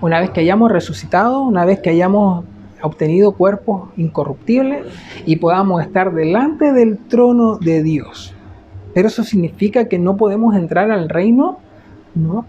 Una 0.00 0.20
vez 0.20 0.30
que 0.30 0.40
hayamos 0.40 0.72
resucitado, 0.72 1.42
una 1.42 1.64
vez 1.64 1.80
que 1.80 1.90
hayamos 1.90 2.44
obtenido 2.82 3.32
cuerpos 3.32 3.90
incorruptibles 3.96 4.86
y 5.24 5.36
podamos 5.36 5.82
estar 5.82 6.12
delante 6.12 6.72
del 6.72 6.98
trono 6.98 7.58
de 7.58 7.82
Dios. 7.82 8.34
¿Pero 8.94 9.08
eso 9.08 9.24
significa 9.24 9.88
que 9.88 9.98
no 9.98 10.16
podemos 10.16 10.54
entrar 10.54 10.90
al 10.90 11.08
reino? 11.08 11.58
No. 12.14 12.46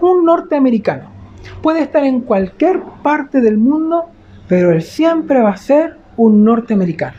Un 0.00 0.24
norteamericano 0.24 1.13
puede 1.62 1.80
estar 1.80 2.04
en 2.04 2.20
cualquier 2.20 2.80
parte 3.02 3.40
del 3.40 3.58
mundo, 3.58 4.06
pero 4.48 4.72
él 4.72 4.82
siempre 4.82 5.40
va 5.40 5.50
a 5.50 5.56
ser 5.56 5.96
un 6.16 6.44
norteamericano. 6.44 7.16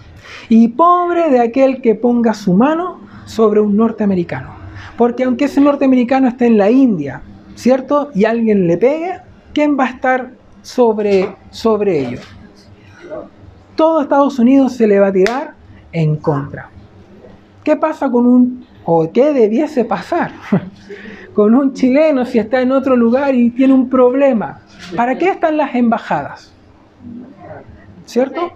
Y 0.49 0.69
pobre 0.69 1.30
de 1.30 1.39
aquel 1.39 1.81
que 1.81 1.95
ponga 1.95 2.34
su 2.34 2.53
mano 2.53 2.99
sobre 3.26 3.60
un 3.60 3.76
norteamericano. 3.76 4.49
Porque 4.97 5.23
aunque 5.23 5.45
ese 5.45 5.61
norteamericano 5.61 6.27
esté 6.27 6.47
en 6.47 6.57
la 6.57 6.69
India, 6.72 7.22
¿cierto? 7.56 8.10
Y 8.14 8.26
alguien 8.26 8.68
le 8.68 8.77
pegue, 8.77 9.19
¿quién 9.53 9.77
va 9.77 9.85
a 9.85 9.89
estar 9.89 10.31
sobre, 10.61 11.35
sobre 11.49 11.99
ellos? 11.99 12.26
Todo 13.76 14.02
Estados 14.02 14.39
Unidos 14.39 14.73
se 14.73 14.88
le 14.88 14.99
va 14.99 15.07
a 15.07 15.14
tirar 15.14 15.53
en 15.91 16.15
contra. 16.15 16.69
¿Qué 17.64 17.76
pasa 17.76 18.10
con 18.10 18.26
un, 18.26 18.65
o 18.85 19.11
qué 19.11 19.34
debiese 19.34 19.84
pasar 19.85 20.31
con 21.35 21.53
un 21.53 21.73
chileno 21.73 22.25
si 22.25 22.39
está 22.39 22.61
en 22.61 22.71
otro 22.71 22.95
lugar 22.95 23.35
y 23.35 23.51
tiene 23.51 23.73
un 23.73 23.89
problema? 23.89 24.61
¿Para 24.95 25.17
qué 25.17 25.29
están 25.29 25.57
las 25.57 25.75
embajadas? 25.75 26.53
¿Cierto? 28.05 28.53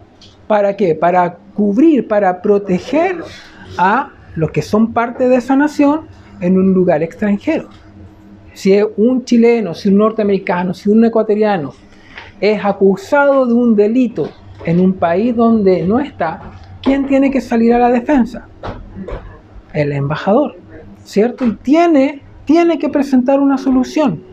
¿Para 0.48 0.76
qué? 0.76 0.96
Para 0.96 1.36
cubrir, 1.54 2.08
para 2.08 2.42
proteger 2.42 3.18
a 3.78 4.10
los 4.36 4.52
que 4.52 4.62
son 4.62 4.94
parte 4.94 5.28
de 5.28 5.36
esa 5.36 5.56
nación 5.56 6.08
en 6.40 6.58
un 6.58 6.74
lugar 6.74 7.04
extranjero. 7.04 7.68
Si 8.54 8.80
un 8.98 9.26
chileno, 9.26 9.74
si 9.74 9.90
un 9.90 9.98
norteamericano, 9.98 10.74
si 10.74 10.90
un 10.90 11.04
ecuatoriano 11.04 11.74
es 12.40 12.64
acusado 12.64 13.46
de 13.46 13.54
un 13.54 13.76
delito 13.76 14.30
en 14.66 14.80
un 14.80 14.94
país 14.94 15.36
donde 15.36 15.84
no 15.84 16.00
está, 16.00 16.42
¿quién 16.82 17.08
tiene 17.08 17.30
que 17.30 17.42
salir 17.42 17.74
a 17.74 17.80
la 17.80 17.90
defensa? 17.90 18.48
El 19.74 19.92
embajador, 19.92 20.56
¿cierto? 21.04 21.46
Y 21.46 21.56
tiene, 21.56 22.22
tiene 22.50 22.80
que 22.80 22.90
presentar 22.90 23.40
una 23.40 23.60
solución. 23.60 24.24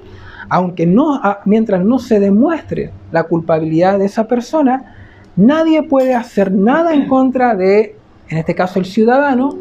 Aunque 0.48 0.86
no, 0.86 1.20
mientras 1.44 1.84
no 1.84 1.98
se 1.98 2.18
demuestre 2.18 2.90
la 3.12 3.24
culpabilidad 3.24 3.98
de 3.98 4.06
esa 4.06 4.26
persona, 4.26 4.94
nadie 5.36 5.82
puede 5.82 6.14
hacer 6.14 6.50
nada 6.50 6.94
en 6.94 7.08
contra 7.08 7.54
de, 7.54 7.94
en 8.30 8.38
este 8.38 8.54
caso, 8.54 8.78
el 8.78 8.86
ciudadano, 8.86 9.58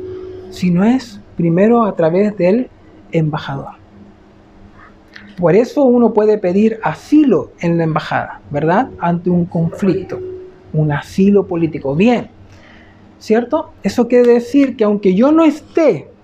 si 0.52 0.72
no 0.72 0.86
es 0.86 1.20
primero 1.36 1.84
a 1.84 1.98
través 1.98 2.38
del 2.38 2.70
embajador. 3.12 3.74
Por 5.38 5.54
eso 5.54 5.84
uno 5.84 6.14
puede 6.14 6.38
pedir 6.38 6.80
asilo 6.82 7.52
en 7.60 7.78
la 7.78 7.84
embajada, 7.84 8.40
¿verdad? 8.52 8.90
Ante 9.00 9.30
un 9.30 9.44
conflicto, 9.44 10.18
un 10.72 10.94
asilo 10.94 11.46
político. 11.46 11.94
Bien, 11.94 12.30
¿cierto? 13.20 13.72
Eso 13.84 14.08
quiere 14.08 14.32
decir 14.36 14.78
que 14.78 14.86
aunque 14.86 15.14
yo 15.14 15.34
no 15.34 15.44
esté 15.44 16.15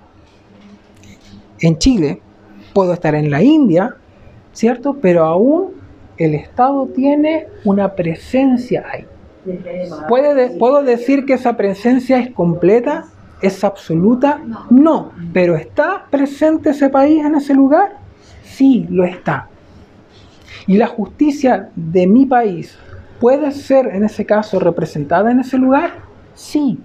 en 1.61 1.77
Chile, 1.77 2.21
puedo 2.73 2.93
estar 2.93 3.15
en 3.15 3.29
la 3.29 3.41
India, 3.41 3.95
¿cierto? 4.51 4.97
Pero 5.01 5.23
aún 5.23 5.71
el 6.17 6.35
Estado 6.35 6.87
tiene 6.87 7.47
una 7.63 7.95
presencia 7.95 8.85
ahí. 8.91 9.05
¿Puede 10.07 10.57
¿Puedo 10.57 10.83
decir 10.83 11.25
que 11.25 11.33
esa 11.33 11.57
presencia 11.57 12.19
es 12.19 12.31
completa? 12.31 13.05
¿Es 13.41 13.63
absoluta? 13.63 14.39
No. 14.69 15.11
¿Pero 15.33 15.55
está 15.55 16.05
presente 16.11 16.71
ese 16.71 16.89
país 16.89 17.25
en 17.25 17.35
ese 17.35 17.55
lugar? 17.55 17.97
Sí, 18.43 18.85
lo 18.89 19.03
está. 19.03 19.47
¿Y 20.67 20.77
la 20.77 20.87
justicia 20.87 21.69
de 21.75 22.05
mi 22.05 22.27
país 22.27 22.77
puede 23.19 23.51
ser 23.51 23.87
en 23.87 24.03
ese 24.03 24.25
caso 24.25 24.59
representada 24.59 25.31
en 25.31 25.39
ese 25.39 25.57
lugar? 25.57 25.91
Sí, 26.35 26.79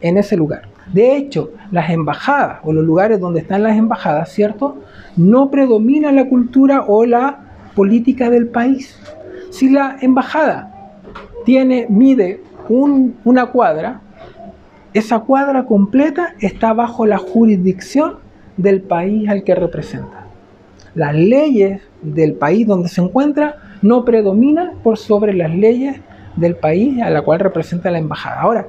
en 0.00 0.16
ese 0.16 0.36
lugar. 0.36 0.62
De 0.92 1.16
hecho, 1.16 1.52
las 1.70 1.90
embajadas 1.90 2.58
o 2.64 2.72
los 2.72 2.84
lugares 2.84 3.20
donde 3.20 3.40
están 3.40 3.62
las 3.62 3.76
embajadas, 3.76 4.32
¿cierto? 4.32 4.78
No 5.16 5.50
predomina 5.50 6.10
la 6.10 6.28
cultura 6.28 6.84
o 6.86 7.04
la 7.06 7.38
política 7.74 8.28
del 8.28 8.48
país. 8.48 8.98
Si 9.50 9.68
la 9.68 9.96
embajada 10.00 10.72
tiene, 11.44 11.86
mide 11.88 12.42
una 12.68 13.46
cuadra, 13.46 14.00
esa 14.92 15.20
cuadra 15.20 15.64
completa 15.64 16.34
está 16.40 16.72
bajo 16.72 17.06
la 17.06 17.18
jurisdicción 17.18 18.16
del 18.56 18.82
país 18.82 19.28
al 19.28 19.44
que 19.44 19.54
representa. 19.54 20.26
Las 20.94 21.14
leyes 21.14 21.82
del 22.02 22.34
país 22.34 22.66
donde 22.66 22.88
se 22.88 23.00
encuentra 23.00 23.56
no 23.82 24.04
predominan 24.04 24.72
por 24.82 24.98
sobre 24.98 25.34
las 25.34 25.54
leyes 25.54 26.00
del 26.34 26.56
país 26.56 27.00
a 27.00 27.10
la 27.10 27.22
cual 27.22 27.38
representa 27.38 27.90
la 27.92 27.98
embajada. 27.98 28.40
Ahora, 28.40 28.66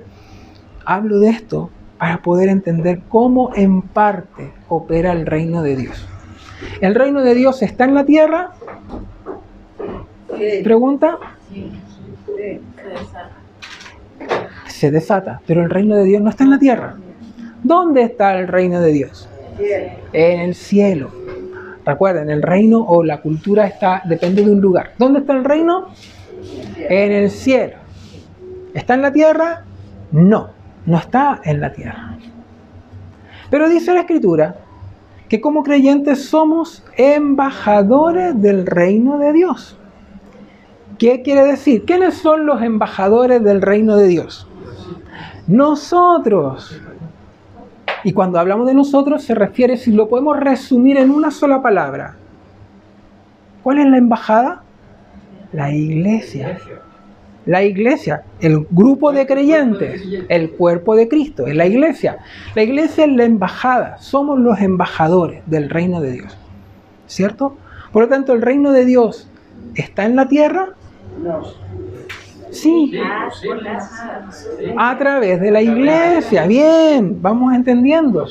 hablo 0.85 1.19
de 1.19 1.30
esto 1.30 1.72
para 2.01 2.17
poder 2.17 2.49
entender 2.49 3.01
cómo 3.09 3.51
en 3.53 3.83
parte 3.83 4.51
opera 4.69 5.11
el 5.11 5.27
reino 5.27 5.61
de 5.61 5.75
Dios. 5.75 6.07
¿El 6.81 6.95
reino 6.95 7.21
de 7.21 7.35
Dios 7.35 7.61
está 7.61 7.85
en 7.85 7.93
la 7.93 8.05
tierra? 8.05 8.53
Pregunta. 10.63 11.19
Se 14.65 14.89
desata, 14.89 15.41
pero 15.45 15.61
el 15.61 15.69
reino 15.69 15.95
de 15.95 16.05
Dios 16.05 16.23
no 16.23 16.31
está 16.31 16.43
en 16.43 16.49
la 16.49 16.57
tierra. 16.57 16.95
¿Dónde 17.61 18.01
está 18.01 18.33
el 18.33 18.47
reino 18.47 18.81
de 18.81 18.93
Dios? 18.93 19.29
En 20.11 20.39
el 20.39 20.55
cielo. 20.55 21.11
Recuerden, 21.85 22.31
el 22.31 22.41
reino 22.41 22.83
o 22.83 23.03
la 23.03 23.21
cultura 23.21 23.67
está 23.67 24.01
depende 24.05 24.43
de 24.43 24.49
un 24.49 24.59
lugar. 24.59 24.93
¿Dónde 24.97 25.19
está 25.19 25.33
el 25.33 25.43
reino? 25.43 25.89
En 26.77 27.11
el 27.11 27.29
cielo. 27.29 27.75
¿Está 28.73 28.95
en 28.95 29.03
la 29.03 29.13
tierra? 29.13 29.65
No, 30.11 30.60
no 30.85 30.97
está 30.97 31.41
en 31.43 31.61
la 31.61 31.71
tierra. 31.73 32.17
Pero 33.49 33.69
dice 33.69 33.93
la 33.93 34.01
escritura 34.01 34.55
que 35.29 35.39
como 35.39 35.63
creyentes 35.63 36.25
somos 36.25 36.83
embajadores 36.97 38.41
del 38.41 38.65
reino 38.65 39.17
de 39.17 39.33
Dios. 39.33 39.77
¿Qué 40.97 41.21
quiere 41.21 41.43
decir? 41.45 41.85
¿Quiénes 41.85 42.15
son 42.15 42.45
los 42.45 42.61
embajadores 42.61 43.43
del 43.43 43.61
reino 43.61 43.95
de 43.97 44.07
Dios? 44.07 44.47
Nosotros. 45.47 46.79
Y 48.03 48.13
cuando 48.13 48.39
hablamos 48.39 48.67
de 48.67 48.73
nosotros 48.73 49.23
se 49.23 49.35
refiere, 49.35 49.77
si 49.77 49.91
lo 49.91 50.09
podemos 50.09 50.39
resumir 50.39 50.97
en 50.97 51.11
una 51.11 51.31
sola 51.31 51.61
palabra, 51.61 52.15
¿cuál 53.63 53.79
es 53.79 53.85
la 53.85 53.97
embajada? 53.97 54.63
La 55.53 55.71
iglesia. 55.71 56.57
La 57.45 57.63
iglesia, 57.63 58.23
el 58.39 58.68
grupo 58.69 59.11
de 59.11 59.26
creyentes, 59.26 60.03
el 60.30 60.51
cuerpo 60.51 60.95
de 60.95 61.07
Cristo, 61.07 61.47
es 61.47 61.55
la 61.55 61.65
iglesia. 61.65 62.19
La 62.53 62.61
iglesia 62.61 63.05
es 63.05 63.11
la 63.11 63.23
embajada, 63.23 63.97
somos 63.97 64.39
los 64.39 64.59
embajadores 64.59 65.41
del 65.47 65.69
reino 65.69 66.01
de 66.01 66.11
Dios. 66.11 66.38
¿Cierto? 67.07 67.57
Por 67.91 68.03
lo 68.03 68.09
tanto, 68.09 68.34
el 68.34 68.41
reino 68.41 68.72
de 68.72 68.85
Dios 68.85 69.27
está 69.76 70.05
en 70.05 70.15
la 70.15 70.27
tierra. 70.27 70.69
Sí. 72.51 72.93
A 74.77 74.97
través 74.97 75.39
de 75.41 75.51
la 75.51 75.61
iglesia. 75.61 76.45
Bien, 76.45 77.22
vamos 77.22 77.53
entendiendo. 77.53 78.27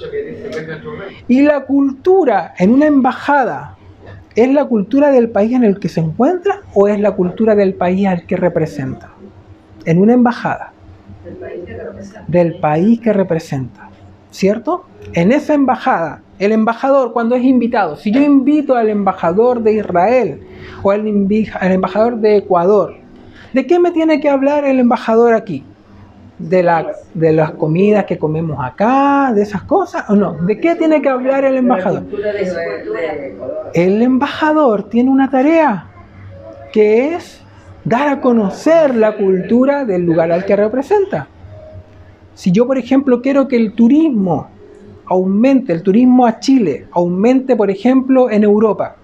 Y 1.26 1.42
la 1.42 1.64
cultura 1.64 2.54
en 2.58 2.72
una 2.72 2.86
embajada, 2.86 3.76
¿es 4.42 4.52
la 4.52 4.64
cultura 4.64 5.10
del 5.10 5.30
país 5.30 5.52
en 5.52 5.64
el 5.64 5.78
que 5.78 5.88
se 5.88 6.00
encuentra 6.00 6.60
o 6.74 6.88
es 6.88 6.98
la 7.00 7.12
cultura 7.12 7.54
del 7.54 7.74
país 7.74 8.06
al 8.06 8.26
que 8.26 8.36
representa? 8.36 9.10
En 9.84 9.98
una 9.98 10.12
embajada. 10.14 10.72
Del 12.26 12.58
país 12.60 13.00
que 13.00 13.12
representa. 13.12 13.88
¿Cierto? 14.30 14.84
En 15.12 15.32
esa 15.32 15.54
embajada, 15.54 16.22
el 16.38 16.52
embajador 16.52 17.12
cuando 17.12 17.34
es 17.34 17.42
invitado, 17.42 17.96
si 17.96 18.12
yo 18.12 18.20
invito 18.20 18.76
al 18.76 18.88
embajador 18.88 19.62
de 19.62 19.72
Israel 19.72 20.40
o 20.82 20.90
al, 20.92 21.00
al 21.60 21.72
embajador 21.72 22.16
de 22.18 22.36
Ecuador, 22.36 23.00
¿De 23.52 23.66
qué 23.66 23.80
me 23.80 23.90
tiene 23.90 24.20
que 24.20 24.28
hablar 24.28 24.64
el 24.64 24.78
embajador 24.78 25.34
aquí? 25.34 25.64
¿De, 26.40 26.62
la, 26.62 26.92
¿De 27.12 27.32
las 27.32 27.52
comidas 27.52 28.06
que 28.06 28.18
comemos 28.18 28.58
acá? 28.64 29.30
¿De 29.34 29.42
esas 29.42 29.62
cosas? 29.62 30.08
¿O 30.08 30.16
no? 30.16 30.32
¿De 30.32 30.58
qué 30.58 30.74
tiene 30.74 31.02
que 31.02 31.08
hablar 31.08 31.44
el 31.44 31.58
embajador? 31.58 32.04
El 33.74 34.00
embajador 34.00 34.88
tiene 34.88 35.10
una 35.10 35.30
tarea 35.30 35.86
que 36.72 37.14
es 37.14 37.42
dar 37.84 38.08
a 38.08 38.20
conocer 38.20 38.94
la 38.94 39.16
cultura 39.16 39.84
del 39.84 40.02
lugar 40.02 40.32
al 40.32 40.44
que 40.46 40.56
representa. 40.56 41.28
Si 42.34 42.52
yo, 42.52 42.66
por 42.66 42.78
ejemplo, 42.78 43.20
quiero 43.20 43.46
que 43.46 43.56
el 43.56 43.74
turismo 43.74 44.48
aumente, 45.06 45.72
el 45.72 45.82
turismo 45.82 46.24
a 46.24 46.38
Chile 46.38 46.86
aumente, 46.92 47.54
por 47.54 47.70
ejemplo, 47.70 48.30
en 48.30 48.44
Europa, 48.44 48.96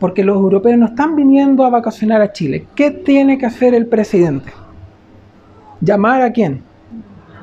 porque 0.00 0.24
los 0.24 0.36
europeos 0.36 0.78
no 0.78 0.86
están 0.86 1.16
viniendo 1.16 1.64
a 1.64 1.70
vacacionar 1.70 2.22
a 2.22 2.32
Chile. 2.32 2.66
¿Qué 2.74 2.90
tiene 2.90 3.36
que 3.36 3.46
hacer 3.46 3.74
el 3.74 3.86
presidente? 3.86 4.52
¿Llamar 5.80 6.22
a 6.22 6.32
quién? 6.32 6.62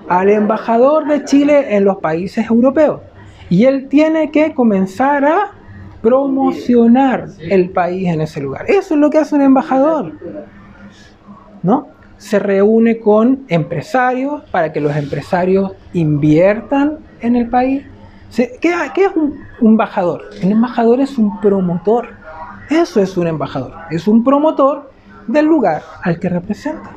Al 0.08 0.30
embajador 0.30 1.08
de 1.08 1.24
Chile 1.24 1.76
en 1.76 1.86
los 1.86 1.98
países 1.98 2.50
europeos. 2.50 3.02
Y 3.50 3.66
él 3.66 3.88
tiene 3.88 4.32
que 4.32 4.54
comenzar 4.54 5.26
a 5.26 5.52
promocionar 6.02 7.28
el 7.40 7.70
país 7.70 8.08
en 8.08 8.22
ese 8.22 8.42
lugar. 8.42 8.66
Eso 8.68 8.94
es 8.94 9.00
lo 9.00 9.10
que 9.10 9.20
hace 9.20 9.36
un 9.36 9.42
embajador. 9.42 10.14
¿No? 11.64 11.88
Se 12.18 12.40
reúne 12.40 13.00
con 13.00 13.46
empresarios 13.48 14.44
para 14.52 14.72
que 14.72 14.80
los 14.80 14.96
empresarios 14.96 15.74
inviertan 15.94 17.00
en 17.22 17.36
el 17.36 17.50
país 17.50 17.84
¿Qué, 18.36 18.74
es 18.98 19.16
un, 19.16 19.40
un 19.62 19.72
embajador? 19.72 20.24
Un 20.44 20.52
embajador 20.52 21.00
es 21.00 21.18
un 21.18 21.40
promotor. 21.40 22.10
Eso 22.70 23.00
es 23.00 23.16
un 23.16 23.28
embajador. 23.28 23.74
Es 23.92 24.08
un 24.08 24.24
promotor 24.24 24.92
del 25.28 25.46
lugar 25.46 25.84
al 26.04 26.20
que 26.20 26.28
representa. 26.28 26.92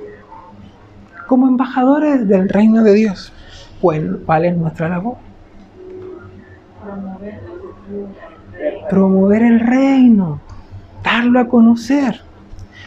Como 1.28 1.46
embajadores 1.46 2.26
del 2.26 2.48
reino 2.48 2.82
de 2.82 2.94
Dios, 2.94 3.34
pues 3.82 4.02
vale 4.24 4.50
nuestra 4.52 4.88
labor. 4.88 5.18
Promover 8.88 9.42
el 9.42 9.60
reino, 9.60 10.40
darlo 11.04 11.38
a 11.38 11.46
conocer. 11.46 12.22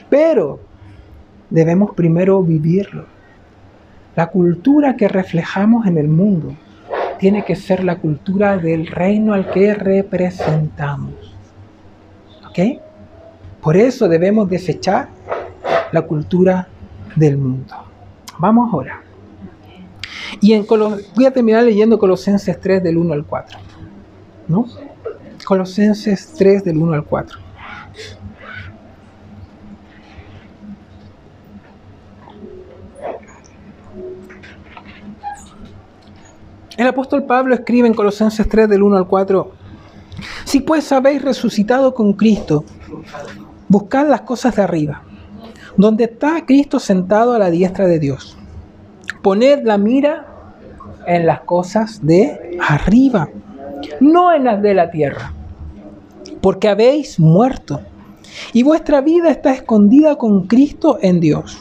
Pero 0.10 0.60
debemos 1.52 1.94
primero 1.94 2.42
vivirlo. 2.42 3.06
La 4.16 4.26
cultura 4.26 4.96
que 4.96 5.08
reflejamos 5.08 5.86
en 5.86 6.00
el 6.00 6.08
mundo 6.08 6.56
tiene 7.20 7.46
que 7.46 7.56
ser 7.56 7.84
la 7.84 8.00
cultura 8.00 8.58
del 8.58 8.88
reino 8.88 9.36
al 9.36 9.52
que 9.52 9.76
representamos. 9.76 11.14
¿Ok? 12.50 12.82
Por 13.62 13.78
eso 13.78 14.10
debemos 14.10 14.50
desechar 14.50 15.10
la 15.92 16.02
cultura 16.02 16.68
del 17.16 17.38
mundo. 17.38 17.91
Vamos 18.42 18.74
ahora. 18.74 19.04
Y 20.40 20.54
en 20.54 20.66
Colo- 20.66 20.98
voy 21.16 21.26
a 21.26 21.32
terminar 21.32 21.64
leyendo 21.64 22.00
Colosenses 22.00 22.60
3 22.60 22.82
del 22.82 22.98
1 22.98 23.14
al 23.14 23.24
4. 23.24 23.60
¿No? 24.48 24.66
Colosenses 25.46 26.34
3 26.36 26.64
del 26.64 26.78
1 26.78 26.94
al 26.94 27.04
4. 27.04 27.38
El 36.78 36.88
apóstol 36.88 37.26
Pablo 37.26 37.54
escribe 37.54 37.88
en 37.88 37.94
Colosenses 37.94 38.48
3 38.48 38.70
del 38.70 38.82
1 38.84 38.98
al 38.98 39.08
4, 39.08 39.52
si 40.46 40.62
pues 40.62 40.92
habéis 40.92 41.22
resucitado 41.22 41.94
con 41.94 42.14
Cristo, 42.14 42.64
buscad 43.68 44.08
las 44.08 44.22
cosas 44.22 44.56
de 44.56 44.62
arriba, 44.64 45.04
donde 45.78 46.06
está 46.06 46.46
Cristo 46.46 46.80
sentado 46.80 47.34
a 47.34 47.40
la 47.40 47.50
diestra 47.50 47.88
de 47.88 48.00
Dios. 48.00 48.38
Poned 49.22 49.64
la 49.64 49.78
mira 49.78 50.28
en 51.08 51.26
las 51.26 51.42
cosas 51.42 52.06
de 52.06 52.58
arriba, 52.68 53.30
no 54.00 54.34
en 54.34 54.44
las 54.44 54.62
de 54.62 54.74
la 54.74 54.92
tierra, 54.92 55.34
porque 56.42 56.68
habéis 56.68 57.20
muerto 57.20 57.82
y 58.54 58.64
vuestra 58.64 59.02
vida 59.02 59.30
está 59.30 59.54
escondida 59.54 60.16
con 60.16 60.48
Cristo 60.48 60.98
en 61.02 61.20
Dios. 61.20 61.58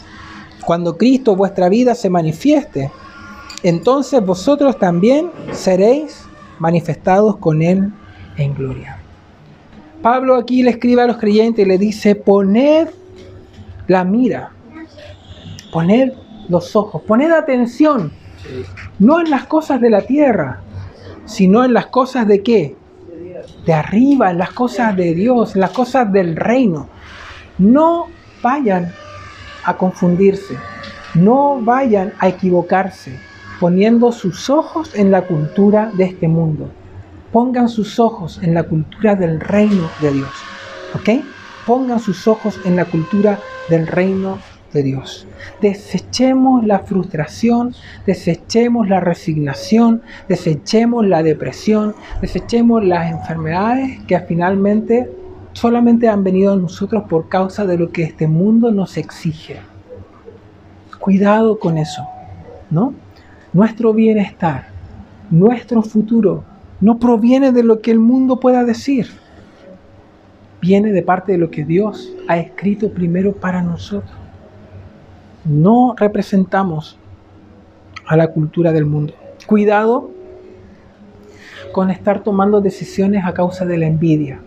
Cuando 0.64 0.96
Cristo 0.96 1.36
vuestra 1.36 1.68
vida 1.68 1.94
se 1.94 2.10
manifieste, 2.10 2.90
entonces 3.62 4.24
vosotros 4.24 4.78
también 4.78 5.30
seréis 5.52 6.24
manifestados 6.58 7.36
con 7.36 7.62
Él 7.62 7.92
en 8.36 8.54
gloria. 8.54 8.98
Pablo 10.02 10.36
aquí 10.36 10.62
le 10.62 10.70
escribe 10.70 11.02
a 11.02 11.06
los 11.06 11.18
creyentes 11.18 11.64
y 11.64 11.68
le 11.68 11.76
dice, 11.76 12.14
poned 12.14 12.88
la 13.90 14.04
mira, 14.04 14.52
poned 15.72 16.12
los 16.48 16.76
ojos, 16.76 17.02
poned 17.02 17.32
atención, 17.32 18.12
no 19.00 19.18
en 19.18 19.30
las 19.30 19.46
cosas 19.46 19.80
de 19.80 19.90
la 19.90 20.02
tierra, 20.02 20.60
sino 21.24 21.64
en 21.64 21.74
las 21.74 21.86
cosas 21.86 22.28
de 22.28 22.40
qué? 22.40 22.76
De 23.66 23.72
arriba, 23.72 24.30
en 24.30 24.38
las 24.38 24.52
cosas 24.52 24.94
de 24.94 25.12
Dios, 25.12 25.56
en 25.56 25.62
las 25.62 25.70
cosas 25.70 26.12
del 26.12 26.36
reino. 26.36 26.88
No 27.58 28.06
vayan 28.40 28.92
a 29.64 29.76
confundirse, 29.76 30.56
no 31.14 31.60
vayan 31.60 32.12
a 32.20 32.28
equivocarse 32.28 33.18
poniendo 33.58 34.12
sus 34.12 34.50
ojos 34.50 34.94
en 34.94 35.10
la 35.10 35.22
cultura 35.22 35.90
de 35.94 36.04
este 36.04 36.28
mundo. 36.28 36.70
Pongan 37.32 37.68
sus 37.68 37.98
ojos 37.98 38.38
en 38.40 38.54
la 38.54 38.62
cultura 38.62 39.16
del 39.16 39.40
reino 39.40 39.90
de 40.00 40.12
Dios. 40.12 40.30
¿Ok? 40.94 41.24
Pongan 41.70 42.00
sus 42.00 42.26
ojos 42.26 42.58
en 42.64 42.74
la 42.74 42.84
cultura 42.84 43.38
del 43.68 43.86
reino 43.86 44.38
de 44.72 44.82
Dios. 44.82 45.28
Desechemos 45.62 46.66
la 46.66 46.80
frustración, 46.80 47.76
desechemos 48.04 48.88
la 48.88 48.98
resignación, 48.98 50.02
desechemos 50.28 51.06
la 51.06 51.22
depresión, 51.22 51.94
desechemos 52.20 52.84
las 52.84 53.12
enfermedades 53.12 54.00
que 54.08 54.18
finalmente 54.18 55.12
solamente 55.52 56.08
han 56.08 56.24
venido 56.24 56.54
a 56.54 56.56
nosotros 56.56 57.04
por 57.08 57.28
causa 57.28 57.64
de 57.64 57.78
lo 57.78 57.92
que 57.92 58.02
este 58.02 58.26
mundo 58.26 58.72
nos 58.72 58.96
exige. 58.96 59.60
Cuidado 60.98 61.60
con 61.60 61.78
eso, 61.78 62.02
¿no? 62.68 62.94
Nuestro 63.52 63.94
bienestar, 63.94 64.66
nuestro 65.30 65.82
futuro, 65.82 66.42
no 66.80 66.98
proviene 66.98 67.52
de 67.52 67.62
lo 67.62 67.80
que 67.80 67.92
el 67.92 68.00
mundo 68.00 68.40
pueda 68.40 68.64
decir. 68.64 69.19
Viene 70.60 70.92
de 70.92 71.02
parte 71.02 71.32
de 71.32 71.38
lo 71.38 71.50
que 71.50 71.64
Dios 71.64 72.12
ha 72.28 72.38
escrito 72.38 72.92
primero 72.92 73.32
para 73.32 73.62
nosotros. 73.62 74.12
No 75.44 75.94
representamos 75.96 76.98
a 78.06 78.16
la 78.16 78.28
cultura 78.28 78.72
del 78.72 78.84
mundo. 78.84 79.14
Cuidado 79.46 80.10
con 81.72 81.90
estar 81.90 82.22
tomando 82.22 82.60
decisiones 82.60 83.24
a 83.24 83.32
causa 83.32 83.64
de 83.64 83.78
la 83.78 83.86
envidia. 83.86 84.40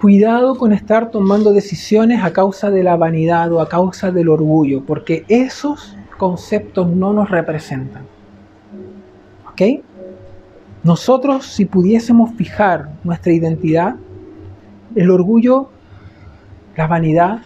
Cuidado 0.00 0.56
con 0.56 0.72
estar 0.72 1.10
tomando 1.10 1.52
decisiones 1.52 2.22
a 2.22 2.32
causa 2.32 2.70
de 2.70 2.82
la 2.82 2.96
vanidad 2.96 3.50
o 3.52 3.60
a 3.60 3.68
causa 3.68 4.10
del 4.10 4.28
orgullo, 4.28 4.84
porque 4.84 5.24
esos 5.28 5.96
conceptos 6.18 6.88
no 6.88 7.12
nos 7.12 7.30
representan. 7.30 8.04
¿Ok? 9.50 9.82
Nosotros, 10.84 11.46
si 11.46 11.64
pudiésemos 11.64 12.34
fijar 12.34 12.90
nuestra 13.02 13.32
identidad, 13.32 13.96
el 14.96 15.10
orgullo, 15.10 15.68
la 16.76 16.86
vanidad, 16.86 17.42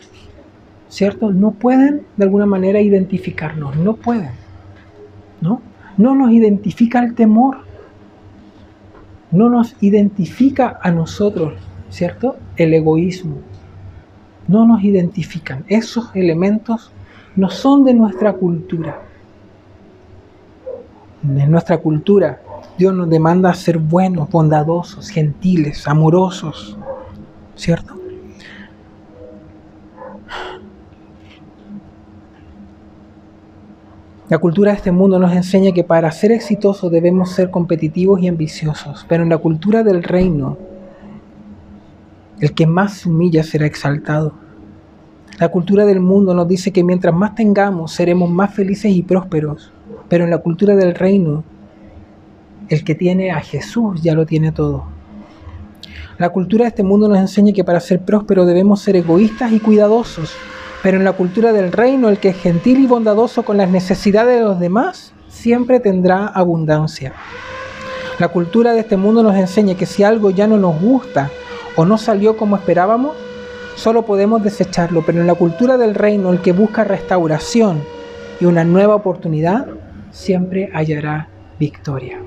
¿cierto? 0.88 1.30
No 1.30 1.50
pueden 1.50 2.02
de 2.16 2.24
alguna 2.24 2.46
manera 2.46 2.80
identificarnos, 2.80 3.76
no 3.76 3.96
pueden. 3.96 4.30
¿No? 5.40 5.60
No 5.96 6.14
nos 6.14 6.30
identifica 6.30 7.00
el 7.00 7.14
temor, 7.14 7.58
no 9.30 9.50
nos 9.50 9.76
identifica 9.80 10.78
a 10.82 10.90
nosotros, 10.90 11.54
¿cierto? 11.90 12.36
El 12.56 12.72
egoísmo. 12.72 13.38
No 14.48 14.66
nos 14.66 14.82
identifican. 14.82 15.64
Esos 15.68 16.10
elementos 16.14 16.92
no 17.36 17.50
son 17.50 17.84
de 17.84 17.94
nuestra 17.94 18.32
cultura. 18.32 19.02
En 21.22 21.50
nuestra 21.50 21.78
cultura, 21.78 22.40
Dios 22.78 22.94
nos 22.94 23.08
demanda 23.08 23.52
ser 23.54 23.78
buenos, 23.78 24.30
bondadosos, 24.30 25.10
gentiles, 25.10 25.86
amorosos, 25.86 26.76
¿cierto? 27.60 27.94
La 34.28 34.38
cultura 34.38 34.70
de 34.70 34.76
este 34.76 34.92
mundo 34.92 35.18
nos 35.18 35.32
enseña 35.32 35.72
que 35.72 35.82
para 35.82 36.10
ser 36.12 36.30
exitosos 36.32 36.90
debemos 36.90 37.32
ser 37.32 37.50
competitivos 37.50 38.20
y 38.22 38.28
ambiciosos, 38.28 39.04
pero 39.08 39.24
en 39.24 39.28
la 39.28 39.38
cultura 39.38 39.82
del 39.82 40.04
reino, 40.04 40.56
el 42.38 42.54
que 42.54 42.66
más 42.66 42.94
se 42.94 43.08
humilla 43.08 43.42
será 43.42 43.66
exaltado. 43.66 44.32
La 45.38 45.48
cultura 45.48 45.84
del 45.84 46.00
mundo 46.00 46.32
nos 46.32 46.46
dice 46.46 46.70
que 46.70 46.84
mientras 46.84 47.14
más 47.14 47.34
tengamos, 47.34 47.92
seremos 47.92 48.30
más 48.30 48.54
felices 48.54 48.92
y 48.92 49.02
prósperos, 49.02 49.72
pero 50.08 50.24
en 50.24 50.30
la 50.30 50.38
cultura 50.38 50.76
del 50.76 50.94
reino, 50.94 51.42
el 52.68 52.84
que 52.84 52.94
tiene 52.94 53.32
a 53.32 53.40
Jesús 53.40 54.00
ya 54.00 54.14
lo 54.14 54.26
tiene 54.26 54.52
todo. 54.52 54.99
La 56.20 56.28
cultura 56.28 56.64
de 56.64 56.68
este 56.68 56.82
mundo 56.82 57.08
nos 57.08 57.16
enseña 57.16 57.54
que 57.54 57.64
para 57.64 57.80
ser 57.80 58.00
prósperos 58.00 58.46
debemos 58.46 58.82
ser 58.82 58.94
egoístas 58.94 59.52
y 59.52 59.58
cuidadosos, 59.58 60.34
pero 60.82 60.98
en 60.98 61.04
la 61.04 61.14
cultura 61.14 61.50
del 61.54 61.72
reino, 61.72 62.10
el 62.10 62.18
que 62.18 62.28
es 62.28 62.36
gentil 62.36 62.80
y 62.80 62.86
bondadoso 62.86 63.42
con 63.42 63.56
las 63.56 63.70
necesidades 63.70 64.38
de 64.38 64.44
los 64.44 64.60
demás, 64.60 65.14
siempre 65.30 65.80
tendrá 65.80 66.26
abundancia. 66.26 67.14
La 68.18 68.28
cultura 68.28 68.74
de 68.74 68.80
este 68.80 68.98
mundo 68.98 69.22
nos 69.22 69.34
enseña 69.34 69.76
que 69.76 69.86
si 69.86 70.02
algo 70.02 70.28
ya 70.28 70.46
no 70.46 70.58
nos 70.58 70.78
gusta 70.78 71.30
o 71.74 71.86
no 71.86 71.96
salió 71.96 72.36
como 72.36 72.56
esperábamos, 72.56 73.16
solo 73.76 74.02
podemos 74.04 74.42
desecharlo, 74.42 75.02
pero 75.06 75.22
en 75.22 75.26
la 75.26 75.34
cultura 75.34 75.78
del 75.78 75.94
reino, 75.94 76.32
el 76.32 76.42
que 76.42 76.52
busca 76.52 76.84
restauración 76.84 77.82
y 78.38 78.44
una 78.44 78.62
nueva 78.62 78.94
oportunidad, 78.94 79.68
siempre 80.10 80.68
hallará 80.74 81.30
victoria. 81.58 82.20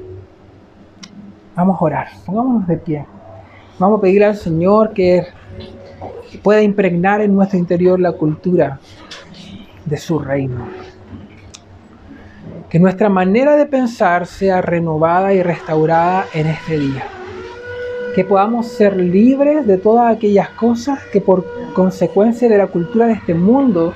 Vamos 1.55 1.79
a 1.79 1.85
orar, 1.85 2.07
pongámonos 2.25 2.65
de 2.65 2.77
pie. 2.77 3.12
Vamos 3.83 3.99
a 3.99 4.01
pedirle 4.03 4.27
al 4.27 4.37
Señor 4.37 4.93
que 4.93 5.27
pueda 6.41 6.61
impregnar 6.61 7.19
en 7.19 7.35
nuestro 7.35 7.59
interior 7.59 7.99
la 7.99 8.13
cultura 8.13 8.79
de 9.83 9.97
su 9.97 10.19
reino. 10.19 10.69
Que 12.69 12.79
nuestra 12.79 13.09
manera 13.09 13.57
de 13.57 13.65
pensar 13.65 14.25
sea 14.25 14.61
renovada 14.61 15.33
y 15.33 15.43
restaurada 15.43 16.27
en 16.33 16.47
este 16.47 16.79
día. 16.79 17.03
Que 18.15 18.23
podamos 18.23 18.69
ser 18.69 18.95
libres 18.95 19.67
de 19.67 19.77
todas 19.77 20.15
aquellas 20.15 20.47
cosas 20.51 20.99
que 21.11 21.19
por 21.19 21.45
consecuencia 21.73 22.47
de 22.47 22.59
la 22.59 22.67
cultura 22.67 23.07
de 23.07 23.13
este 23.15 23.33
mundo 23.33 23.93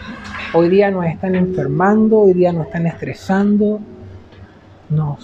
hoy 0.53 0.67
día 0.67 0.91
nos 0.91 1.05
están 1.05 1.33
enfermando, 1.33 2.19
hoy 2.19 2.33
día 2.33 2.51
nos 2.51 2.65
están 2.65 2.87
estresando. 2.87 3.79
No. 4.89 5.17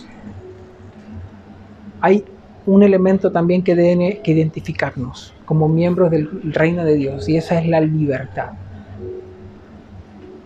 hay 1.99 2.23
un 2.65 2.83
elemento 2.83 3.31
también 3.31 3.63
que 3.63 3.75
tiene 3.75 4.19
que 4.19 4.31
identificarnos 4.31 5.33
como 5.45 5.67
miembros 5.67 6.09
del 6.11 6.29
reino 6.53 6.85
de 6.85 6.95
Dios 6.95 7.27
y 7.27 7.37
esa 7.37 7.59
es 7.59 7.67
la 7.67 7.81
libertad. 7.81 8.51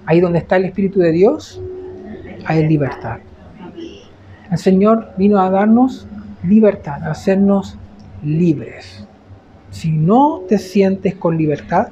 Ahí 0.06 0.20
donde 0.20 0.40
está 0.40 0.56
el 0.56 0.66
Espíritu 0.66 1.00
de 1.00 1.12
Dios, 1.12 1.62
hay 2.46 2.68
libertad. 2.68 3.20
El 4.50 4.58
Señor 4.58 5.14
vino 5.18 5.40
a 5.40 5.50
darnos 5.50 6.08
libertad, 6.44 7.04
a 7.04 7.12
hacernos 7.12 7.78
libres. 8.24 9.06
Si 9.70 9.92
no 9.92 10.42
te 10.48 10.58
sientes 10.58 11.16
con 11.16 11.38
libertad, 11.38 11.90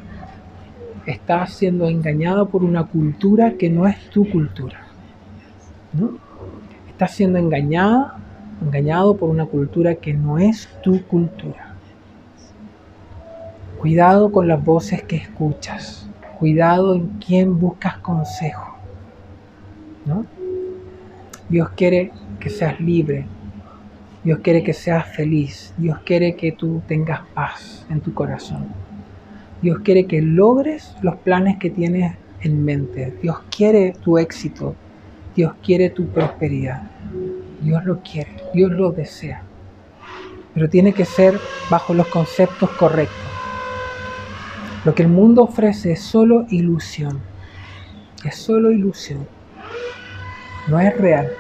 estás 1.06 1.54
siendo 1.54 1.88
engañado 1.88 2.48
por 2.48 2.64
una 2.64 2.86
cultura 2.86 3.54
que 3.54 3.70
no 3.70 3.86
es 3.86 4.10
tu 4.10 4.28
cultura. 4.30 4.88
¿no? 5.94 6.18
Estás 6.90 7.12
siendo 7.12 7.38
engañada, 7.38 8.18
engañado 8.62 9.18
por 9.18 9.30
una 9.30 9.46
cultura 9.46 9.96
que 9.96 10.14
no 10.14 10.38
es 10.38 10.70
tu 10.84 11.04
cultura. 11.06 11.76
Cuidado 13.80 14.32
con 14.32 14.48
las 14.48 14.64
voces 14.64 15.04
que 15.04 15.18
escuchas. 15.18 16.10
Cuidado 16.40 16.96
en 16.96 17.08
quién 17.20 17.60
buscas 17.60 17.98
consejo. 17.98 18.76
¿no? 20.06 20.26
Dios 21.50 21.70
quiere 21.76 22.12
que 22.40 22.50
seas 22.50 22.80
libre. 22.80 23.26
Dios 24.24 24.40
quiere 24.40 24.64
que 24.64 24.74
seas 24.74 25.06
feliz. 25.08 25.74
Dios 25.78 26.00
quiere 26.04 26.36
que 26.36 26.52
tú 26.52 26.82
tengas 26.88 27.22
paz 27.34 27.86
en 27.90 28.02
tu 28.02 28.14
corazón. 28.14 28.66
Dios 29.62 29.80
quiere 29.84 30.06
que 30.06 30.22
logres 30.22 30.96
los 31.02 31.16
planes 31.18 31.58
que 31.58 31.70
tienes 31.70 32.16
en 32.42 32.64
mente. 32.66 33.14
Dios 33.22 33.38
quiere 33.56 33.94
tu 34.04 34.18
éxito. 34.18 34.76
Dios 35.36 35.54
quiere 35.64 35.90
tu 35.90 36.08
prosperidad. 36.08 36.84
Dios 37.66 37.84
lo 37.84 38.00
quiere. 38.02 38.30
Dios 38.54 38.72
lo 38.72 38.92
desea. 38.92 39.42
Pero 40.54 40.70
tiene 40.70 40.94
que 40.94 41.04
ser 41.04 41.40
bajo 41.70 41.96
los 41.96 42.08
conceptos 42.08 42.70
correctos. 42.72 43.18
Lo 44.86 44.94
que 44.94 45.02
el 45.02 45.10
mundo 45.10 45.42
ofrece 45.42 45.94
es 45.94 46.02
solo 46.02 46.46
ilusión. 46.50 47.20
Es 48.24 48.36
solo 48.36 48.72
ilusión. 48.72 49.28
No 50.68 50.80
es 50.80 50.96
real. 50.96 51.32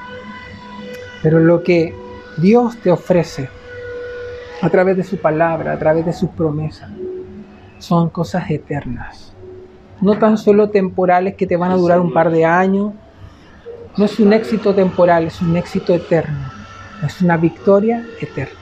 Pero 1.22 1.40
lo 1.40 1.64
que 1.64 1.94
Dios 2.38 2.76
te 2.78 2.90
ofrece 2.90 3.48
a 4.62 4.70
través 4.70 4.98
de 4.98 5.04
su 5.04 5.18
palabra, 5.18 5.74
a 5.74 5.78
través 5.78 6.08
de 6.08 6.14
sus 6.14 6.32
promesas, 6.32 6.90
son 7.78 8.10
cosas 8.10 8.50
eternas. 8.50 9.36
No 10.02 10.18
tan 10.18 10.40
solo 10.40 10.72
temporales 10.72 11.36
que 11.36 11.46
te 11.46 11.56
van 11.56 11.72
a 11.72 11.78
durar 11.78 12.00
un 12.00 12.12
par 12.12 12.32
de 12.32 12.46
años. 12.46 12.94
No 13.98 14.04
es 14.04 14.20
un 14.20 14.34
éxito 14.34 14.76
temporal, 14.76 15.28
es 15.28 15.42
un 15.42 15.56
éxito 15.56 15.94
eterno. 15.94 16.52
Es 17.06 17.22
una 17.22 17.38
victoria 17.38 18.06
eterna. 18.20 18.60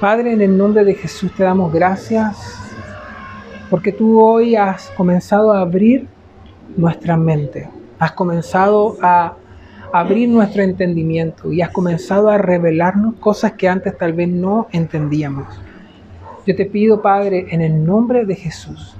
Padre, 0.00 0.32
en 0.32 0.40
el 0.42 0.56
nombre 0.56 0.84
de 0.84 0.94
Jesús 0.94 1.32
te 1.34 1.42
damos 1.42 1.72
gracias 1.72 2.56
porque 3.68 3.90
tú 3.92 4.20
hoy 4.20 4.54
has 4.54 4.90
comenzado 4.90 5.52
a 5.52 5.60
abrir 5.60 6.06
nuestra 6.76 7.16
mente. 7.16 7.68
Has 7.98 8.12
comenzado 8.12 8.96
a 9.02 9.34
abrir 9.92 10.28
nuestro 10.28 10.62
entendimiento 10.62 11.52
y 11.52 11.60
has 11.60 11.70
comenzado 11.70 12.28
a 12.30 12.38
revelarnos 12.38 13.14
cosas 13.16 13.52
que 13.52 13.68
antes 13.68 13.98
tal 13.98 14.12
vez 14.12 14.28
no 14.28 14.68
entendíamos. 14.70 15.48
Yo 16.46 16.54
te 16.54 16.64
pido, 16.64 17.02
Padre, 17.02 17.46
en 17.50 17.60
el 17.60 17.84
nombre 17.84 18.24
de 18.24 18.36
Jesús, 18.36 18.96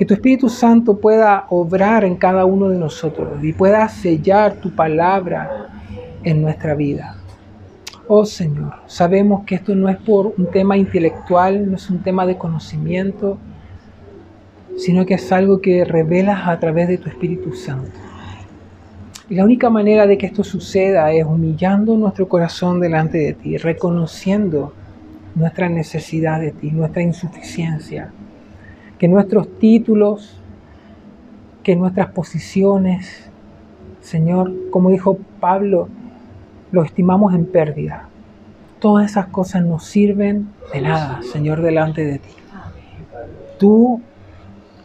que 0.00 0.06
tu 0.06 0.14
Espíritu 0.14 0.48
Santo 0.48 0.98
pueda 0.98 1.44
obrar 1.50 2.06
en 2.06 2.16
cada 2.16 2.46
uno 2.46 2.70
de 2.70 2.78
nosotros 2.78 3.44
y 3.44 3.52
pueda 3.52 3.86
sellar 3.86 4.54
tu 4.54 4.74
palabra 4.74 5.68
en 6.24 6.40
nuestra 6.40 6.74
vida. 6.74 7.16
Oh 8.08 8.24
Señor, 8.24 8.76
sabemos 8.86 9.44
que 9.44 9.56
esto 9.56 9.74
no 9.74 9.90
es 9.90 9.98
por 9.98 10.32
un 10.38 10.46
tema 10.46 10.78
intelectual, 10.78 11.70
no 11.70 11.76
es 11.76 11.90
un 11.90 11.98
tema 11.98 12.24
de 12.24 12.38
conocimiento, 12.38 13.36
sino 14.78 15.04
que 15.04 15.12
es 15.12 15.32
algo 15.32 15.60
que 15.60 15.84
revelas 15.84 16.48
a 16.48 16.58
través 16.58 16.88
de 16.88 16.96
tu 16.96 17.10
Espíritu 17.10 17.52
Santo. 17.52 17.92
Y 19.28 19.34
la 19.34 19.44
única 19.44 19.68
manera 19.68 20.06
de 20.06 20.16
que 20.16 20.24
esto 20.24 20.44
suceda 20.44 21.12
es 21.12 21.26
humillando 21.26 21.94
nuestro 21.98 22.26
corazón 22.26 22.80
delante 22.80 23.18
de 23.18 23.34
ti, 23.34 23.58
reconociendo 23.58 24.72
nuestra 25.34 25.68
necesidad 25.68 26.40
de 26.40 26.52
ti, 26.52 26.70
nuestra 26.70 27.02
insuficiencia, 27.02 28.10
que 29.00 29.08
nuestros 29.08 29.48
títulos, 29.58 30.36
que 31.62 31.74
nuestras 31.74 32.08
posiciones, 32.08 33.30
Señor, 34.02 34.52
como 34.70 34.90
dijo 34.90 35.16
Pablo, 35.40 35.88
lo 36.70 36.84
estimamos 36.84 37.32
en 37.32 37.46
pérdida. 37.46 38.10
Todas 38.78 39.10
esas 39.10 39.28
cosas 39.28 39.64
nos 39.64 39.86
sirven 39.86 40.50
de 40.74 40.82
nada, 40.82 41.22
Señor, 41.22 41.62
delante 41.62 42.04
de 42.04 42.18
ti. 42.18 42.28
Tú 43.58 44.02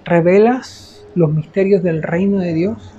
revelas 0.05 1.05
los 1.13 1.29
misterios 1.29 1.83
del 1.83 2.01
reino 2.01 2.39
de 2.39 2.53
Dios 2.53 2.93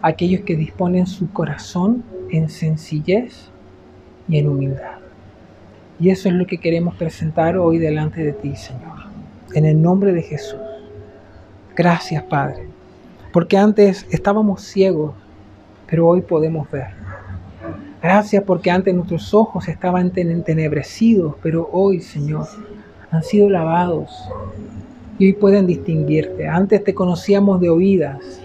aquellos 0.00 0.40
que 0.40 0.56
disponen 0.56 1.06
su 1.06 1.30
corazón 1.34 2.02
en 2.30 2.48
sencillez 2.48 3.50
y 4.26 4.38
en 4.38 4.48
humildad. 4.48 5.00
Y 5.98 6.08
eso 6.08 6.30
es 6.30 6.34
lo 6.34 6.46
que 6.46 6.56
queremos 6.56 6.94
presentar 6.94 7.58
hoy 7.58 7.76
delante 7.76 8.24
de 8.24 8.32
ti, 8.32 8.56
Señor. 8.56 8.99
En 9.52 9.66
el 9.66 9.82
nombre 9.82 10.12
de 10.12 10.22
Jesús. 10.22 10.60
Gracias, 11.74 12.22
Padre. 12.24 12.68
Porque 13.32 13.56
antes 13.56 14.06
estábamos 14.10 14.62
ciegos, 14.62 15.14
pero 15.88 16.06
hoy 16.06 16.20
podemos 16.20 16.70
ver. 16.70 16.88
Gracias 18.00 18.44
porque 18.44 18.70
antes 18.70 18.94
nuestros 18.94 19.34
ojos 19.34 19.68
estaban 19.68 20.12
entenebrecidos, 20.14 21.34
pero 21.42 21.68
hoy, 21.72 22.00
Señor, 22.00 22.46
han 23.10 23.22
sido 23.24 23.50
lavados 23.50 24.10
y 25.18 25.26
hoy 25.26 25.32
pueden 25.32 25.66
distinguirte. 25.66 26.46
Antes 26.46 26.84
te 26.84 26.94
conocíamos 26.94 27.60
de 27.60 27.70
oídas, 27.70 28.40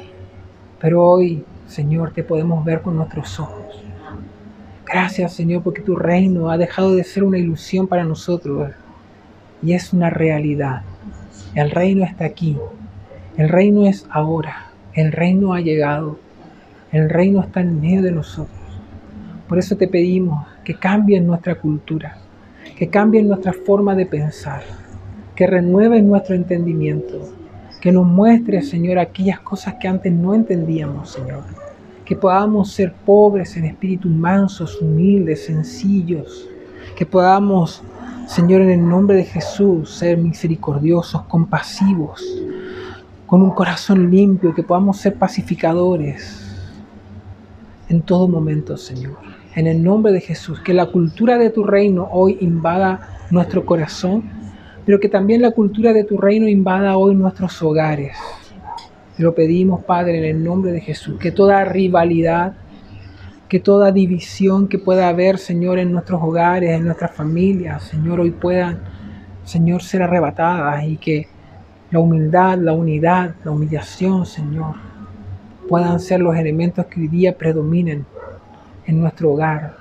pero 0.80 1.04
hoy, 1.04 1.46
Señor, 1.68 2.12
te 2.14 2.24
podemos 2.24 2.66
ver 2.66 2.82
con 2.82 2.98
nuestros 2.98 3.40
ojos. 3.40 3.84
Gracias, 4.86 5.34
Señor, 5.34 5.62
porque 5.62 5.82
tu 5.82 5.96
reino 5.96 6.50
ha 6.50 6.58
dejado 6.58 6.96
de 6.96 7.04
ser 7.04 7.24
una 7.24 7.38
ilusión 7.38 7.88
para 7.88 8.04
nosotros 8.04 8.72
y 9.62 9.74
es 9.74 9.94
una 9.94 10.10
realidad. 10.10 10.82
El 11.56 11.72
reino 11.72 12.04
está 12.04 12.26
aquí. 12.26 12.58
El 13.38 13.48
reino 13.48 13.88
es 13.88 14.06
ahora. 14.10 14.72
El 14.94 15.14
reino 15.14 15.54
ha 15.54 15.62
llegado. 15.62 16.20
El 16.92 17.10
reino 17.10 17.40
está 17.40 17.62
en 17.62 17.80
medio 17.80 18.02
de 18.02 18.12
nosotros. 18.12 18.60
Por 19.48 19.58
eso 19.58 19.78
te 19.78 19.88
pedimos 19.88 20.46
que 20.66 20.74
cambien 20.74 21.26
nuestra 21.26 21.56
cultura, 21.56 22.18
que 22.78 22.90
cambien 22.90 23.30
nuestra 23.30 23.54
forma 23.54 23.96
de 23.96 24.06
pensar, 24.06 24.64
que 25.34 25.48
renueven 25.48 26.10
nuestro 26.10 26.36
entendimiento, 26.36 27.22
que 27.80 27.94
nos 27.94 28.06
muestre, 28.06 28.62
Señor, 28.62 29.00
aquellas 29.00 29.40
cosas 29.40 29.76
que 29.76 29.88
antes 29.88 30.12
no 30.12 30.34
entendíamos, 30.34 31.12
Señor. 31.12 31.44
Que 32.04 32.18
podamos 32.18 32.72
ser 32.74 32.92
pobres 32.92 33.56
en 33.56 33.64
espíritu, 33.64 34.10
mansos, 34.10 34.82
humildes, 34.82 35.46
sencillos. 35.46 36.50
Que 36.98 37.06
podamos, 37.06 37.82
Señor, 38.28 38.62
en 38.62 38.70
el 38.70 38.88
nombre 38.88 39.18
de 39.18 39.26
Jesús, 39.26 39.90
ser 39.90 40.18
misericordiosos, 40.18 41.24
compasivos, 41.24 42.24
con 43.26 43.42
un 43.42 43.52
corazón 43.52 44.10
limpio, 44.12 44.54
que 44.54 44.64
podamos 44.64 44.98
ser 44.98 45.16
pacificadores 45.16 46.42
en 47.90 48.02
todo 48.02 48.28
momento, 48.28 48.78
Señor. 48.78 49.18
En 49.56 49.68
el 49.68 49.84
nombre 49.84 50.12
de 50.12 50.22
Jesús, 50.22 50.60
que 50.60 50.74
la 50.74 50.88
cultura 50.88 51.38
de 51.38 51.50
tu 51.50 51.64
reino 51.64 52.10
hoy 52.12 52.38
invada 52.42 53.28
nuestro 53.32 53.66
corazón 53.66 54.24
pero 54.86 55.00
que 55.00 55.10
también 55.10 55.42
la 55.42 55.52
cultura 55.52 55.94
de 55.94 56.04
tu 56.04 56.18
reino 56.18 56.48
invada 56.48 56.98
hoy 56.98 57.16
nuestros 57.16 57.62
hogares. 57.64 58.16
Te 59.18 59.24
lo 59.24 59.34
pedimos, 59.34 59.84
Padre, 59.84 60.20
en 60.20 60.26
el 60.26 60.44
nombre 60.44 60.72
de 60.72 60.82
Jesús, 60.82 61.18
que 61.20 61.32
toda 61.32 61.66
rivalidad, 61.66 62.54
que 63.48 63.60
toda 63.60 63.92
división 63.92 64.68
que 64.68 64.80
pueda 64.80 65.08
haber, 65.08 65.38
Señor, 65.38 65.78
en 65.80 65.92
nuestros 65.92 66.22
hogares, 66.22 66.72
en 66.72 66.86
nuestras 66.86 67.12
familias, 67.12 67.84
Señor, 67.84 68.20
hoy 68.20 68.32
puedan, 68.32 68.80
Señor, 69.44 69.84
ser 69.84 70.02
arrebatadas 70.02 70.84
y 70.84 70.98
que 70.98 71.28
la 71.92 72.00
humildad, 72.00 72.58
la 72.58 72.74
unidad, 72.74 73.36
la 73.44 73.52
humillación, 73.52 74.26
Señor, 74.26 74.76
puedan 75.70 76.00
ser 76.00 76.22
los 76.22 76.36
elementos 76.36 76.86
que 76.88 77.02
hoy 77.02 77.08
día 77.08 77.38
predominen 77.38 78.06
en 78.86 79.00
nuestro 79.00 79.32
hogar, 79.32 79.78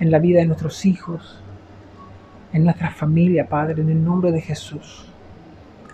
en 0.00 0.10
la 0.10 0.18
vida 0.18 0.40
de 0.40 0.46
nuestros 0.46 0.84
hijos, 0.84 1.40
en 2.52 2.64
nuestra 2.64 2.90
familia, 2.90 3.46
Padre, 3.48 3.82
en 3.82 3.90
el 3.90 4.04
nombre 4.04 4.32
de 4.32 4.40
Jesús. 4.40 5.08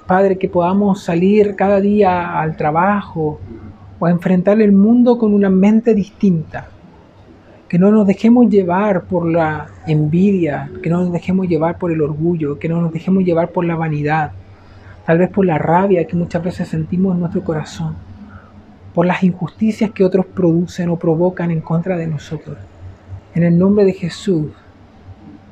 Padre, 0.07 0.39
que 0.39 0.49
podamos 0.49 1.03
salir 1.03 1.57
cada 1.57 1.81
día 1.81 2.39
al 2.39 2.57
trabajo 2.57 3.41
o 4.05 4.07
a 4.07 4.11
enfrentar 4.11 4.61
el 4.61 4.73
mundo 4.73 5.17
con 5.17 5.33
una 5.33 5.49
mente 5.49 5.95
distinta. 5.95 6.67
Que 7.71 7.79
no 7.79 7.91
nos 7.91 8.07
dejemos 8.07 8.51
llevar 8.51 9.05
por 9.05 9.27
la 9.27 9.69
envidia, 9.87 10.71
que 10.83 10.91
no 10.91 11.01
nos 11.01 11.11
dejemos 11.11 11.49
llevar 11.49 11.79
por 11.79 11.91
el 11.91 12.03
orgullo, 12.03 12.59
que 12.59 12.69
no 12.69 12.83
nos 12.83 12.93
dejemos 12.93 13.25
llevar 13.25 13.49
por 13.49 13.65
la 13.65 13.77
vanidad, 13.77 14.33
tal 15.07 15.17
vez 15.17 15.31
por 15.31 15.47
la 15.47 15.57
rabia 15.57 16.07
que 16.07 16.17
muchas 16.17 16.45
veces 16.45 16.69
sentimos 16.69 17.15
en 17.15 17.21
nuestro 17.21 17.43
corazón, 17.43 17.95
por 18.93 19.07
las 19.07 19.23
injusticias 19.23 19.91
que 19.91 20.05
otros 20.05 20.27
producen 20.27 20.91
o 20.91 20.99
provocan 20.99 21.51
en 21.51 21.63
contra 21.63 21.97
de 21.97 22.07
nosotros 22.07 22.59
En 23.35 23.43
el 23.43 23.59
nombre 23.59 23.87
de 23.87 23.95
Jesús, 23.95 24.53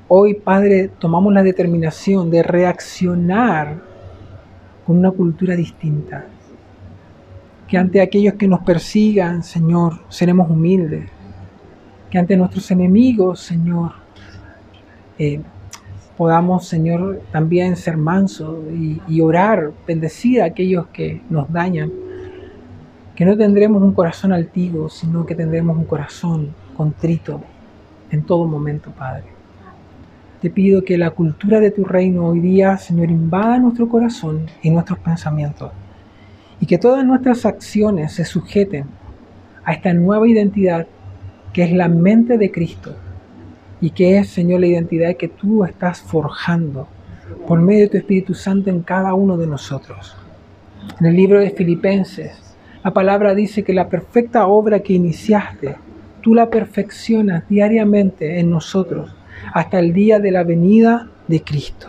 hoy, 0.09 0.35
Padre, 0.35 0.91
tomamos 0.99 1.33
la 1.33 1.43
determinación 1.43 2.31
de 2.31 2.43
reaccionar 2.43 3.77
con 4.87 4.99
una 4.99 5.11
cultura 5.11 5.57
distinta. 5.57 6.27
Que 7.73 7.79
ante 7.79 8.03
aquellos 8.03 8.35
que 8.35 8.47
nos 8.47 8.61
persigan, 8.61 9.43
Señor, 9.43 10.01
seremos 10.11 10.51
humildes. 10.51 11.09
Que 12.11 12.19
ante 12.19 12.37
nuestros 12.37 12.71
enemigos, 12.71 13.41
Señor, 13.41 13.93
eh, 15.19 15.41
podamos, 16.19 16.69
Señor, 16.69 17.23
también 17.33 17.77
ser 17.77 17.97
mansos 17.97 18.59
y, 19.09 19.21
orar, 19.23 19.73
bendecir 19.87 20.43
a 20.43 20.45
aquellos 20.45 20.89
que 20.89 21.23
nos 21.31 21.51
dañan. 21.51 21.91
Que 23.17 23.25
no 23.25 23.39
tendremos 23.39 23.83
un 23.83 23.95
corazón 23.95 24.35
altivo, 24.35 24.91
sino 24.91 25.25
que 25.25 25.35
tendremos 25.35 25.75
un 25.75 25.87
corazón 25.87 26.55
contrito 26.77 27.41
en 28.11 28.23
todo 28.23 28.47
momento, 28.47 28.91
Padre. 28.91 29.25
Te 30.43 30.51
pido 30.51 30.85
que 30.85 30.99
la 30.99 31.09
cultura 31.13 31.59
de 31.59 31.71
tu 31.71 31.87
reino 31.87 32.27
hoy 32.27 32.41
día, 32.41 32.77
Señor, 32.77 33.11
invada 33.11 33.59
nuestro 33.59 33.89
corazón 33.89 34.45
y 34.61 34.69
nuestros 34.69 34.99
pensamientos. 34.99 35.73
Y 36.63 36.67
que 36.67 36.79
todas 36.79 37.05
nuestras 37.05 37.45
acciones 37.45 38.13
se 38.13 38.25
sujeten 38.25 38.85
a 39.65 39.73
esta 39.73 39.93
nueva 39.93 40.29
identidad 40.29 40.87
que 41.53 41.65
es 41.65 41.73
la 41.73 41.89
mente 41.89 42.39
de 42.39 42.53
Cristo 42.53 42.95
y 43.81 43.91
que 43.91 44.17
es, 44.19 44.29
Señor, 44.29 44.61
la 44.61 44.69
identidad 44.69 45.17
que 45.17 45.27
tú 45.27 45.65
estás 45.65 46.01
forjando 46.01 46.87
por 47.49 47.61
medio 47.61 47.81
de 47.81 47.89
tu 47.89 47.97
Espíritu 47.97 48.35
Santo 48.35 48.71
en 48.71 48.83
cada 48.83 49.13
uno 49.13 49.37
de 49.37 49.49
nosotros. 49.49 50.17
En 51.01 51.07
el 51.07 51.17
libro 51.17 51.41
de 51.41 51.51
Filipenses, 51.51 52.55
la 52.85 52.93
palabra 52.93 53.35
dice 53.35 53.65
que 53.65 53.75
la 53.75 53.89
perfecta 53.89 54.47
obra 54.47 54.79
que 54.79 54.93
iniciaste, 54.93 55.75
tú 56.21 56.33
la 56.33 56.49
perfeccionas 56.49 57.43
diariamente 57.49 58.39
en 58.39 58.51
nosotros 58.51 59.13
hasta 59.53 59.81
el 59.81 59.93
día 59.93 60.21
de 60.21 60.31
la 60.31 60.45
venida 60.45 61.09
de 61.27 61.43
Cristo. 61.43 61.89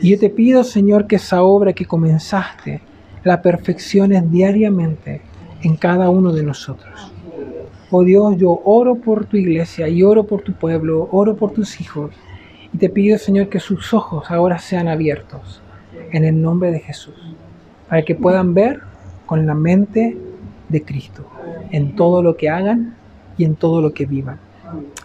Y 0.00 0.10
yo 0.10 0.18
te 0.20 0.30
pido, 0.30 0.62
Señor, 0.62 1.08
que 1.08 1.16
esa 1.16 1.42
obra 1.42 1.72
que 1.72 1.86
comenzaste, 1.86 2.82
la 3.24 3.42
perfecciones 3.42 4.30
diariamente 4.30 5.22
en 5.62 5.76
cada 5.76 6.10
uno 6.10 6.32
de 6.32 6.42
nosotros. 6.42 7.12
Oh 7.90 8.04
Dios, 8.04 8.36
yo 8.36 8.60
oro 8.64 8.96
por 8.96 9.26
tu 9.26 9.36
iglesia 9.36 9.88
y 9.88 10.02
oro 10.02 10.24
por 10.24 10.42
tu 10.42 10.52
pueblo, 10.52 11.08
oro 11.10 11.36
por 11.36 11.50
tus 11.50 11.80
hijos. 11.80 12.12
Y 12.72 12.78
te 12.78 12.88
pido, 12.88 13.18
Señor, 13.18 13.48
que 13.48 13.58
sus 13.58 13.92
ojos 13.92 14.30
ahora 14.30 14.58
sean 14.58 14.86
abiertos 14.86 15.60
en 16.12 16.24
el 16.24 16.40
nombre 16.40 16.70
de 16.70 16.80
Jesús, 16.80 17.14
para 17.88 18.02
que 18.02 18.14
puedan 18.14 18.54
ver 18.54 18.80
con 19.26 19.46
la 19.46 19.54
mente 19.54 20.16
de 20.68 20.84
Cristo 20.84 21.26
en 21.70 21.96
todo 21.96 22.22
lo 22.22 22.36
que 22.36 22.48
hagan 22.48 22.94
y 23.36 23.44
en 23.44 23.56
todo 23.56 23.80
lo 23.80 23.92
que 23.92 24.06
vivan. 24.06 24.38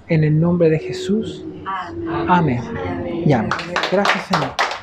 En 0.07 0.23
el 0.23 0.39
nombre 0.39 0.69
de 0.69 0.79
Jesús. 0.79 1.43
Amén. 2.27 2.61
Ya. 3.25 3.47
Gracias, 3.91 4.25
Señor. 4.27 4.74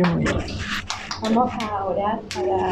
Amén. 0.00 0.24
Yo 0.24 0.32
me 0.32 0.32
voy. 0.32 0.58
Vamos 1.22 1.52
a 1.62 1.84
orar 1.84 2.20
para 2.34 2.68